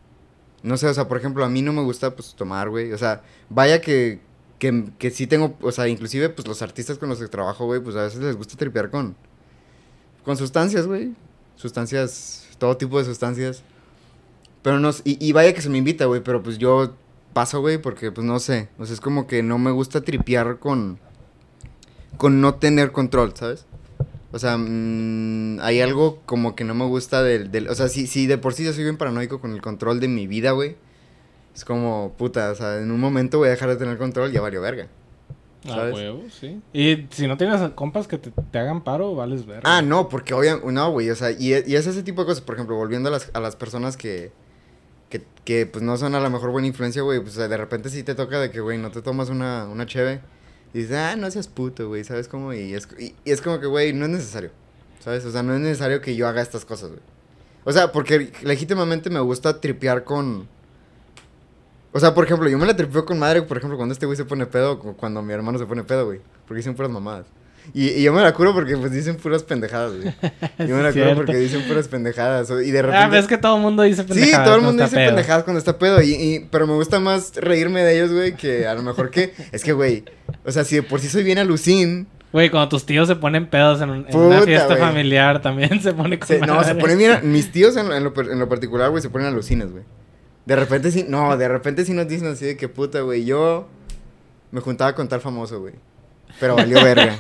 No 0.64 0.78
sé, 0.78 0.88
o 0.88 0.94
sea, 0.94 1.10
por 1.10 1.18
ejemplo, 1.18 1.44
a 1.44 1.50
mí 1.50 1.62
no 1.62 1.74
me 1.74 1.82
gusta, 1.84 2.16
pues, 2.16 2.36
tomar, 2.36 2.70
güey. 2.70 2.94
O 2.94 2.98
sea, 2.98 3.22
vaya 3.50 3.82
que, 3.82 4.22
que, 4.60 4.86
que 4.98 5.12
sí 5.12 5.28
tengo, 5.28 5.58
o 5.62 5.72
sea, 5.74 5.89
inclusive, 5.89 6.30
pues, 6.30 6.48
los 6.48 6.62
artistas 6.62 6.98
con 6.98 7.10
los 7.10 7.20
que 7.20 7.28
trabajo, 7.28 7.66
güey, 7.66 7.82
pues, 7.82 7.98
a 7.98 8.04
veces 8.04 8.22
les 8.22 8.38
gusta 8.38 8.56
tripear 8.56 8.89
con... 8.89 9.16
Con 10.24 10.38
sustancias, 10.38 10.88
güey. 10.88 11.14
Sustancias, 11.58 12.48
todo 12.60 12.78
tipo 12.78 12.98
de 12.98 13.04
sustancias. 13.06 13.62
Pero 14.64 14.80
no, 14.80 14.89
y, 15.03 15.24
y 15.24 15.32
vaya 15.34 15.53
que 15.53 15.61
se 15.61 15.70
me 15.70 15.78
invita, 15.78 16.05
güey, 16.05 16.22
pero 16.22 16.41
pues 16.41 16.57
yo 16.57 16.95
paso, 17.34 17.59
güey, 17.59 17.78
porque 17.78 18.11
pues 18.11 18.26
no 18.26 18.39
sé. 18.39 18.70
O 18.80 18.86
sea, 18.86 18.93
es 18.93 19.01
como 19.01 19.28
que 19.28 19.43
no 19.43 19.59
me 19.59 19.72
gusta 19.72 20.01
tripear 20.01 20.59
con. 20.59 20.99
con 22.18 22.41
no 22.41 22.55
tener 22.55 22.91
control, 22.91 23.34
¿sabes? 23.36 23.66
O 24.32 24.39
sea, 24.39 24.57
mm, 24.57 25.59
hay 25.61 25.82
algo 25.82 26.22
como 26.26 26.55
que 26.55 26.64
no 26.64 26.74
me 26.74 26.86
gusta 26.86 27.22
del. 27.22 27.51
del 27.51 27.68
o 27.68 27.76
sea, 27.76 27.89
si, 27.89 28.07
si 28.07 28.26
de 28.26 28.38
por 28.38 28.53
sí 28.53 28.64
yo 28.64 28.74
soy 28.74 28.84
bien 28.84 28.97
paranoico 28.97 29.41
con 29.41 29.51
el 29.51 29.61
control 29.61 29.99
de 29.99 30.07
mi 30.07 30.28
vida, 30.28 30.51
güey. 30.51 30.78
Es 31.53 31.66
como, 31.66 32.16
puta, 32.18 32.49
o 32.51 32.55
sea, 32.55 32.80
en 32.80 32.89
un 32.89 32.99
momento 32.99 33.38
voy 33.38 33.49
a 33.49 33.51
dejar 33.51 33.70
de 33.70 33.76
tener 33.76 33.97
control, 33.97 34.32
ya 34.32 34.41
valió 34.41 34.61
verga. 34.61 34.88
Ah, 35.66 35.76
¿Sabes? 35.76 35.93
huevo, 35.93 36.24
sí. 36.30 36.61
Y 36.74 37.07
si 37.11 37.28
no 37.28 37.38
tienes 37.38 37.61
compas 37.72 38.07
que 38.07 38.18
te, 38.18 38.32
te 38.32 38.57
hagan 38.57 38.84
paro, 38.84 39.14
vales 39.14 39.45
ver. 39.45 39.61
Ah, 39.64 39.82
no, 39.84 40.09
porque 40.09 40.34
obviamente, 40.34 40.72
no, 40.72 40.91
güey, 40.91 41.11
o 41.11 41.16
sea, 41.16 41.30
y, 41.32 41.49
y 41.53 41.76
es 41.76 41.86
ese 41.86 42.01
tipo 42.01 42.22
de 42.22 42.28
cosas, 42.28 42.41
por 42.41 42.55
ejemplo, 42.55 42.76
volviendo 42.76 43.09
a 43.09 43.11
las, 43.11 43.30
a 43.34 43.39
las 43.39 43.55
personas 43.55 43.97
que, 43.97 44.32
que, 45.43 45.66
pues, 45.66 45.84
no 45.84 45.97
son 45.97 46.16
a 46.16 46.20
lo 46.20 46.30
mejor 46.30 46.51
buena 46.51 46.68
influencia, 46.68 47.01
güey, 47.01 47.20
pues, 47.20 47.36
de 47.36 47.57
repente 47.57 47.89
sí 47.89 48.03
te 48.03 48.16
toca 48.16 48.39
de 48.39 48.51
que, 48.51 48.61
güey, 48.61 48.78
no 48.78 48.91
te 48.91 49.01
tomas 49.01 49.30
una, 49.30 49.66
una 49.66 49.86
cheve, 49.86 50.22
y 50.74 50.80
dices, 50.80 50.95
ah, 50.95 51.16
no 51.16 51.30
seas 51.30 51.47
puto, 51.47 51.88
güey, 51.88 52.03
¿sabes 52.03 52.28
cómo? 52.28 52.53
Y 52.53 52.74
es, 52.74 52.88
y, 52.97 53.16
es 53.26 53.41
como 53.41 53.59
que, 53.59 53.68
güey, 53.68 53.93
no 53.93 54.05
es 54.05 54.11
necesario, 54.11 54.51
¿sabes? 54.99 55.24
O 55.26 55.32
sea, 55.32 55.43
no 55.43 55.53
es 55.53 55.59
necesario 55.59 56.01
que 56.01 56.16
yo 56.16 56.28
haga 56.28 56.41
estas 56.41 56.66
cosas, 56.66 56.89
güey. 56.89 57.01
O 57.66 57.72
sea, 57.72 57.91
porque 57.91 58.32
legítimamente 58.41 59.09
me 59.09 59.20
gusta 59.20 59.61
tripear 59.61 60.03
con... 60.03 60.47
O 61.93 61.99
sea, 61.99 62.14
por 62.14 62.26
ejemplo, 62.26 62.49
yo 62.49 62.57
me 62.57 62.66
la 62.66 62.76
tripeo 62.76 63.05
con 63.05 63.20
madre, 63.20 63.43
por 63.43 63.57
ejemplo, 63.57 63.78
cuando 63.78 63.93
este 63.93 64.05
güey 64.07 64.18
se 64.18 64.26
pone 64.26 64.47
pedo, 64.47 64.80
cuando 64.80 65.22
mi 65.22 65.32
hermano 65.32 65.59
se 65.59 65.66
pone 65.66 65.84
pedo, 65.84 66.07
güey. 66.07 66.20
Porque 66.47 66.57
dicen 66.57 66.76
puras 66.76 66.91
mamadas. 66.91 67.28
Y, 67.74 67.89
y 67.89 68.03
yo 68.03 68.11
me 68.14 68.22
la 68.22 68.34
curo 68.34 68.53
porque 68.53 68.76
pues 68.78 68.91
dicen 68.91 69.16
puras 69.16 69.43
pendejadas, 69.43 69.93
güey. 69.93 70.14
Yo 70.68 70.76
me 70.76 70.84
la 70.84 70.91
Sí, 70.91 70.99
curo 70.99 71.16
porque 71.16 71.36
dicen 71.38 71.61
puras 71.68 71.88
pendejadas. 71.88 72.49
Y 72.49 72.72
de 72.72 72.82
repente... 72.82 73.03
Ah, 73.03 73.07
ves 73.07 73.26
que 73.26 73.38
todo 73.38 73.55
el 73.55 73.61
mundo 73.61 73.84
dice 73.84 74.01
Sí, 74.03 74.07
pendejadas. 74.09 74.45
todo 74.45 74.55
el 74.57 74.61
mundo 74.61 74.84
dice 74.84 74.95
pedo. 74.95 75.07
pendejadas 75.07 75.43
cuando 75.43 75.59
está 75.59 75.78
pedo. 75.80 76.01
Y, 76.01 76.14
y- 76.14 76.47
pero 76.51 76.68
me 76.68 76.74
gusta 76.74 76.99
más 76.99 77.36
reírme 77.36 77.82
de 77.84 77.95
ellos, 77.95 78.11
güey, 78.11 78.36
que 78.36 78.68
a 78.68 78.74
lo 78.76 78.84
mejor 78.84 79.09
que... 79.09 79.34
Es 79.51 79.64
que, 79.64 79.72
güey, 79.74 80.03
o 80.45 80.51
sea, 80.51 80.64
si 80.66 80.76
de 80.76 80.84
por 80.84 80.99
sí 80.99 81.07
soy 81.07 81.24
bien 81.24 81.38
alucín... 81.39 82.07
Güey, 82.34 82.49
cuando 82.49 82.68
tus 82.70 82.86
tíos 82.86 83.07
se 83.07 83.16
ponen 83.16 83.47
pedos 83.49 83.80
en, 83.82 83.89
un- 83.91 84.05
en 84.09 84.16
una 84.18 84.41
fiesta 84.41 84.76
familiar, 84.78 85.41
también 85.41 85.82
se 85.82 85.93
pone 85.93 86.20
con 86.20 86.28
se- 86.28 86.39
no, 86.39 86.64
se 86.64 86.76
ponen 86.76 86.97
bien... 86.97 87.20
Mis 87.32 87.51
tíos 87.51 87.78
en, 87.78 87.88
lo- 87.89 87.95
en 87.95 88.03
lo, 88.03 88.14
per- 88.14 88.30
en 88.30 88.39
lo 88.39 88.49
particular, 88.49 88.89
güey, 88.89 89.01
se 89.01 89.09
ponen 89.09 89.28
alucines, 89.28 89.72
güey. 89.72 89.84
De 90.45 90.55
repente 90.55 90.91
sí... 90.91 91.05
No, 91.07 91.38
de 91.38 91.47
repente 91.47 91.86
sí 91.86 91.93
nos 91.93 92.07
dicen 92.07 92.28
así 92.28 92.45
de 92.45 92.57
que 92.57 92.68
puta, 92.68 93.01
güey. 93.01 93.24
Yo 93.26 93.68
me 94.51 94.59
juntaba 94.61 94.93
con 94.93 95.07
tal 95.07 95.22
famoso, 95.22 95.59
güey. 95.61 95.74
Pero 96.39 96.55
valió 96.55 96.84
verga. 96.84 97.15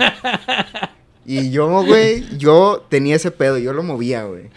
Y 1.25 1.51
yo, 1.51 1.67
güey, 1.85 2.25
yo 2.37 2.85
tenía 2.89 3.15
ese 3.15 3.31
pedo, 3.31 3.57
yo 3.57 3.71
lo 3.73 3.83
movía, 3.83 4.23
güey. 4.25 4.49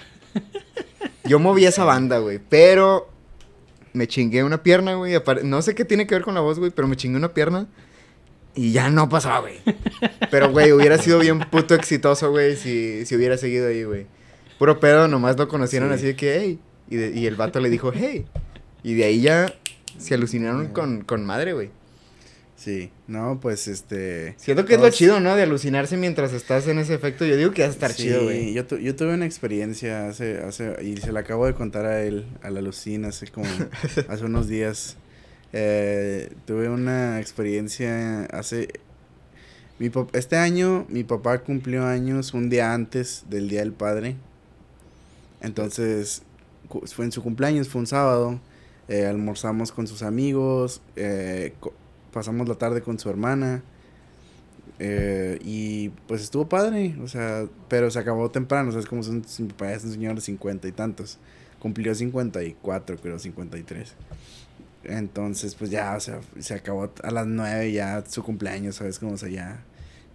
Yo 1.25 1.39
movía 1.39 1.69
esa 1.69 1.85
banda, 1.85 2.19
güey. 2.19 2.41
Pero 2.49 3.09
me 3.93 4.07
chingué 4.09 4.43
una 4.45 4.63
pierna, 4.63 4.95
güey. 4.95 5.15
No 5.45 5.63
sé 5.63 5.75
qué 5.75 5.85
tiene 5.85 6.07
que 6.07 6.15
ver 6.15 6.23
con 6.25 6.35
la 6.35 6.41
voz, 6.41 6.59
güey, 6.59 6.71
pero 6.71 6.89
me 6.89 6.97
chingué 6.97 7.17
una 7.19 7.35
pierna. 7.35 7.67
Y 8.55 8.73
ya 8.73 8.89
no 8.91 9.09
pasaba, 9.09 9.41
güey. 9.41 9.61
Pero, 10.31 10.51
güey, 10.51 10.73
hubiera 10.73 10.99
sido 10.99 11.19
bien 11.19 11.41
puto 11.41 11.75
exitoso, 11.75 12.31
güey, 12.31 12.57
si, 12.57 13.05
si 13.05 13.15
hubiera 13.15 13.37
seguido 13.37 13.69
ahí, 13.69 13.85
güey. 13.85 14.07
Puro 14.59 14.81
pedo, 14.81 15.07
nomás 15.09 15.37
lo 15.39 15.47
conocieron 15.49 15.91
Sí. 15.91 15.95
así 15.97 16.07
de 16.07 16.17
que, 16.17 16.39
hey. 16.41 16.59
Y, 16.89 16.97
de- 16.97 17.11
y 17.19 17.27
el 17.27 17.37
vato 17.37 17.61
le 17.61 17.69
dijo, 17.69 17.93
hey. 17.95 18.25
Y 18.83 18.95
de 18.95 19.05
ahí 19.05 19.21
ya 19.21 19.53
se 19.99 20.15
alucinaron 20.15 20.69
con, 20.69 21.03
con 21.03 21.25
madre, 21.27 21.53
güey. 21.53 21.71
Sí, 22.57 22.91
no, 23.07 23.39
pues 23.41 23.69
este... 23.69 24.35
Siento 24.39 24.65
que 24.65 24.75
es 24.75 24.81
lo 24.81 24.89
chido, 24.91 25.21
¿no? 25.21 25.37
De 25.37 25.43
alucinarse 25.43 25.97
mientras 25.99 26.33
estás 26.33 26.67
en 26.69 26.79
ese 26.79 26.95
efecto. 26.95 27.27
Yo 27.27 27.37
digo 27.37 27.51
que 27.53 27.63
va 27.63 27.69
a 27.69 27.71
estar 27.71 27.93
Sí, 27.93 28.05
chido, 28.05 28.25
güey. 28.25 28.55
Yo, 28.55 28.65
tu- 28.67 28.79
yo 28.79 28.97
tuve 28.97 29.13
una 29.15 29.27
experiencia 29.27 30.09
hace, 30.09 30.39
hace, 30.39 30.75
y 30.83 30.97
se 30.97 31.13
la 31.13 31.21
acabo 31.21 31.45
de 31.47 31.53
contar 31.55 31.85
a 31.85 32.03
él, 32.03 32.25
a 32.43 32.49
la 32.51 32.63
Lucina, 32.63 33.09
hace 33.09 33.27
como, 33.29 33.47
hace 34.09 34.25
unos 34.25 34.49
días. 34.49 34.97
Eh, 35.53 36.33
tuve 36.47 36.69
una 36.71 37.21
experiencia 37.21 38.25
hace, 38.27 38.69
mi 39.79 39.91
este 40.15 40.37
año 40.37 40.87
mi 40.89 41.05
papá 41.05 41.39
cumplió 41.41 41.85
años 41.85 42.33
un 42.35 42.49
día 42.49 42.73
antes 42.73 43.25
del 43.29 43.49
Día 43.51 43.61
del 43.61 43.73
Padre. 43.73 44.17
Entonces, 45.41 46.23
fue 46.87 47.05
en 47.05 47.13
su 47.13 47.23
cumpleaños, 47.23 47.69
fue 47.69 47.81
un 47.81 47.87
sábado. 47.87 48.41
eh, 48.89 49.05
almorzamos 49.05 49.73
con 49.73 49.87
sus 49.89 50.03
amigos, 50.03 50.81
eh, 50.95 51.55
co- 51.59 51.75
pasamos 52.17 52.49
la 52.49 52.55
tarde 52.55 52.81
con 52.81 52.99
su 52.99 53.11
hermana. 53.11 53.63
Eh, 54.79 55.39
y 55.45 55.91
pues 56.09 56.23
estuvo 56.23 56.49
padre, 56.49 56.97
o 57.03 57.09
sea, 57.09 57.45
pero 57.69 57.91
se 57.91 57.99
acabó 57.99 58.31
temprano, 58.31 58.71
o 58.71 58.73
sea, 58.73 58.81
es 58.81 58.87
como 58.87 59.03
son, 59.03 59.23
mi 59.39 59.49
papá 59.49 59.73
es 59.73 59.85
un 59.85 59.93
señor 59.93 60.15
de 60.15 60.23
50 60.23 60.67
y 60.67 60.73
tantos. 60.73 61.19
Cumplió 61.59 61.95
54, 61.95 62.97
creo, 62.97 63.19
53. 63.19 63.95
Entonces, 64.85 65.55
pues 65.55 65.71
ya, 65.71 65.95
o 65.95 66.01
sea, 66.01 66.21
se 66.39 66.55
acabó 66.55 66.91
a 67.03 67.11
las 67.11 67.27
9 67.27 67.71
ya 67.73 68.03
su 68.09 68.23
cumpleaños, 68.23 68.77
¿sabes? 68.77 68.99
Como, 68.99 69.13
o 69.13 69.19
sea, 69.19 69.29
ya, 69.29 69.63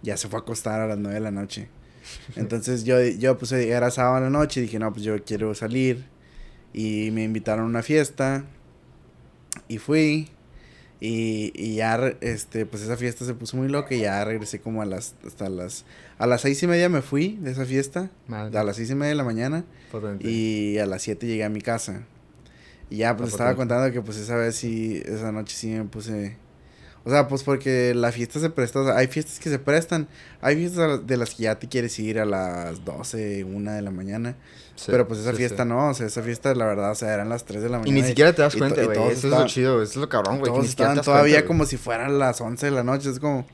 ya 0.02 0.16
se 0.16 0.26
fue 0.26 0.40
a 0.40 0.42
acostar 0.42 0.80
a 0.80 0.88
las 0.88 0.98
9 0.98 1.14
de 1.14 1.20
la 1.20 1.30
noche. 1.30 1.68
Entonces 2.34 2.82
yo, 2.82 3.00
yo 3.00 3.38
pues 3.38 3.52
era 3.52 3.92
sábado 3.92 4.18
en 4.18 4.24
la 4.24 4.30
noche 4.30 4.58
y 4.58 4.64
dije, 4.64 4.80
no, 4.80 4.92
pues 4.92 5.04
yo 5.04 5.22
quiero 5.22 5.54
salir. 5.54 6.04
Y 6.72 7.10
me 7.12 7.22
invitaron 7.22 7.66
a 7.66 7.68
una 7.68 7.82
fiesta. 7.84 8.44
Y 9.68 9.78
fui. 9.78 10.30
Y, 11.04 11.50
y 11.56 11.74
ya, 11.74 11.96
este, 12.20 12.64
pues 12.64 12.82
esa 12.84 12.96
fiesta 12.96 13.24
se 13.24 13.34
puso 13.34 13.56
muy 13.56 13.66
loca 13.68 13.92
y 13.92 14.02
ya 14.02 14.24
regresé 14.24 14.60
como 14.60 14.82
a 14.82 14.84
las, 14.84 15.16
hasta 15.26 15.48
las, 15.48 15.84
a 16.16 16.28
las 16.28 16.42
seis 16.42 16.62
y 16.62 16.68
media 16.68 16.88
me 16.88 17.02
fui 17.02 17.38
de 17.40 17.50
esa 17.50 17.64
fiesta, 17.64 18.08
Madre. 18.28 18.56
a 18.56 18.62
las 18.62 18.76
seis 18.76 18.88
y 18.90 18.94
media 18.94 19.08
de 19.08 19.14
la 19.16 19.24
mañana. 19.24 19.64
Potente. 19.90 20.30
Y 20.30 20.78
a 20.78 20.86
las 20.86 21.02
7 21.02 21.26
llegué 21.26 21.42
a 21.42 21.48
mi 21.48 21.60
casa. 21.60 22.02
Y 22.88 22.98
ya, 22.98 23.16
pues 23.16 23.30
Está 23.30 23.44
estaba 23.44 23.50
potente. 23.56 23.74
contando 23.74 23.92
que 23.92 24.00
pues 24.00 24.16
esa 24.18 24.36
vez 24.36 24.54
sí, 24.54 25.02
esa 25.04 25.32
noche 25.32 25.56
sí 25.56 25.70
me 25.70 25.84
puse... 25.84 26.36
O 27.04 27.10
sea, 27.10 27.26
pues 27.26 27.42
porque 27.42 27.94
la 27.94 28.12
fiesta 28.12 28.38
se 28.38 28.48
presta, 28.50 28.80
o 28.80 28.84
sea, 28.86 28.96
hay 28.96 29.08
fiestas 29.08 29.40
que 29.40 29.50
se 29.50 29.58
prestan, 29.58 30.06
hay 30.40 30.54
fiestas 30.56 31.04
de 31.06 31.16
las 31.16 31.34
que 31.34 31.42
ya 31.44 31.58
te 31.58 31.68
quieres 31.68 31.98
ir 31.98 32.20
a 32.20 32.24
las 32.24 32.84
12, 32.84 33.42
1 33.44 33.72
de 33.72 33.82
la 33.82 33.90
mañana, 33.90 34.36
Sí, 34.76 34.86
pero 34.90 35.06
pues 35.08 35.20
esa 35.20 35.32
sí, 35.32 35.36
fiesta 35.38 35.64
sí. 35.64 35.68
no, 35.68 35.88
o 35.88 35.94
sea, 35.94 36.06
esa 36.06 36.22
fiesta 36.22 36.54
la 36.54 36.64
verdad, 36.64 36.92
o 36.92 36.94
sea, 36.94 37.12
eran 37.12 37.28
las 37.28 37.44
3 37.44 37.62
de 37.62 37.68
la 37.68 37.78
Y 37.78 37.80
mañana. 37.80 38.00
ni 38.00 38.06
siquiera 38.06 38.32
te 38.32 38.42
das 38.42 38.54
y 38.54 38.58
cuenta, 38.58 38.82
y 38.82 38.86
güey. 38.86 38.98
Eso 39.10 39.26
es 39.26 39.32
lo 39.32 39.46
chido. 39.46 39.82
Eso 39.82 39.90
es 39.92 39.96
lo 39.96 40.08
cabrón, 40.08 40.38
güey. 40.38 40.50
todos 40.52 40.66
estaban 40.66 41.00
todavía 41.00 41.34
cuenta, 41.36 41.46
como 41.48 41.64
si 41.66 41.76
fueran 41.76 42.18
las 42.18 42.40
11 42.40 42.66
de 42.66 42.72
la 42.72 42.84
noche, 42.84 43.10
es 43.10 43.18
como 43.18 43.46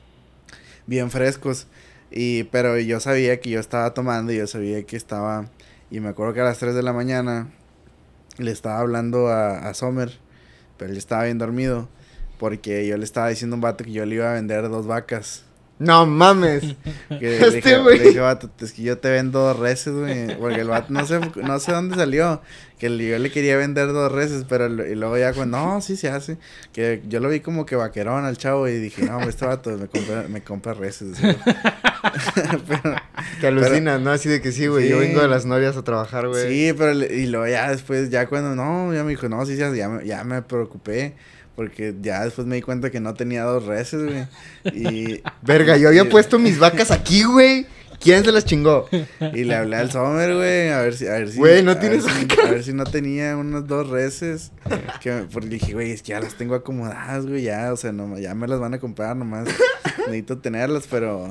bien 0.87 1.11
frescos. 1.11 1.67
Y, 2.11 2.45
pero 2.45 2.79
yo 2.79 3.01
sabía 3.01 3.41
que 3.41 3.51
yo 3.51 3.61
estaba 3.61 3.93
tomando 3.95 4.33
y 4.33 4.37
yo 4.37 4.47
sabía 4.47 4.83
que 4.85 4.97
estaba, 4.97 5.47
y 5.91 6.01
me 6.01 6.09
acuerdo 6.11 6.35
que 6.35 6.41
a 6.41 6.45
las 6.45 6.59
3 6.59 6.75
de 6.75 6.83
la 6.83 6.93
mañana 6.93 7.49
le 8.39 8.51
estaba 8.51 8.79
hablando 8.79 9.29
a, 9.29 9.69
a 9.69 9.75
Sommer, 9.75 10.19
pero 10.77 10.93
él 10.93 10.97
estaba 10.99 11.25
bien 11.25 11.39
dormido, 11.39 11.89
porque 12.39 12.87
yo 12.87 12.97
le 12.97 13.05
estaba 13.05 13.29
diciendo 13.29 13.55
a 13.55 13.59
un 13.59 13.61
vato 13.61 13.85
que 13.85 13.93
yo 13.93 14.05
le 14.07 14.15
iba 14.17 14.31
a 14.31 14.35
vender 14.35 14.63
dos 14.69 14.87
vacas. 14.87 15.45
No 15.81 16.07
mames. 16.07 16.63
Que 17.09 17.21
le 17.21 17.37
Este 17.39 17.51
dije, 17.57 17.79
güey. 17.79 17.99
le 17.99 18.05
dije, 18.09 18.19
vato, 18.21 18.51
es 18.61 18.73
que 18.73 18.83
yo 18.83 18.99
te 18.99 19.11
vendo 19.11 19.39
dos 19.41 19.57
reses, 19.59 19.95
güey. 19.95 20.37
Porque 20.37 20.61
el 20.63 20.69
vato, 20.69 20.93
no 20.93 21.07
sé, 21.07 21.21
no 21.37 21.59
sé 21.61 21.71
dónde 21.73 21.95
salió. 21.95 22.43
Que 22.81 22.87
yo 22.97 23.19
le 23.19 23.31
quería 23.31 23.57
vender 23.57 23.93
dos 23.93 24.11
reses, 24.11 24.45
pero 24.49 24.67
y 24.67 24.95
luego 24.97 25.17
ya 25.19 25.33
cuando, 25.33 25.57
no, 25.59 25.81
sí 25.81 25.97
se 25.97 26.09
hace. 26.11 26.37
Que 26.73 27.01
yo 27.09 27.21
lo 27.21 27.29
vi 27.29 27.41
como 27.41 27.65
que 27.65 27.77
vaquerón 27.77 28.25
al 28.25 28.37
chavo 28.39 28.67
y 28.69 28.79
dije, 28.79 29.03
no, 29.05 29.21
este 29.23 29.47
vato 29.47 29.71
me 29.79 29.87
compra, 29.87 30.25
me 30.29 30.43
compra 30.43 30.75
reses. 30.75 31.21
güey". 31.21 31.37
pero, 32.69 32.97
Te 33.41 33.47
alucinas, 33.49 34.01
¿no? 34.01 34.11
Así 34.11 34.29
de 34.29 34.41
que 34.41 34.53
sí, 34.53 34.67
güey. 34.67 34.89
Yo 34.89 35.01
Sí. 35.01 35.07
vengo 35.09 35.21
de 35.23 35.29
las 35.29 35.47
norias 35.47 35.77
a 35.77 35.83
trabajar, 35.85 36.29
güey. 36.29 36.49
sí, 36.49 36.73
pero 36.77 36.93
le- 36.95 37.15
y 37.15 37.27
luego 37.27 37.47
ya 37.47 37.71
después, 37.71 38.11
ya 38.11 38.27
cuando, 38.27 38.55
no, 38.55 38.93
ya 38.95 39.05
me 39.05 39.11
dijo, 39.11 39.29
no, 39.29 39.45
sí 39.47 39.57
se 39.57 39.65
hace, 39.65 39.77
ya 39.77 39.89
me, 39.89 40.05
ya 40.07 40.25
me 40.25 40.43
preocupé. 40.43 41.15
Porque 41.59 41.93
ya 42.01 42.23
después 42.25 42.47
me 42.47 42.55
di 42.55 42.63
cuenta 42.63 42.89
que 42.89 43.01
no 43.01 43.15
tenía 43.15 43.43
dos 43.43 43.65
reses, 43.67 44.05
güey. 44.05 44.27
Y, 44.77 45.21
Verga, 45.43 45.77
yo 45.77 45.89
había 45.89 46.05
y- 46.05 46.09
puesto 46.09 46.39
mis 46.39 46.57
vacas 46.61 46.93
aquí, 46.93 47.25
güey. 47.25 47.67
¿Quién 48.01 48.25
se 48.25 48.31
las 48.31 48.45
chingó? 48.45 48.89
Y 49.35 49.43
le 49.43 49.57
hablé 49.57 49.75
al 49.75 49.91
Sommer, 49.91 50.33
güey, 50.37 50.69
a 50.69 50.83
ver 50.83 50.95
si, 50.95 51.09
a 51.09 51.15
ver 51.15 51.33
si. 51.33 51.39
Güey, 51.39 51.65
¿no 51.65 51.73
a 51.73 51.75
ver 51.75 51.81
tienes 51.81 52.05
si-? 52.05 52.41
A 52.47 52.49
ver 52.49 52.63
si 52.63 52.73
no 52.73 52.85
tenía 52.85 53.37
unas 53.37 53.67
dos 53.67 53.89
reses. 53.91 54.53
Que 55.01 55.25
porque 55.33 55.49
dije, 55.49 55.73
güey, 55.73 55.91
es 55.91 56.03
que 56.03 56.11
ya 56.11 56.21
las 56.21 56.37
tengo 56.37 56.55
acomodadas, 56.55 57.27
güey, 57.27 57.43
ya, 57.43 57.73
o 57.73 57.77
sea, 57.77 57.91
no, 57.91 58.17
ya 58.17 58.37
me 58.37 58.47
las 58.47 58.61
van 58.61 58.75
a 58.75 58.79
comprar 58.79 59.17
nomás. 59.17 59.49
Necesito 60.07 60.39
tenerlas, 60.39 60.85
pero. 60.89 61.29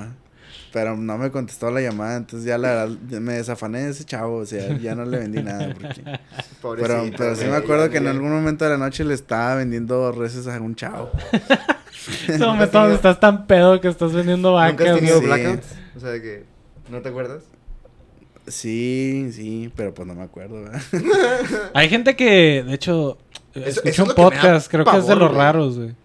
Pero 0.79 0.95
no 0.95 1.17
me 1.17 1.31
contestó 1.31 1.71
la 1.71 1.81
llamada, 1.81 2.17
entonces 2.17 2.47
ya 2.47 2.59
la 2.59 2.69
verdad 2.85 2.97
me 3.19 3.33
desafané 3.33 3.85
de 3.85 3.89
ese 3.89 4.03
chavo, 4.03 4.37
o 4.37 4.45
sea, 4.45 4.77
ya 4.77 4.93
no 4.93 5.05
le 5.05 5.17
vendí 5.17 5.41
nada. 5.41 5.73
Porque... 5.73 6.01
Pero, 6.05 6.19
Pobrecito, 6.61 7.17
pero 7.17 7.35
sí 7.35 7.45
me 7.45 7.55
acuerdo 7.55 7.89
que 7.89 7.97
en 7.97 8.05
algún 8.07 8.29
momento 8.29 8.63
de 8.65 8.71
la 8.71 8.77
noche 8.77 9.03
le 9.03 9.13
estaba 9.15 9.55
vendiendo 9.55 10.11
reses 10.11 10.45
a 10.47 10.59
un 10.61 10.75
chavo. 10.75 11.09
No, 12.39 12.55
me 12.55 12.63
estás, 12.65 12.91
estás 12.93 13.19
tan 13.19 13.47
pedo 13.47 13.81
que 13.81 13.87
estás 13.89 14.13
vendiendo 14.13 14.51
¿Nunca 14.51 14.65
has 14.67 14.71
vacas. 14.77 14.95
tenido 14.95 15.19
Sí. 15.19 15.25
blackouts? 15.25 15.67
O 15.97 15.99
sea, 15.99 16.09
de 16.11 16.21
que... 16.21 16.45
¿No 16.89 17.01
te 17.01 17.09
acuerdas? 17.09 17.43
Sí, 18.47 19.29
sí, 19.33 19.71
pero 19.75 19.93
pues 19.93 20.07
no 20.07 20.15
me 20.15 20.23
acuerdo, 20.23 20.63
¿verdad? 20.63 20.81
Hay 21.73 21.89
gente 21.89 22.15
que, 22.15 22.63
de 22.65 22.73
hecho, 22.73 23.17
Eso- 23.53 23.65
escuché 23.65 23.89
eso 23.89 24.03
es 24.03 24.09
un 24.09 24.15
que 24.15 24.21
podcast, 24.21 24.71
creo 24.71 24.85
que 24.85 24.97
es 24.97 25.07
de 25.07 25.15
los 25.15 25.29
güey. 25.29 25.37
raros, 25.41 25.77
güey. 25.77 25.95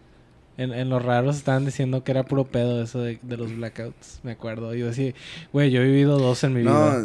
En, 0.58 0.72
en 0.72 0.88
los 0.90 1.02
raros 1.02 1.36
estaban 1.36 1.64
diciendo 1.64 2.04
que 2.04 2.10
era 2.12 2.24
puro 2.24 2.44
pedo 2.44 2.82
eso 2.82 3.00
de, 3.00 3.18
de 3.22 3.36
los 3.36 3.56
blackouts, 3.56 4.20
me 4.22 4.32
acuerdo. 4.32 4.74
Yo 4.74 4.86
decía, 4.86 5.14
güey, 5.52 5.70
yo 5.70 5.80
he 5.82 5.86
vivido 5.86 6.18
dos 6.18 6.44
en 6.44 6.52
mi 6.52 6.60
vida. 6.60 6.98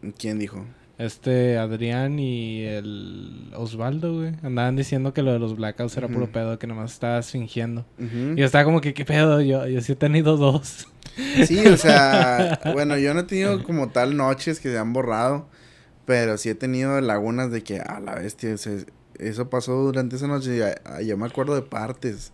No, 0.00 0.12
¿quién 0.18 0.38
dijo? 0.38 0.64
Este, 0.98 1.58
Adrián 1.58 2.18
y 2.18 2.62
el 2.62 3.50
Osvaldo, 3.56 4.14
güey. 4.18 4.34
Andaban 4.42 4.76
diciendo 4.76 5.12
que 5.12 5.22
lo 5.22 5.32
de 5.32 5.38
los 5.38 5.56
blackouts 5.56 5.96
era 5.96 6.06
puro 6.06 6.30
pedo, 6.30 6.58
que 6.58 6.66
nomás 6.66 6.92
estabas 6.92 7.30
fingiendo. 7.30 7.84
Y 7.98 8.36
yo 8.36 8.44
estaba 8.46 8.64
como 8.64 8.80
que, 8.80 8.94
¿qué 8.94 9.04
pedo? 9.04 9.40
Yo, 9.40 9.66
yo 9.66 9.80
sí 9.80 9.92
he 9.92 9.96
tenido 9.96 10.36
dos. 10.36 10.86
Sí, 11.46 11.66
o 11.66 11.76
sea, 11.76 12.60
bueno, 12.72 12.96
yo 12.98 13.14
no 13.14 13.20
he 13.20 13.24
tenido 13.24 13.62
como 13.64 13.90
tal 13.90 14.16
noches 14.16 14.60
que 14.60 14.70
se 14.70 14.78
han 14.78 14.92
borrado, 14.92 15.48
pero 16.06 16.38
sí 16.38 16.50
he 16.50 16.54
tenido 16.54 17.00
lagunas 17.00 17.50
de 17.50 17.62
que, 17.62 17.80
a 17.80 18.00
la 18.00 18.14
bestia, 18.14 18.54
o 18.54 18.56
sea, 18.56 18.72
eso 19.18 19.50
pasó 19.50 19.74
durante 19.74 20.16
esa 20.16 20.26
noche, 20.26 20.56
y, 20.56 20.60
ah, 20.60 21.02
yo 21.02 21.16
me 21.16 21.26
acuerdo 21.26 21.54
de 21.54 21.62
partes, 21.62 22.32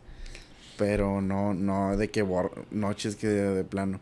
pero 0.78 1.20
no, 1.20 1.52
no 1.52 1.96
de 1.96 2.08
que 2.08 2.24
noches 2.70 3.16
que 3.16 3.26
de, 3.26 3.54
de 3.54 3.64
plano. 3.64 4.00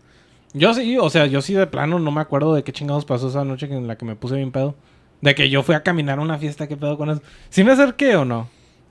Yo 0.52 0.72
sí, 0.74 0.96
o 0.98 1.10
sea, 1.10 1.26
yo 1.26 1.42
sí 1.42 1.54
de 1.54 1.66
plano 1.66 1.98
no 1.98 2.10
me 2.12 2.20
acuerdo 2.20 2.54
de 2.54 2.62
qué 2.62 2.72
chingados 2.72 3.04
pasó 3.04 3.28
esa 3.28 3.44
noche 3.44 3.66
en 3.66 3.88
la 3.88 3.96
que 3.96 4.04
me 4.04 4.14
puse 4.14 4.36
bien 4.36 4.52
pedo. 4.52 4.76
De 5.20 5.34
que 5.34 5.50
yo 5.50 5.62
fui 5.62 5.74
a 5.74 5.82
caminar 5.82 6.18
a 6.18 6.22
una 6.22 6.38
fiesta, 6.38 6.68
¿qué 6.68 6.76
pedo 6.76 6.96
con 6.96 7.10
eso? 7.10 7.22
¿Sí 7.50 7.64
me 7.64 7.72
acerqué 7.72 8.14
o 8.16 8.24
no? 8.24 8.48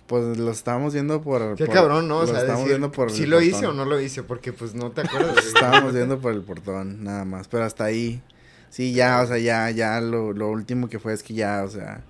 Pues 0.08 0.38
lo 0.38 0.52
estábamos 0.52 0.94
viendo 0.94 1.22
por... 1.22 1.56
Qué 1.56 1.66
por- 1.66 1.74
cabrón, 1.74 2.08
¿no? 2.08 2.20
O 2.20 2.26
sea, 2.28 2.36
estábamos 2.36 2.66
decir, 2.66 2.74
viendo 2.80 2.92
por 2.92 3.12
¿sí 3.12 3.26
lo 3.26 3.42
hice 3.42 3.66
o 3.66 3.74
no 3.74 3.86
lo 3.86 4.00
hice? 4.00 4.22
Porque, 4.24 4.54
pues, 4.54 4.76
no 4.76 4.92
te 4.92 5.02
acuerdas. 5.02 5.38
Estábamos 5.46 5.94
viendo 5.94 6.20
por 6.20 6.34
el 6.34 6.42
portón, 6.42 7.04
nada 7.04 7.26
más. 7.26 7.48
Pero 7.48 7.64
hasta 7.64 7.86
ahí. 7.86 8.22
Sí, 8.70 8.94
ya, 8.94 9.22
o 9.22 9.28
sea, 9.28 9.38
ya, 9.38 9.70
ya 9.72 10.02
lo, 10.02 10.34
lo 10.34 10.50
último 10.50 10.90
que 10.90 11.00
fue 11.00 11.14
es 11.14 11.24
que 11.24 11.34
ya, 11.34 11.64
o 11.64 11.70
sea, 11.70 12.04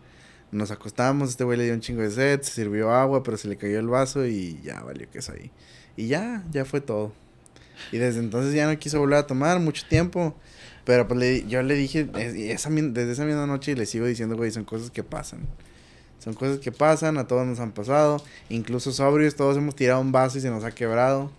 nos 0.51 0.71
acostamos, 0.71 1.29
este 1.29 1.43
güey 1.43 1.57
le 1.57 1.65
dio 1.65 1.73
un 1.73 1.81
chingo 1.81 2.01
de 2.01 2.11
sed, 2.11 2.41
se 2.41 2.51
sirvió 2.51 2.91
agua, 2.91 3.23
pero 3.23 3.37
se 3.37 3.47
le 3.47 3.57
cayó 3.57 3.79
el 3.79 3.87
vaso 3.87 4.25
y 4.25 4.59
ya 4.63 4.81
valió 4.81 5.09
que 5.11 5.19
eso 5.19 5.33
ahí. 5.33 5.51
Y 5.97 6.07
ya, 6.07 6.43
ya 6.51 6.65
fue 6.65 6.81
todo. 6.81 7.11
Y 7.91 7.97
desde 7.97 8.19
entonces 8.19 8.53
ya 8.53 8.67
no 8.71 8.77
quiso 8.79 8.99
volver 8.99 9.19
a 9.19 9.27
tomar 9.27 9.59
mucho 9.59 9.83
tiempo. 9.89 10.35
Pero 10.85 11.07
pues 11.07 11.19
le- 11.19 11.47
yo 11.47 11.63
le 11.63 11.73
dije, 11.73 12.07
es- 12.17 12.35
esa, 12.35 12.69
desde 12.69 13.11
esa 13.11 13.25
misma 13.25 13.47
noche 13.47 13.75
le 13.75 13.85
sigo 13.87 14.05
diciendo, 14.05 14.35
güey, 14.37 14.51
son 14.51 14.63
cosas 14.65 14.91
que 14.91 15.03
pasan. 15.03 15.39
Son 16.19 16.33
cosas 16.35 16.59
que 16.59 16.71
pasan, 16.71 17.17
a 17.17 17.27
todos 17.27 17.45
nos 17.45 17.59
han 17.59 17.71
pasado. 17.71 18.23
Incluso 18.49 18.91
sobrios, 18.91 19.35
todos 19.35 19.57
hemos 19.57 19.75
tirado 19.75 19.99
un 20.01 20.11
vaso 20.11 20.37
y 20.37 20.41
se 20.41 20.49
nos 20.49 20.63
ha 20.63 20.71
quebrado. 20.71 21.31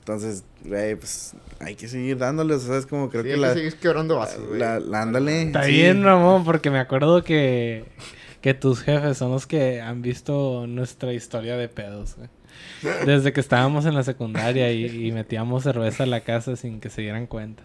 Entonces, 0.00 0.44
güey, 0.64 0.96
pues 0.96 1.32
hay 1.60 1.76
que 1.76 1.88
seguir 1.88 2.18
dándole, 2.18 2.54
o 2.54 2.58
sea, 2.58 2.76
es 2.76 2.86
como 2.86 3.10
creo 3.10 3.22
Sí, 3.22 3.28
que 3.28 3.34
hay 3.34 3.40
la, 3.40 3.54
seguir 3.54 3.74
quebrando 3.76 4.16
vasos, 4.16 4.46
güey. 4.46 4.58
la, 4.60 4.80
la- 4.80 5.02
ándale. 5.02 5.42
Está 5.42 5.64
sí. 5.64 5.72
bien, 5.72 6.02
Ramón, 6.04 6.44
porque 6.44 6.70
me 6.70 6.78
acuerdo 6.78 7.22
que, 7.24 7.84
que 8.40 8.54
tus 8.54 8.80
jefes 8.82 9.18
son 9.18 9.30
los 9.32 9.46
que 9.46 9.80
han 9.80 10.02
visto 10.02 10.66
nuestra 10.66 11.12
historia 11.12 11.56
de 11.56 11.68
pedos. 11.68 12.16
Desde 13.06 13.32
que 13.32 13.40
estábamos 13.40 13.86
en 13.86 13.94
la 13.94 14.02
secundaria 14.02 14.72
y, 14.72 15.06
y 15.06 15.12
metíamos 15.12 15.62
cerveza 15.62 16.02
a 16.04 16.06
la 16.06 16.20
casa 16.22 16.56
sin 16.56 16.80
que 16.80 16.90
se 16.90 17.02
dieran 17.02 17.26
cuenta. 17.26 17.62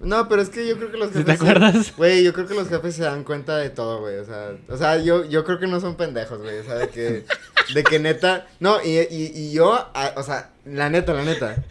No, 0.00 0.28
pero 0.28 0.40
es 0.40 0.48
que 0.48 0.66
yo 0.66 0.76
creo 0.78 0.90
que 0.90 0.96
los 0.96 1.08
¿Sí 1.10 1.18
jefes... 1.18 1.26
te 1.26 1.32
acuerdas? 1.32 1.94
Güey, 1.96 2.24
yo 2.24 2.32
creo 2.32 2.46
que 2.46 2.54
los 2.54 2.68
jefes 2.68 2.94
se 2.94 3.02
dan 3.02 3.22
cuenta 3.22 3.58
de 3.58 3.68
todo, 3.68 4.00
güey. 4.00 4.16
O 4.16 4.24
sea, 4.24 4.52
o 4.68 4.76
sea 4.78 4.96
yo, 4.96 5.24
yo 5.26 5.44
creo 5.44 5.58
que 5.58 5.66
no 5.66 5.78
son 5.80 5.96
pendejos, 5.96 6.38
güey. 6.40 6.58
O 6.58 6.64
sea, 6.64 6.74
de 6.76 6.88
que, 6.88 7.24
de 7.74 7.84
que 7.84 7.98
neta. 7.98 8.46
No, 8.60 8.82
y, 8.82 8.98
y, 8.98 9.32
y 9.34 9.52
yo, 9.52 9.74
a- 9.74 10.14
o 10.16 10.22
sea, 10.22 10.50
la 10.64 10.88
neta, 10.88 11.12
la 11.12 11.24
neta. 11.24 11.62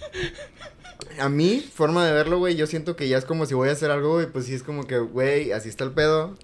A 1.19 1.27
mí, 1.27 1.59
forma 1.73 2.05
de 2.05 2.13
verlo, 2.13 2.37
güey, 2.37 2.55
yo 2.55 2.67
siento 2.67 2.95
que 2.95 3.07
ya 3.09 3.17
es 3.17 3.25
como 3.25 3.45
si 3.47 3.53
voy 3.55 3.69
a 3.69 3.73
hacer 3.73 3.89
algo, 3.91 4.13
güey, 4.13 4.27
pues 4.27 4.45
sí 4.45 4.53
es 4.53 4.63
como 4.63 4.85
que, 4.85 4.99
güey, 4.99 5.51
así 5.51 5.67
está 5.67 5.83
el 5.83 5.91
pedo. 5.91 6.37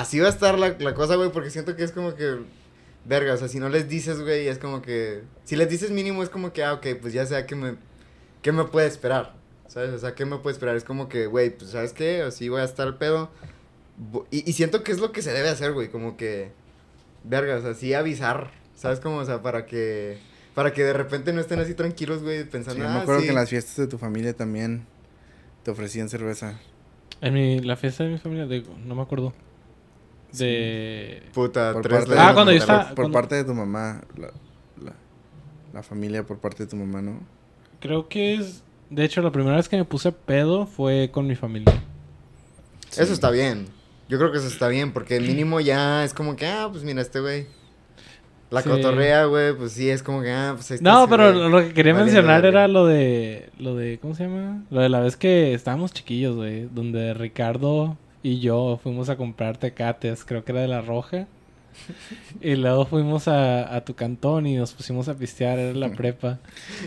Así 0.00 0.18
va 0.20 0.26
a 0.26 0.30
estar 0.30 0.58
la, 0.58 0.76
la 0.78 0.92
cosa, 0.92 1.16
güey, 1.16 1.30
porque 1.32 1.48
siento 1.48 1.74
que 1.74 1.82
es 1.82 1.90
como 1.90 2.14
que. 2.14 2.40
Verga, 3.06 3.32
o 3.32 3.36
sea, 3.38 3.48
si 3.48 3.58
no 3.58 3.68
les 3.70 3.88
dices, 3.88 4.20
güey, 4.20 4.46
es 4.46 4.58
como 4.58 4.82
que. 4.82 5.22
Si 5.44 5.56
les 5.56 5.70
dices 5.70 5.90
mínimo, 5.90 6.22
es 6.22 6.28
como 6.28 6.52
que, 6.52 6.62
ah, 6.62 6.74
ok, 6.74 6.86
pues 7.00 7.14
ya 7.14 7.24
sea 7.24 7.46
que 7.46 7.54
me. 7.54 7.76
¿Qué 8.42 8.52
me 8.52 8.64
puede 8.64 8.86
esperar? 8.86 9.34
¿Sabes? 9.68 9.90
O 9.90 9.98
sea, 9.98 10.14
¿qué 10.14 10.26
me 10.26 10.36
puede 10.36 10.52
esperar? 10.52 10.76
Es 10.76 10.84
como 10.84 11.08
que, 11.08 11.26
güey, 11.26 11.48
pues, 11.48 11.70
¿sabes 11.70 11.94
qué? 11.94 12.20
Así 12.20 12.48
voy 12.50 12.60
a 12.60 12.64
estar 12.64 12.86
el 12.86 12.96
pedo. 12.96 13.30
Y, 14.30 14.48
y 14.48 14.52
siento 14.52 14.84
que 14.84 14.92
es 14.92 14.98
lo 15.00 15.12
que 15.12 15.22
se 15.22 15.32
debe 15.32 15.48
hacer, 15.48 15.72
güey, 15.72 15.88
como 15.88 16.18
que. 16.18 16.50
Verga, 17.24 17.56
o 17.56 17.62
sea, 17.62 17.72
sí 17.72 17.94
avisar. 17.94 18.50
¿Sabes 18.74 19.00
cómo? 19.00 19.16
O 19.16 19.24
sea, 19.24 19.40
para 19.40 19.64
que. 19.64 20.18
Para 20.54 20.74
que 20.74 20.84
de 20.84 20.92
repente 20.92 21.32
no 21.32 21.40
estén 21.40 21.58
así 21.60 21.72
tranquilos, 21.74 22.22
güey, 22.22 22.42
Sí, 22.42 22.48
pensando. 22.50 22.82
yo 22.82 22.88
ah, 22.90 22.92
me 22.92 23.00
acuerdo 23.00 23.20
sí. 23.20 23.26
que 23.26 23.30
en 23.32 23.36
las 23.36 23.48
fiestas 23.48 23.76
de 23.76 23.86
tu 23.86 23.96
familia 23.96 24.34
también 24.34 24.84
te 25.62 25.70
ofrecían 25.70 26.10
cerveza. 26.10 26.60
En 27.22 27.32
mi, 27.32 27.60
la 27.60 27.76
fiesta 27.76 28.04
de 28.04 28.10
mi 28.10 28.18
familia, 28.18 28.46
digo, 28.46 28.74
no 28.84 28.94
me 28.94 29.02
acuerdo. 29.02 29.32
De... 30.38 31.22
Puta, 31.32 31.72
Por 31.72 31.82
tres 31.82 31.98
parte, 32.00 32.14
de 32.14 32.20
Ah, 32.20 32.30
cuando 32.34 32.52
yo 32.52 32.58
por- 32.58 32.62
estaba- 32.62 32.86
Por 32.88 32.94
cuando- 32.96 33.12
parte 33.12 33.34
de 33.36 33.44
tu 33.44 33.54
mamá, 33.54 34.02
la, 34.16 34.28
la, 34.82 34.92
la 35.72 35.82
familia 35.82 36.24
por 36.24 36.38
parte 36.38 36.64
de 36.64 36.70
tu 36.70 36.76
mamá, 36.76 37.02
¿no? 37.02 37.20
Creo 37.80 38.08
que 38.08 38.34
es... 38.34 38.62
De 38.90 39.04
hecho, 39.04 39.20
la 39.22 39.32
primera 39.32 39.56
vez 39.56 39.68
que 39.68 39.76
me 39.76 39.84
puse 39.84 40.12
pedo 40.12 40.66
fue 40.66 41.10
con 41.12 41.26
mi 41.26 41.34
familia. 41.34 41.82
Sí. 42.90 43.02
Eso 43.02 43.12
está 43.12 43.30
bien. 43.30 43.66
Yo 44.08 44.18
creo 44.18 44.30
que 44.30 44.38
eso 44.38 44.46
está 44.46 44.68
bien, 44.68 44.92
porque 44.92 45.18
mínimo 45.20 45.58
ya 45.60 46.04
es 46.04 46.14
como 46.14 46.36
que, 46.36 46.46
ah, 46.46 46.68
pues 46.70 46.84
mira, 46.84 47.02
este 47.02 47.18
güey. 47.20 47.46
La 48.48 48.62
Sí. 48.62 48.68
cotorrea, 48.68 49.24
güey, 49.24 49.52
pues 49.56 49.72
sí, 49.72 49.90
es 49.90 50.04
como 50.04 50.22
que, 50.22 50.30
ah, 50.30 50.52
pues 50.54 50.70
ahí 50.70 50.76
está 50.76 50.88
No, 50.88 51.08
pero 51.08 51.32
güey. 51.34 51.50
lo 51.50 51.58
que 51.62 51.74
quería 51.74 51.92
Valiendo 51.94 52.22
mencionar 52.22 52.44
era 52.46 52.68
lo 52.68 52.86
de... 52.86 53.50
Lo 53.58 53.74
de... 53.74 53.98
¿Cómo 54.00 54.14
se 54.14 54.22
llama? 54.28 54.62
Lo 54.70 54.80
de 54.80 54.88
la 54.88 55.00
vez 55.00 55.16
que 55.16 55.52
estábamos 55.52 55.92
chiquillos, 55.92 56.36
güey. 56.36 56.68
Donde 56.72 57.12
Ricardo 57.14 57.98
y 58.26 58.40
yo 58.40 58.80
fuimos 58.82 59.08
a 59.08 59.16
comprar 59.16 59.56
tecates. 59.56 60.24
Creo 60.24 60.44
que 60.44 60.50
era 60.50 60.60
de 60.60 60.66
La 60.66 60.80
Roja. 60.80 61.28
Y 62.40 62.56
luego 62.56 62.84
fuimos 62.84 63.28
a, 63.28 63.72
a 63.72 63.84
tu 63.84 63.94
cantón 63.94 64.48
y 64.48 64.56
nos 64.56 64.72
pusimos 64.72 65.08
a 65.08 65.14
pistear, 65.14 65.60
era 65.60 65.78
la 65.78 65.90
prepa. 65.96 66.40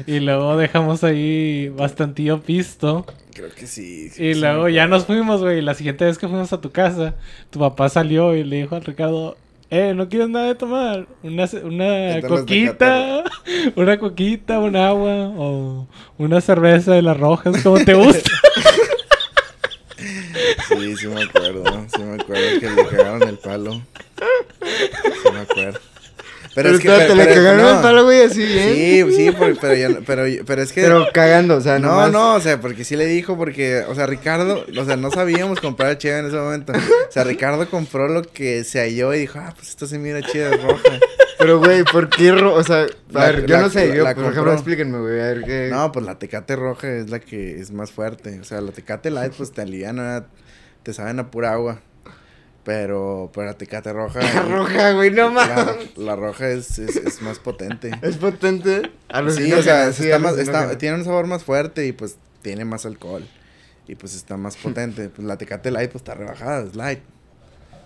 Y 0.05 0.19
luego 0.19 0.57
dejamos 0.57 1.01
ahí 1.05 1.69
bastantillo 1.69 2.41
pisto. 2.41 3.05
Creo 3.33 3.51
que 3.51 3.67
sí. 3.67 4.09
sí, 4.09 4.21
Y 4.21 4.33
luego 4.33 4.67
ya 4.67 4.87
nos 4.87 5.05
fuimos, 5.05 5.39
güey. 5.39 5.61
La 5.61 5.75
siguiente 5.75 6.03
vez 6.03 6.17
que 6.17 6.27
fuimos 6.27 6.51
a 6.51 6.59
tu 6.59 6.71
casa, 6.71 7.15
tu 7.51 7.59
papá 7.59 7.87
salió 7.87 8.35
y 8.35 8.43
le 8.43 8.57
dijo 8.57 8.75
al 8.75 8.83
Ricardo, 8.83 9.37
eh, 9.69 9.93
¿no 9.95 10.09
quieres 10.09 10.27
nada 10.27 10.47
de 10.47 10.55
tomar? 10.55 11.07
Una, 11.23 11.47
una 11.63 12.21
coquita, 12.27 13.23
una 13.77 13.97
coquita, 13.97 14.59
un 14.59 14.75
agua 14.75 15.29
o 15.37 15.87
una 16.17 16.41
cerveza 16.41 16.91
de 16.91 17.01
las 17.01 17.17
rojas, 17.17 17.63
como 17.63 17.77
te 17.85 17.93
gusta. 17.93 18.29
Sí, 20.99 21.07
me 21.07 21.23
acuerdo. 21.23 21.63
Sí 21.95 22.01
me 22.03 22.21
acuerdo 22.21 22.59
que 22.59 22.69
le 22.69 22.87
cagaron 22.87 23.23
el 23.23 23.37
palo. 23.37 23.81
Sí 24.61 25.31
me 25.33 25.39
acuerdo. 25.39 25.79
Pero, 26.55 26.69
espérate, 26.71 27.15
le 27.15 27.27
cagaron 27.27 27.75
el 27.75 27.81
palo, 27.81 28.03
güey, 28.05 28.23
así 28.23 28.43
bien. 28.43 28.73
Sí, 29.09 29.15
sí, 29.15 29.31
pero, 29.37 29.55
pero, 30.05 30.23
pero 30.45 30.61
es 30.63 30.73
que... 30.73 30.81
Pero 30.81 31.05
cagando, 31.13 31.55
o 31.57 31.61
sea, 31.61 31.77
no, 31.79 31.89
nomás- 31.89 32.11
no, 32.11 32.33
o 32.35 32.41
sea, 32.41 32.59
porque 32.59 32.83
sí 32.83 32.95
le 32.95 33.05
dijo, 33.05 33.37
porque, 33.37 33.83
o 33.87 33.93
sea, 33.95 34.07
Ricardo, 34.07 34.65
o 34.77 34.85
sea, 34.85 34.95
no 34.97 35.11
sabíamos 35.11 35.59
comprar 35.61 35.97
cheve 35.99 36.19
en 36.19 36.25
ese 36.27 36.37
momento. 36.37 36.73
O 36.73 37.11
sea, 37.11 37.23
Ricardo 37.23 37.69
compró 37.69 38.07
lo 38.07 38.23
que 38.23 38.63
se 38.63 38.79
halló 38.79 39.13
y 39.13 39.19
dijo, 39.19 39.39
ah, 39.39 39.53
pues 39.55 39.69
esto 39.69 39.85
se 39.85 39.99
mira 39.99 40.21
chida, 40.23 40.53
es 40.55 40.61
roja. 40.63 40.81
Pero, 41.37 41.59
güey, 41.59 41.83
¿por 41.83 42.09
qué? 42.09 42.31
ro- 42.31 42.55
O 42.55 42.63
sea, 42.63 42.81
a 42.81 42.87
La- 43.11 43.25
ver, 43.31 43.45
yo 43.45 43.55
la- 43.55 43.61
no 43.61 43.69
sé, 43.69 43.87
yo, 43.95 44.03
la 44.03 44.15
por 44.15 44.23
compró. 44.23 44.31
ejemplo, 44.31 44.53
explíquenme, 44.53 44.99
güey, 44.99 45.19
a 45.21 45.25
ver 45.25 45.43
qué. 45.45 45.69
No, 45.71 45.91
pues 45.91 46.05
la 46.05 46.17
tecate 46.17 46.55
roja 46.55 46.91
es 46.91 47.09
la 47.11 47.19
que 47.19 47.59
es 47.59 47.71
más 47.71 47.91
fuerte. 47.91 48.39
O 48.41 48.43
sea, 48.43 48.59
la 48.59 48.71
tecate 48.71 49.11
light, 49.11 49.33
pues 49.33 49.51
te 49.53 49.61
aliviana, 49.61 50.25
te 50.89 50.93
saben 50.95 51.19
a 51.19 51.29
pura 51.29 51.53
agua. 51.53 51.79
Pero, 52.63 53.31
pero 53.33 53.47
la 53.47 53.53
tecate 53.53 53.91
roja. 53.93 54.19
La 54.33 54.41
roja, 54.43 54.91
güey, 54.93 55.11
no 55.11 55.31
mames. 55.31 55.97
la 55.97 56.15
roja 56.15 56.49
es, 56.49 56.77
es, 56.77 56.95
es 56.97 57.21
más 57.21 57.39
potente. 57.39 57.91
Es 58.01 58.17
potente. 58.17 58.91
Sí, 59.31 59.51
o 59.53 59.61
sea, 59.63 59.91
sí, 59.93 60.03
está 60.05 60.19
más, 60.19 60.33
alucinógena. 60.33 60.63
está- 60.65 60.77
tiene 60.77 60.95
un 60.97 61.03
sabor 61.05 61.25
más 61.25 61.43
fuerte 61.43 61.87
y 61.87 61.93
pues 61.93 62.17
tiene 62.41 62.65
más 62.65 62.85
alcohol. 62.85 63.27
Y 63.87 63.95
pues 63.95 64.13
está 64.15 64.35
más 64.37 64.57
potente. 64.63 65.09
Pues 65.09 65.27
la 65.27 65.37
Tecate 65.37 65.71
Light 65.71 65.91
pues 65.91 66.01
está 66.01 66.15
rebajada, 66.15 66.63
es 66.67 66.75
light. 66.75 66.99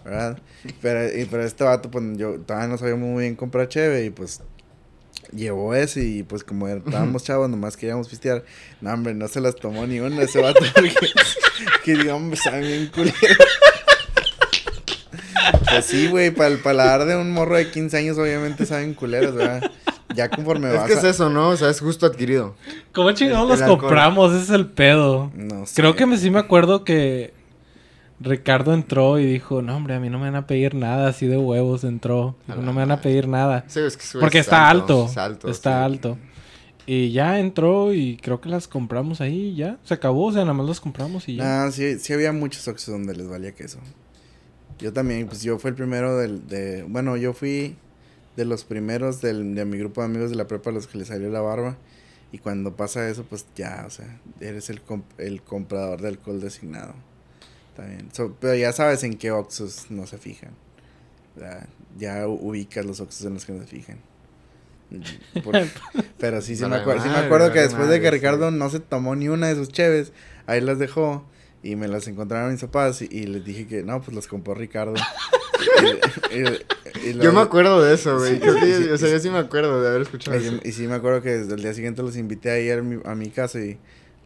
¿Verdad? 0.03 0.39
Pero, 0.81 1.17
y, 1.17 1.25
pero 1.25 1.43
este 1.45 1.63
vato 1.63 1.89
pues 1.89 2.03
yo 2.17 2.39
todavía 2.39 2.67
no 2.67 2.77
sabía 2.77 2.95
muy 2.95 3.21
bien 3.21 3.35
comprar 3.35 3.69
cheve 3.69 4.03
y 4.05 4.09
pues 4.09 4.41
llevó 5.31 5.73
ese 5.75 6.03
y 6.03 6.23
pues 6.23 6.43
como 6.43 6.67
estábamos 6.67 7.23
chavos 7.23 7.49
nomás 7.49 7.77
queríamos 7.77 8.09
pistear. 8.09 8.43
No 8.81 8.91
hombre, 8.91 9.13
no 9.13 9.27
se 9.29 9.39
las 9.39 9.55
tomó 9.55 9.87
ni 9.87 9.99
una 10.01 10.23
ese 10.23 10.41
vato 10.41 10.59
porque 10.75 10.93
que 11.83 12.11
hombre, 12.11 12.37
saben 12.37 12.61
bien 12.61 12.87
culero. 12.87 13.15
Pues 15.69 15.85
sí, 15.85 16.07
güey, 16.07 16.31
para 16.31 16.49
el 16.49 16.59
paladar 16.59 17.05
de 17.05 17.15
un 17.15 17.31
morro 17.31 17.55
de 17.55 17.69
15 17.69 17.97
años 17.97 18.17
obviamente 18.17 18.65
saben 18.65 18.93
culeros, 18.93 19.35
¿verdad? 19.35 19.71
Ya 20.15 20.29
conforme 20.29 20.69
Es 20.69 20.75
vas 20.75 20.87
que 20.87 20.93
es 20.93 21.03
eso, 21.03 21.29
¿no? 21.29 21.49
O 21.49 21.57
sea, 21.57 21.69
es 21.69 21.79
justo 21.79 22.05
adquirido. 22.05 22.55
¿Cómo 22.93 23.11
chingados 23.13 23.49
los 23.49 23.61
alcohol. 23.61 23.79
compramos? 23.79 24.33
Ese 24.33 24.43
es 24.43 24.49
el 24.51 24.67
pedo. 24.67 25.31
No 25.33 25.65
sé. 25.65 25.73
Creo 25.75 25.95
que 25.95 26.05
me, 26.05 26.17
sí 26.17 26.29
me 26.29 26.39
acuerdo 26.39 26.83
que 26.83 27.33
Ricardo 28.19 28.73
entró 28.73 29.17
y 29.17 29.25
dijo, 29.25 29.61
no, 29.61 29.75
hombre, 29.75 29.95
a 29.95 29.99
mí 29.99 30.09
no 30.09 30.19
me 30.19 30.25
van 30.25 30.35
a 30.35 30.45
pedir 30.45 30.75
nada 30.75 31.09
así 31.09 31.25
de 31.25 31.37
huevos. 31.37 31.83
Entró. 31.83 32.35
Dijo, 32.47 32.61
no 32.61 32.73
me 32.73 32.81
van 32.81 32.91
a 32.91 33.01
pedir 33.01 33.27
nada. 33.27 33.63
Sí, 33.67 33.79
es 33.79 33.97
que 33.97 34.05
Porque 34.19 34.39
es 34.39 34.45
está 34.45 34.69
alto. 34.69 35.07
es 35.09 35.17
alto, 35.17 35.49
está 35.49 35.71
sí. 35.79 35.85
alto. 35.85 36.17
Y 36.85 37.11
ya 37.13 37.39
entró 37.39 37.93
y 37.93 38.17
creo 38.17 38.41
que 38.41 38.49
las 38.49 38.67
compramos 38.67 39.21
ahí 39.21 39.49
y 39.49 39.55
ya. 39.55 39.79
Se 39.83 39.93
acabó, 39.93 40.25
o 40.25 40.31
sea, 40.31 40.41
nada 40.41 40.53
más 40.53 40.67
las 40.67 40.81
compramos 40.81 41.29
y 41.29 41.37
ya. 41.37 41.65
Ah, 41.65 41.71
sí, 41.71 41.97
sí 41.99 42.11
había 42.11 42.33
muchos 42.33 42.67
Oxxos 42.67 42.93
donde 42.93 43.15
les 43.15 43.27
valía 43.27 43.53
queso. 43.55 43.79
Yo 44.79 44.91
también, 44.91 45.27
pues 45.27 45.41
yo 45.43 45.57
fui 45.59 45.69
el 45.69 45.75
primero 45.75 46.17
del, 46.17 46.47
de... 46.47 46.83
Bueno, 46.83 47.15
yo 47.15 47.33
fui 47.33 47.77
de 48.35 48.45
los 48.45 48.65
primeros 48.65 49.21
del, 49.21 49.55
de 49.55 49.63
mi 49.63 49.77
grupo 49.77 50.01
de 50.01 50.07
amigos 50.07 50.29
de 50.31 50.35
la 50.35 50.47
prepa 50.47 50.71
a 50.71 50.73
los 50.73 50.87
que 50.87 50.97
les 50.97 51.07
salió 51.07 51.29
la 51.29 51.41
barba. 51.41 51.77
Y 52.33 52.39
cuando 52.39 52.75
pasa 52.75 53.07
eso, 53.07 53.23
pues 53.23 53.45
ya, 53.55 53.83
o 53.85 53.89
sea, 53.89 54.19
eres 54.41 54.69
el, 54.69 54.83
comp- 54.83 55.03
el 55.19 55.41
comprador 55.43 56.01
de 56.01 56.07
alcohol 56.09 56.41
designado. 56.41 56.95
También. 57.77 58.09
Pero 58.41 58.55
ya 58.55 58.73
sabes 58.73 59.03
en 59.03 59.13
qué 59.13 59.31
Oxxos 59.31 59.85
no 59.89 60.05
se 60.07 60.17
fijan. 60.17 60.51
Ya, 61.39 61.67
ya 61.97 62.27
ubicas 62.27 62.85
los 62.85 62.99
Oxxos 62.99 63.27
en 63.27 63.35
los 63.35 63.45
que 63.45 63.53
no 63.53 63.59
se 63.61 63.67
fijan. 63.67 63.99
Por- 65.43 65.55
pero 66.19 66.41
sí, 66.41 66.55
sí 66.55 66.65
me, 66.65 66.77
acuer- 66.77 67.01
sí 67.01 67.09
me 67.09 67.15
acuerdo 67.17 67.51
que 67.51 67.59
después 67.61 67.87
de 67.89 67.99
que 68.01 68.11
Ricardo 68.11 68.49
sí. 68.51 68.55
no 68.57 68.69
se 68.69 68.79
tomó 68.79 69.15
ni 69.15 69.27
una 69.29 69.47
de 69.47 69.55
sus 69.55 69.69
cheves, 69.69 70.11
ahí 70.47 70.61
las 70.61 70.79
dejó 70.79 71.25
y 71.63 71.75
me 71.75 71.87
las 71.87 72.07
encontraron 72.07 72.51
mis 72.51 72.61
papás 72.61 73.01
y, 73.01 73.07
y 73.11 73.23
les 73.27 73.43
dije 73.45 73.67
que 73.67 73.83
no, 73.83 74.01
pues 74.01 74.15
las 74.15 74.27
compró 74.27 74.53
Ricardo. 74.53 74.93
Y- 76.31 76.37
y- 76.39 77.09
y 77.11 77.19
Yo 77.19 77.31
me 77.31 77.39
acuerdo 77.39 77.81
de 77.81 77.93
eso, 77.95 78.17
güey. 78.17 78.33
Sí, 78.35 78.39
Creo 78.39 78.55
que- 78.55 78.61
sí, 78.65 78.73
sí, 78.83 78.89
o 78.89 78.97
sea, 78.97 79.09
yo 79.09 79.19
sí 79.19 79.29
me 79.29 79.37
acuerdo 79.39 79.81
de 79.81 79.87
haber 79.89 80.01
escuchado 80.01 80.37
Y, 80.37 80.45
eso. 80.45 80.59
y 80.63 80.71
sí 80.73 80.87
me 80.87 80.95
acuerdo 80.95 81.21
que 81.21 81.29
desde 81.37 81.53
el 81.55 81.61
día 81.61 81.73
siguiente 81.73 82.01
los 82.03 82.17
invité 82.17 82.51
a 82.51 82.59
ir 82.59 82.73
a 82.73 82.81
mi, 82.81 82.99
a 83.05 83.15
mi 83.15 83.29
casa 83.29 83.59
y... 83.59 83.77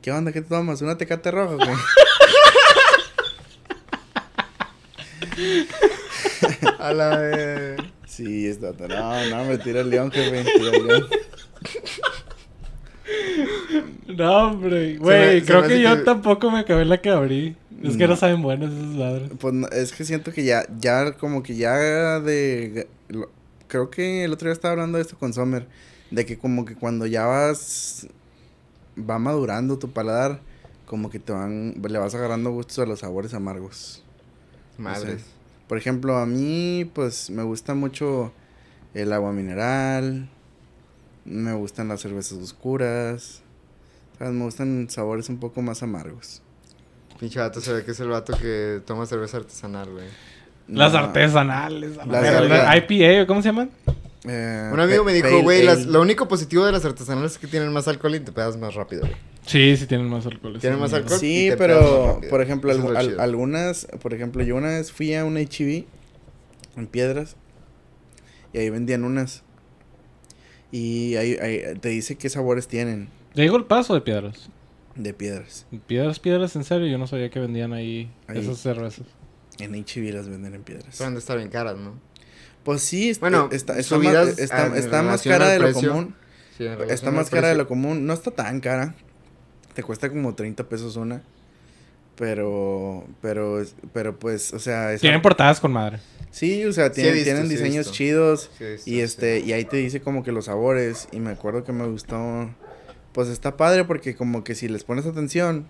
¿Qué 0.01 0.11
onda? 0.11 0.31
¿Qué 0.31 0.41
tomas? 0.41 0.81
¿Una 0.81 0.97
tecate 0.97 1.29
roja, 1.31 1.55
güey? 1.55 1.69
A 6.79 6.93
la 6.93 7.17
vez. 7.17 7.77
Sí, 8.07 8.47
está... 8.47 8.71
No, 8.87 9.29
no, 9.29 9.45
me 9.45 9.57
tira 9.59 9.81
el 9.81 9.89
león, 9.91 10.09
jefe. 10.11 10.43
Tira 10.43 10.71
el 10.77 10.87
león. 10.87 11.07
No, 14.07 14.47
hombre. 14.49 14.97
Güey, 14.97 15.41
creo 15.43 15.63
que 15.67 15.81
yo 15.81 15.97
que- 15.97 16.03
tampoco 16.03 16.49
me 16.51 16.59
acabé 16.59 16.85
la 16.85 17.01
que 17.01 17.09
abrí. 17.09 17.55
Es 17.83 17.95
que 17.95 18.03
no, 18.07 18.09
No. 18.13 18.15
saben 18.15 18.41
buenas 18.41 18.71
esas 18.71 18.85
madres. 18.95 19.29
Pues 19.39 19.53
no, 19.53 19.67
es 19.67 19.91
que 19.91 20.03
siento 20.03 20.31
que 20.31 20.43
ya, 20.43 20.65
ya 20.79 21.11
como 21.13 21.43
que 21.43 21.55
ya 21.55 22.19
de... 22.19 22.87
lo- 23.09 23.29
creo 23.67 23.91
que 23.91 24.23
el 24.23 24.33
otro 24.33 24.47
día 24.47 24.53
estaba 24.53 24.71
hablando 24.71 24.97
de 24.97 25.03
esto 25.03 25.17
con 25.17 25.33
Sommer. 25.33 25.67
De 26.09 26.25
que 26.25 26.37
como 26.37 26.65
que 26.65 26.75
cuando 26.75 27.05
ya 27.05 27.25
vas... 27.25 28.07
Va 28.97 29.19
madurando 29.19 29.77
tu 29.77 29.91
paladar, 29.91 30.39
como 30.87 31.09
que 31.11 31.19
te 31.19 31.33
van... 31.33 31.75
Le 31.87 31.99
vas 31.99 32.15
agarrando 32.15 32.49
gustos 32.51 32.79
a 32.79 32.85
los 32.85 32.99
sabores 32.99 33.33
amargos. 33.35 34.01
Madres. 34.77 35.23
Por 35.67 35.77
ejemplo, 35.77 36.17
a 36.17 36.25
mí, 36.25 36.89
pues, 36.93 37.29
me 37.29 37.43
gusta 37.43 37.73
mucho 37.73 38.31
el 38.93 39.11
agua 39.13 39.31
mineral. 39.33 40.29
Me 41.25 41.53
gustan 41.53 41.89
las 41.89 42.01
cervezas 42.01 42.37
oscuras. 42.39 43.41
¿Sabes? 44.17 44.33
Me 44.33 44.45
gustan 44.45 44.87
sabores 44.89 45.29
un 45.29 45.39
poco 45.39 45.61
más 45.61 45.83
amargos. 45.83 46.41
Pinche 47.19 47.39
vato 47.39 47.59
se 47.61 47.73
ve 47.73 47.83
que 47.83 47.91
es 47.91 47.99
el 47.99 48.09
vato 48.09 48.37
que 48.37 48.81
toma 48.85 49.05
cerveza 49.05 49.37
artesanal, 49.37 49.91
güey. 49.91 50.05
Las 50.67 50.93
No, 50.93 50.99
artesanales. 50.99 51.97
la 51.97 52.05
Las. 52.05 52.77
IPA, 52.77 53.23
¿o 53.23 53.27
¿cómo 53.27 53.41
se 53.41 53.49
llaman? 53.49 53.69
eh, 54.25 54.69
Un 54.71 54.79
amigo 54.79 55.03
me 55.03 55.13
dijo, 55.13 55.41
güey, 55.41 55.63
lo 55.85 56.01
único 56.01 56.27
positivo 56.27 56.65
de 56.65 56.71
las 56.73 56.85
artesanales 56.85 57.33
es 57.33 57.37
que 57.37 57.47
tienen 57.47 57.71
más 57.73 57.87
alcohol 57.87 58.15
y 58.15 58.19
te 58.19 58.31
pedas 58.31 58.57
más 58.57 58.75
rápido, 58.75 59.01
güey. 59.01 59.15
Sí, 59.47 59.75
sí 59.77 59.87
tienen 59.87 60.07
más 60.09 60.25
alcohol. 60.25 60.59
Tienen 60.59 60.79
más 60.79 60.93
alcohol. 60.93 61.19
Sí, 61.19 61.49
pero, 61.57 62.21
por 62.29 62.41
ejemplo, 62.41 62.71
al- 62.71 62.95
al- 62.97 63.19
algunas, 63.19 63.87
por 64.01 64.13
ejemplo, 64.13 64.43
yo 64.43 64.55
una 64.55 64.67
vez 64.67 64.91
fui 64.91 65.13
a 65.15 65.25
un 65.25 65.37
HB 65.37 65.85
en 66.75 66.87
Piedras 66.87 67.35
y 68.53 68.59
ahí 68.59 68.69
vendían 68.69 69.03
unas. 69.03 69.43
Y 70.71 71.15
ahí, 71.15 71.35
ahí 71.41 71.61
te 71.79 71.89
dice 71.89 72.17
qué 72.17 72.29
sabores 72.29 72.67
tienen 72.67 73.07
¿Te 73.33 73.41
digo 73.43 73.55
el 73.55 73.65
paso 73.65 73.93
de 73.93 74.01
piedras? 74.01 74.49
de 74.95 75.13
Piedras. 75.13 75.65
Piedras, 75.85 76.19
piedras, 76.19 76.55
en 76.55 76.63
serio. 76.63 76.87
Yo 76.87 76.97
no 76.97 77.05
sabía 77.07 77.29
que 77.29 77.39
vendían 77.39 77.71
ahí, 77.71 78.11
Ahí. 78.27 78.39
esas 78.39 78.57
cervezas. 78.57 79.05
En 79.59 79.73
HB 79.75 80.11
las 80.13 80.27
venden 80.27 80.55
en 80.55 80.63
Piedras. 80.63 80.95
Pero 80.97 81.11
de 81.11 81.17
estar 81.19 81.37
bien 81.37 81.49
caras, 81.49 81.77
¿no? 81.77 81.93
Pues 82.63 82.81
sí, 82.81 83.09
est- 83.11 83.21
Bueno, 83.21 83.47
está, 83.51 83.77
está, 83.79 83.95
está, 84.37 84.75
está 84.77 85.03
más 85.03 85.21
cara 85.21 85.49
de 85.49 85.59
lo 85.59 85.71
común. 85.71 86.15
Sí, 86.57 86.65
Está 86.89 87.11
más 87.11 87.29
cara 87.29 87.47
de 87.49 87.55
lo 87.55 87.67
común. 87.67 88.05
No 88.07 88.13
está 88.13 88.31
tan 88.31 88.59
cara. 88.59 88.95
Te 89.77 89.83
cuesta 89.83 90.09
como 90.09 90.33
30 90.33 90.67
pesos 90.67 90.95
una. 90.95 91.21
Pero, 92.15 93.05
pero, 93.21 93.63
pero 93.93 94.17
pues, 94.17 94.51
o 94.51 94.57
sea... 94.57 94.97
Tienen 94.97 95.21
portadas 95.21 95.59
con 95.59 95.71
madre. 95.71 95.99
Sí, 96.31 96.65
o 96.65 96.73
sea, 96.73 96.87
Sí 96.87 96.95
tienen, 96.95 97.13
visto, 97.13 97.25
tienen 97.25 97.43
sí 97.47 97.53
he 97.53 97.57
diseños 97.57 97.85
visto. 97.85 97.93
chidos. 97.93 98.49
Sí, 98.57 98.65
sí, 98.79 98.89
Y 98.89 98.93
sí. 98.95 99.01
este, 99.01 99.39
y 99.41 99.53
ahí 99.53 99.65
te 99.65 99.77
dice 99.77 100.01
como 100.01 100.23
que 100.23 100.31
los 100.31 100.45
sabores. 100.45 101.09
Y 101.11 101.19
me 101.19 101.29
acuerdo 101.29 101.63
que 101.63 101.73
me 101.73 101.85
gustó. 101.85 102.49
Pues 103.11 103.27
está 103.27 103.55
padre 103.55 103.83
porque 103.83 104.15
como 104.15 104.43
que 104.43 104.55
si 104.55 104.67
les 104.67 104.83
pones 104.83 105.05
atención, 105.05 105.67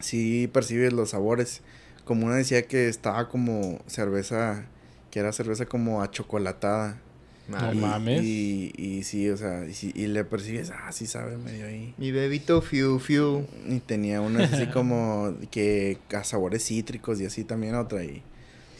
sí 0.00 0.50
percibes 0.52 0.92
los 0.92 1.10
sabores. 1.10 1.60
Como 2.04 2.26
una 2.26 2.34
decía 2.34 2.62
que 2.62 2.88
estaba 2.88 3.28
como 3.28 3.80
cerveza, 3.86 4.66
que 5.12 5.20
era 5.20 5.30
cerveza 5.32 5.66
como 5.66 6.02
achocolatada. 6.02 7.00
No 7.48 7.72
Y- 7.72 7.76
mames. 7.76 8.22
Y, 8.22 8.72
y 8.76 9.02
sí, 9.02 9.28
o 9.28 9.36
sea, 9.36 9.64
y, 9.66 9.92
y 10.02 10.06
le 10.06 10.24
percibes, 10.24 10.70
ah, 10.70 10.90
sí 10.92 11.06
sabe 11.06 11.36
medio 11.36 11.66
ahí. 11.66 11.92
Mi 11.98 12.10
bebito 12.10 12.62
fiu 12.62 12.98
fiu. 12.98 13.44
Y 13.68 13.80
tenía 13.80 14.20
una 14.22 14.44
así 14.44 14.66
como 14.68 15.34
que 15.50 15.98
a 16.14 16.24
sabores 16.24 16.64
cítricos 16.66 17.20
y 17.20 17.26
así 17.26 17.44
también 17.44 17.74
otra. 17.74 18.02
Y 18.04 18.22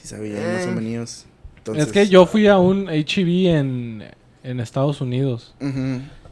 sí 0.00 0.08
sabía 0.08 0.36
ahí 0.38 0.56
más 0.56 0.66
o 0.66 0.70
Eh. 0.70 0.74
menos. 0.82 1.26
es 1.76 1.92
que 1.92 2.08
yo 2.08 2.24
fui 2.26 2.46
a 2.46 2.58
un 2.58 2.86
HB 2.88 3.48
en, 3.54 4.04
en 4.42 4.60
Estados 4.60 5.00
Unidos. 5.00 5.54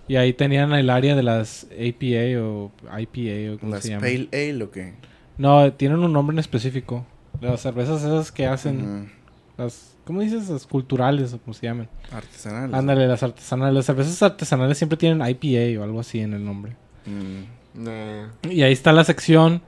Y 0.08 0.16
ahí 0.16 0.32
tenían 0.32 0.72
el 0.72 0.90
área 0.90 1.14
de 1.14 1.22
las 1.22 1.64
APA 1.72 2.40
o 2.42 2.72
IPA 2.98 3.54
o 3.54 3.58
como 3.58 3.72
Las 3.72 3.82
se 3.84 3.90
llama. 3.90 4.00
Pale 4.02 4.28
Ale 4.32 4.64
o 4.64 4.70
qué. 4.70 4.94
No, 5.38 5.72
tienen 5.74 5.98
un 6.00 6.12
nombre 6.12 6.34
en 6.34 6.38
específico. 6.38 7.06
Las 7.40 7.60
cervezas 7.62 8.02
esas 8.02 8.30
que 8.32 8.46
hacen 8.46 9.10
las 9.56 9.91
¿Cómo 10.04 10.20
dices? 10.20 10.48
Las 10.48 10.66
culturales, 10.66 11.32
o 11.32 11.38
como 11.38 11.54
se 11.54 11.66
llaman. 11.66 11.88
Artesanal. 12.10 12.74
Ándale, 12.74 13.06
las 13.06 13.22
artesanales. 13.22 13.74
Las 13.74 13.86
cervezas 13.86 14.22
artesanales 14.22 14.78
siempre 14.78 14.96
tienen 14.96 15.26
IPA 15.26 15.80
o 15.80 15.84
algo 15.84 16.00
así 16.00 16.20
en 16.20 16.34
el 16.34 16.44
nombre. 16.44 16.72
Mm, 17.06 17.82
nah. 17.84 18.28
Y 18.50 18.62
ahí 18.62 18.72
está 18.72 18.92
la 18.92 19.04
sección. 19.04 19.62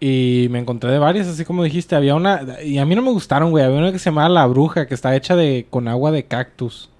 Y 0.00 0.48
me 0.50 0.58
encontré 0.58 0.90
de 0.90 0.98
varias, 0.98 1.28
así 1.28 1.44
como 1.44 1.62
dijiste. 1.62 1.96
Había 1.96 2.14
una. 2.14 2.62
Y 2.62 2.78
a 2.78 2.86
mí 2.86 2.94
no 2.94 3.02
me 3.02 3.10
gustaron, 3.10 3.50
güey. 3.50 3.64
Había 3.64 3.78
una 3.78 3.92
que 3.92 3.98
se 3.98 4.06
llamaba 4.06 4.28
La 4.28 4.46
Bruja, 4.46 4.86
que 4.86 4.94
está 4.94 5.14
hecha 5.14 5.36
de 5.36 5.66
con 5.68 5.86
agua 5.88 6.10
de 6.10 6.24
cactus. 6.24 6.90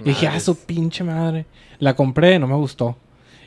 Y 0.00 0.04
dije, 0.04 0.26
ah, 0.26 0.40
su 0.40 0.56
pinche 0.56 1.04
madre. 1.04 1.46
La 1.78 1.94
compré, 1.94 2.38
no 2.38 2.48
me 2.48 2.56
gustó. 2.56 2.96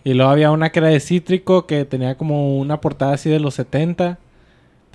Y 0.05 0.13
luego 0.13 0.31
había 0.31 0.51
una 0.51 0.71
que 0.71 0.79
era 0.79 0.87
de 0.89 0.99
cítrico, 0.99 1.65
que 1.65 1.83
tenía 1.83 2.15
como 2.15 2.57
una 2.57 2.79
portada 2.79 3.13
así 3.13 3.29
de 3.29 3.39
los 3.39 3.55
70. 3.55 4.19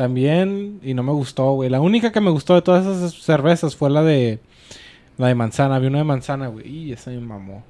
También. 0.01 0.81
Y 0.83 0.95
no 0.95 1.03
me 1.03 1.13
gustó, 1.13 1.53
güey. 1.53 1.69
La 1.69 1.79
única 1.83 2.11
que 2.11 2.23
me 2.23 2.31
gustó 2.31 2.55
de 2.55 2.63
todas 2.63 2.87
esas 2.87 3.23
cervezas 3.23 3.77
fue 3.77 3.91
la 3.91 4.03
de. 4.03 4.39
La 5.19 5.27
de 5.27 5.35
manzana. 5.35 5.75
Había 5.77 5.91
una 5.91 5.99
de 5.99 6.05
manzana, 6.05 6.47
güey. 6.47 6.67
Y 6.67 6.93
esa 6.95 7.11
me 7.11 7.21
mamó. 7.21 7.63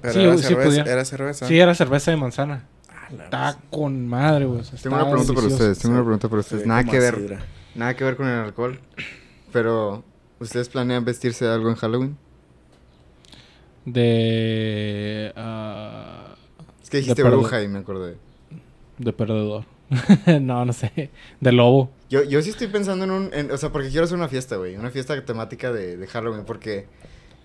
Pero 0.00 0.14
Sí, 0.14 0.20
era, 0.20 0.36
sí 0.36 0.42
cerveza, 0.44 0.68
podía. 0.68 0.82
era 0.84 1.04
cerveza. 1.04 1.48
Sí, 1.48 1.58
era 1.58 1.74
cerveza 1.74 2.12
de 2.12 2.16
manzana. 2.18 2.66
Ah, 2.88 3.08
la 3.16 3.24
Está 3.24 3.58
con 3.68 4.06
madre, 4.06 4.44
güey. 4.44 4.62
Tengo 4.80 4.94
una 4.94 5.10
pregunta 5.10 5.34
para 5.34 5.46
ustedes. 5.48 5.78
Tengo 5.80 5.96
una 5.96 6.04
pregunta 6.04 6.28
para 6.28 6.40
ustedes. 6.40 6.66
Nada 6.68 6.84
que 6.84 7.00
ver. 7.00 7.16
sidra. 7.16 7.40
Nada 7.74 7.96
que 7.96 8.04
ver 8.04 8.16
con 8.16 8.28
el 8.28 8.38
alcohol. 8.38 8.78
Pero, 9.52 10.04
¿ustedes 10.38 10.68
planean 10.68 11.04
vestirse 11.04 11.46
de 11.46 11.52
algo 11.52 11.68
en 11.68 11.74
Halloween? 11.74 12.16
De. 13.86 15.32
ah, 15.34 16.36
Es 16.80 16.90
que 16.90 16.98
dijiste 16.98 17.24
De 17.24 17.28
bruja 17.28 17.60
y 17.60 17.66
me 17.66 17.80
acordé. 17.80 18.18
de 18.98 19.12
perdedor. 19.12 19.64
no, 20.40 20.64
no 20.64 20.72
sé. 20.72 21.10
De 21.40 21.52
lobo. 21.52 21.90
Yo, 22.10 22.22
yo 22.24 22.42
sí 22.42 22.50
estoy 22.50 22.66
pensando 22.68 23.04
en 23.04 23.10
un... 23.10 23.30
en- 23.32 23.50
o 23.50 23.56
sea, 23.56 23.70
porque 23.70 23.88
quiero 23.88 24.04
hacer 24.04 24.16
una 24.18 24.28
fiesta, 24.28 24.56
güey. 24.56 24.76
Una 24.76 24.90
fiesta 24.90 25.20
temática 25.24 25.72
de, 25.72 25.96
de 25.96 26.06
Halloween. 26.06 26.44
Porque 26.44 26.86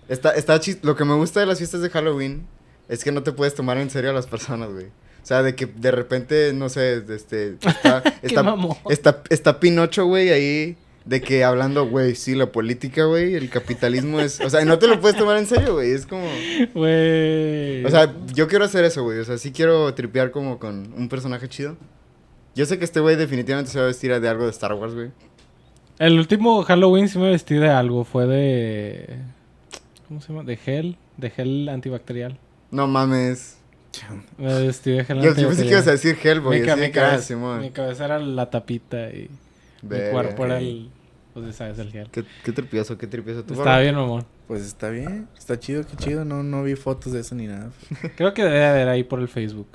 está, 0.08 0.30
está 0.32 0.58
chis- 0.60 0.78
Lo 0.82 0.96
que 0.96 1.04
me 1.04 1.14
gusta 1.14 1.40
de 1.40 1.46
las 1.46 1.58
fiestas 1.58 1.80
de 1.82 1.90
Halloween 1.90 2.46
es 2.88 3.04
que 3.04 3.12
no 3.12 3.22
te 3.22 3.32
puedes 3.32 3.54
tomar 3.54 3.78
en 3.78 3.90
serio 3.90 4.10
a 4.10 4.14
las 4.14 4.26
personas, 4.26 4.70
güey. 4.70 4.86
O 4.86 5.26
sea, 5.28 5.42
de 5.42 5.54
que 5.54 5.66
de 5.66 5.90
repente, 5.90 6.52
no 6.54 6.68
sé, 6.68 7.02
este... 7.08 7.56
Está, 7.60 8.02
¿Qué 8.20 8.26
está, 8.28 8.56
está, 8.88 9.22
está 9.30 9.60
Pinocho, 9.60 10.06
güey, 10.06 10.30
ahí... 10.30 10.76
De 11.04 11.22
que 11.22 11.42
hablando, 11.42 11.88
güey, 11.88 12.14
sí, 12.14 12.34
la 12.34 12.52
política, 12.52 13.04
güey, 13.06 13.34
el 13.34 13.48
capitalismo 13.48 14.20
es... 14.20 14.40
O 14.42 14.50
sea, 14.50 14.62
no 14.66 14.78
te 14.78 14.86
lo 14.86 15.00
puedes 15.00 15.16
tomar 15.16 15.38
en 15.38 15.46
serio, 15.46 15.72
güey. 15.74 15.92
Es 15.92 16.04
como... 16.04 16.26
Güey. 16.74 17.82
O 17.84 17.90
sea, 17.90 18.14
yo 18.34 18.46
quiero 18.46 18.66
hacer 18.66 18.84
eso, 18.84 19.02
güey. 19.04 19.18
O 19.18 19.24
sea, 19.24 19.38
sí 19.38 19.50
quiero 19.52 19.92
tripear 19.94 20.30
como 20.30 20.58
con 20.58 20.92
un 20.96 21.08
personaje 21.08 21.48
chido. 21.48 21.76
Yo 22.58 22.66
sé 22.66 22.76
que 22.76 22.84
este 22.84 22.98
güey 22.98 23.14
definitivamente 23.14 23.70
se 23.70 23.78
va 23.78 23.84
a 23.84 23.86
vestir 23.86 24.20
de 24.20 24.28
algo 24.28 24.42
de 24.42 24.50
Star 24.50 24.74
Wars, 24.74 24.92
güey. 24.92 25.12
El 26.00 26.18
último 26.18 26.60
Halloween 26.64 27.08
sí 27.08 27.16
me 27.16 27.30
vestí 27.30 27.54
de 27.54 27.68
algo. 27.68 28.02
Fue 28.02 28.26
de. 28.26 29.18
¿Cómo 30.08 30.20
se 30.20 30.32
llama? 30.32 30.42
De 30.42 30.56
gel. 30.56 30.96
De 31.18 31.30
gel 31.30 31.68
antibacterial. 31.68 32.36
No 32.72 32.88
mames. 32.88 33.58
Me 34.38 34.66
vestí 34.66 34.90
de 34.90 35.04
gel 35.04 35.20
Yo, 35.22 35.36
yo 35.36 35.46
pensé 35.46 35.62
que 35.62 35.68
ibas 35.68 35.86
a 35.86 35.92
antibacterial. 35.92 36.42
decir. 36.42 36.60
Mi, 36.60 36.66
ca- 36.66 36.72
así 36.72 36.80
mi 36.80 36.86
ah, 36.86 36.92
cabeza, 36.92 37.22
Simón. 37.22 37.60
mi 37.60 37.70
cabeza 37.70 38.06
era 38.06 38.18
la 38.18 38.50
tapita 38.50 39.08
y 39.10 39.30
mi 39.82 40.10
cuerpo 40.10 40.44
era 40.44 40.58
el. 40.58 40.90
Pues 41.34 41.46
ya 41.46 41.52
sabes, 41.52 41.78
el 41.78 41.92
gel. 41.92 42.08
Qué, 42.10 42.24
qué 42.44 42.50
tripioso, 42.50 42.98
qué 42.98 43.06
tripioso. 43.06 43.44
¿Tú, 43.44 43.52
Estaba 43.52 43.70
Bárbara? 43.70 43.82
bien, 43.82 43.94
mamón. 43.94 44.24
Pues 44.48 44.62
está 44.62 44.90
bien. 44.90 45.28
Está 45.38 45.60
chido, 45.60 45.84
qué 45.86 45.96
chido. 45.96 46.24
No, 46.24 46.42
no 46.42 46.64
vi 46.64 46.74
fotos 46.74 47.12
de 47.12 47.20
eso 47.20 47.36
ni 47.36 47.46
nada. 47.46 47.70
Creo 48.16 48.34
que 48.34 48.42
debe 48.42 48.66
haber 48.66 48.88
ahí 48.88 49.04
por 49.04 49.20
el 49.20 49.28
Facebook. 49.28 49.68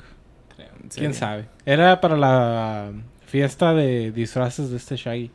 Creo. 0.74 0.84
¿En 0.84 0.90
¿Quién 0.90 1.14
sabe? 1.14 1.46
Era 1.66 2.02
para 2.02 2.18
la 2.18 2.92
fiesta 3.26 3.74
de 3.74 4.12
disfraces 4.12 4.70
de 4.70 4.78
este 4.78 4.96
Shaggy. 4.96 5.32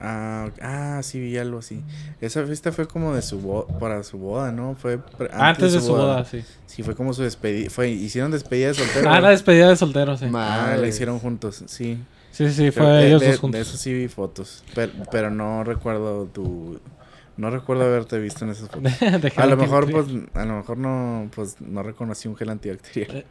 Ah, 0.00 0.50
ah, 0.60 1.00
sí, 1.02 1.20
vi 1.20 1.36
algo 1.38 1.58
así. 1.58 1.82
Esa 2.20 2.44
fiesta 2.44 2.72
fue 2.72 2.86
como 2.86 3.14
de 3.14 3.22
su 3.22 3.40
boda, 3.40 3.78
para 3.78 4.02
su 4.02 4.18
boda, 4.18 4.52
¿no? 4.52 4.74
Fue 4.74 4.98
Antes, 5.32 5.72
de 5.72 5.80
su 5.80 5.92
boda, 5.92 6.24
sí. 6.24 6.44
Sí, 6.66 6.82
fue 6.82 6.94
como 6.94 7.14
su 7.14 7.22
despedida. 7.22 7.70
Fue, 7.70 7.88
hicieron 7.90 8.30
despedida 8.30 8.68
de 8.68 8.74
soltero. 8.74 9.10
Ah, 9.10 9.20
la 9.20 9.30
despedida 9.30 9.68
de 9.68 9.76
soltero, 9.76 10.16
sí. 10.16 10.26
Ah, 10.34 10.76
la 10.78 10.86
hicieron 10.86 11.18
juntos, 11.20 11.64
sí. 11.66 11.98
Sí, 12.32 12.50
sí, 12.50 12.70
fue 12.72 13.06
ellos 13.06 13.20
de, 13.20 13.28
dos 13.28 13.36
De 13.36 13.40
juntos. 13.40 13.60
eso 13.60 13.76
sí 13.76 13.94
vi 13.94 14.08
fotos. 14.08 14.64
Pero, 14.74 14.92
pero 15.10 15.30
no 15.30 15.62
recuerdo 15.62 16.26
tu. 16.26 16.80
No 17.36 17.50
recuerdo 17.50 17.84
haberte 17.84 18.18
visto 18.20 18.44
en 18.44 18.52
esas 18.52 18.68
fotos. 18.68 18.92
A 19.36 19.46
lo 19.46 19.56
mejor, 19.56 19.90
pues, 19.90 20.06
a 20.34 20.44
lo 20.44 20.56
mejor 20.58 20.78
no, 20.78 21.28
pues, 21.34 21.56
no 21.60 21.82
reconocí 21.82 22.28
un 22.28 22.36
gel 22.36 22.50
antibacterial. 22.50 23.24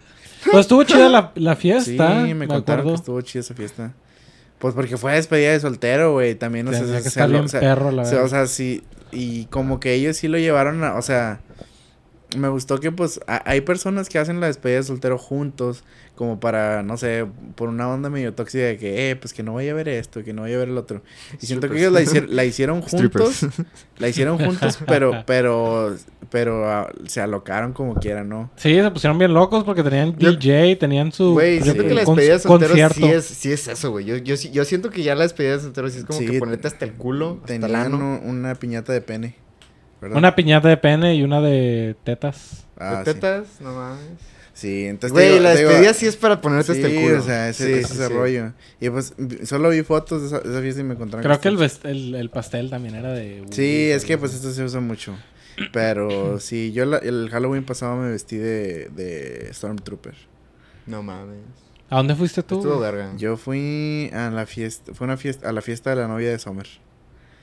Pues 0.43 0.57
estuvo 0.61 0.83
chida 0.83 1.07
la, 1.07 1.31
la 1.35 1.55
Sí, 1.55 1.61
fiesta. 1.61 2.15
me, 2.21 2.35
me, 2.35 2.47
contaron 2.47 2.81
acuerdo. 2.81 2.89
que 2.97 3.01
estuvo 3.01 3.21
chida 3.21 3.39
esa 3.41 3.53
fiesta. 3.53 3.93
Pues 4.59 4.73
porque 4.75 4.97
fue 4.97 5.13
despedida 5.13 5.51
de 5.51 5.59
soltero, 5.61 6.11
güey. 6.13 6.35
También, 6.35 6.67
o 6.67 6.71
sea, 6.71 6.81
Tenía 6.81 7.01
que 7.01 7.09
se- 7.09 7.27
bien 7.27 7.45
o 7.45 7.47
sea, 7.47 7.59
perro, 7.61 7.91
la 7.91 8.03
sea, 8.03 8.13
verdad. 8.19 8.25
o 8.25 8.29
sea, 8.29 8.47
sí. 8.47 8.83
Y 9.13 9.45
como 9.45 9.79
que 9.79 9.93
ellos 9.93 10.17
sí 10.17 10.27
lo 10.27 10.37
llevaron 10.37 10.83
a. 10.83 10.95
O 10.95 11.01
sea, 11.01 11.39
me 12.37 12.49
gustó 12.49 12.79
que, 12.79 12.91
pues, 12.91 13.19
a- 13.27 13.41
hay 13.49 13.61
personas 13.61 14.09
que 14.09 14.19
hacen 14.19 14.39
la 14.41 14.47
despedida 14.47 14.77
de 14.77 14.83
soltero 14.83 15.17
juntos. 15.17 15.83
Como 16.15 16.39
para, 16.39 16.83
no 16.83 16.95
sé, 16.95 17.25
por 17.55 17.69
una 17.69 17.89
onda 17.89 18.07
medio 18.07 18.35
tóxica 18.35 18.63
de 18.65 18.77
que, 18.77 19.09
eh, 19.09 19.15
pues 19.15 19.33
que 19.33 19.41
no 19.41 19.55
vaya 19.55 19.71
a 19.71 19.73
ver 19.73 19.89
esto, 19.89 20.23
que 20.23 20.31
no 20.31 20.43
vaya 20.43 20.57
a 20.57 20.59
ver 20.59 20.69
el 20.69 20.77
otro. 20.77 21.01
Y 21.41 21.47
siento 21.47 21.67
que 21.67 21.79
ellos 21.79 21.91
la, 21.91 22.01
hicier- 22.01 22.27
la 22.27 22.45
hicieron 22.45 22.81
juntos. 22.83 22.99
Strippers. 23.37 23.47
La 23.97 24.09
hicieron 24.09 24.37
juntos, 24.37 24.77
pero, 24.85 25.23
pero, 25.25 25.95
pero 26.29 26.69
ah, 26.69 26.91
se 27.07 27.19
alocaron 27.19 27.73
como 27.73 27.95
quieran, 27.95 28.29
¿no? 28.29 28.51
Sí, 28.57 28.75
se 28.75 28.91
pusieron 28.91 29.17
bien 29.17 29.33
locos 29.33 29.63
porque 29.63 29.81
tenían 29.81 30.15
Yo- 30.19 30.33
DJ, 30.33 30.75
tenían 30.75 31.11
su 31.11 31.33
Güey, 31.33 31.61
siento 31.63 31.81
que 31.83 31.95
la 31.95 32.03
con- 32.03 32.15
despedida 32.15 32.33
de 32.33 32.39
soltero 32.39 32.69
concierto. 32.69 32.95
sí 32.95 33.05
es, 33.05 33.25
sí 33.25 33.51
es 33.51 33.67
eso, 33.67 33.89
güey. 33.89 34.05
Yo, 34.05 34.17
yo, 34.17 34.37
sí- 34.37 34.51
yo 34.51 34.65
siento 34.65 34.91
que 34.91 35.01
ya 35.01 35.15
la 35.15 35.23
despedida 35.23 35.53
de 35.53 35.61
soltero 35.63 35.89
sí 35.89 35.97
es 35.97 36.05
como 36.05 36.19
Sí, 36.19 36.27
que 36.27 36.37
ponerte 36.37 36.67
hasta 36.67 36.85
el 36.85 36.93
culo, 36.93 37.39
hasta 37.41 37.55
el 37.55 37.61
Tenían 37.61 37.85
ano. 37.95 38.21
una 38.23 38.53
piñata 38.53 38.93
de 38.93 39.01
pene. 39.01 39.35
¿verdad? 39.99 40.15
Una 40.17 40.35
piñata 40.35 40.67
de 40.67 40.77
pene 40.77 41.15
y 41.15 41.23
una 41.23 41.41
de 41.41 41.95
tetas. 42.03 42.65
Ah, 42.77 42.97
¿De 43.03 43.11
sí. 43.11 43.13
tetas? 43.15 43.47
No 43.61 43.73
mames. 43.73 44.32
Sí, 44.63 44.85
entonces. 44.85 45.13
te 45.13 45.19
Güey, 45.21 45.29
digo- 45.33 45.43
la 45.43 45.51
te 45.53 45.57
digo- 45.59 45.69
despedida 45.71 45.93
sí 45.93 46.05
es 46.07 46.15
para 46.15 46.39
ponerte 46.41 46.73
Sí, 46.73 46.81
hasta 46.81 46.87
el 46.93 47.01
culo. 47.03 47.19
o 47.19 47.21
sea, 47.21 47.49
ese, 47.49 47.65
Sí, 47.65 47.71
ese 47.73 47.87
sí, 47.87 47.93
ese 47.95 48.07
sí. 48.07 48.13
rollo. 48.13 48.53
Y 48.79 48.89
pues, 48.89 49.13
solo 49.43 49.69
vi 49.69 49.83
fotos 49.83 50.21
de 50.21 50.27
esa, 50.27 50.39
de 50.39 50.49
esa 50.51 50.61
fiesta 50.61 50.81
y 50.81 50.83
me 50.85 50.93
encontraron. 50.93 51.23
Creo 51.23 51.39
que 51.41 51.49
el, 51.49 51.71
el, 51.91 52.15
el 52.15 52.29
pastel 52.29 52.69
también 52.69 52.95
era 52.95 53.11
de... 53.13 53.43
Sí, 53.51 53.89
es 53.91 54.05
que 54.05 54.17
pues 54.17 54.33
esto 54.33 54.51
se 54.53 54.63
usa 54.63 54.79
mucho. 54.79 55.15
Pero 55.73 56.39
sí, 56.39 56.71
yo 56.71 56.85
la- 56.85 56.97
el 56.99 57.29
Halloween 57.29 57.65
pasado 57.65 57.97
me 57.97 58.09
vestí 58.09 58.37
de, 58.37 58.89
de 58.95 59.49
Stormtrooper. 59.53 60.15
No 60.85 61.03
mames. 61.03 61.39
¿A 61.89 61.97
dónde 61.97 62.15
fuiste 62.15 62.41
tú? 62.41 62.55
Estuvo 62.59 62.79
verga. 62.79 63.11
Yo 63.17 63.37
fui 63.37 64.09
a 64.13 64.29
la 64.31 64.45
fiesta, 64.45 64.93
fue 64.93 65.05
una 65.05 65.17
fiesta, 65.17 65.49
a 65.49 65.51
la 65.51 65.61
fiesta 65.61 65.89
de 65.91 65.97
la 65.97 66.07
novia 66.07 66.29
de 66.31 66.39
Summer. 66.39 66.67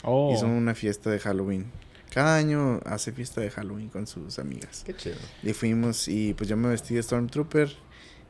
Oh. 0.02 0.32
Hizo 0.34 0.46
una 0.46 0.74
fiesta 0.74 1.10
de 1.10 1.18
Halloween. 1.20 1.66
Cada 2.10 2.36
año 2.36 2.80
hace 2.84 3.12
fiesta 3.12 3.40
de 3.40 3.50
Halloween 3.50 3.88
con 3.88 4.06
sus 4.06 4.38
amigas. 4.38 4.82
Qué 4.84 4.94
chido. 4.94 5.16
Y 5.42 5.52
fuimos 5.52 6.08
y 6.08 6.34
pues 6.34 6.48
yo 6.48 6.56
me 6.56 6.68
vestí 6.68 6.94
de 6.94 7.02
Stormtrooper 7.02 7.70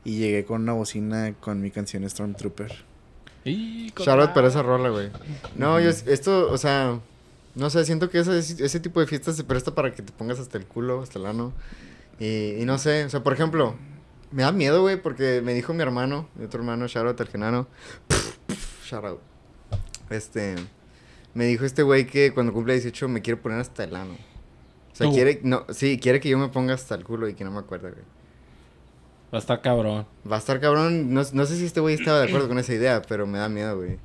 y 0.03 0.17
llegué 0.17 0.45
con 0.45 0.61
una 0.61 0.73
bocina 0.73 1.33
con 1.39 1.61
mi 1.61 1.71
canción 1.71 2.07
Stormtrooper. 2.07 2.85
Y 3.43 3.91
Shoutout 3.97 4.33
para 4.33 4.49
esa 4.49 4.61
rola, 4.61 4.89
güey. 4.89 5.09
No, 5.55 5.79
yo, 5.79 5.89
esto, 5.89 6.51
o 6.51 6.57
sea, 6.59 6.99
no 7.55 7.69
sé, 7.71 7.83
siento 7.85 8.09
que 8.11 8.19
ese, 8.19 8.37
ese 8.37 8.79
tipo 8.79 8.99
de 8.99 9.07
fiestas 9.07 9.35
se 9.35 9.43
presta 9.43 9.73
para 9.73 9.93
que 9.93 10.03
te 10.03 10.11
pongas 10.11 10.39
hasta 10.39 10.59
el 10.59 10.65
culo, 10.65 11.01
hasta 11.01 11.17
el 11.17 11.25
ano. 11.25 11.51
Y, 12.19 12.61
y 12.61 12.65
no 12.65 12.77
sé, 12.77 13.05
o 13.05 13.09
sea, 13.09 13.23
por 13.23 13.33
ejemplo, 13.33 13.75
me 14.31 14.43
da 14.43 14.51
miedo, 14.51 14.81
güey, 14.81 15.01
porque 15.01 15.41
me 15.43 15.55
dijo 15.55 15.73
mi 15.73 15.81
hermano, 15.81 16.29
mi 16.35 16.45
otro 16.45 16.59
hermano, 16.59 16.85
Shoutout 16.85 17.19
al 17.19 17.27
Genaro. 17.29 17.67
Shoutout. 18.85 19.19
Este, 20.11 20.55
me 21.33 21.45
dijo 21.45 21.65
este 21.65 21.83
güey 21.83 22.07
que 22.07 22.33
cuando 22.33 22.53
cumple 22.53 22.73
18 22.73 23.07
me 23.07 23.21
quiere 23.21 23.39
poner 23.39 23.59
hasta 23.59 23.83
el 23.83 23.95
ano. 23.95 24.13
O 24.13 24.95
sea, 24.95 25.07
¿Tú? 25.07 25.13
quiere, 25.13 25.39
no, 25.43 25.65
sí, 25.69 25.97
quiere 25.99 26.19
que 26.19 26.29
yo 26.29 26.37
me 26.37 26.49
ponga 26.49 26.73
hasta 26.73 26.95
el 26.95 27.03
culo 27.03 27.27
y 27.27 27.33
que 27.33 27.43
no 27.43 27.51
me 27.51 27.59
acuerde, 27.59 27.91
güey. 27.91 28.03
Va 29.33 29.37
a 29.37 29.39
estar 29.39 29.61
cabrón. 29.61 30.05
Va 30.29 30.35
a 30.35 30.39
estar 30.39 30.59
cabrón, 30.59 31.13
no, 31.13 31.21
no 31.31 31.45
sé 31.45 31.55
si 31.55 31.65
este 31.65 31.79
güey 31.79 31.95
estaba 31.95 32.19
de 32.19 32.27
acuerdo 32.27 32.49
con 32.49 32.59
esa 32.59 32.73
idea, 32.73 33.01
pero 33.01 33.25
me 33.25 33.39
da 33.39 33.47
miedo, 33.47 33.77
güey. 33.77 33.97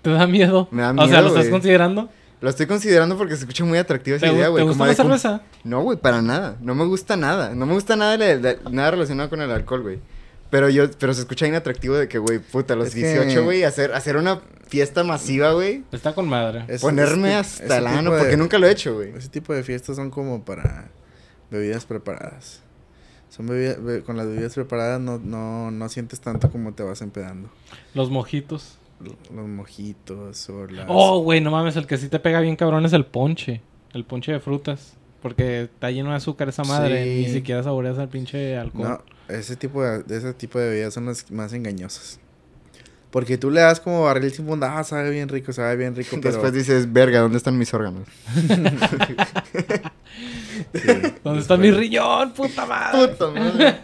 ¿Te 0.00 0.10
da 0.10 0.26
miedo? 0.26 0.68
Me 0.70 0.82
da 0.82 0.92
O 0.92 0.94
sea, 0.94 1.06
miedo, 1.06 1.22
¿lo 1.22 1.28
estás 1.28 1.48
considerando? 1.48 2.08
Lo 2.40 2.50
estoy 2.50 2.66
considerando 2.66 3.16
porque 3.16 3.36
se 3.36 3.42
escucha 3.42 3.64
muy 3.64 3.78
atractiva 3.78 4.16
esa 4.16 4.26
¿Te, 4.26 4.32
idea, 4.32 4.48
güey. 4.48 4.64
¿te 4.64 4.68
gusta 4.68 4.86
la 4.86 4.94
cerveza? 4.94 5.42
No, 5.62 5.82
güey, 5.82 5.96
para 5.96 6.22
nada. 6.22 6.56
No 6.60 6.74
me 6.74 6.84
gusta 6.86 7.16
nada. 7.16 7.54
No 7.54 7.66
me 7.66 7.74
gusta 7.74 7.94
nada, 7.94 8.16
nada 8.68 8.90
relacionado 8.90 9.30
con 9.30 9.40
el 9.42 9.50
alcohol, 9.50 9.82
güey. 9.82 10.00
Pero 10.52 10.68
yo, 10.68 10.84
pero 10.98 11.14
se 11.14 11.22
escucha 11.22 11.46
inatractivo 11.48 11.94
de 11.96 12.08
que, 12.08 12.18
güey, 12.18 12.38
puta, 12.38 12.74
a 12.74 12.76
los 12.76 12.88
Es 12.88 12.94
que- 12.94 13.00
18, 13.00 13.42
güey, 13.42 13.64
hacer, 13.64 13.94
hacer 13.94 14.18
una 14.18 14.38
fiesta 14.68 15.02
masiva, 15.02 15.52
güey. 15.52 15.82
Está 15.92 16.14
con 16.14 16.28
madre. 16.28 16.66
Es- 16.68 16.82
Ponerme 16.82 17.34
hasta 17.36 17.78
el 17.78 17.86
ano, 17.86 18.12
de- 18.12 18.18
porque 18.20 18.36
nunca 18.36 18.58
lo 18.58 18.66
he 18.66 18.70
hecho, 18.70 18.94
güey. 18.94 19.14
Ese 19.16 19.30
tipo 19.30 19.54
de 19.54 19.62
fiestas 19.62 19.96
son 19.96 20.10
como 20.10 20.44
para 20.44 20.90
bebidas 21.50 21.86
preparadas. 21.86 22.60
Son 23.30 23.46
bebidas, 23.46 23.82
be- 23.82 24.02
con 24.02 24.18
las 24.18 24.26
bebidas 24.26 24.54
preparadas 24.54 25.00
no, 25.00 25.18
no, 25.18 25.70
no 25.70 25.88
sientes 25.88 26.20
tanto 26.20 26.50
como 26.50 26.74
te 26.74 26.82
vas 26.82 27.00
empedando. 27.00 27.48
Los 27.94 28.10
mojitos. 28.10 28.76
L- 29.02 29.16
Los 29.34 29.48
mojitos 29.48 30.50
o 30.50 30.66
las... 30.66 30.84
Oh, 30.86 31.20
güey, 31.22 31.40
no 31.40 31.50
mames. 31.50 31.76
El 31.76 31.86
que 31.86 31.96
sí 31.96 32.10
te 32.10 32.18
pega 32.20 32.40
bien 32.40 32.56
cabrón 32.56 32.84
es 32.84 32.92
el 32.92 33.06
ponche. 33.06 33.62
El 33.94 34.04
ponche 34.04 34.32
de 34.32 34.38
frutas. 34.40 34.98
Porque 35.22 35.62
está 35.62 35.90
lleno 35.90 36.10
de 36.10 36.16
azúcar 36.16 36.48
esa 36.48 36.64
madre. 36.64 37.04
Sí. 37.04 37.26
Ni 37.26 37.32
siquiera 37.32 37.62
saboreas 37.62 37.96
el 37.98 38.08
pinche 38.08 38.56
alcohol. 38.58 38.88
No, 38.88 39.02
ese 39.34 39.56
tipo 39.56 39.82
de, 39.82 40.04
ese 40.14 40.34
tipo 40.34 40.58
de 40.58 40.68
bebidas 40.68 40.94
son 40.94 41.06
las 41.06 41.30
más 41.30 41.52
engañosas. 41.52 42.18
Porque 43.12 43.38
tú 43.38 43.50
le 43.50 43.60
das 43.60 43.78
como 43.78 44.04
barril 44.04 44.32
sin 44.32 44.46
funda, 44.46 44.78
ah, 44.78 44.84
sabe 44.84 45.10
bien 45.10 45.28
rico, 45.28 45.52
sabe 45.52 45.76
bien 45.76 45.94
rico, 45.94 46.16
pero... 46.22 46.32
Después 46.32 46.52
dices, 46.54 46.90
verga, 46.92 47.20
¿dónde 47.20 47.36
están 47.36 47.58
mis 47.58 47.72
órganos? 47.74 48.08
¿Dónde 51.22 51.40
está 51.40 51.56
mi 51.58 51.70
riñón, 51.70 52.32
puta 52.32 52.64
madre? 52.64 53.08
Puta 53.08 53.30
madre. 53.30 53.76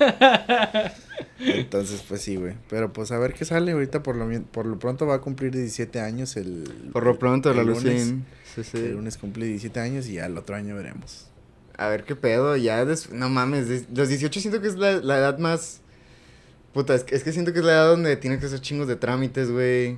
Entonces, 1.40 2.02
pues 2.08 2.22
sí, 2.22 2.36
güey. 2.36 2.54
Pero 2.68 2.92
pues 2.92 3.12
a 3.12 3.18
ver 3.18 3.34
qué 3.34 3.44
sale 3.44 3.72
ahorita. 3.72 4.02
Por 4.02 4.16
lo, 4.16 4.28
por 4.44 4.66
lo 4.66 4.78
pronto 4.78 5.06
va 5.06 5.16
a 5.16 5.20
cumplir 5.20 5.52
17 5.52 6.00
años 6.00 6.36
el... 6.36 6.64
Por 6.92 7.04
lo 7.04 7.18
pronto, 7.18 7.52
la 7.52 7.60
el 7.60 7.68
lunes. 7.68 7.84
Lucín. 7.84 8.26
Sí, 8.54 8.64
sí. 8.64 8.76
El 8.78 8.92
lunes 8.92 9.16
cumple 9.16 9.46
17 9.46 9.78
años 9.80 10.06
y 10.08 10.14
ya 10.14 10.26
el 10.26 10.36
otro 10.38 10.56
año 10.56 10.74
veremos. 10.76 11.26
A 11.76 11.88
ver 11.88 12.04
qué 12.04 12.16
pedo, 12.16 12.56
ya 12.56 12.84
des- 12.84 13.10
no 13.12 13.28
mames, 13.28 13.86
los 13.94 14.08
18 14.08 14.40
siento 14.40 14.60
que 14.60 14.68
es 14.68 14.76
la, 14.76 14.92
la 14.94 15.18
edad 15.18 15.38
más 15.38 15.80
puta, 16.72 16.94
es 16.94 17.04
que, 17.04 17.14
es 17.14 17.22
que 17.22 17.32
siento 17.32 17.52
que 17.52 17.60
es 17.60 17.64
la 17.64 17.72
edad 17.72 17.88
donde 17.90 18.16
tiene 18.16 18.38
que 18.38 18.46
hacer 18.46 18.60
chingos 18.60 18.88
de 18.88 18.96
trámites, 18.96 19.50
güey. 19.50 19.94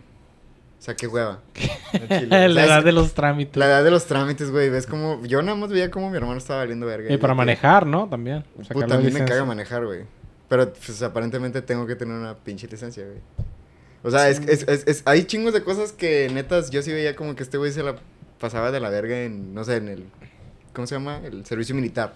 O 0.78 0.82
sea, 0.82 0.94
qué 0.96 1.06
hueva. 1.06 1.40
La 1.92 2.00
O 2.00 2.08
sea, 2.28 2.46
edad 2.64 2.78
es- 2.78 2.84
de 2.84 2.92
los 2.92 3.12
trámites. 3.14 3.56
La 3.56 3.66
edad 3.66 3.84
de 3.84 3.90
los 3.90 4.06
trámites, 4.06 4.50
güey, 4.50 4.68
ves 4.70 4.86
como 4.86 5.24
yo 5.24 5.42
nada 5.42 5.56
más 5.56 5.70
veía 5.70 5.90
como 5.90 6.10
mi 6.10 6.16
hermano 6.16 6.38
estaba 6.38 6.60
valiendo 6.60 6.86
verga. 6.86 7.12
Y 7.12 7.16
para 7.18 7.32
que- 7.32 7.36
manejar, 7.38 7.86
¿no? 7.86 8.08
También. 8.08 8.44
Puta, 8.72 8.94
a 8.94 8.98
mí 8.98 9.10
me 9.10 9.24
caga 9.24 9.44
manejar, 9.44 9.84
güey. 9.86 10.04
Pero 10.48 10.72
pues 10.72 11.02
aparentemente 11.02 11.62
tengo 11.62 11.86
que 11.86 11.96
tener 11.96 12.14
una 12.14 12.34
pinche 12.36 12.66
licencia, 12.66 13.04
güey. 13.04 13.18
O 14.02 14.10
sea, 14.10 14.28
es, 14.30 14.40
es, 14.48 14.66
es, 14.68 14.84
es- 14.86 15.02
hay 15.04 15.24
chingos 15.24 15.52
de 15.52 15.62
cosas 15.62 15.92
que 15.92 16.28
netas 16.32 16.70
yo 16.70 16.80
sí 16.82 16.90
veía 16.92 17.14
como 17.16 17.36
que 17.36 17.42
este 17.42 17.56
güey 17.58 17.72
se 17.72 17.82
la 17.82 17.96
pasaba 18.40 18.70
de 18.72 18.80
la 18.80 18.88
verga 18.90 19.22
en, 19.22 19.54
no 19.54 19.62
sé, 19.64 19.76
en 19.76 19.88
el, 19.88 20.04
¿cómo 20.72 20.86
se 20.86 20.96
llama? 20.96 21.18
El 21.24 21.44
servicio 21.46 21.74
militar. 21.74 22.14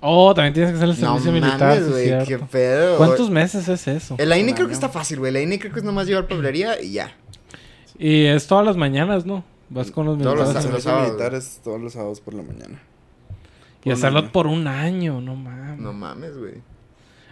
Oh, 0.00 0.34
también 0.34 0.52
tienes 0.52 0.72
que 0.72 0.76
hacer 0.76 0.90
el 0.90 1.00
No 1.00 1.18
servicio 1.18 1.32
militar. 1.32 1.80
mames, 1.80 2.02
cierto. 2.02 2.26
qué 2.28 2.38
pedo. 2.38 2.96
¿Cuántos 2.98 3.30
meses 3.30 3.66
es 3.66 3.88
eso? 3.88 4.14
El 4.18 4.30
AINE 4.30 4.54
creo 4.54 4.66
que 4.68 4.74
está 4.74 4.90
fácil, 4.90 5.18
güey. 5.18 5.30
El 5.30 5.36
AINE 5.36 5.58
creo 5.58 5.72
que 5.72 5.78
es 5.80 5.84
nomás 5.84 6.06
llevar 6.06 6.28
papelería 6.28 6.80
y 6.82 6.92
ya. 6.92 7.12
Y 7.98 8.26
es 8.26 8.46
todas 8.46 8.64
las 8.66 8.76
mañanas, 8.76 9.24
¿no? 9.24 9.42
Vas 9.70 9.90
con 9.90 10.04
los 10.06 10.18
Todos 10.18 10.36
los 10.38 10.48
militares. 10.48 10.66
El 10.66 10.72
los 10.74 10.82
servicio 10.82 10.90
sábados. 10.90 11.08
militar 11.08 11.34
es 11.34 11.60
todos 11.64 11.80
los 11.80 11.92
sábados 11.94 12.20
por 12.20 12.34
la 12.34 12.42
mañana. 12.42 12.82
Y 13.80 13.84
por 13.84 13.92
hacerlo 13.94 14.18
año. 14.20 14.32
por 14.32 14.46
un 14.46 14.66
año, 14.68 15.20
no 15.22 15.34
mames. 15.34 15.78
No 15.80 15.92
mames, 15.94 16.36
güey. 16.36 16.54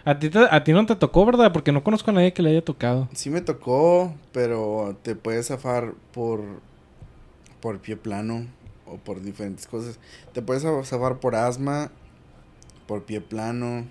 A 0.03 0.17
ti, 0.19 0.29
te- 0.29 0.47
a 0.49 0.63
ti 0.63 0.73
no 0.73 0.85
te 0.85 0.95
tocó, 0.95 1.25
¿verdad? 1.25 1.51
Porque 1.53 1.71
no 1.71 1.83
conozco 1.83 2.09
a 2.11 2.13
nadie 2.15 2.33
que 2.33 2.41
le 2.41 2.49
haya 2.49 2.63
tocado. 2.63 3.07
Sí 3.13 3.29
me 3.29 3.41
tocó, 3.41 4.13
pero 4.31 4.97
te 5.03 5.15
puedes 5.15 5.47
zafar 5.47 5.93
por 6.13 6.41
por 7.65 7.79
pie 7.79 7.97
plano 7.97 8.45
o 8.85 8.97
por 8.97 9.23
diferentes 9.23 9.65
cosas. 9.65 9.97
Te 10.33 10.43
puedes 10.43 10.61
zafar 10.61 11.19
por 11.19 11.33
asma, 11.33 11.89
por 12.85 13.05
pie 13.05 13.21
plano, 13.21 13.87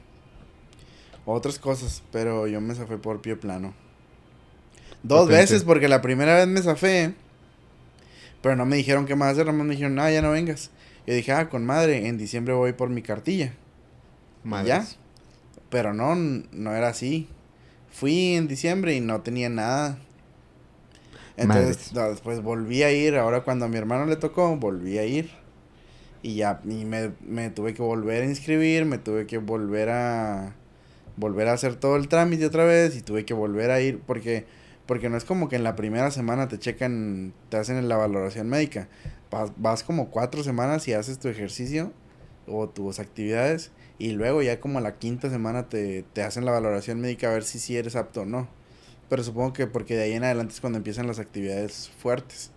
otras 1.25 1.59
cosas, 1.59 2.05
pero 2.13 2.47
yo 2.47 2.61
me 2.61 2.77
zafé 2.77 2.99
por 2.99 3.21
pie 3.21 3.35
plano. 3.35 3.75
Dos 5.03 5.27
veces 5.27 5.65
porque 5.65 5.89
la 5.89 6.03
primera 6.03 6.37
vez 6.37 6.47
me 6.47 6.63
zafé, 6.63 7.15
pero 8.43 8.55
no 8.55 8.65
me 8.65 8.77
dijeron 8.77 9.07
qué 9.07 9.17
más 9.17 9.33
hacer, 9.33 9.47
nomás 9.47 9.67
me 9.67 9.73
dijeron, 9.75 9.99
"Ah, 9.99 10.13
ya 10.13 10.23
no 10.23 10.31
vengas." 10.31 10.71
Yo 11.05 11.13
dije, 11.13 11.33
"Ah, 11.33 11.49
con 11.49 11.67
madre, 11.67 12.07
en 12.07 12.17
diciembre 12.17 12.55
voy 12.55 12.75
por 12.75 12.91
mi 12.91 13.03
cartilla." 13.03 13.55
Madres. 14.45 14.99
Pero 15.69 15.93
no, 15.93 16.15
no 16.15 16.77
era 16.77 16.91
así. 16.91 17.27
Fui 17.91 18.35
en 18.35 18.47
diciembre 18.47 18.95
y 18.95 19.01
no 19.01 19.23
tenía 19.23 19.49
nada. 19.49 19.99
Entonces, 21.37 21.93
no, 21.93 22.09
después 22.09 22.43
volví 22.43 22.83
a 22.83 22.93
ir. 22.93 23.17
Ahora 23.17 23.43
cuando 23.45 23.67
a 23.67 23.69
mi 23.69 23.77
hermano 23.77 24.07
le 24.07 24.17
tocó, 24.17 24.57
volví 24.57 24.99
a 24.99 25.05
ir. 25.05 25.31
Y 26.23 26.37
ya, 26.37 26.61
y 26.65 26.85
me, 26.85 27.13
me 27.21 27.51
tuve 27.51 27.75
que 27.75 27.83
volver 27.83 28.23
a 28.23 28.27
inscribir, 28.27 28.87
me 28.87 28.99
tuve 28.99 29.27
que 29.27 29.39
volver 29.39 29.91
a 29.91 30.55
volver 31.17 31.49
a 31.49 31.53
hacer 31.53 31.77
todo 31.77 31.97
el 31.97 32.09
trámite 32.09 32.47
otra 32.47 32.65
vez 32.65 32.97
y 32.97 33.03
tuve 33.03 33.25
que 33.25 33.35
volver 33.35 33.71
a 33.71 33.81
ir 33.81 34.01
porque 34.01 34.47
porque 34.87 35.09
no 35.09 35.17
es 35.17 35.25
como 35.25 35.49
que 35.49 35.57
en 35.57 35.65
la 35.65 35.77
primera 35.77 36.11
semana 36.11 36.49
te 36.49 36.59
checan, 36.59 37.33
te 37.49 37.57
hacen 37.57 37.89
la 37.89 37.97
valoración 37.97 38.49
médica. 38.49 38.89
Vas, 39.31 39.53
vas 39.57 39.83
como 39.83 40.11
cuatro 40.11 40.43
semanas 40.45 40.87
y 40.89 40.93
haces 40.93 41.19
tu 41.19 41.29
ejercicio 41.29 41.93
o 42.47 42.69
tus 42.69 42.99
actividades 42.99 43.73
y 43.99 44.13
luego 44.13 44.43
ya 44.43 44.61
como 44.61 44.79
a 44.79 44.83
la 44.83 44.99
quinta 44.99 45.31
semana 45.31 45.69
te, 45.69 46.05
te 46.13 46.23
hacen 46.23 46.45
la 46.45 46.53
valoración 46.53 47.01
médica 47.01 47.29
a 47.31 47.33
ver 47.33 47.45
si 47.45 47.59
sí 47.59 47.77
eres 47.77 47.97
apto 47.97 48.23
o 48.23 48.27
no. 48.27 48.49
Pero 49.09 49.23
supongo 49.23 49.53
que 49.53 49.67
porque 49.67 49.95
de 49.97 50.05
ahí 50.05 50.13
en 50.13 50.25
adelante 50.25 50.55
es 50.55 50.61
cuando 50.61 50.79
empiezan 50.79 51.07
las 51.07 51.19
actividades 51.19 51.91
fuertes. 51.99 52.51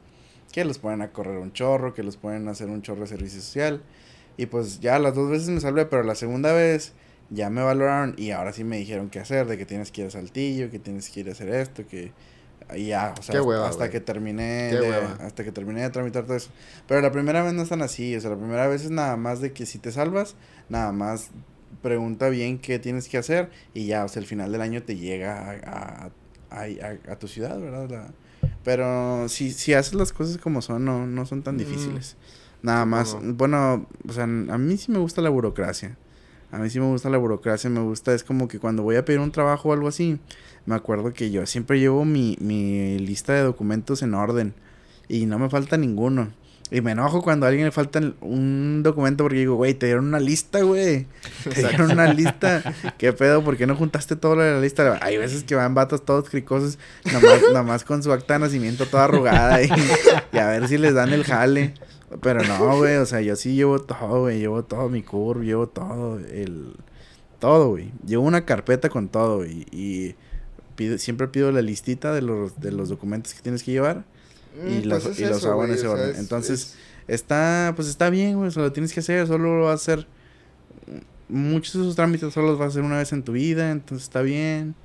Que 0.51 0.63
los 0.65 0.79
ponen 0.79 1.01
a 1.01 1.11
correr 1.11 1.37
un 1.37 1.51
chorro, 1.53 1.93
que 1.93 2.03
los 2.03 2.17
ponen 2.17 2.47
a 2.47 2.51
hacer 2.51 2.67
un 2.69 2.81
chorro 2.81 3.01
de 3.01 3.07
servicio 3.07 3.41
social. 3.41 3.81
Y 4.37 4.45
pues 4.47 4.79
ya 4.79 4.97
las 4.99 5.13
dos 5.15 5.29
veces 5.29 5.49
me 5.49 5.59
salvé, 5.59 5.85
pero 5.85 6.03
la 6.03 6.15
segunda 6.15 6.53
vez 6.53 6.93
ya 7.29 7.49
me 7.49 7.61
valoraron 7.61 8.15
y 8.17 8.31
ahora 8.31 8.53
sí 8.53 8.63
me 8.63 8.77
dijeron 8.77 9.09
qué 9.09 9.19
hacer, 9.19 9.47
de 9.47 9.57
que 9.57 9.65
tienes 9.65 9.91
que 9.91 10.01
ir 10.01 10.07
a 10.07 10.11
Saltillo, 10.11 10.69
que 10.71 10.79
tienes 10.79 11.09
que 11.09 11.19
ir 11.21 11.29
a 11.29 11.33
hacer 11.33 11.49
esto, 11.49 11.85
que 11.87 12.11
y 12.75 12.87
ya, 12.87 13.13
o 13.17 13.21
sea, 13.21 13.33
Qué 13.33 13.37
hasta- 13.39 13.43
hueva, 13.43 13.67
hasta 13.69 13.89
que 13.89 13.99
terminé 13.99 14.69
Qué 14.71 14.77
de, 14.77 14.89
hueva. 14.89 15.17
hasta 15.21 15.43
que 15.43 15.51
terminé 15.51 15.81
de 15.81 15.89
tramitar 15.89 16.25
todo 16.25 16.35
eso. 16.37 16.49
Pero 16.87 17.01
la 17.01 17.11
primera 17.11 17.41
vez 17.43 17.53
no 17.53 17.61
es 17.63 17.69
tan 17.69 17.81
así, 17.81 18.15
o 18.15 18.21
sea, 18.21 18.29
la 18.29 18.37
primera 18.37 18.67
vez 18.67 18.83
es 18.83 18.91
nada 18.91 19.15
más 19.17 19.41
de 19.41 19.51
que 19.53 19.65
si 19.65 19.79
te 19.79 19.91
salvas, 19.91 20.35
nada 20.69 20.91
más 20.91 21.29
pregunta 21.81 22.29
bien 22.29 22.59
qué 22.59 22.79
tienes 22.79 23.07
que 23.09 23.17
hacer 23.17 23.49
y 23.73 23.85
ya, 23.87 24.05
o 24.05 24.07
sea, 24.07 24.21
el 24.21 24.25
final 24.27 24.51
del 24.51 24.61
año 24.61 24.83
te 24.83 24.95
llega 24.97 25.37
a, 25.65 26.05
a, 26.05 26.09
a- 26.49 26.63
a- 26.63 27.11
a 27.13 27.19
tu 27.19 27.27
ciudad, 27.27 27.59
¿verdad? 27.59 27.89
La- 27.89 28.49
pero 28.63 29.27
si, 29.29 29.51
si 29.51 29.73
haces 29.73 29.93
las 29.93 30.11
cosas 30.11 30.37
como 30.37 30.61
son, 30.61 30.85
no, 30.85 31.07
no 31.07 31.25
son 31.25 31.41
tan 31.43 31.55
Mm. 31.55 31.59
difíciles. 31.59 32.15
Nada 32.61 32.85
más, 32.85 33.15
bueno, 33.21 33.87
o 34.07 34.13
sea, 34.13 34.23
a 34.23 34.27
mí 34.27 34.77
sí 34.77 34.91
me 34.91 34.97
gusta 34.99 35.21
la 35.21 35.29
burocracia. 35.29 35.95
A 36.51 36.57
mí 36.57 36.69
sí 36.69 36.79
me 36.79 36.85
gusta 36.87 37.09
la 37.09 37.17
burocracia, 37.17 37.69
me 37.69 37.81
gusta, 37.81 38.13
es 38.13 38.23
como 38.23 38.47
que 38.47 38.57
cuando 38.59 38.81
voy 38.83 38.95
a 38.95 39.05
pedir 39.05 39.19
un 39.19 39.31
trabajo 39.31 39.69
o 39.69 39.73
algo 39.73 39.87
así, 39.87 40.17
me 40.65 40.75
acuerdo 40.75 41.13
que 41.13 41.29
yo 41.29 41.45
siempre 41.45 41.79
llevo 41.79 42.03
mi, 42.05 42.37
mi 42.39 42.97
lista 42.99 43.33
de 43.33 43.41
documentos 43.43 44.01
en 44.01 44.13
orden 44.13 44.53
y 45.07 45.25
no 45.25 45.39
me 45.39 45.49
falta 45.49 45.77
ninguno. 45.77 46.31
Y 46.69 46.81
me 46.81 46.91
enojo 46.91 47.21
cuando 47.21 47.45
a 47.45 47.49
alguien 47.49 47.65
le 47.65 47.71
falta 47.71 48.01
un 48.19 48.81
documento 48.83 49.23
porque 49.23 49.37
digo, 49.39 49.55
güey, 49.55 49.73
te 49.73 49.85
dieron 49.85 50.07
una 50.07 50.19
lista, 50.19 50.61
güey. 50.61 51.07
Te 51.43 51.67
dieron 51.67 51.91
una 51.91 52.13
lista. 52.13 52.61
¿Qué 52.97 53.13
pedo? 53.13 53.43
¿Por 53.43 53.55
qué 53.55 53.65
no 53.65 53.75
juntaste 53.75 54.15
todo 54.17 54.35
lo 54.35 54.43
de 54.43 54.53
la 54.53 54.59
lista? 54.59 54.99
Hay 55.01 55.17
veces 55.17 55.43
que 55.43 55.55
van 55.55 55.73
vatos 55.73 56.03
todos 56.03 56.29
cricosos, 56.29 56.77
nomás, 57.05 57.41
nomás 57.53 57.83
con 57.85 58.03
su 58.03 58.11
acta 58.11 58.33
de 58.33 58.39
nacimiento 58.39 58.85
toda 58.85 59.05
arrugada 59.05 59.63
y, 59.63 59.69
y 60.33 60.37
a 60.37 60.47
ver 60.47 60.67
si 60.67 60.77
les 60.77 60.93
dan 60.93 61.13
el 61.13 61.23
jale. 61.23 61.73
Pero 62.21 62.43
no, 62.43 62.77
güey, 62.77 62.97
o 62.97 63.05
sea, 63.05 63.21
yo 63.21 63.35
sí 63.35 63.53
llevo 63.55 63.79
todo, 63.79 64.21
güey. 64.21 64.39
Llevo 64.39 64.63
todo 64.63 64.89
mi 64.89 65.03
curve, 65.03 65.45
llevo 65.45 65.67
todo, 65.67 66.19
el... 66.19 66.75
Todo, 67.39 67.69
güey. 67.69 67.91
Llevo 68.05 68.23
una 68.23 68.45
carpeta 68.45 68.89
con 68.89 69.09
todo, 69.09 69.37
güey. 69.37 69.65
Y 69.71 70.15
pido, 70.75 70.97
siempre 70.97 71.27
pido 71.27 71.51
la 71.51 71.61
listita 71.61 72.13
de 72.13 72.21
los, 72.21 72.59
de 72.59 72.71
los 72.71 72.89
documentos 72.89 73.33
que 73.33 73.41
tienes 73.41 73.63
que 73.63 73.71
llevar. 73.71 74.05
Y 74.65 74.85
Mm, 74.85 74.89
los- 74.89 75.03
pues 75.03 75.15
es 75.15 75.19
y 75.19 75.25
los 75.29 75.37
eso, 75.37 75.51
hago 75.51 75.65
en 75.65 75.71
ese 75.73 75.87
orden. 75.87 76.09
es- 76.11 76.17
Entonces, 76.19 76.59
es- 76.61 76.77
Está, 77.07 77.71
pues 77.77 77.87
está 77.87 78.09
bien, 78.09 78.35
güey, 78.35 78.51
solo 78.51 78.65
lo 78.65 78.73
tienes 78.73 78.91
que 78.91 78.99
hacer, 78.99 79.25
solo 79.27 79.57
lo 79.59 79.63
vas 79.65 79.71
a 79.87 79.93
hacer. 79.93 80.07
Muchos 81.29 81.73
de 81.75 81.81
esos 81.81 81.95
trámites 81.95 82.33
solo 82.33 82.47
los 82.47 82.59
vas 82.59 82.67
a 82.67 82.69
hacer 82.69 82.83
una 82.83 82.97
vez 82.97 83.11
en 83.13 83.23
tu 83.23 83.33
vida, 83.33 83.71
entonces 83.71 84.03
está 84.07 84.21
bien. 84.21 84.75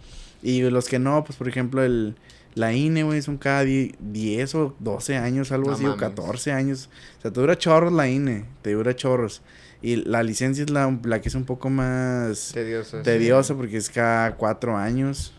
Y 0.43 0.63
los 0.63 0.89
que 0.89 0.99
no, 0.99 1.23
pues 1.25 1.37
por 1.37 1.49
ejemplo, 1.49 1.83
el, 1.85 2.17
la 2.55 2.73
INE, 2.73 3.05
güey, 3.05 3.23
son 3.23 3.39
cada 3.39 3.65
die- 3.65 3.95
10 3.99 4.55
o 4.57 4.75
12 4.81 5.17
años, 5.17 5.53
algo 5.53 5.71
No 5.71 5.75
así, 5.75 5.85
o 5.85 5.89
mames. 5.89 6.01
14 6.01 6.53
años. 6.53 6.91
O 7.19 7.23
sea, 7.23 7.33
te 7.33 7.41
dura 7.41 7.57
chorros 7.59 7.93
la 7.93 8.09
INE, 8.09 8.45
te 8.63 8.73
dura 8.73 8.95
chorros. 8.95 9.43
Y 9.83 9.97
la 9.97 10.23
licencia 10.23 10.63
es 10.65 10.71
la, 10.71 10.97
la 11.05 11.21
que 11.21 11.29
es 11.29 11.35
un 11.35 11.45
poco 11.45 11.71
más 11.71 12.51
tedioso. 12.55 12.99
sí. 12.99 13.03
tediosa 13.03 13.55
porque 13.57 13.77
es 13.79 13.91
cada 13.91 14.37
4 14.37 14.77
años. 14.77 15.33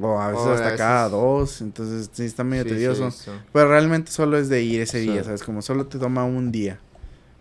O 0.00 0.18
a 0.20 0.28
veces 0.28 0.44
O 0.44 0.48
a 0.50 0.54
hasta 0.54 0.64
veces- 0.66 0.78
cada 0.78 1.08
dos, 1.08 1.60
entonces 1.60 2.10
sí 2.12 2.24
está 2.24 2.42
medio 2.44 2.64
Sí, 2.64 2.70
tedioso. 2.70 3.10
sí. 3.10 3.30
Pero 3.52 3.68
realmente 3.68 4.10
solo 4.10 4.36
es 4.38 4.48
de 4.48 4.62
ir 4.62 4.80
ese 4.80 5.00
Sí. 5.02 5.08
día, 5.10 5.22
¿sabes? 5.22 5.42
Como 5.42 5.62
solo 5.62 5.86
te 5.86 5.98
toma 5.98 6.24
un 6.24 6.50
día. 6.50 6.80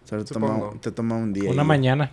Solo 0.05 0.23
te 0.25 0.33
toma, 0.33 0.71
te 0.81 0.91
toma 0.91 1.15
un 1.15 1.33
día. 1.33 1.49
Una 1.49 1.63
y- 1.63 1.65
mañana. 1.65 2.11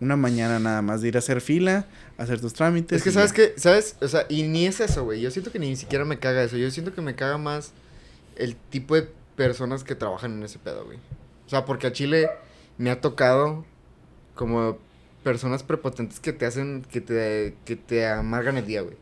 Una 0.00 0.16
mañana 0.16 0.58
nada 0.58 0.82
más 0.82 1.00
de 1.00 1.08
ir 1.08 1.16
a 1.16 1.18
hacer 1.20 1.40
fila, 1.40 1.86
hacer 2.18 2.40
tus 2.40 2.52
trámites. 2.54 2.98
Es 2.98 3.04
que, 3.04 3.10
¿sabes 3.12 3.30
ya. 3.30 3.36
qué? 3.36 3.54
¿Sabes? 3.56 3.96
O 4.00 4.08
sea, 4.08 4.26
y 4.28 4.42
ni 4.44 4.66
es 4.66 4.80
eso, 4.80 5.04
güey. 5.04 5.20
Yo 5.20 5.30
siento 5.30 5.50
que 5.52 5.58
ni 5.60 5.74
siquiera 5.76 6.04
me 6.04 6.18
caga 6.18 6.42
eso. 6.42 6.56
Yo 6.56 6.70
siento 6.70 6.92
que 6.94 7.00
me 7.02 7.14
caga 7.14 7.38
más 7.38 7.72
el 8.36 8.56
tipo 8.56 8.94
de 8.96 9.08
personas 9.36 9.84
que 9.84 9.94
trabajan 9.94 10.32
en 10.32 10.42
ese 10.42 10.58
pedo, 10.58 10.84
güey. 10.84 10.98
O 11.46 11.48
sea, 11.50 11.64
porque 11.64 11.86
a 11.88 11.92
Chile 11.92 12.28
me 12.78 12.90
ha 12.90 13.00
tocado 13.00 13.64
como 14.34 14.78
personas 15.22 15.62
prepotentes 15.62 16.18
que 16.20 16.32
te 16.32 16.46
hacen, 16.46 16.84
que 16.90 17.00
te, 17.00 17.54
que 17.64 17.76
te 17.76 18.06
amargan 18.08 18.56
el 18.56 18.66
día, 18.66 18.82
güey. 18.82 18.96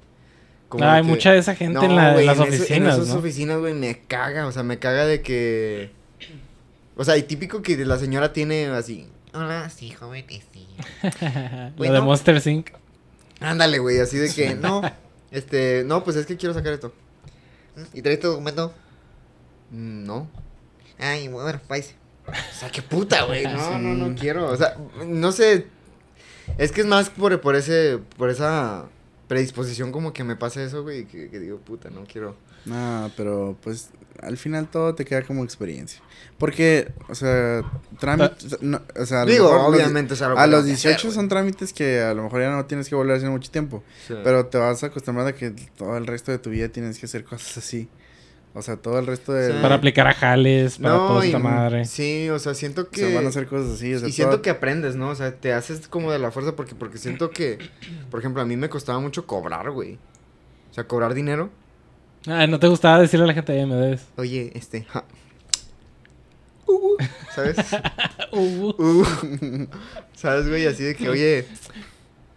Como 0.71 0.85
Ah, 0.85 0.95
hay 0.95 1.03
que- 1.03 1.09
mucha 1.09 1.33
de 1.33 1.39
esa 1.39 1.55
gente 1.55 1.75
No, 1.75 1.85
en, 1.85 1.97
la- 1.97 2.09
en 2.09 2.15
güey, 2.15 2.27
las 2.27 2.39
oficinas, 2.39 2.71
en 2.71 2.87
esas 2.87 3.09
¿no? 3.09 3.15
oficinas, 3.17 3.59
güey, 3.59 3.75
me 3.75 3.99
caga. 4.09 4.47
O 4.47 4.53
sea, 4.53 4.63
me 4.63 4.79
caga 4.79 5.05
de 5.05 5.21
que... 5.21 5.91
O 6.97 7.05
sea, 7.05 7.17
y 7.19 7.25
típico 7.25 7.61
que 7.61 7.77
la 7.85 7.99
señora 7.99 8.33
tiene 8.33 8.67
así... 8.69 9.07
Hola, 9.35 9.69
sí, 9.71 9.91
jóvenes, 9.91 10.45
sí. 10.53 10.67
La 11.77 11.93
de. 11.93 12.01
Monster 12.01 12.41
Inc. 12.49 12.71
Ándale, 13.41 13.79
güey, 13.79 14.01
así 14.01 14.17
de 14.19 14.29
que, 14.33 14.55
no, 14.55 14.83
este, 15.31 15.85
no, 15.87 16.03
pues 16.03 16.17
es 16.17 16.27
que 16.27 16.37
quiero 16.37 16.53
sacar 16.55 16.73
esto. 16.73 16.93
¿Y 17.95 18.03
traes 18.03 18.19
tu 18.21 18.29
documento? 18.29 18.75
Mm, 19.71 20.05
No. 20.05 20.29
Ay, 20.99 21.29
bueno, 21.29 21.61
pues. 21.69 21.95
O 22.27 22.33
sea, 22.59 22.71
qué 22.71 22.83
puta, 22.83 23.23
güey. 23.25 23.45
No, 23.45 23.79
no, 23.79 23.95
no 24.09 24.15
quiero. 24.15 24.51
O 24.51 24.57
sea, 24.57 24.77
no 25.07 25.33
sé. 25.33 25.67
Es 26.59 26.73
que 26.73 26.81
es 26.83 26.87
más 26.87 27.09
por, 27.09 27.41
por 27.41 27.55
ese, 27.57 27.99
por 28.19 28.29
esa 28.31 28.87
predisposición 29.31 29.93
como 29.93 30.13
que 30.13 30.25
me 30.25 30.35
pasa 30.35 30.61
eso, 30.61 30.83
güey, 30.83 31.05
que, 31.05 31.31
que 31.31 31.39
digo, 31.39 31.59
puta, 31.59 31.89
no 31.89 32.05
quiero. 32.05 32.35
No, 32.65 33.13
pero 33.17 33.57
pues 33.63 33.91
al 34.21 34.37
final 34.37 34.69
todo 34.69 34.97
te 34.97 35.05
queda 35.05 35.23
como 35.23 35.45
experiencia. 35.45 36.03
Porque, 36.37 36.91
o 37.09 37.15
sea, 37.15 37.63
trámites, 38.01 38.61
no, 38.61 38.83
o 38.99 39.07
sea, 39.07 39.23
a 39.23 39.25
lo 39.25 39.31
Digo, 39.31 39.53
mejor 39.53 39.73
obviamente 39.73 40.15
es 40.15 40.23
algo 40.23 40.35
que 40.35 40.43
a 40.43 40.49
los 40.49 40.63
que 40.63 40.71
18 40.71 40.97
hacer, 40.97 41.13
son 41.13 41.29
trámites 41.29 41.73
que 41.73 42.01
a 42.01 42.13
lo 42.13 42.25
mejor 42.25 42.41
ya 42.41 42.51
no 42.51 42.67
tienes 42.67 42.89
que 42.89 42.97
volver 42.97 43.15
a 43.15 43.17
hacer 43.19 43.31
mucho 43.31 43.53
tiempo. 43.53 43.85
Sí. 44.05 44.15
Pero 44.25 44.47
te 44.47 44.59
vas 44.59 44.83
a 44.83 44.89
acostumbrar 44.89 45.29
a 45.29 45.33
que 45.33 45.53
todo 45.77 45.97
el 45.97 46.09
resto 46.09 46.33
de 46.33 46.41
tu 46.41 46.51
vida 46.51 46.69
tienes 46.69 46.99
que 46.99 47.07
hacer 47.07 47.23
cosas 47.23 47.57
así. 47.57 47.89
O 48.53 48.63
sea, 48.63 48.77
todo 48.77 48.99
el 48.99 49.07
resto 49.07 49.33
de... 49.33 49.53
Sí. 49.53 49.59
Para 49.63 49.77
aplicar 49.77 50.09
a 50.09 50.13
jales, 50.13 50.79
para 50.79 50.97
toda 50.97 51.25
esta 51.25 51.39
y- 51.39 51.43
madre. 51.43 51.85
Sí, 51.85 52.29
o 52.31 52.39
sea, 52.41 52.53
siento 52.55 52.83
O 52.83 52.89
que... 52.91 53.01
sea, 53.01 53.15
van 53.15 53.27
a 53.27 53.29
hacer 53.29 53.47
cosas 53.47 53.75
así. 53.75 53.95
O 53.95 53.99
sea, 54.01 54.09
y 54.09 54.13
siento 54.13 54.43
que 54.43 54.51
aprendes, 54.51 54.97
¿no? 54.97 55.11
O 55.11 55.15
sea, 55.15 55.37
te 55.37 55.53
haces 55.53 55.87
como 55.87 56.11
de 56.11 56.19
la 56.19 56.33
fuerza 56.33 56.57
porque, 56.57 56.75
porque 56.75 56.99
siento 56.99 57.31
que, 57.31 57.59
por 58.11 58.19
ejemplo, 58.19 58.43
a 58.43 58.45
mí 58.45 58.57
me 58.57 58.69
costaba 58.69 58.99
mucho 58.99 59.25
cobrar, 59.27 59.71
güey. 59.71 59.99
O 60.71 60.75
sea, 60.75 60.85
cobrar 60.89 61.15
dinero. 61.15 61.51
No 62.27 62.59
te 62.59 62.67
gustaba 62.67 62.99
decirle 62.99 63.25
a 63.25 63.29
la 63.29 63.35
gente, 63.35 63.59
"Eh, 63.59 63.67
me 63.67 63.77
debes. 63.77 64.05
Oye, 64.17 64.51
este... 64.55 64.83
ja. 64.85 65.05
Uh, 66.67 66.73
uh, 66.73 66.97
¿Sabes? 67.35 67.57
Uh, 68.33 68.73
Uh, 68.79 69.67
¿Sabes, 70.15 70.49
güey? 70.49 70.67
Así 70.67 70.85
de 70.85 70.95
que, 70.95 71.09
oye, 71.09 71.45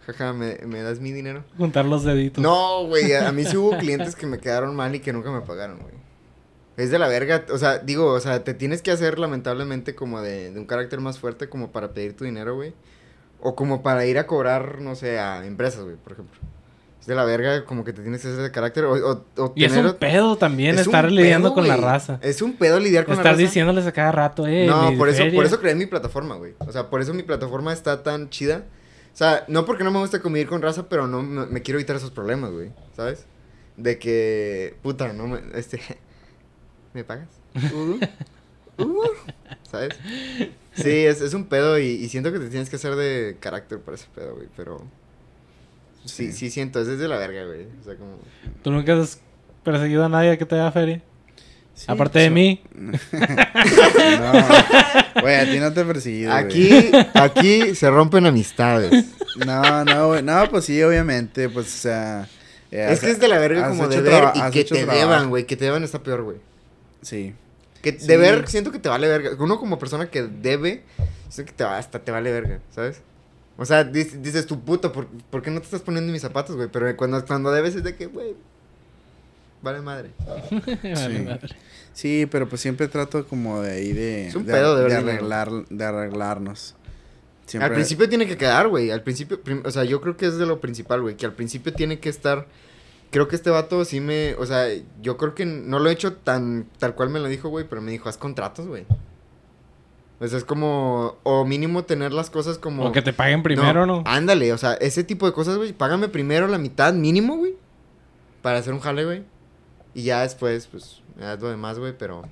jaja, 0.06 0.32
¿me, 0.32 0.56
me 0.66 0.82
das 0.82 0.98
mi 1.00 1.12
dinero? 1.12 1.44
juntar 1.56 1.84
los 1.84 2.02
deditos. 2.02 2.42
No, 2.42 2.84
güey, 2.86 3.12
a, 3.12 3.28
a 3.28 3.32
mí 3.32 3.44
sí 3.44 3.56
hubo 3.56 3.76
clientes 3.78 4.16
que 4.16 4.26
me 4.26 4.38
quedaron 4.38 4.74
mal 4.74 4.92
y 4.94 5.00
que 5.00 5.12
nunca 5.12 5.30
me 5.30 5.40
pagaron, 5.42 5.78
güey. 5.78 5.94
Es 6.76 6.90
de 6.90 6.98
la 6.98 7.06
verga, 7.06 7.44
o 7.52 7.58
sea, 7.58 7.78
digo, 7.78 8.06
o 8.12 8.20
sea, 8.20 8.42
te 8.42 8.52
tienes 8.54 8.82
que 8.82 8.90
hacer 8.90 9.18
lamentablemente 9.18 9.94
como 9.94 10.20
de, 10.20 10.50
de 10.50 10.58
un 10.58 10.66
carácter 10.66 11.00
más 11.00 11.18
fuerte 11.18 11.48
como 11.48 11.70
para 11.70 11.92
pedir 11.92 12.16
tu 12.16 12.24
dinero, 12.24 12.54
güey. 12.56 12.74
O 13.40 13.54
como 13.54 13.82
para 13.82 14.06
ir 14.06 14.18
a 14.18 14.26
cobrar, 14.26 14.80
no 14.80 14.94
sé, 14.94 15.18
a 15.18 15.44
empresas, 15.46 15.84
güey, 15.84 15.96
por 15.96 16.12
ejemplo. 16.14 16.40
Es 17.00 17.06
de 17.06 17.14
la 17.14 17.24
verga 17.24 17.66
como 17.66 17.84
que 17.84 17.92
te 17.92 18.00
tienes 18.00 18.22
que 18.22 18.28
hacer 18.28 18.40
de 18.42 18.50
carácter 18.50 18.84
o, 18.86 18.94
o, 18.94 19.24
o 19.36 19.52
Y 19.54 19.64
es 19.64 19.76
un 19.76 19.92
pedo 19.94 20.36
también 20.36 20.74
es 20.76 20.82
estar 20.86 21.12
lidiando 21.12 21.50
pedo, 21.50 21.54
con 21.56 21.68
la 21.68 21.76
raza. 21.76 22.18
Es 22.22 22.40
un 22.40 22.54
pedo 22.54 22.80
lidiar 22.80 23.04
con 23.04 23.14
la 23.14 23.20
Estar 23.20 23.32
raza. 23.34 23.42
diciéndoles 23.42 23.86
a 23.86 23.92
cada 23.92 24.10
rato, 24.10 24.46
eh. 24.46 24.66
No, 24.66 24.96
por 24.96 25.10
eso, 25.10 25.22
por 25.34 25.44
eso 25.44 25.60
creé 25.60 25.74
mi 25.74 25.84
plataforma, 25.86 26.36
güey. 26.36 26.54
O 26.60 26.72
sea, 26.72 26.88
por 26.88 27.02
eso 27.02 27.12
mi 27.12 27.22
plataforma 27.22 27.72
está 27.74 28.02
tan 28.02 28.30
chida. 28.30 28.64
O 29.12 29.16
sea, 29.16 29.44
no 29.46 29.66
porque 29.66 29.84
no 29.84 29.90
me 29.90 29.98
gusta 29.98 30.20
convivir 30.20 30.48
con 30.48 30.62
raza, 30.62 30.88
pero 30.88 31.06
no 31.06 31.22
me, 31.22 31.44
me 31.46 31.60
quiero 31.62 31.78
evitar 31.78 31.94
esos 31.96 32.10
problemas, 32.10 32.50
güey. 32.50 32.70
¿Sabes? 32.96 33.26
De 33.76 33.98
que, 33.98 34.74
puta, 34.82 35.12
no 35.12 35.26
me, 35.28 35.40
este, 35.54 35.80
¿me 36.94 37.04
pagas? 37.04 37.28
Uh, 37.72 37.98
uh, 38.82 39.02
¿Sabes? 39.70 39.90
Sí, 40.74 40.90
es, 41.06 41.20
es 41.20 41.34
un 41.34 41.46
pedo 41.46 41.78
y, 41.78 41.84
y 41.86 42.08
siento 42.08 42.32
que 42.32 42.38
te 42.38 42.48
tienes 42.48 42.70
que 42.70 42.76
hacer 42.76 42.94
de 42.96 43.36
carácter 43.40 43.80
para 43.80 43.96
ese 43.96 44.06
pedo, 44.14 44.36
güey, 44.36 44.48
pero... 44.56 44.82
Sí, 46.04 46.26
Sí. 46.26 46.32
sí 46.32 46.50
siento, 46.50 46.80
es 46.80 46.86
desde 46.86 47.08
la 47.08 47.16
verga, 47.18 47.44
güey. 47.46 47.66
O 47.80 47.84
sea, 47.84 47.96
como... 47.96 48.18
¿Tú 48.62 48.70
nunca 48.70 48.94
has 49.00 49.18
perseguido 49.62 50.04
a 50.04 50.08
nadie 50.08 50.36
que 50.38 50.44
te 50.46 50.54
haga 50.54 50.72
feria? 50.72 51.02
Sí, 51.74 51.86
Aparte 51.88 52.18
de 52.20 52.26
pues, 52.30 52.34
mí. 52.34 52.62
No, 52.74 52.92
güey, 55.22 55.34
a 55.36 55.44
ti 55.50 55.58
no 55.58 55.72
te 55.72 55.80
he 55.80 55.84
perseguido, 55.84 56.30
güey. 56.32 56.44
Aquí, 56.44 56.92
aquí 57.14 57.74
se 57.74 57.90
rompen 57.90 58.26
amistades. 58.26 59.06
No, 59.46 59.84
no, 59.84 60.08
güey. 60.08 60.22
No, 60.22 60.48
pues 60.50 60.66
sí, 60.66 60.80
obviamente, 60.82 61.48
pues, 61.48 61.66
o 61.66 61.78
sea... 61.78 62.28
eh, 62.70 62.88
Es 62.90 63.00
que 63.00 63.10
es 63.10 63.18
de 63.18 63.28
la 63.28 63.38
verga 63.38 63.68
como 63.68 63.84
y 63.84 63.86
has 63.86 63.90
que 64.52 64.64
te 64.64 64.74
trabajo. 64.74 64.98
deban, 64.98 65.28
güey. 65.30 65.46
Que 65.46 65.56
te 65.56 65.64
deban 65.64 65.82
está 65.84 66.02
peor, 66.02 66.22
güey. 66.22 66.36
Sí. 67.04 67.34
Que 67.82 67.98
Sí. 67.98 68.06
deber, 68.06 68.48
siento 68.48 68.72
que 68.72 68.78
te 68.78 68.88
vale 68.88 69.06
verga. 69.08 69.30
Uno 69.38 69.58
como 69.60 69.78
persona 69.78 70.10
que 70.10 70.22
debe, 70.22 70.82
siento 71.28 71.52
que 71.52 71.56
te 71.56 71.64
va, 71.64 71.78
hasta 71.78 71.98
te 71.98 72.10
vale 72.10 72.32
verga, 72.32 72.58
¿sabes? 72.74 73.00
O 73.56 73.64
sea, 73.64 73.84
dices, 73.84 74.20
dices 74.22 74.46
tu 74.46 74.58
puto, 74.60 74.90
¿por, 74.90 75.06
por 75.06 75.42
qué 75.42 75.50
no 75.50 75.60
te 75.60 75.66
estás 75.66 75.82
poniendo 75.82 76.08
en 76.08 76.12
mis 76.14 76.22
zapatos, 76.22 76.56
güey? 76.56 76.68
Pero 76.72 76.96
cuando, 76.96 77.24
cuando 77.24 77.52
debes 77.52 77.76
es 77.76 77.84
de 77.84 77.94
que, 77.94 78.06
güey, 78.06 78.34
vale 79.62 79.80
madre. 79.80 80.10
Vale, 80.82 81.16
Sí. 81.18 81.22
madre. 81.24 81.48
Sí, 81.92 82.26
pero 82.28 82.48
pues 82.48 82.60
siempre 82.60 82.88
trato 82.88 83.24
como 83.28 83.60
de 83.62 83.70
ahí 83.70 83.92
de... 83.92 84.26
Es 84.28 84.34
un 84.34 84.44
de, 84.46 84.52
pedo 84.52 84.74
de 84.76 84.82
de 84.82 84.88
ver 84.88 84.96
arreglar, 84.98 85.50
de 85.70 85.84
arreglarnos. 85.84 86.74
Siempre... 87.46 87.68
Al 87.68 87.72
principio 87.74 88.08
tiene 88.08 88.26
que 88.26 88.36
quedar, 88.36 88.66
güey. 88.66 88.90
Al 88.90 89.02
principio, 89.02 89.40
prim- 89.40 89.62
o 89.64 89.70
sea, 89.70 89.84
yo 89.84 90.00
creo 90.00 90.16
que 90.16 90.26
es 90.26 90.36
de 90.36 90.46
lo 90.46 90.60
principal, 90.60 91.02
güey. 91.02 91.16
Que 91.16 91.24
al 91.26 91.34
principio 91.34 91.72
tiene 91.72 92.00
que 92.00 92.08
estar. 92.08 92.46
Creo 93.14 93.28
que 93.28 93.36
este 93.36 93.48
vato 93.48 93.84
sí 93.84 94.00
me. 94.00 94.34
O 94.40 94.44
sea, 94.44 94.66
yo 95.00 95.16
creo 95.16 95.36
que 95.36 95.46
no 95.46 95.78
lo 95.78 95.88
he 95.88 95.92
hecho 95.92 96.14
tan 96.14 96.66
tal 96.80 96.96
cual 96.96 97.10
me 97.10 97.20
lo 97.20 97.28
dijo, 97.28 97.48
güey. 97.48 97.64
Pero 97.64 97.80
me 97.80 97.92
dijo, 97.92 98.08
haz 98.08 98.16
contratos, 98.16 98.66
güey. 98.66 98.86
O 100.18 100.26
sea, 100.26 100.36
es 100.36 100.44
como. 100.44 101.16
O 101.22 101.44
mínimo 101.44 101.84
tener 101.84 102.12
las 102.12 102.28
cosas 102.28 102.58
como. 102.58 102.84
O 102.84 102.90
que 102.90 103.02
te 103.02 103.12
paguen 103.12 103.44
primero, 103.44 103.86
¿no? 103.86 104.02
Ándale, 104.04 104.52
o 104.52 104.58
sea, 104.58 104.72
ese 104.74 105.04
tipo 105.04 105.26
de 105.26 105.32
cosas, 105.32 105.58
güey. 105.58 105.72
Págame 105.72 106.08
primero 106.08 106.48
la 106.48 106.58
mitad 106.58 106.92
mínimo, 106.92 107.36
güey. 107.36 107.54
Para 108.42 108.58
hacer 108.58 108.72
un 108.72 108.80
jale, 108.80 109.04
güey. 109.04 109.22
Y 109.94 110.02
ya 110.02 110.22
después, 110.22 110.66
pues, 110.66 111.00
me 111.14 111.22
das 111.24 111.40
lo 111.40 111.50
demás, 111.50 111.78
güey. 111.78 111.94
Pero. 111.96 112.22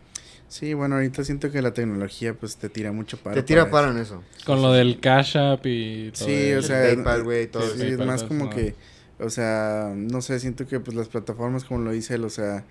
Sí, 0.48 0.74
bueno, 0.74 0.96
ahorita 0.96 1.22
siento 1.22 1.52
que 1.52 1.62
la 1.62 1.72
tecnología 1.72 2.34
pues 2.34 2.56
te 2.56 2.68
tira 2.68 2.90
mucho 2.90 3.18
para... 3.18 3.36
te 3.36 3.44
tira 3.44 3.70
para 3.70 3.86
paro 3.86 3.98
eso. 4.00 4.16
en 4.16 4.22
eso. 4.24 4.44
Con 4.44 4.60
lo 4.60 4.72
del 4.72 4.98
Cash 4.98 5.38
App 5.38 5.64
y 5.64 6.10
todo 6.10 6.26
Sí, 6.26 6.34
eso. 6.34 6.58
o 6.58 6.62
sea... 6.62 6.88
El 6.88 6.96
PayPal, 6.96 7.22
güey, 7.22 7.46
todo 7.46 7.62
sí, 7.62 7.82
eso. 7.82 8.02
es 8.02 8.06
más 8.06 8.24
como 8.24 8.50
que... 8.50 8.74
O 9.22 9.30
sea, 9.30 9.92
no 9.96 10.20
sé, 10.20 10.38
siento 10.40 10.66
que 10.66 10.80
pues 10.80 10.96
las 10.96 11.08
plataformas 11.08 11.64
como 11.64 11.80
lo 11.80 11.92
dice 11.92 12.14
él, 12.14 12.24
o 12.24 12.30
sea... 12.30 12.64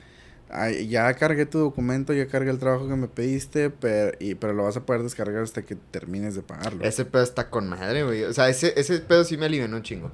ya 0.87 1.13
cargué 1.13 1.45
tu 1.45 1.59
documento, 1.59 2.13
ya 2.13 2.27
cargué 2.27 2.51
el 2.51 2.59
trabajo 2.59 2.87
que 2.87 2.95
me 2.95 3.07
pediste, 3.07 3.69
pero, 3.69 4.11
y, 4.19 4.35
pero 4.35 4.53
lo 4.53 4.63
vas 4.63 4.75
a 4.77 4.85
poder 4.85 5.01
descargar 5.03 5.41
hasta 5.41 5.63
que 5.63 5.75
termines 5.75 6.35
de 6.35 6.41
pagarlo. 6.41 6.83
Ese 6.83 7.05
pedo 7.05 7.23
está 7.23 7.49
con 7.49 7.69
madre, 7.69 8.03
güey. 8.03 8.23
O 8.25 8.33
sea, 8.33 8.49
ese, 8.49 8.73
ese 8.75 8.99
pedo 8.99 9.23
sí 9.23 9.37
me 9.37 9.45
alivianó 9.45 9.77
un 9.77 9.83
chingo. 9.83 10.11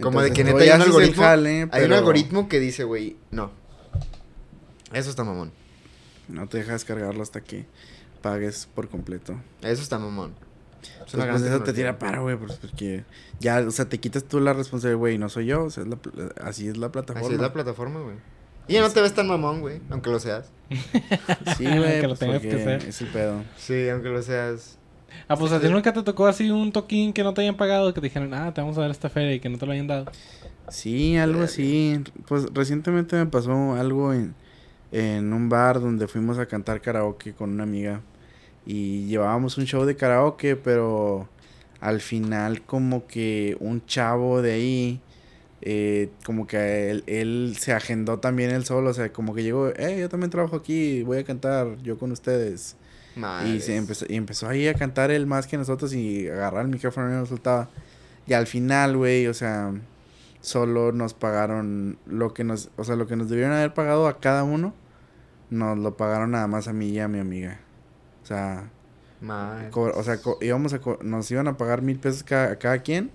Como 0.00 0.22
de 0.22 0.32
que 0.32 0.44
neta 0.44 0.58
hay 0.58 0.70
un 0.70 0.82
algoritmo. 0.82 1.22
jale, 1.22 1.68
Hay 1.72 1.84
un 1.84 1.92
algoritmo 1.92 2.48
que 2.48 2.58
dice, 2.58 2.84
güey, 2.84 3.16
no. 3.30 3.50
Eso 4.92 5.10
está 5.10 5.24
mamón. 5.24 5.52
No 6.28 6.48
te 6.48 6.58
deja 6.58 6.72
descargarlo 6.72 7.22
hasta 7.22 7.42
que 7.42 7.66
pagues 8.22 8.66
por 8.74 8.88
completo. 8.88 9.36
Eso 9.62 9.82
está 9.82 9.98
mamón. 9.98 10.34
Pues, 11.10 11.26
pues, 11.26 11.42
eso 11.42 11.62
te 11.62 11.72
tira 11.72 11.98
para, 11.98 12.20
güey, 12.20 12.36
pues, 12.36 12.52
porque 12.54 13.04
ya, 13.38 13.60
o 13.60 13.70
sea, 13.70 13.88
te 13.88 13.98
quitas 13.98 14.24
tú 14.24 14.40
la 14.40 14.52
responsabilidad, 14.52 14.98
güey, 14.98 15.18
no 15.18 15.28
soy 15.28 15.46
yo, 15.46 15.64
o 15.64 15.70
sea, 15.70 15.82
es 15.82 15.88
la 15.88 15.98
así 16.42 16.68
es 16.68 16.76
la 16.76 16.90
plataforma. 16.90 17.26
Así 17.26 17.34
es 17.34 17.40
la 17.40 17.52
plataforma, 17.52 18.00
güey. 18.00 18.16
Y 18.68 18.74
ya 18.74 18.82
no 18.82 18.90
te 18.90 19.00
ves 19.00 19.12
tan 19.12 19.26
mamón, 19.26 19.60
güey. 19.60 19.80
Aunque 19.90 20.10
lo 20.10 20.20
seas. 20.20 20.50
Sí, 21.56 21.64
güey, 21.64 22.00
Que 22.00 22.02
lo 22.02 22.08
pues, 22.08 22.20
tengas 22.20 22.42
que 22.42 22.52
hacer. 22.52 22.84
es 22.84 23.00
el 23.00 23.08
pedo. 23.08 23.42
Sí, 23.56 23.88
aunque 23.88 24.08
lo 24.08 24.22
seas. 24.22 24.78
Ah, 25.26 25.36
pues 25.36 25.50
a 25.52 25.60
ti 25.60 25.68
nunca 25.68 25.92
te 25.92 26.02
tocó 26.04 26.28
así 26.28 26.50
un 26.50 26.70
toquín 26.70 27.12
que 27.12 27.24
no 27.24 27.34
te 27.34 27.40
hayan 27.40 27.56
pagado, 27.56 27.92
que 27.92 28.00
te 28.00 28.06
dijeron, 28.06 28.32
ah, 28.32 28.54
te 28.54 28.60
vamos 28.60 28.78
a 28.78 28.82
dar 28.82 28.90
esta 28.90 29.08
feria 29.08 29.34
y 29.34 29.40
que 29.40 29.48
no 29.48 29.58
te 29.58 29.66
lo 29.66 29.72
hayan 29.72 29.88
dado. 29.88 30.06
Sí, 30.68 31.16
algo 31.16 31.42
así. 31.42 32.00
Pues 32.28 32.46
recientemente 32.54 33.16
me 33.16 33.26
pasó 33.26 33.74
algo 33.74 34.12
en, 34.12 34.34
en 34.92 35.32
un 35.32 35.48
bar 35.48 35.80
donde 35.80 36.06
fuimos 36.06 36.38
a 36.38 36.46
cantar 36.46 36.80
karaoke 36.80 37.32
con 37.34 37.50
una 37.50 37.64
amiga. 37.64 38.02
Y 38.66 39.06
llevábamos 39.06 39.58
un 39.58 39.64
show 39.66 39.84
de 39.84 39.96
karaoke, 39.96 40.56
pero 40.56 41.28
al 41.80 42.00
final 42.00 42.62
como 42.62 43.06
que 43.06 43.56
un 43.60 43.84
chavo 43.86 44.42
de 44.42 44.52
ahí, 44.52 45.00
eh, 45.62 46.10
como 46.24 46.46
que 46.46 46.90
él, 46.90 47.04
él 47.06 47.56
se 47.58 47.72
agendó 47.72 48.18
también 48.18 48.50
él 48.50 48.64
solo, 48.64 48.90
o 48.90 48.94
sea, 48.94 49.12
como 49.12 49.34
que 49.34 49.42
llegó, 49.42 49.68
eh, 49.68 49.98
yo 49.98 50.08
también 50.08 50.30
trabajo 50.30 50.56
aquí, 50.56 51.02
voy 51.02 51.18
a 51.18 51.24
cantar 51.24 51.76
yo 51.82 51.98
con 51.98 52.12
ustedes. 52.12 52.76
Y 53.46 53.60
se 53.60 53.76
empezó, 53.76 54.06
y 54.08 54.14
empezó 54.16 54.48
ahí 54.48 54.68
a 54.68 54.74
cantar 54.74 55.10
él 55.10 55.26
más 55.26 55.46
que 55.46 55.56
nosotros 55.58 55.92
y 55.92 56.28
agarrar 56.28 56.64
el 56.64 56.70
micrófono 56.70 57.08
y 57.08 57.12
no 57.12 57.20
nos 57.20 57.28
soltaba. 57.28 57.68
Y 58.26 58.32
al 58.32 58.46
final, 58.46 58.96
güey, 58.96 59.26
o 59.26 59.34
sea, 59.34 59.72
solo 60.40 60.92
nos 60.92 61.14
pagaron 61.14 61.98
lo 62.06 62.32
que 62.32 62.44
nos, 62.44 62.70
o 62.76 62.84
sea, 62.84 62.96
lo 62.96 63.06
que 63.06 63.16
nos 63.16 63.28
debieron 63.28 63.52
haber 63.52 63.74
pagado 63.74 64.06
a 64.06 64.20
cada 64.20 64.44
uno, 64.44 64.74
nos 65.50 65.78
lo 65.78 65.96
pagaron 65.96 66.30
nada 66.30 66.46
más 66.46 66.68
a 66.68 66.72
mí 66.72 66.90
y 66.90 67.00
a 67.00 67.08
mi 67.08 67.18
amiga. 67.18 67.60
O 68.30 68.32
sea, 68.32 68.70
o 69.72 70.02
sea, 70.04 70.18
íbamos 70.40 70.72
a 70.72 70.80
nos 71.02 71.30
iban 71.30 71.48
a 71.48 71.56
pagar 71.56 71.82
mil 71.82 71.98
pesos 71.98 72.22
cada, 72.22 72.52
a 72.52 72.58
cada 72.58 72.78
quien 72.78 73.10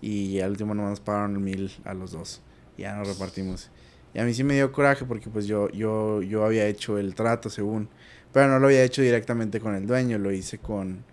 y 0.00 0.40
al 0.40 0.52
último 0.52 0.74
nos 0.74 1.00
pagaron 1.00 1.42
mil 1.42 1.70
a 1.84 1.92
los 1.94 2.12
dos. 2.12 2.40
Ya 2.78 2.94
nos 2.96 3.06
repartimos. 3.08 3.70
Y 4.14 4.20
a 4.20 4.24
mí 4.24 4.32
sí 4.32 4.42
me 4.42 4.54
dio 4.54 4.72
coraje 4.72 5.04
porque 5.04 5.28
pues 5.28 5.46
yo, 5.46 5.68
yo, 5.70 6.22
yo 6.22 6.44
había 6.44 6.66
hecho 6.66 6.98
el 6.98 7.14
trato 7.14 7.50
según, 7.50 7.88
pero 8.32 8.48
no 8.48 8.58
lo 8.58 8.66
había 8.66 8.82
hecho 8.84 9.02
directamente 9.02 9.60
con 9.60 9.74
el 9.74 9.86
dueño, 9.86 10.18
lo 10.18 10.32
hice 10.32 10.58
con, 10.58 11.04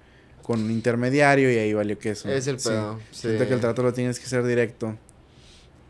con 0.44 0.62
un 0.64 0.72
intermediario 0.72 1.52
y 1.52 1.58
ahí 1.58 1.74
valió 1.74 1.98
queso. 2.00 2.30
Es 2.30 2.48
el 2.48 2.60
Sí. 2.60 2.70
pedo. 2.70 3.00
Sí. 3.12 3.28
Siento 3.28 3.48
que 3.48 3.54
el 3.54 3.60
trato 3.60 3.84
lo 3.84 3.92
tienes 3.94 4.18
que 4.20 4.26
hacer 4.26 4.44
directo. 4.46 4.96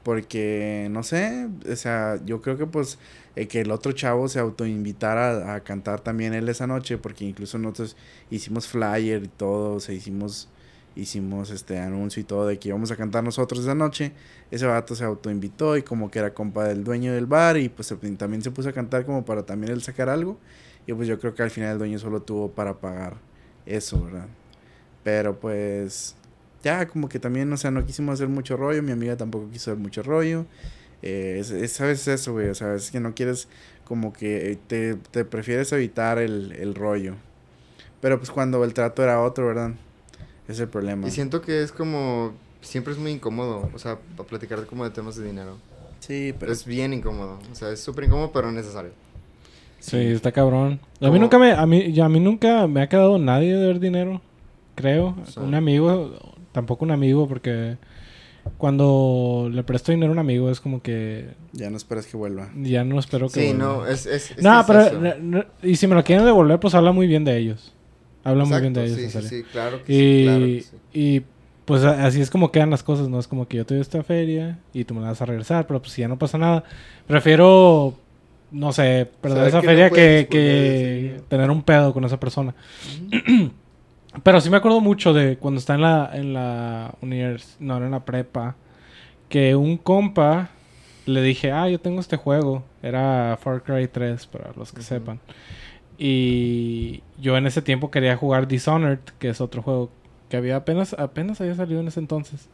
Porque, 0.03 0.87
no 0.89 1.03
sé, 1.03 1.47
o 1.71 1.75
sea, 1.75 2.19
yo 2.25 2.41
creo 2.41 2.57
que 2.57 2.65
pues 2.65 2.97
eh, 3.35 3.47
que 3.47 3.61
el 3.61 3.71
otro 3.71 3.91
chavo 3.93 4.27
se 4.27 4.39
autoinvitara 4.39 5.53
a, 5.53 5.55
a 5.55 5.59
cantar 5.61 6.01
también 6.01 6.33
él 6.33 6.49
esa 6.49 6.67
noche, 6.67 6.97
porque 6.97 7.25
incluso 7.25 7.57
nosotros 7.57 7.95
hicimos 8.29 8.67
flyer 8.67 9.23
y 9.23 9.27
todo, 9.27 9.75
o 9.75 9.79
sea, 9.79 9.95
hicimos, 9.95 10.49
hicimos 10.95 11.49
este 11.49 11.79
anuncio 11.79 12.21
y 12.21 12.23
todo 12.23 12.47
de 12.47 12.59
que 12.59 12.69
íbamos 12.69 12.91
a 12.91 12.95
cantar 12.95 13.23
nosotros 13.23 13.61
esa 13.61 13.75
noche. 13.75 14.11
Ese 14.51 14.65
vato 14.65 14.95
se 14.95 15.03
autoinvitó 15.05 15.77
y 15.77 15.83
como 15.83 16.11
que 16.11 16.19
era 16.19 16.33
compa 16.33 16.65
del 16.65 16.83
dueño 16.83 17.13
del 17.13 17.25
bar 17.25 17.57
y 17.57 17.69
pues 17.69 17.93
también 18.17 18.41
se 18.41 18.51
puso 18.51 18.69
a 18.69 18.73
cantar 18.73 19.05
como 19.05 19.23
para 19.25 19.45
también 19.45 19.71
él 19.71 19.81
sacar 19.81 20.09
algo. 20.09 20.37
Y 20.85 20.93
pues 20.93 21.07
yo 21.07 21.19
creo 21.19 21.33
que 21.33 21.43
al 21.43 21.51
final 21.51 21.73
el 21.73 21.77
dueño 21.77 21.99
solo 21.99 22.21
tuvo 22.21 22.51
para 22.51 22.79
pagar 22.79 23.15
eso, 23.65 24.03
¿verdad? 24.03 24.27
Pero 25.03 25.39
pues 25.39 26.15
ya 26.63 26.87
como 26.87 27.09
que 27.09 27.19
también, 27.19 27.51
o 27.51 27.57
sea, 27.57 27.71
no 27.71 27.85
quisimos 27.85 28.13
hacer 28.13 28.27
mucho 28.27 28.57
rollo, 28.57 28.83
mi 28.83 28.91
amiga 28.91 29.17
tampoco 29.17 29.49
quiso 29.49 29.71
hacer 29.71 29.81
mucho 29.81 30.03
rollo. 30.03 30.45
Eh, 31.01 31.37
es, 31.39 31.51
es- 31.51 31.71
¿Sabes 31.73 32.07
eso, 32.07 32.33
güey? 32.33 32.49
O 32.49 32.55
sea, 32.55 32.75
es 32.75 32.91
que 32.91 32.99
no 32.99 33.13
quieres 33.15 33.47
como 33.85 34.13
que 34.13 34.57
te, 34.67 34.95
te 34.95 35.25
prefieres 35.25 35.71
evitar 35.73 36.17
el, 36.19 36.53
el 36.53 36.75
rollo. 36.75 37.15
Pero 38.01 38.17
pues 38.17 38.31
cuando 38.31 38.63
el 38.63 38.73
trato 38.73 39.03
era 39.03 39.21
otro, 39.21 39.47
¿verdad? 39.47 39.71
Es 40.47 40.59
el 40.59 40.67
problema. 40.67 41.07
Y 41.07 41.11
siento 41.11 41.41
que 41.41 41.61
es 41.63 41.71
como... 41.71 42.33
Siempre 42.61 42.93
es 42.93 42.99
muy 42.99 43.11
incómodo, 43.11 43.69
o 43.73 43.79
sea, 43.79 43.97
para 44.15 44.27
platicar 44.29 44.65
como 44.67 44.83
de 44.83 44.91
temas 44.91 45.15
de 45.15 45.25
dinero. 45.25 45.57
Sí, 45.99 46.33
pero... 46.39 46.51
Es 46.51 46.65
bien 46.65 46.93
incómodo, 46.93 47.39
o 47.51 47.55
sea, 47.55 47.71
es 47.71 47.79
súper 47.79 48.03
incómodo, 48.05 48.31
pero 48.31 48.51
necesario. 48.51 48.91
Sí, 49.79 49.97
está 49.97 50.31
cabrón. 50.31 50.79
A 50.99 51.09
mí 51.09 51.17
nunca 51.17 51.39
me, 51.39 51.53
a 51.53 51.65
mí, 51.65 51.91
ya 51.91 52.05
a 52.05 52.09
mí 52.09 52.19
nunca 52.19 52.67
me 52.67 52.81
ha 52.83 52.89
quedado 52.89 53.17
nadie 53.17 53.55
de 53.55 53.65
ver 53.65 53.79
dinero, 53.79 54.21
creo. 54.75 55.15
Sí. 55.27 55.39
Un 55.39 55.55
amigo, 55.55 56.19
tampoco 56.51 56.85
un 56.85 56.91
amigo, 56.91 57.27
porque 57.27 57.77
cuando 58.57 59.49
le 59.51 59.63
presto 59.63 59.91
dinero 59.91 60.11
a 60.11 60.13
un 60.13 60.19
amigo 60.19 60.49
es 60.49 60.59
como 60.59 60.81
que 60.81 61.29
Ya 61.53 61.69
no 61.69 61.77
esperas 61.77 62.05
que 62.07 62.17
vuelva. 62.17 62.49
ya 62.55 62.83
no 62.83 62.99
espero 62.99 63.27
que. 63.27 63.39
Sí, 63.41 63.47
vuelva. 63.55 63.65
no, 63.65 63.87
es... 63.87 64.05
es, 64.05 64.31
es 64.31 64.43
No, 64.43 64.63
pero. 64.67 64.81
eso. 64.81 64.99
no- 65.21 65.45
y 65.63 65.75
si 65.75 65.87
me 65.87 65.95
lo 65.95 66.03
quieren 66.03 66.25
devolver, 66.25 66.59
pues 66.59 66.73
habla 66.75 66.91
muy 66.91 67.07
bien 67.07 67.23
de 67.23 67.37
ellos. 67.37 67.73
Habla 68.23 68.45
muy 68.45 68.59
bien 68.61 68.73
de 68.73 68.85
ellos, 68.85 68.97
sí, 69.11 69.21
sí, 69.23 69.43
claro 69.51 69.83
que 69.83 69.93
Y, 69.93 69.97
sí, 69.97 70.23
claro 70.25 70.45
que 70.45 70.61
sí. 70.61 70.77
y 70.93 71.21
pues 71.65 71.83
así 71.83 72.21
es 72.21 72.29
como 72.29 72.51
quedan 72.51 72.69
las 72.69 72.83
cosas, 72.83 73.09
¿no? 73.09 73.17
Es 73.19 73.27
como 73.27 73.47
que 73.47 73.57
yo 73.57 73.65
te 73.65 73.73
doy 73.75 73.81
esta 73.81 74.03
feria 74.03 74.59
y 74.73 74.83
tú 74.83 74.93
me 74.93 75.01
la 75.01 75.07
vas 75.07 75.21
a 75.21 75.25
regresar, 75.25 75.65
pero 75.65 75.79
pues 75.81 75.93
si 75.93 76.01
ya 76.01 76.07
no 76.07 76.19
pasa 76.19 76.37
nada, 76.37 76.63
prefiero, 77.07 77.95
no 78.51 78.73
sé, 78.73 79.09
perder 79.21 79.37
Saber 79.37 79.47
esa 79.49 79.61
que 79.61 79.67
feria 79.67 79.89
que, 79.89 80.27
que 80.29 81.21
tener 81.29 81.49
un 81.49 81.63
pedo 81.63 81.93
con 81.93 82.03
esa 82.03 82.19
persona. 82.19 82.53
pero 84.23 84.41
sí 84.41 84.49
me 84.49 84.57
acuerdo 84.57 84.81
mucho 84.81 85.13
de 85.13 85.37
cuando 85.37 85.59
está 85.59 85.75
en 85.75 85.81
la, 85.81 86.09
en 86.13 86.33
la 86.33 86.95
univers 87.01 87.57
no, 87.59 87.77
era 87.77 87.85
en 87.85 87.91
la 87.91 88.05
prepa, 88.05 88.55
que 89.29 89.55
un 89.55 89.77
compa 89.77 90.49
le 91.05 91.21
dije, 91.21 91.51
ah, 91.51 91.69
yo 91.69 91.79
tengo 91.79 91.99
este 92.01 92.17
juego, 92.17 92.63
era 92.83 93.37
Far 93.41 93.63
Cry 93.63 93.87
3, 93.87 94.27
para 94.27 94.51
los 94.55 94.73
que 94.73 94.81
sepan. 94.83 95.19
Y 95.97 97.03
yo 97.19 97.37
en 97.37 97.47
ese 97.47 97.61
tiempo 97.61 97.91
quería 97.91 98.17
jugar 98.17 98.47
Dishonored, 98.47 98.99
que 99.19 99.29
es 99.29 99.41
otro 99.41 99.61
juego 99.61 99.91
que 100.29 100.37
había 100.37 100.57
apenas, 100.57 100.93
apenas 100.93 101.41
había 101.41 101.55
salido 101.55 101.81
en 101.81 101.87
ese 101.89 101.99
entonces. 101.99 102.49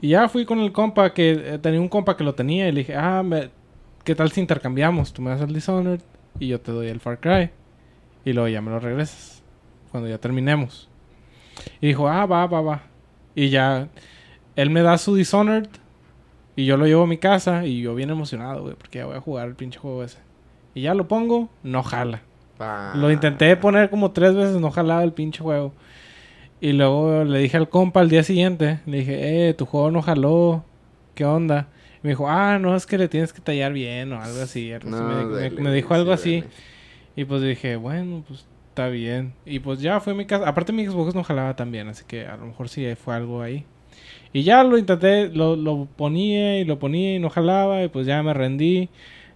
Y 0.00 0.10
ya 0.10 0.28
fui 0.28 0.44
con 0.46 0.60
el 0.60 0.72
compa 0.72 1.12
que 1.14 1.32
eh, 1.54 1.58
tenía 1.58 1.80
un 1.80 1.88
compa 1.88 2.16
que 2.16 2.24
lo 2.24 2.34
tenía 2.34 2.68
y 2.68 2.72
le 2.72 2.80
dije, 2.80 2.94
ah, 2.96 3.22
me- 3.22 3.50
¿qué 4.04 4.14
tal 4.14 4.30
si 4.32 4.40
intercambiamos? 4.40 5.12
Tú 5.12 5.22
me 5.22 5.30
das 5.30 5.40
el 5.42 5.52
Dishonored 5.54 6.00
y 6.38 6.48
yo 6.48 6.60
te 6.60 6.72
doy 6.72 6.88
el 6.88 7.00
Far 7.00 7.20
Cry. 7.20 7.50
Y 8.24 8.32
luego 8.34 8.48
ya 8.48 8.60
me 8.62 8.70
lo 8.70 8.80
regresas 8.80 9.39
cuando 9.90 10.08
ya 10.08 10.18
terminemos. 10.18 10.88
Y 11.80 11.88
dijo, 11.88 12.08
ah, 12.08 12.26
va, 12.26 12.46
va, 12.46 12.60
va. 12.60 12.82
Y 13.34 13.48
ya 13.50 13.88
él 14.56 14.70
me 14.70 14.82
da 14.82 14.98
su 14.98 15.14
Dishonored 15.14 15.68
y 16.56 16.66
yo 16.66 16.76
lo 16.76 16.86
llevo 16.86 17.04
a 17.04 17.06
mi 17.06 17.18
casa 17.18 17.64
y 17.66 17.80
yo 17.80 17.94
bien 17.94 18.10
emocionado, 18.10 18.62
güey, 18.62 18.74
porque 18.74 18.98
ya 18.98 19.06
voy 19.06 19.16
a 19.16 19.20
jugar 19.20 19.48
el 19.48 19.54
pinche 19.54 19.78
juego 19.78 20.04
ese. 20.04 20.18
Y 20.74 20.82
ya 20.82 20.94
lo 20.94 21.08
pongo, 21.08 21.48
no 21.62 21.82
jala. 21.82 22.22
Lo 22.94 23.10
intenté 23.10 23.56
poner 23.56 23.88
como 23.88 24.10
tres 24.10 24.34
veces, 24.34 24.60
no 24.60 24.70
jalaba 24.70 25.02
el 25.02 25.12
pinche 25.12 25.42
juego. 25.42 25.72
Y 26.60 26.72
luego 26.72 27.24
le 27.24 27.38
dije 27.38 27.56
al 27.56 27.68
compa 27.70 28.00
al 28.00 28.10
día 28.10 28.22
siguiente, 28.22 28.80
le 28.84 28.98
dije, 28.98 29.48
eh, 29.48 29.54
tu 29.54 29.64
juego 29.64 29.90
no 29.90 30.02
jaló, 30.02 30.62
¿qué 31.14 31.24
onda? 31.24 31.68
Y 31.96 32.00
me 32.02 32.10
dijo, 32.10 32.28
ah, 32.28 32.58
no, 32.58 32.76
es 32.76 32.84
que 32.84 32.98
le 32.98 33.08
tienes 33.08 33.32
que 33.32 33.40
tallar 33.40 33.72
bien 33.72 34.12
o 34.12 34.20
algo 34.20 34.42
así. 34.42 34.70
No, 34.84 35.02
me, 35.02 35.24
me- 35.24 35.34
dale, 35.34 35.50
me 35.62 35.72
dijo 35.72 35.94
algo 35.94 36.14
sí, 36.16 36.20
así. 36.20 36.40
dale. 36.42 36.52
Y 37.16 37.24
pues 37.24 37.42
dije, 37.42 37.76
bueno, 37.76 38.22
pues 38.28 38.44
está 38.80 38.88
bien. 38.88 39.34
Y 39.44 39.58
pues 39.60 39.80
ya 39.80 40.00
fue 40.00 40.14
mi 40.14 40.24
casa. 40.26 40.48
Aparte 40.48 40.72
mi 40.72 40.86
Xbox 40.86 41.14
no 41.14 41.22
jalaba 41.22 41.54
tan 41.56 41.70
bien, 41.70 41.88
así 41.88 42.04
que 42.06 42.26
a 42.26 42.36
lo 42.36 42.46
mejor 42.46 42.68
sí 42.68 42.86
fue 42.94 43.14
algo 43.14 43.42
ahí. 43.42 43.64
Y 44.32 44.42
ya 44.42 44.62
lo 44.64 44.78
intenté, 44.78 45.28
lo, 45.28 45.56
lo 45.56 45.86
ponía 45.96 46.58
y 46.60 46.64
lo 46.64 46.78
ponía 46.78 47.16
y 47.16 47.18
no 47.18 47.30
jalaba 47.30 47.82
y 47.84 47.88
pues 47.88 48.06
ya 48.06 48.22
me 48.22 48.32
rendí. 48.32 48.88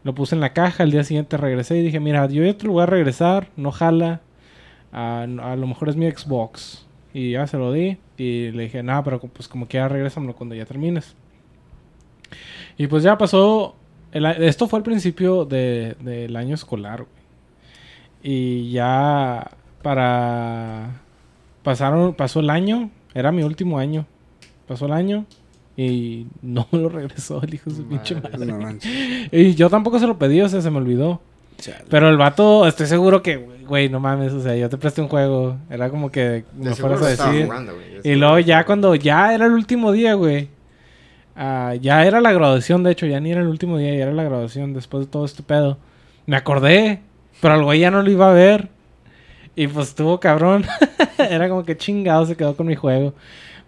Lo 0.03 0.15
puse 0.15 0.35
en 0.35 0.41
la 0.41 0.53
caja, 0.53 0.83
al 0.85 0.91
día 0.91 1.05
siguiente 1.05 1.37
regresé 1.37 1.79
y 1.79 1.83
dije, 1.83 2.01
mira, 2.01 2.27
yo 2.29 2.45
ya 2.45 2.57
te 2.57 2.67
lo 2.67 2.73
voy 2.75 2.83
a 2.83 2.87
regresar, 2.87 3.49
no 3.57 3.71
jala. 3.73 4.21
A, 4.93 5.23
a 5.23 5.57
lo 5.57 5.67
mejor 5.67 5.89
es 5.89 5.97
mi 5.97 6.11
Xbox. 6.11 6.87
Y 7.13 7.33
ya 7.33 7.47
se 7.47 7.59
lo 7.59 7.73
di 7.73 7.99
y 8.17 8.51
le 8.53 8.65
dije, 8.65 8.83
nada, 8.83 9.03
pero 9.05 9.19
pues 9.21 9.49
como 9.49 9.67
quiera 9.69 9.89
regrésamelo 9.89 10.35
cuando 10.35 10.55
ya 10.55 10.65
termines. 10.65 11.15
Y 12.77 12.87
pues 12.87 13.03
ya 13.03 13.17
pasó, 13.19 13.77
esto 14.13 14.69
fue 14.69 14.79
al 14.79 14.83
principio 14.83 15.45
de- 15.45 15.97
del 16.01 16.35
año 16.37 16.55
escolar, 16.55 17.01
güey. 17.05 17.24
Y 18.25 18.73
ya 18.73 19.51
para... 19.83 21.01
Pasaron, 21.63 22.15
pasó 22.15 22.41
el 22.41 22.51
año, 22.51 22.91
era 23.15 23.31
mi 23.33 23.43
último 23.43 23.79
año. 23.79 24.07
Pasó 24.67 24.87
el 24.87 24.93
año 24.93 25.27
y 25.77 26.27
no 26.43 26.67
me 26.73 26.79
lo 26.79 26.89
regresó 26.89 27.43
el 27.43 27.55
hijo 27.55 27.71
de 27.71 27.77
su 27.77 27.87
pinche 27.87 28.15
Madre. 28.17 28.47
No. 28.47 28.59
Y 29.33 29.55
yo 29.55 29.69
tampoco 29.71 29.99
se 29.99 30.07
lo 30.07 30.19
pedí, 30.19 30.41
o 30.41 30.49
sea, 30.49 30.61
se 30.63 30.71
me 30.71 30.79
olvidó. 30.79 31.21
Chale. 31.59 31.85
Pero 31.89 32.09
el 32.09 32.17
vato, 32.17 32.67
estoy 32.67 32.87
seguro 32.87 33.23
que, 33.23 33.37
güey, 33.37 33.89
no 33.89 34.01
mames, 34.01 34.33
o 34.33 34.41
sea, 34.43 34.57
yo 34.57 34.69
te 34.69 34.77
presté 34.79 35.03
un 35.03 35.09
juego. 35.09 35.57
Era 35.71 35.89
como 35.91 36.11
que 36.11 36.45
De 36.53 36.71
me 36.71 36.75
seguro 36.75 36.97
fueras 36.99 37.03
a 37.03 37.13
estaba 37.13 37.31
decir. 37.33 37.47
jugando, 37.47 37.75
güey, 37.75 38.01
de 38.03 38.11
Y 38.11 38.17
luego 38.17 38.39
lo 38.39 38.41
ya 38.41 38.65
cuando 38.67 38.95
ya 38.97 39.35
era 39.35 39.47
el 39.47 39.53
último 39.53 39.93
día, 39.93 40.15
güey. 40.15 40.49
ah, 41.37 41.75
ya 41.81 42.05
era 42.07 42.21
la 42.21 42.33
graduación, 42.33 42.83
de 42.83 42.93
hecho, 42.93 43.07
ya 43.07 43.21
ni 43.21 43.31
era 43.33 43.41
el 43.41 43.49
último 43.49 43.79
día, 43.79 43.95
ya 43.95 44.03
era 44.05 44.13
la 44.13 44.25
graduación 44.25 44.73
después 44.75 45.07
de 45.07 45.11
todo 45.13 45.25
este 45.25 45.43
pedo. 45.43 45.79
Me 46.27 46.37
acordé, 46.37 47.01
pero 47.41 47.55
al 47.55 47.65
güey 47.65 47.81
ya 47.81 47.91
no 47.91 48.03
lo 48.03 48.11
iba 48.11 48.31
a 48.31 48.33
ver. 48.35 48.69
Y 49.57 49.69
pues 49.69 49.89
estuvo 49.89 50.19
cabrón. 50.21 50.65
era 51.19 51.49
como 51.49 51.65
que 51.65 51.77
chingado 51.77 52.27
se 52.27 52.37
quedó 52.37 52.57
con 52.57 52.67
mi 52.67 52.75
juego. 52.75 53.15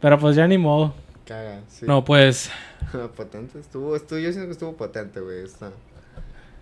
Pero 0.01 0.19
pues 0.19 0.37
ya 0.37 0.47
ni 0.49 0.59
modo. 0.59 0.95
Caga, 1.27 1.61
sí. 1.69 1.87
No, 1.87 2.05
pues. 2.05 2.51
potente. 3.17 3.59
Estuvo, 3.59 3.97
estuvo, 3.97 4.19
yo 4.19 4.31
siento 4.33 4.47
que 4.47 4.53
estuvo 4.53 4.77
potente, 4.77 5.21
güey, 5.21 5.45
esta, 5.45 5.71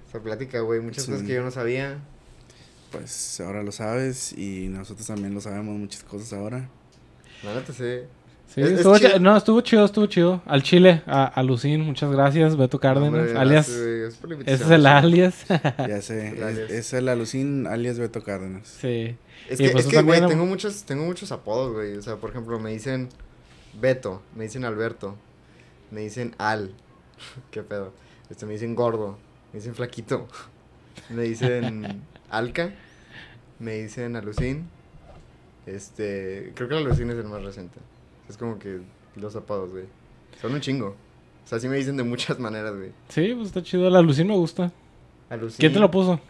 esta 0.07 0.21
plática, 0.21 0.61
güey. 0.61 0.81
Muchas 0.81 1.05
Sí. 1.05 1.11
cosas 1.11 1.27
que 1.27 1.35
yo 1.35 1.43
no 1.43 1.51
sabía. 1.51 1.99
Pues 2.91 3.41
ahora 3.41 3.63
lo 3.63 3.73
sabes 3.73 4.33
y 4.33 4.69
nosotros 4.69 5.07
también 5.07 5.35
lo 5.35 5.41
sabemos 5.41 5.75
muchas 5.77 6.05
cosas 6.05 6.33
ahora. 6.33 6.69
La 7.43 7.55
neta, 7.55 7.73
sí. 7.73 8.01
Sí, 8.55 8.61
Es- 8.61 8.69
es 8.69 8.73
estuvo 8.79 8.97
chido. 8.99 9.11
chi- 9.15 9.21
no, 9.21 9.37
estuvo 9.37 9.61
chido, 9.63 9.85
estuvo 9.85 10.07
chido. 10.07 10.43
Al 10.47 10.63
Chile, 10.63 11.03
a, 11.07 11.25
a 11.25 11.43
Lucín, 11.43 11.81
muchas 11.83 12.11
gracias. 12.13 12.57
Beto 12.57 12.79
Cárdenas, 12.79 13.09
hombre, 13.09 13.37
alias. 13.39 13.69
gracias, 13.69 14.47
Ese 14.47 14.65
es 14.65 14.71
el 14.71 14.87
alias. 14.87 15.45
Ya 15.89 16.01
sé, 16.03 16.77
es, 16.79 16.93
el 16.93 17.09
alucin 17.09 17.67
alias 17.67 17.99
Beto 17.99 18.23
Cárdenas. 18.23 18.69
sí. 18.69 19.17
Es 19.49 19.61
Y 19.61 19.65
que, 19.65 19.71
pues 19.73 19.87
que, 19.87 20.01
güey, 20.01 20.25
tengo 20.27 20.47
muchos, 20.47 20.85
tengo 20.85 21.05
muchos 21.05 21.31
apodos, 21.31 21.75
güey. 21.75 21.97
O 21.99 22.03
sea, 22.03 22.17
por 22.17 22.31
ejemplo, 22.31 22.59
me 22.61 22.71
dicen 22.71 23.11
Beto, 23.79 24.23
me 24.35 24.45
dicen 24.45 24.65
Alberto, 24.65 25.17
me 25.91 26.01
dicen 26.01 26.35
Al. 26.39 26.71
¿Qué 27.51 27.63
pedo? 27.63 27.93
Este, 28.31 28.47
me 28.47 28.53
dicen 28.55 28.75
gordo, 28.75 29.19
me 29.53 29.59
dicen 29.59 29.75
flaquito, 29.75 30.29
me 31.11 31.25
dicen 31.25 32.03
Alca, 32.31 32.73
me 33.59 33.75
dicen 33.83 34.17
Alucín. 34.17 34.69
Este, 35.67 36.53
creo 36.55 36.69
que 36.69 36.77
Alucín 36.77 37.11
es 37.11 37.17
el 37.17 37.25
más 37.25 37.43
reciente. 37.43 37.79
Es 38.29 38.37
como 38.37 38.59
que 38.59 38.81
los 39.17 39.37
apodos, 39.37 39.71
güey. 39.71 39.85
Son 40.41 40.53
un 40.53 40.61
chingo. 40.61 40.97
O 41.45 41.47
sea, 41.47 41.59
sí 41.59 41.69
me 41.69 41.77
dicen 41.77 41.97
de 41.97 42.03
muchas 42.03 42.39
maneras, 42.41 42.75
güey. 42.75 42.93
Sí, 43.09 43.33
pues 43.35 43.49
está 43.49 43.63
chido. 43.63 43.89
La 43.91 44.01
Lucín 44.01 44.27
me 44.27 44.35
gusta. 44.35 44.73
Alucín. 45.31 45.59
¿Quién 45.59 45.73
te 45.73 45.81
lo 45.81 45.91
puso? 45.91 46.21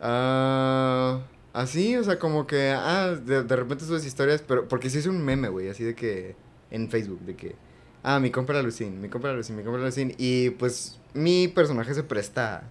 Ah, 0.00 1.20
así, 1.52 1.96
o 1.96 2.02
sea, 2.04 2.18
como 2.18 2.46
que, 2.46 2.70
ah, 2.70 3.14
de, 3.14 3.44
de 3.44 3.56
repente 3.56 3.84
subes 3.84 4.04
historias, 4.04 4.42
pero 4.42 4.66
porque 4.66 4.90
sí 4.90 4.98
es 4.98 5.06
un 5.06 5.22
meme, 5.24 5.48
güey, 5.48 5.68
así 5.68 5.84
de 5.84 5.94
que, 5.94 6.34
en 6.70 6.88
Facebook, 6.90 7.20
de 7.20 7.36
que, 7.36 7.54
ah, 8.02 8.18
mi 8.18 8.30
compra 8.30 8.60
Lucín, 8.62 9.00
mi 9.00 9.08
compra 9.08 9.32
Lucín, 9.32 9.56
mi 9.56 9.62
compra 9.62 9.82
Lucín, 9.82 10.14
y 10.18 10.50
pues 10.50 10.98
mi 11.14 11.46
personaje 11.46 11.94
se 11.94 12.02
presta, 12.02 12.64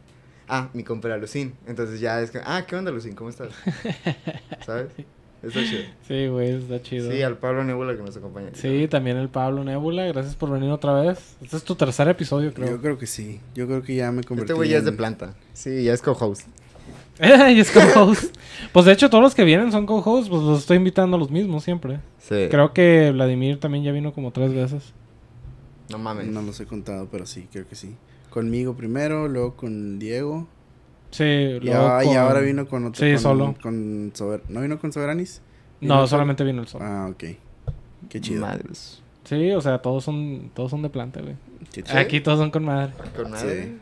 ah, 0.49 0.69
mi 0.73 0.83
compra 0.83 1.17
Lucín, 1.17 1.53
entonces 1.67 2.01
ya 2.01 2.19
es 2.21 2.31
que, 2.31 2.41
ah, 2.43 2.65
¿qué 2.67 2.75
onda 2.75 2.91
Lucín? 2.91 3.15
¿Cómo 3.15 3.29
estás? 3.29 3.53
¿Sabes? 4.65 4.91
Está 5.43 5.63
chido. 5.63 5.81
Sí, 6.07 6.27
güey, 6.27 6.49
está 6.51 6.81
chido. 6.81 7.11
Sí, 7.11 7.21
al 7.23 7.37
Pablo 7.37 7.63
Nebula 7.63 7.95
que 7.95 8.03
nos 8.03 8.15
acompaña. 8.15 8.49
Sí, 8.53 8.87
también 8.87 9.17
el 9.17 9.29
Pablo 9.29 9.63
Nebula. 9.63 10.05
Gracias 10.05 10.35
por 10.35 10.51
venir 10.51 10.69
otra 10.69 10.93
vez. 10.93 11.35
Este 11.41 11.57
es 11.57 11.63
tu 11.63 11.75
tercer 11.75 12.07
episodio, 12.07 12.53
creo. 12.53 12.69
Yo 12.69 12.81
creo 12.81 12.97
que 12.99 13.07
sí. 13.07 13.39
Yo 13.55 13.65
creo 13.65 13.81
que 13.81 13.95
ya 13.95 14.11
me 14.11 14.23
convertí 14.23 14.51
Este 14.51 14.53
güey 14.53 14.69
ya 14.69 14.77
es 14.77 14.85
de 14.85 14.91
planta. 14.91 15.33
Sí, 15.53 15.83
ya 15.83 15.93
es 15.93 16.01
co-host. 16.01 16.47
y 17.21 17.59
es 17.59 17.71
co-host. 17.71 18.35
pues 18.71 18.85
de 18.85 18.91
hecho, 18.91 19.09
todos 19.09 19.23
los 19.23 19.33
que 19.33 19.43
vienen 19.43 19.71
son 19.71 19.87
co-hosts. 19.87 20.29
Pues 20.29 20.43
los 20.43 20.59
estoy 20.59 20.77
invitando 20.77 21.17
a 21.17 21.19
los 21.19 21.31
mismos 21.31 21.63
siempre. 21.63 21.99
Sí. 22.19 22.47
Creo 22.51 22.73
que 22.73 23.11
Vladimir 23.11 23.59
también 23.59 23.83
ya 23.83 23.91
vino 23.91 24.13
como 24.13 24.31
tres 24.31 24.53
veces. 24.53 24.93
No 25.89 25.97
mames. 25.97 26.27
No 26.27 26.43
los 26.43 26.59
he 26.59 26.67
contado, 26.67 27.07
pero 27.11 27.25
sí, 27.25 27.47
creo 27.51 27.67
que 27.67 27.75
sí. 27.75 27.95
Conmigo 28.29 28.75
primero, 28.75 29.27
luego 29.27 29.55
con 29.55 29.97
Diego. 29.97 30.47
Sí, 31.11 31.23
Y, 31.23 31.59
luego 31.59 31.87
ah- 31.87 32.03
y 32.03 32.07
con- 32.07 32.17
ahora 32.17 32.39
vino 32.39 32.67
con 32.67 32.85
otro. 32.85 33.05
Sí, 33.05 33.11
con- 33.13 33.21
solo. 33.21 33.55
Con 33.61 34.11
Sober- 34.13 34.41
¿No 34.49 34.61
vino 34.61 34.79
con 34.79 34.91
Soberanis? 34.93 35.41
¿Vino 35.79 35.93
No, 35.93 35.99
solo? 36.01 36.07
solamente 36.07 36.43
vino 36.43 36.61
el 36.61 36.67
sol. 36.67 36.81
Ah, 36.83 37.07
ok. 37.11 37.23
Qué 38.09 38.21
chido. 38.21 38.41
Madres. 38.41 39.01
Sí, 39.25 39.51
o 39.51 39.61
sea, 39.61 39.79
todos 39.79 40.03
son, 40.03 40.51
todos 40.53 40.71
son 40.71 40.81
de 40.81 40.89
planta, 40.89 41.21
güey. 41.21 41.35
Qué 41.73 41.83
chido. 41.83 41.99
Aquí 41.99 42.21
todos 42.21 42.39
son 42.39 42.49
con 42.51 42.63
madre. 42.65 42.93
Con 43.15 43.31
madre. 43.31 43.63
Sí. 43.63 43.77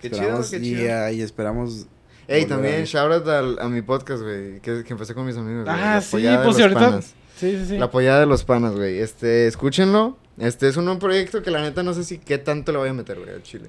Qué 0.00 0.10
chido, 0.10 0.22
Esperamos- 0.22 0.50
qué 0.50 0.56
y, 0.58 0.60
chido. 0.62 0.94
ah, 0.94 1.12
y 1.12 1.20
esperamos. 1.22 1.86
Ey, 2.28 2.46
también 2.46 2.82
a- 2.82 2.84
shout 2.84 3.12
out 3.12 3.28
al- 3.28 3.58
a 3.60 3.68
mi 3.68 3.82
podcast, 3.82 4.22
güey, 4.22 4.60
que, 4.60 4.84
que 4.84 4.92
empecé 4.92 5.14
con 5.14 5.24
mis 5.26 5.36
amigos. 5.36 5.66
Ah, 5.68 6.00
sí, 6.00 6.10
pues 6.42 6.58
y 6.58 6.62
ahorita 6.62 6.80
panas. 6.80 7.14
Sí, 7.36 7.56
sí, 7.58 7.66
sí. 7.66 7.78
La 7.78 7.90
pollada 7.90 8.20
de 8.20 8.26
los 8.26 8.44
panas, 8.44 8.74
güey. 8.74 8.98
Este, 8.98 9.46
escúchenlo. 9.46 10.16
Este 10.38 10.68
es 10.68 10.76
un, 10.76 10.88
un 10.88 10.98
proyecto 10.98 11.42
que 11.42 11.50
la 11.50 11.60
neta 11.60 11.82
no 11.82 11.92
sé 11.94 12.04
si 12.04 12.18
qué 12.18 12.38
tanto 12.38 12.72
le 12.72 12.78
voy 12.78 12.88
a 12.88 12.92
meter, 12.92 13.18
güey, 13.18 13.30
al 13.30 13.42
chile. 13.42 13.68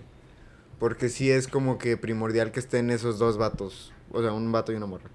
Porque 0.83 1.07
sí 1.07 1.31
es 1.31 1.47
como 1.47 1.77
que 1.77 1.95
primordial 1.95 2.51
que 2.51 2.59
estén 2.59 2.89
esos 2.89 3.17
dos 3.17 3.37
vatos. 3.37 3.93
O 4.11 4.21
sea, 4.21 4.33
un 4.33 4.51
vato 4.51 4.73
y 4.73 4.75
una 4.75 4.85
morra. 4.85 5.09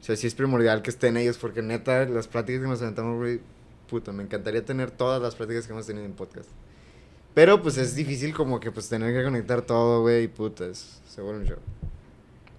O 0.00 0.02
sea, 0.02 0.16
sí 0.16 0.26
es 0.26 0.34
primordial 0.34 0.80
que 0.80 0.88
estén 0.88 1.18
ellos 1.18 1.36
porque 1.36 1.60
neta, 1.60 2.06
las 2.06 2.26
pláticas 2.26 2.62
que 2.62 2.66
nos 2.66 2.80
aventamos, 2.80 3.18
güey, 3.18 3.42
puta, 3.86 4.12
me 4.12 4.22
encantaría 4.22 4.64
tener 4.64 4.90
todas 4.90 5.20
las 5.20 5.34
pláticas 5.34 5.66
que 5.66 5.74
hemos 5.74 5.86
tenido 5.86 6.06
en 6.06 6.14
podcast. 6.14 6.48
Pero 7.34 7.60
pues 7.60 7.76
es 7.76 7.94
difícil 7.94 8.32
como 8.32 8.60
que 8.60 8.72
pues 8.72 8.88
tener 8.88 9.14
que 9.14 9.22
conectar 9.22 9.60
todo, 9.60 10.00
güey, 10.00 10.22
y 10.24 10.28
puta, 10.28 10.64
es, 10.64 11.02
se 11.06 11.20
vuelve 11.20 11.40
un 11.40 11.46
show. 11.46 11.58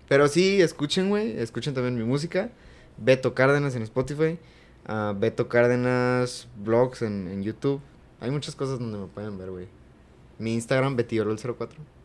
Pero 0.07 0.27
sí, 0.27 0.61
escuchen, 0.61 1.09
güey, 1.09 1.39
escuchen 1.39 1.73
también 1.73 1.97
mi 1.97 2.03
música. 2.03 2.51
Beto 2.95 3.33
Cárdenas 3.33 3.75
en 3.75 3.81
Spotify. 3.81 4.37
ah, 4.85 5.15
Beto 5.17 5.49
Cárdenas 5.49 6.47
Vlogs 6.63 7.01
en, 7.01 7.27
en 7.27 7.41
YouTube. 7.41 7.81
Hay 8.19 8.29
muchas 8.29 8.53
cosas 8.53 8.77
donde 8.77 8.99
me 8.99 9.07
pueden 9.07 9.39
ver, 9.39 9.49
güey. 9.49 9.67
Mi 10.37 10.53
Instagram, 10.53 10.95
Betiorol04. 10.95 12.00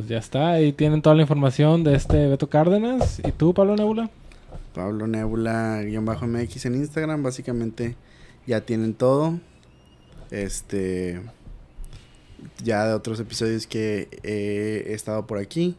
Pues 0.00 0.08
ya 0.08 0.16
está, 0.16 0.52
ahí 0.52 0.72
tienen 0.72 1.02
toda 1.02 1.14
la 1.14 1.20
información 1.20 1.84
de 1.84 1.94
este 1.94 2.26
Beto 2.26 2.48
Cárdenas. 2.48 3.20
¿Y 3.22 3.32
tú, 3.32 3.52
Pablo 3.52 3.76
Nebula? 3.76 4.08
Pablo 4.74 5.06
Nebula-MX 5.06 6.64
en 6.64 6.74
Instagram. 6.76 7.22
Básicamente 7.22 7.96
ya 8.46 8.62
tienen 8.62 8.94
todo. 8.94 9.38
Este. 10.30 11.20
Ya 12.64 12.86
de 12.86 12.94
otros 12.94 13.20
episodios 13.20 13.66
que 13.66 14.08
he 14.22 14.94
estado 14.94 15.26
por 15.26 15.36
aquí. 15.36 15.76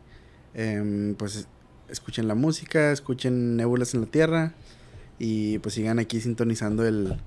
Em, 0.53 1.15
pues 1.15 1.48
escuchen 1.89 2.27
la 2.27 2.35
música, 2.35 2.91
escuchen 2.91 3.57
Nébulas 3.57 3.95
en 3.95 4.02
la 4.02 4.06
Tierra. 4.07 4.53
Y 5.18 5.57
pues 5.60 5.73
sigan 5.73 5.98
aquí 5.98 6.22
sintonizando 6.22 6.85
el, 6.88 7.18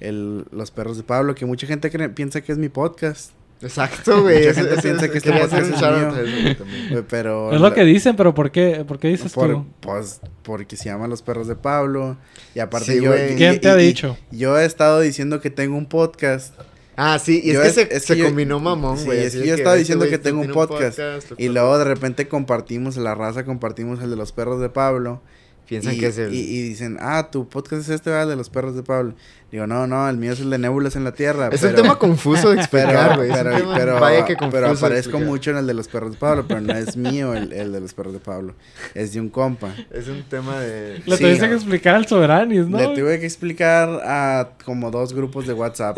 el 0.00 0.46
Los 0.50 0.72
Perros 0.72 0.96
de 0.96 1.04
Pablo. 1.04 1.36
Que 1.36 1.46
mucha 1.46 1.68
gente 1.68 1.92
cree- 1.92 2.08
piensa 2.12 2.40
que 2.40 2.50
es 2.50 2.58
mi 2.58 2.68
podcast. 2.70 3.30
Exacto, 3.62 4.22
güey. 4.22 4.38
Mucha 4.46 4.54
gente 4.54 4.80
piensa 4.82 5.08
que 5.10 5.18
este 5.18 5.32
podcast 5.32 5.62
es 5.62 5.68
mío. 5.70 5.80
también. 5.80 6.56
Eh, 6.90 7.02
Pero 7.08 7.52
Es 7.52 7.60
lo 7.60 7.68
la- 7.68 7.74
que 7.74 7.84
dicen, 7.84 8.16
pero 8.16 8.34
¿por 8.34 8.50
qué, 8.50 8.84
¿por 8.86 8.98
qué 8.98 9.08
dices 9.08 9.32
por- 9.32 9.50
tú? 9.50 9.66
Pues 9.80 10.20
porque 10.42 10.76
se 10.76 10.86
llama 10.86 11.06
Los 11.08 11.22
Perros 11.22 11.46
de 11.46 11.56
Pablo. 11.56 12.16
Y 12.54 12.60
aparte 12.60 12.92
Sí, 12.92 13.02
yo... 13.02 13.10
güey. 13.10 13.34
y- 13.34 13.36
¿Quién 13.36 13.60
te 13.60 13.68
y- 13.68 13.70
ha 13.70 13.80
y- 13.82 13.86
dicho? 13.86 14.16
Yo 14.30 14.58
he 14.58 14.64
estado 14.64 15.00
diciendo 15.00 15.40
que 15.40 15.50
tengo 15.50 15.76
un 15.76 15.86
podcast. 15.86 16.54
Ah, 16.96 17.18
sí, 17.18 17.40
y 17.44 17.50
es 17.50 17.54
Yo 17.56 17.62
que 17.62 17.68
es- 17.68 17.74
se, 17.74 17.96
es 17.96 18.04
se 18.04 18.14
que 18.14 18.20
yo- 18.20 18.26
combinó 18.26 18.60
mamón, 18.60 18.98
sí, 18.98 19.04
güey. 19.06 19.20
es 19.20 19.26
así 19.28 19.40
que 19.42 19.48
yo 19.48 19.54
estaba 19.54 19.74
este 19.76 19.80
diciendo 19.80 20.06
que 20.08 20.18
tengo 20.18 20.40
un 20.40 20.48
podcast, 20.52 20.98
los 20.98 21.24
Y 21.38 21.48
luego 21.48 21.78
de 21.78 21.84
repente 21.84 22.28
compartimos 22.28 22.96
la 22.96 23.14
raza, 23.14 23.44
compartimos 23.44 24.02
el 24.02 24.10
de 24.10 24.16
los 24.16 24.32
perros 24.32 24.60
de 24.60 24.68
Pablo. 24.68 25.22
Piensan 25.70 25.94
y, 25.94 25.98
que 25.98 26.08
es 26.08 26.18
el... 26.18 26.34
y, 26.34 26.38
y 26.40 26.62
dicen, 26.62 26.98
ah, 27.00 27.28
tu 27.30 27.48
podcast 27.48 27.82
es 27.84 27.88
este, 27.90 28.10
¿verdad? 28.10 28.26
De 28.28 28.34
los 28.36 28.50
perros 28.50 28.74
de 28.74 28.82
Pablo. 28.82 29.14
Digo, 29.52 29.66
no, 29.68 29.86
no, 29.86 30.08
el 30.08 30.16
mío 30.16 30.32
es 30.32 30.40
el 30.40 30.50
de 30.50 30.58
Nébulas 30.58 30.96
en 30.96 31.04
la 31.04 31.12
Tierra. 31.12 31.48
es 31.52 31.60
pero- 31.60 31.76
un 31.76 31.82
tema 31.82 31.96
confuso 31.98 32.50
de 32.50 32.56
explicar, 32.56 33.16
güey. 33.16 33.30
pero, 33.32 33.72
pero, 33.74 34.00
vaya 34.00 34.24
que 34.24 34.34
confuso 34.36 34.50
pero 34.60 34.66
aparezco 34.72 35.10
explicar. 35.10 35.26
mucho 35.28 35.50
en 35.52 35.56
el 35.58 35.66
de 35.68 35.74
los 35.74 35.86
perros 35.88 36.10
de 36.12 36.18
Pablo, 36.18 36.44
pero 36.48 36.60
no 36.60 36.72
es 36.74 36.96
mío 36.96 37.34
el, 37.34 37.52
el 37.52 37.72
de 37.72 37.80
los 37.80 37.94
perros 37.94 38.12
de 38.12 38.18
Pablo. 38.18 38.54
Es 38.94 39.12
de 39.14 39.20
un 39.20 39.28
compa. 39.30 39.72
Es 39.92 40.08
un 40.08 40.22
tema 40.24 40.58
de... 40.58 41.00
Le 41.06 41.16
Sí. 41.16 41.22
tuviste 41.22 41.48
que 41.48 41.54
explicar 41.54 41.94
al 41.94 42.06
Soberanis, 42.06 42.66
¿no? 42.66 42.76
Le 42.78 42.88
tuve 43.00 43.20
que 43.20 43.26
explicar 43.26 43.88
a 44.04 44.50
como 44.64 44.90
dos 44.90 45.14
grupos 45.14 45.46
de 45.46 45.52
WhatsApp. 45.52 45.96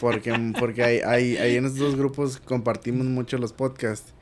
porque 0.00 0.34
porque 0.58 0.82
hay, 0.84 0.98
hay, 1.00 1.36
hay 1.38 1.56
en 1.56 1.64
esos 1.64 1.78
dos 1.78 1.96
grupos 1.96 2.36
compartimos 2.44 3.06
mucho 3.06 3.38
los 3.38 3.52
podcasts. 3.52 4.12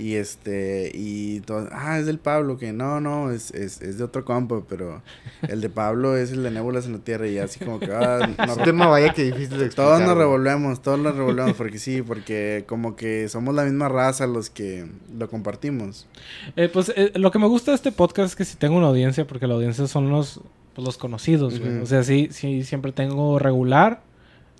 Y 0.00 0.14
este, 0.14 0.90
y 0.94 1.40
todo, 1.40 1.68
ah, 1.72 1.98
es 1.98 2.06
del 2.06 2.18
Pablo, 2.18 2.56
que 2.56 2.72
no, 2.72 3.02
no, 3.02 3.30
es, 3.30 3.50
es, 3.50 3.82
es 3.82 3.98
de 3.98 4.04
otro 4.04 4.24
compa, 4.24 4.62
pero 4.66 5.02
el 5.46 5.60
de 5.60 5.68
Pablo 5.68 6.16
es 6.16 6.32
el 6.32 6.42
de 6.42 6.50
Nébulas 6.50 6.86
en 6.86 6.92
la 6.92 6.98
Tierra, 7.00 7.28
y 7.28 7.36
así 7.36 7.62
como 7.62 7.78
que, 7.78 7.92
ah, 7.92 8.20
Es 8.38 8.46
nos 8.46 8.56
un 8.56 8.64
tema, 8.64 8.86
vaya 8.86 9.12
que 9.12 9.24
difícil 9.24 9.58
de 9.58 9.66
explicar. 9.66 9.98
todos 9.98 10.00
nos 10.00 10.16
revolvemos, 10.16 10.80
todos 10.80 10.98
nos 10.98 11.14
revolvemos, 11.14 11.52
porque 11.52 11.78
sí, 11.78 12.00
porque 12.00 12.64
como 12.66 12.96
que 12.96 13.28
somos 13.28 13.54
la 13.54 13.64
misma 13.64 13.90
raza 13.90 14.26
los 14.26 14.48
que 14.48 14.86
lo 15.18 15.28
compartimos. 15.28 16.06
Eh, 16.56 16.70
pues 16.72 16.90
eh, 16.96 17.12
lo 17.16 17.30
que 17.30 17.38
me 17.38 17.46
gusta 17.46 17.72
de 17.72 17.74
este 17.74 17.92
podcast 17.92 18.30
es 18.30 18.36
que 18.36 18.46
si 18.46 18.56
tengo 18.56 18.78
una 18.78 18.86
audiencia, 18.86 19.26
porque 19.26 19.46
la 19.46 19.52
audiencia 19.52 19.86
son 19.86 20.08
los, 20.08 20.40
pues, 20.74 20.82
los 20.82 20.96
conocidos, 20.96 21.60
güey. 21.60 21.76
O 21.78 21.86
sea, 21.86 22.04
sí, 22.04 22.28
sí, 22.30 22.64
siempre 22.64 22.92
tengo 22.92 23.38
regular. 23.38 24.02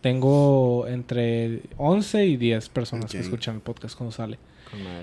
Tengo 0.03 0.87
entre 0.87 1.62
11 1.77 2.27
y 2.27 2.37
10 2.37 2.69
personas 2.71 3.11
que 3.11 3.19
escuchan 3.19 3.57
el 3.57 3.61
podcast 3.61 3.97
cuando 3.97 4.12
sale. 4.12 4.39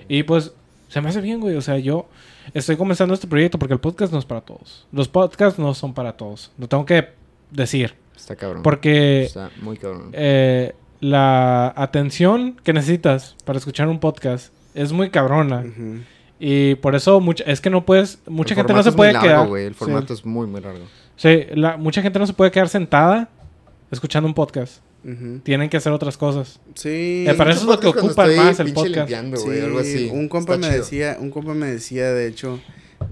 Y 0.08 0.22
pues 0.22 0.52
se 0.88 1.00
me 1.00 1.08
hace 1.08 1.20
bien, 1.20 1.40
güey. 1.40 1.56
O 1.56 1.60
sea, 1.60 1.78
yo 1.78 2.08
estoy 2.54 2.76
comenzando 2.76 3.14
este 3.14 3.26
proyecto 3.26 3.58
porque 3.58 3.74
el 3.74 3.80
podcast 3.80 4.12
no 4.12 4.18
es 4.18 4.24
para 4.24 4.40
todos. 4.40 4.86
Los 4.92 5.08
podcasts 5.08 5.58
no 5.58 5.74
son 5.74 5.94
para 5.94 6.12
todos. 6.16 6.50
Lo 6.58 6.68
tengo 6.68 6.86
que 6.86 7.08
decir. 7.50 7.94
Está 8.16 8.36
cabrón. 8.36 8.62
Porque 8.62 9.24
Está 9.24 9.50
muy 9.62 9.76
cabrón. 9.76 10.10
eh, 10.12 10.74
la 11.00 11.72
atención 11.76 12.56
que 12.64 12.72
necesitas 12.72 13.36
para 13.44 13.58
escuchar 13.58 13.88
un 13.88 14.00
podcast 14.00 14.52
es 14.74 14.92
muy 14.92 15.10
cabrona. 15.10 15.64
Y 16.40 16.76
por 16.76 16.94
eso 16.94 17.20
mucha, 17.20 17.44
es 17.44 17.60
que 17.60 17.68
no 17.70 17.84
puedes, 17.84 18.20
mucha 18.26 18.54
El 18.54 18.58
gente 18.58 18.72
no 18.72 18.78
formato 18.78 18.82
se 18.84 18.88
es 18.90 18.94
muy 18.94 18.98
puede 18.98 19.12
largo, 19.12 19.28
quedar. 19.28 19.48
güey. 19.48 19.64
El 19.66 19.72
Sí. 19.74 19.78
formato 19.78 20.12
es 20.14 20.24
muy, 20.24 20.46
muy 20.46 20.60
largo. 20.60 20.84
Sí, 21.16 21.46
la- 21.54 21.76
mucha 21.76 22.00
gente 22.00 22.18
no 22.18 22.26
se 22.26 22.32
puede 22.32 22.50
quedar 22.52 22.68
sentada 22.68 23.28
escuchando 23.90 24.26
un 24.28 24.34
podcast. 24.34 24.80
Tienen 25.42 25.70
que 25.70 25.76
hacer 25.76 25.92
otras 25.92 26.16
cosas. 26.16 26.60
Sí. 26.74 27.24
Eh, 27.26 27.34
para 27.36 27.52
eso 27.52 27.60
es 27.60 27.66
lo 27.66 27.80
que 27.80 27.86
ocupan 27.86 28.30
estoy 28.30 28.44
más 28.44 28.60
el 28.60 28.72
podcast. 28.72 29.08
Sí, 29.08 29.60
algo 29.60 29.78
así. 29.78 30.10
un 30.12 30.28
compa 30.28 30.54
Está 30.54 30.66
me 30.66 30.72
chido. 30.72 30.84
decía, 30.84 31.16
un 31.20 31.30
compa 31.30 31.54
me 31.54 31.66
decía, 31.66 32.12
de 32.12 32.26
hecho, 32.26 32.60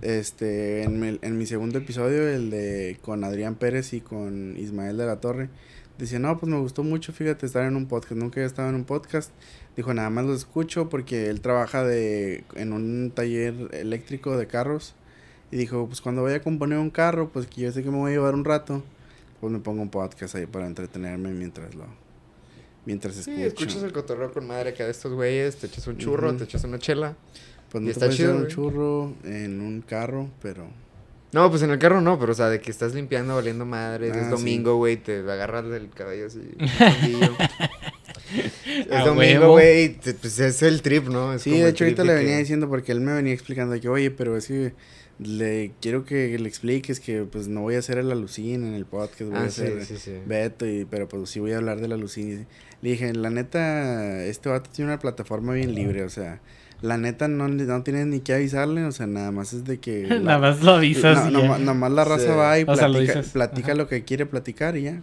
este, 0.03 0.83
en 0.83 1.01
mi, 1.01 1.19
en 1.23 1.39
mi 1.39 1.47
segundo 1.47 1.79
episodio, 1.79 2.29
el 2.29 2.51
de 2.51 2.99
con 3.03 3.25
Adrián 3.25 3.55
Pérez 3.55 3.93
y 3.93 4.01
con 4.01 4.57
Ismael 4.59 4.97
de 4.97 5.07
la 5.07 5.21
Torre, 5.21 5.49
decía, 5.99 6.19
no, 6.19 6.37
pues 6.39 6.51
me 6.51 6.59
gustó 6.59 6.83
mucho, 6.83 7.13
fíjate, 7.13 7.47
estar 7.47 7.65
en 7.65 7.77
un 7.77 7.87
podcast, 7.87 8.21
nunca 8.21 8.41
había 8.41 8.47
estado 8.47 8.69
en 8.69 8.75
un 8.75 8.85
podcast, 8.85 9.31
dijo, 9.77 9.95
nada 9.95 10.11
más 10.11 10.27
lo 10.27 10.35
escucho 10.35 10.89
porque 10.89 11.29
él 11.31 11.41
trabaja 11.41 11.85
de, 11.85 12.45
en 12.55 12.73
un 12.73 13.13
taller 13.15 13.55
eléctrico 13.73 14.37
de 14.37 14.47
carros, 14.47 14.95
y 15.51 15.57
dijo, 15.57 15.87
pues 15.87 16.01
cuando 16.01 16.25
vaya 16.25 16.37
a 16.37 16.43
componer 16.43 16.79
un 16.79 16.91
carro, 16.91 17.31
pues 17.33 17.47
que 17.47 17.63
yo 17.63 17.73
sé 17.73 17.83
que 17.83 17.91
me 17.91 17.97
voy 17.97 18.11
a 18.11 18.15
llevar 18.15 18.35
un 18.35 18.45
rato, 18.45 18.83
pues 19.41 19.53
me 19.53 19.59
pongo 19.61 19.83
un 19.83 19.91
podcast 19.91 20.35
ahí 20.35 20.47
para 20.47 20.67
entretenerme 20.67 21.31
mientras 21.31 21.75
lo, 21.75 21.87
mientras 22.85 23.15
Sí, 23.17 23.31
escucho. 23.31 23.65
escuchas 23.67 23.83
el 23.83 23.93
cotorreo 23.93 24.33
con 24.33 24.47
madre 24.47 24.71
acá 24.71 24.85
de 24.85 24.91
estos 24.91 25.13
güeyes, 25.13 25.57
te 25.57 25.67
echas 25.67 25.87
un 25.87 25.99
churro, 25.99 26.35
te 26.37 26.45
echas 26.45 26.65
una 26.65 26.79
chela. 26.79 27.15
Pues 27.71 27.83
Y 27.83 27.87
no 27.87 27.89
te 27.89 27.93
está 27.93 28.07
puedes 28.07 28.17
chido, 28.17 28.29
echar 28.31 28.37
un 28.37 28.43
güey. 28.45 28.55
churro 28.55 29.13
en 29.25 29.61
un 29.61 29.81
carro, 29.83 30.31
pero... 30.41 30.67
No, 31.33 31.51
pues 31.51 31.61
en 31.63 31.71
el 31.71 31.79
carro 31.79 32.01
no, 32.01 32.19
pero 32.19 32.33
o 32.33 32.35
sea, 32.35 32.49
de 32.49 32.61
que 32.61 32.71
estás 32.71 32.95
limpiando, 32.95 33.35
valiendo 33.35 33.67
madre, 33.67 34.11
Ah, 34.15 34.17
es 34.19 34.25
sí. 34.27 34.31
domingo, 34.31 34.77
güey, 34.77 34.97
te 34.97 35.19
agarras 35.19 35.67
del 35.69 35.91
cabello 35.91 36.27
así. 36.29 36.41
es 38.91 39.05
domingo, 39.05 39.51
güey, 39.51 39.97
pues 40.21 40.39
es 40.39 40.63
el 40.63 40.83
trip, 40.83 41.09
¿no? 41.09 41.33
Es 41.35 41.43
Sí, 41.43 41.51
como 41.51 41.65
de 41.65 41.71
hecho 41.71 41.85
ahorita 41.85 42.05
le 42.05 42.13
que- 42.13 42.19
venía 42.19 42.39
diciendo 42.39 42.69
porque 42.69 42.93
él 42.93 43.01
me 43.01 43.13
venía 43.13 43.33
explicando 43.33 43.79
que, 43.81 43.89
oye, 43.89 44.11
pero 44.11 44.37
es 44.37 44.47
que 44.47 44.73
le 45.19 45.73
quiero 45.81 46.05
que 46.05 46.39
le 46.39 46.47
expliques 46.49 47.01
que 47.01 47.23
pues 47.23 47.49
no 47.49 47.63
voy 47.63 47.77
a 47.77 47.79
hacer 47.79 47.97
el 47.99 48.11
alucín 48.13 48.67
en 48.67 48.75
el 48.75 48.85
podcast, 48.85 49.23
voy 49.23 49.35
a 49.39 49.43
Ah, 49.45 49.51
sí, 49.51 49.63
hacer 49.63 49.85
sí, 49.85 49.97
sí. 49.97 50.13
Beto, 50.27 50.67
y, 50.67 50.85
pero 50.85 51.09
pues 51.09 51.31
sí 51.31 51.41
voy 51.41 51.53
a 51.53 51.57
hablar 51.57 51.81
del 51.81 51.93
alucín. 51.93 52.47
Le 52.83 52.91
dije, 52.91 53.13
la 53.15 53.31
neta, 53.31 54.23
este 54.25 54.49
vato 54.51 54.69
tiene 54.71 54.91
una 54.91 54.99
plataforma 54.99 55.55
bien 55.55 55.75
libre, 55.75 56.03
o 56.05 56.11
sea, 56.11 56.41
la 56.83 56.99
neta 56.99 57.27
no, 57.29 57.49
no 57.49 57.83
tienes 57.83 58.07
ni 58.07 58.21
que 58.21 58.35
avisarle, 58.35 58.85
o 58.85 58.93
sea, 58.93 59.07
nada 59.07 59.31
más 59.33 59.55
es 59.55 59.65
de 59.65 59.79
que... 59.79 60.03
la- 60.09 60.19
Nada 60.21 60.39
más 60.39 60.63
lo 60.63 60.73
avisas. 60.73 61.31
no, 61.33 61.39
y 61.39 61.43
ya. 61.43 61.49
nomás, 61.49 61.61
nomás 61.61 61.93
la 61.93 62.05
raza 62.05 62.35
va 62.37 62.59
y 62.59 62.65
O 62.69 62.77
sea, 62.77 62.89
lo 62.89 62.99
platica, 62.99 63.23
platica 63.33 63.75
lo 63.75 63.89
que 63.89 64.05
quiere 64.05 64.27
platicar 64.27 64.77
y 64.77 64.83
ya. 64.83 65.03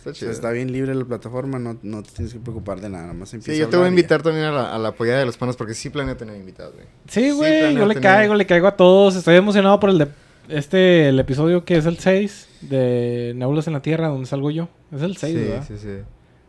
Está 0.00 0.10
O 0.10 0.12
chido. 0.14 0.28
sea, 0.28 0.32
está 0.32 0.50
bien 0.50 0.72
libre 0.72 0.94
la 0.94 1.04
plataforma, 1.04 1.58
no, 1.58 1.78
no 1.82 2.02
te 2.02 2.10
tienes 2.12 2.32
que 2.32 2.40
preocupar 2.40 2.80
de 2.80 2.88
nada, 2.88 3.02
nada 3.04 3.14
más 3.14 3.34
empieza 3.34 3.52
Sí, 3.52 3.58
yo 3.60 3.68
te 3.68 3.76
voy 3.76 3.84
a 3.84 3.88
ya. 3.88 3.90
invitar 3.90 4.22
también 4.22 4.46
a 4.46 4.50
la, 4.52 4.74
a 4.74 4.78
la 4.78 4.88
apoyada 4.88 5.18
de 5.20 5.26
los 5.26 5.36
panos 5.36 5.56
porque 5.56 5.74
sí 5.74 5.90
planeo 5.90 6.16
tener 6.16 6.36
invitados, 6.36 6.72
güey. 6.74 6.86
Sí, 7.06 7.24
Sí, 7.24 7.30
güey, 7.32 7.74
yo 7.74 7.84
le 7.86 7.94
tener- 7.94 8.00
caigo, 8.00 8.34
le 8.34 8.46
caigo 8.46 8.66
a 8.66 8.76
todos. 8.76 9.14
Estoy 9.16 9.36
emocionado 9.36 9.78
por 9.78 9.90
el 9.90 9.98
de 9.98 10.08
este, 10.48 11.08
el 11.10 11.20
episodio 11.20 11.64
que 11.64 11.76
es 11.76 11.84
el 11.86 11.98
6 11.98 12.48
de 12.62 13.34
Nébulas 13.36 13.66
en 13.66 13.74
la 13.74 13.82
Tierra, 13.82 14.08
donde 14.08 14.26
salgo 14.26 14.50
yo. 14.50 14.68
Es 14.90 15.02
el 15.02 15.16
6, 15.18 15.32
sí, 15.38 15.44
¿verdad? 15.48 15.64
sí, 15.68 15.74
sí. 15.78 15.88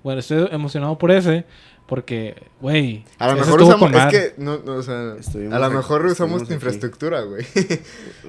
Bueno, 0.04 0.20
estoy 0.22 0.48
emocionado 0.52 0.98
por 0.98 1.12
ese, 1.12 1.44
porque, 1.92 2.36
güey. 2.62 3.04
A 3.20 3.28
lo 3.28 3.36
mejor 3.36 3.62
usamos, 3.62 3.92
es 3.94 4.06
que, 4.06 4.34
no, 4.42 4.60
no, 4.60 4.76
o 4.76 4.82
sea, 4.82 5.12
a 5.12 5.60
lo 5.60 5.66
aquí- 5.66 5.76
mejor 5.76 6.06
usamos 6.06 6.48
tu 6.48 6.54
infraestructura, 6.54 7.20
güey. 7.24 7.44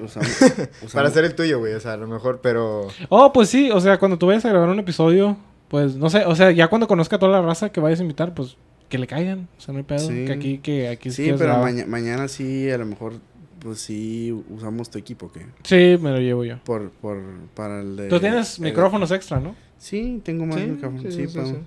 Usamos- 0.03 0.91
Para 0.93 1.07
hacer 1.07 1.23
el 1.23 1.33
tuyo, 1.33 1.59
güey, 1.59 1.73
o 1.73 1.79
sea, 1.79 1.93
a 1.93 1.97
lo 1.97 2.05
mejor, 2.05 2.41
pero... 2.43 2.89
Oh, 3.07 3.31
pues 3.31 3.47
sí, 3.47 3.71
o 3.71 3.79
sea, 3.79 3.99
cuando 3.99 4.17
tú 4.17 4.27
vayas 4.27 4.43
a 4.43 4.49
grabar 4.49 4.67
un 4.67 4.79
episodio, 4.79 5.37
pues 5.69 5.95
no 5.95 6.09
sé, 6.09 6.25
o 6.25 6.35
sea, 6.35 6.51
ya 6.51 6.67
cuando 6.67 6.89
conozca 6.89 7.15
a 7.15 7.19
toda 7.19 7.31
la 7.31 7.41
raza 7.41 7.71
que 7.71 7.79
vayas 7.79 7.99
a 7.99 8.03
invitar, 8.03 8.33
pues 8.33 8.57
que 8.89 8.97
le 8.97 9.07
caigan. 9.07 9.47
O 9.57 9.61
sea, 9.61 9.71
no 9.71 9.77
hay 9.77 9.85
pedo. 9.85 9.99
Sí. 9.99 10.25
Que 10.25 10.33
aquí, 10.33 10.57
que 10.57 10.89
aquí 10.89 11.09
Sí, 11.09 11.23
quieres 11.23 11.39
pero 11.39 11.57
maña- 11.59 11.85
mañana 11.87 12.27
sí, 12.27 12.69
a 12.69 12.77
lo 12.77 12.85
mejor, 12.85 13.13
pues 13.59 13.79
sí 13.79 14.37
usamos 14.49 14.89
tu 14.89 14.97
equipo, 14.99 15.31
¿qué? 15.31 15.45
Sí, 15.63 15.97
me 16.03 16.11
lo 16.11 16.19
llevo 16.19 16.43
yo. 16.43 16.57
Por, 16.65 16.89
por, 16.91 17.17
para 17.55 17.79
el 17.79 17.95
de... 17.95 18.09
Tú 18.09 18.19
tienes 18.19 18.57
el- 18.57 18.65
micrófonos 18.65 19.09
extra, 19.11 19.39
¿no? 19.39 19.55
Sí, 19.77 20.19
tengo 20.23 20.45
más 20.45 20.57
micrófonos, 20.59 21.13
sí, 21.13 21.27
podemos, 21.27 21.57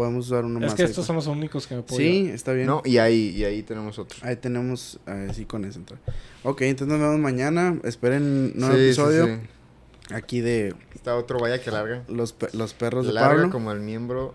podemos 0.00 0.26
usar 0.28 0.46
uno 0.46 0.58
es 0.60 0.64
más. 0.66 0.74
que 0.74 0.82
ahí, 0.84 0.88
estos 0.88 1.04
son 1.04 1.16
los 1.16 1.26
únicos 1.26 1.66
que 1.66 1.74
me 1.74 1.82
puedo 1.82 2.00
Sí, 2.00 2.30
está 2.32 2.54
bien. 2.54 2.66
No, 2.66 2.80
y 2.86 2.96
ahí, 2.96 3.34
y 3.36 3.44
ahí 3.44 3.62
tenemos 3.62 3.98
otro. 3.98 4.18
Ahí 4.22 4.36
tenemos, 4.36 4.98
eh, 5.06 5.28
sí, 5.34 5.44
con 5.44 5.66
eso. 5.66 5.78
entonces. 5.78 6.02
Ok, 6.42 6.62
entonces 6.62 6.96
nos 6.96 7.06
vemos 7.06 7.20
mañana. 7.20 7.76
Esperen 7.84 8.52
nuevo 8.58 8.72
Sí, 8.74 8.80
sí, 8.80 8.86
episodio. 8.86 9.26
sí. 9.26 10.14
aquí 10.14 10.40
de 10.40 10.74
Está 10.94 11.16
otro 11.16 11.38
vaya 11.38 11.60
que 11.62 11.70
larga. 11.70 12.02
los, 12.08 12.32
pe- 12.32 12.48
los 12.54 12.72
perros 12.72 13.06
de 13.06 13.12
Larga 13.12 13.30
Pablo. 13.34 13.50
como 13.50 13.72
el 13.72 13.80
miembro 13.80 14.34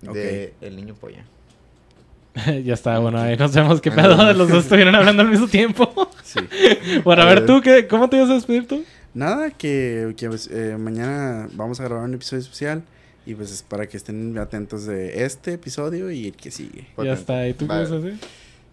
de 0.00 0.54
el 0.60 0.76
niño 0.76 0.94
polla. 0.94 1.24
ya 2.64 2.74
está, 2.74 3.00
bueno, 3.00 3.18
ahí 3.18 3.36
nos 3.36 3.52
vemos 3.52 3.80
qué 3.80 3.90
pedo 3.90 4.32
los 4.32 4.48
dos 4.48 4.62
estuvieron 4.62 4.94
hablando 4.94 5.22
al 5.22 5.28
mismo 5.28 5.48
tiempo. 5.48 6.08
Sí. 6.22 6.38
bueno, 7.04 7.22
a 7.22 7.24
A 7.24 7.28
ver, 7.28 7.38
ver. 7.40 7.46
tú, 7.46 7.60
qué, 7.62 7.88
¿cómo 7.88 8.08
te 8.08 8.16
ibas 8.16 8.30
a 8.30 8.34
despedir 8.34 8.68
tú? 8.68 8.84
Nada, 9.12 9.50
que, 9.50 10.14
que, 10.16 10.28
pues, 10.28 10.48
eh, 10.52 10.76
mañana 10.78 11.48
vamos 11.54 11.80
a 11.80 11.84
grabar 11.84 12.04
un 12.04 12.14
episodio 12.14 12.42
especial. 12.42 12.84
Y 13.28 13.34
pues 13.34 13.50
es 13.52 13.62
para 13.62 13.86
que 13.86 13.98
estén 13.98 14.38
atentos 14.38 14.86
de 14.86 15.24
este 15.24 15.52
episodio 15.52 16.10
y 16.10 16.28
el 16.28 16.34
que 16.34 16.50
sigue. 16.50 16.80
Ya 16.80 16.94
Potente. 16.96 17.20
está, 17.20 17.46
¿y 17.46 17.52
tú 17.52 17.66
qué 17.68 17.74
vas 17.74 17.90
a 17.92 17.96
hacer? 17.98 18.14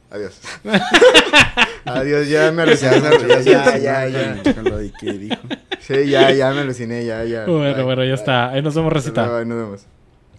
Adiós. 0.10 0.40
Adiós, 1.86 2.30
ya 2.30 2.52
me 2.54 2.62
aluciné. 2.62 3.02
ya, 3.44 3.78
Ya, 3.78 4.08
ya, 4.08 4.08
ya. 4.44 4.54
Con 4.54 4.64
lo 4.64 4.78
de 4.78 4.94
que 4.98 5.12
dijo. 5.14 5.36
Sí, 5.82 6.08
ya, 6.08 6.32
ya 6.32 6.54
me 6.54 6.62
aluciné, 6.62 7.04
ya, 7.06 7.26
ya. 7.26 7.46
Bueno, 7.46 7.76
Bye, 7.76 7.84
bueno, 7.84 8.04
ya 8.04 8.12
bye. 8.12 8.14
está. 8.14 8.52
Ahí 8.52 8.62
nos 8.62 8.74
vemos, 8.76 8.94
recita. 8.94 9.38
ahí 9.40 9.46
nos 9.46 9.58
vemos. 9.58 9.86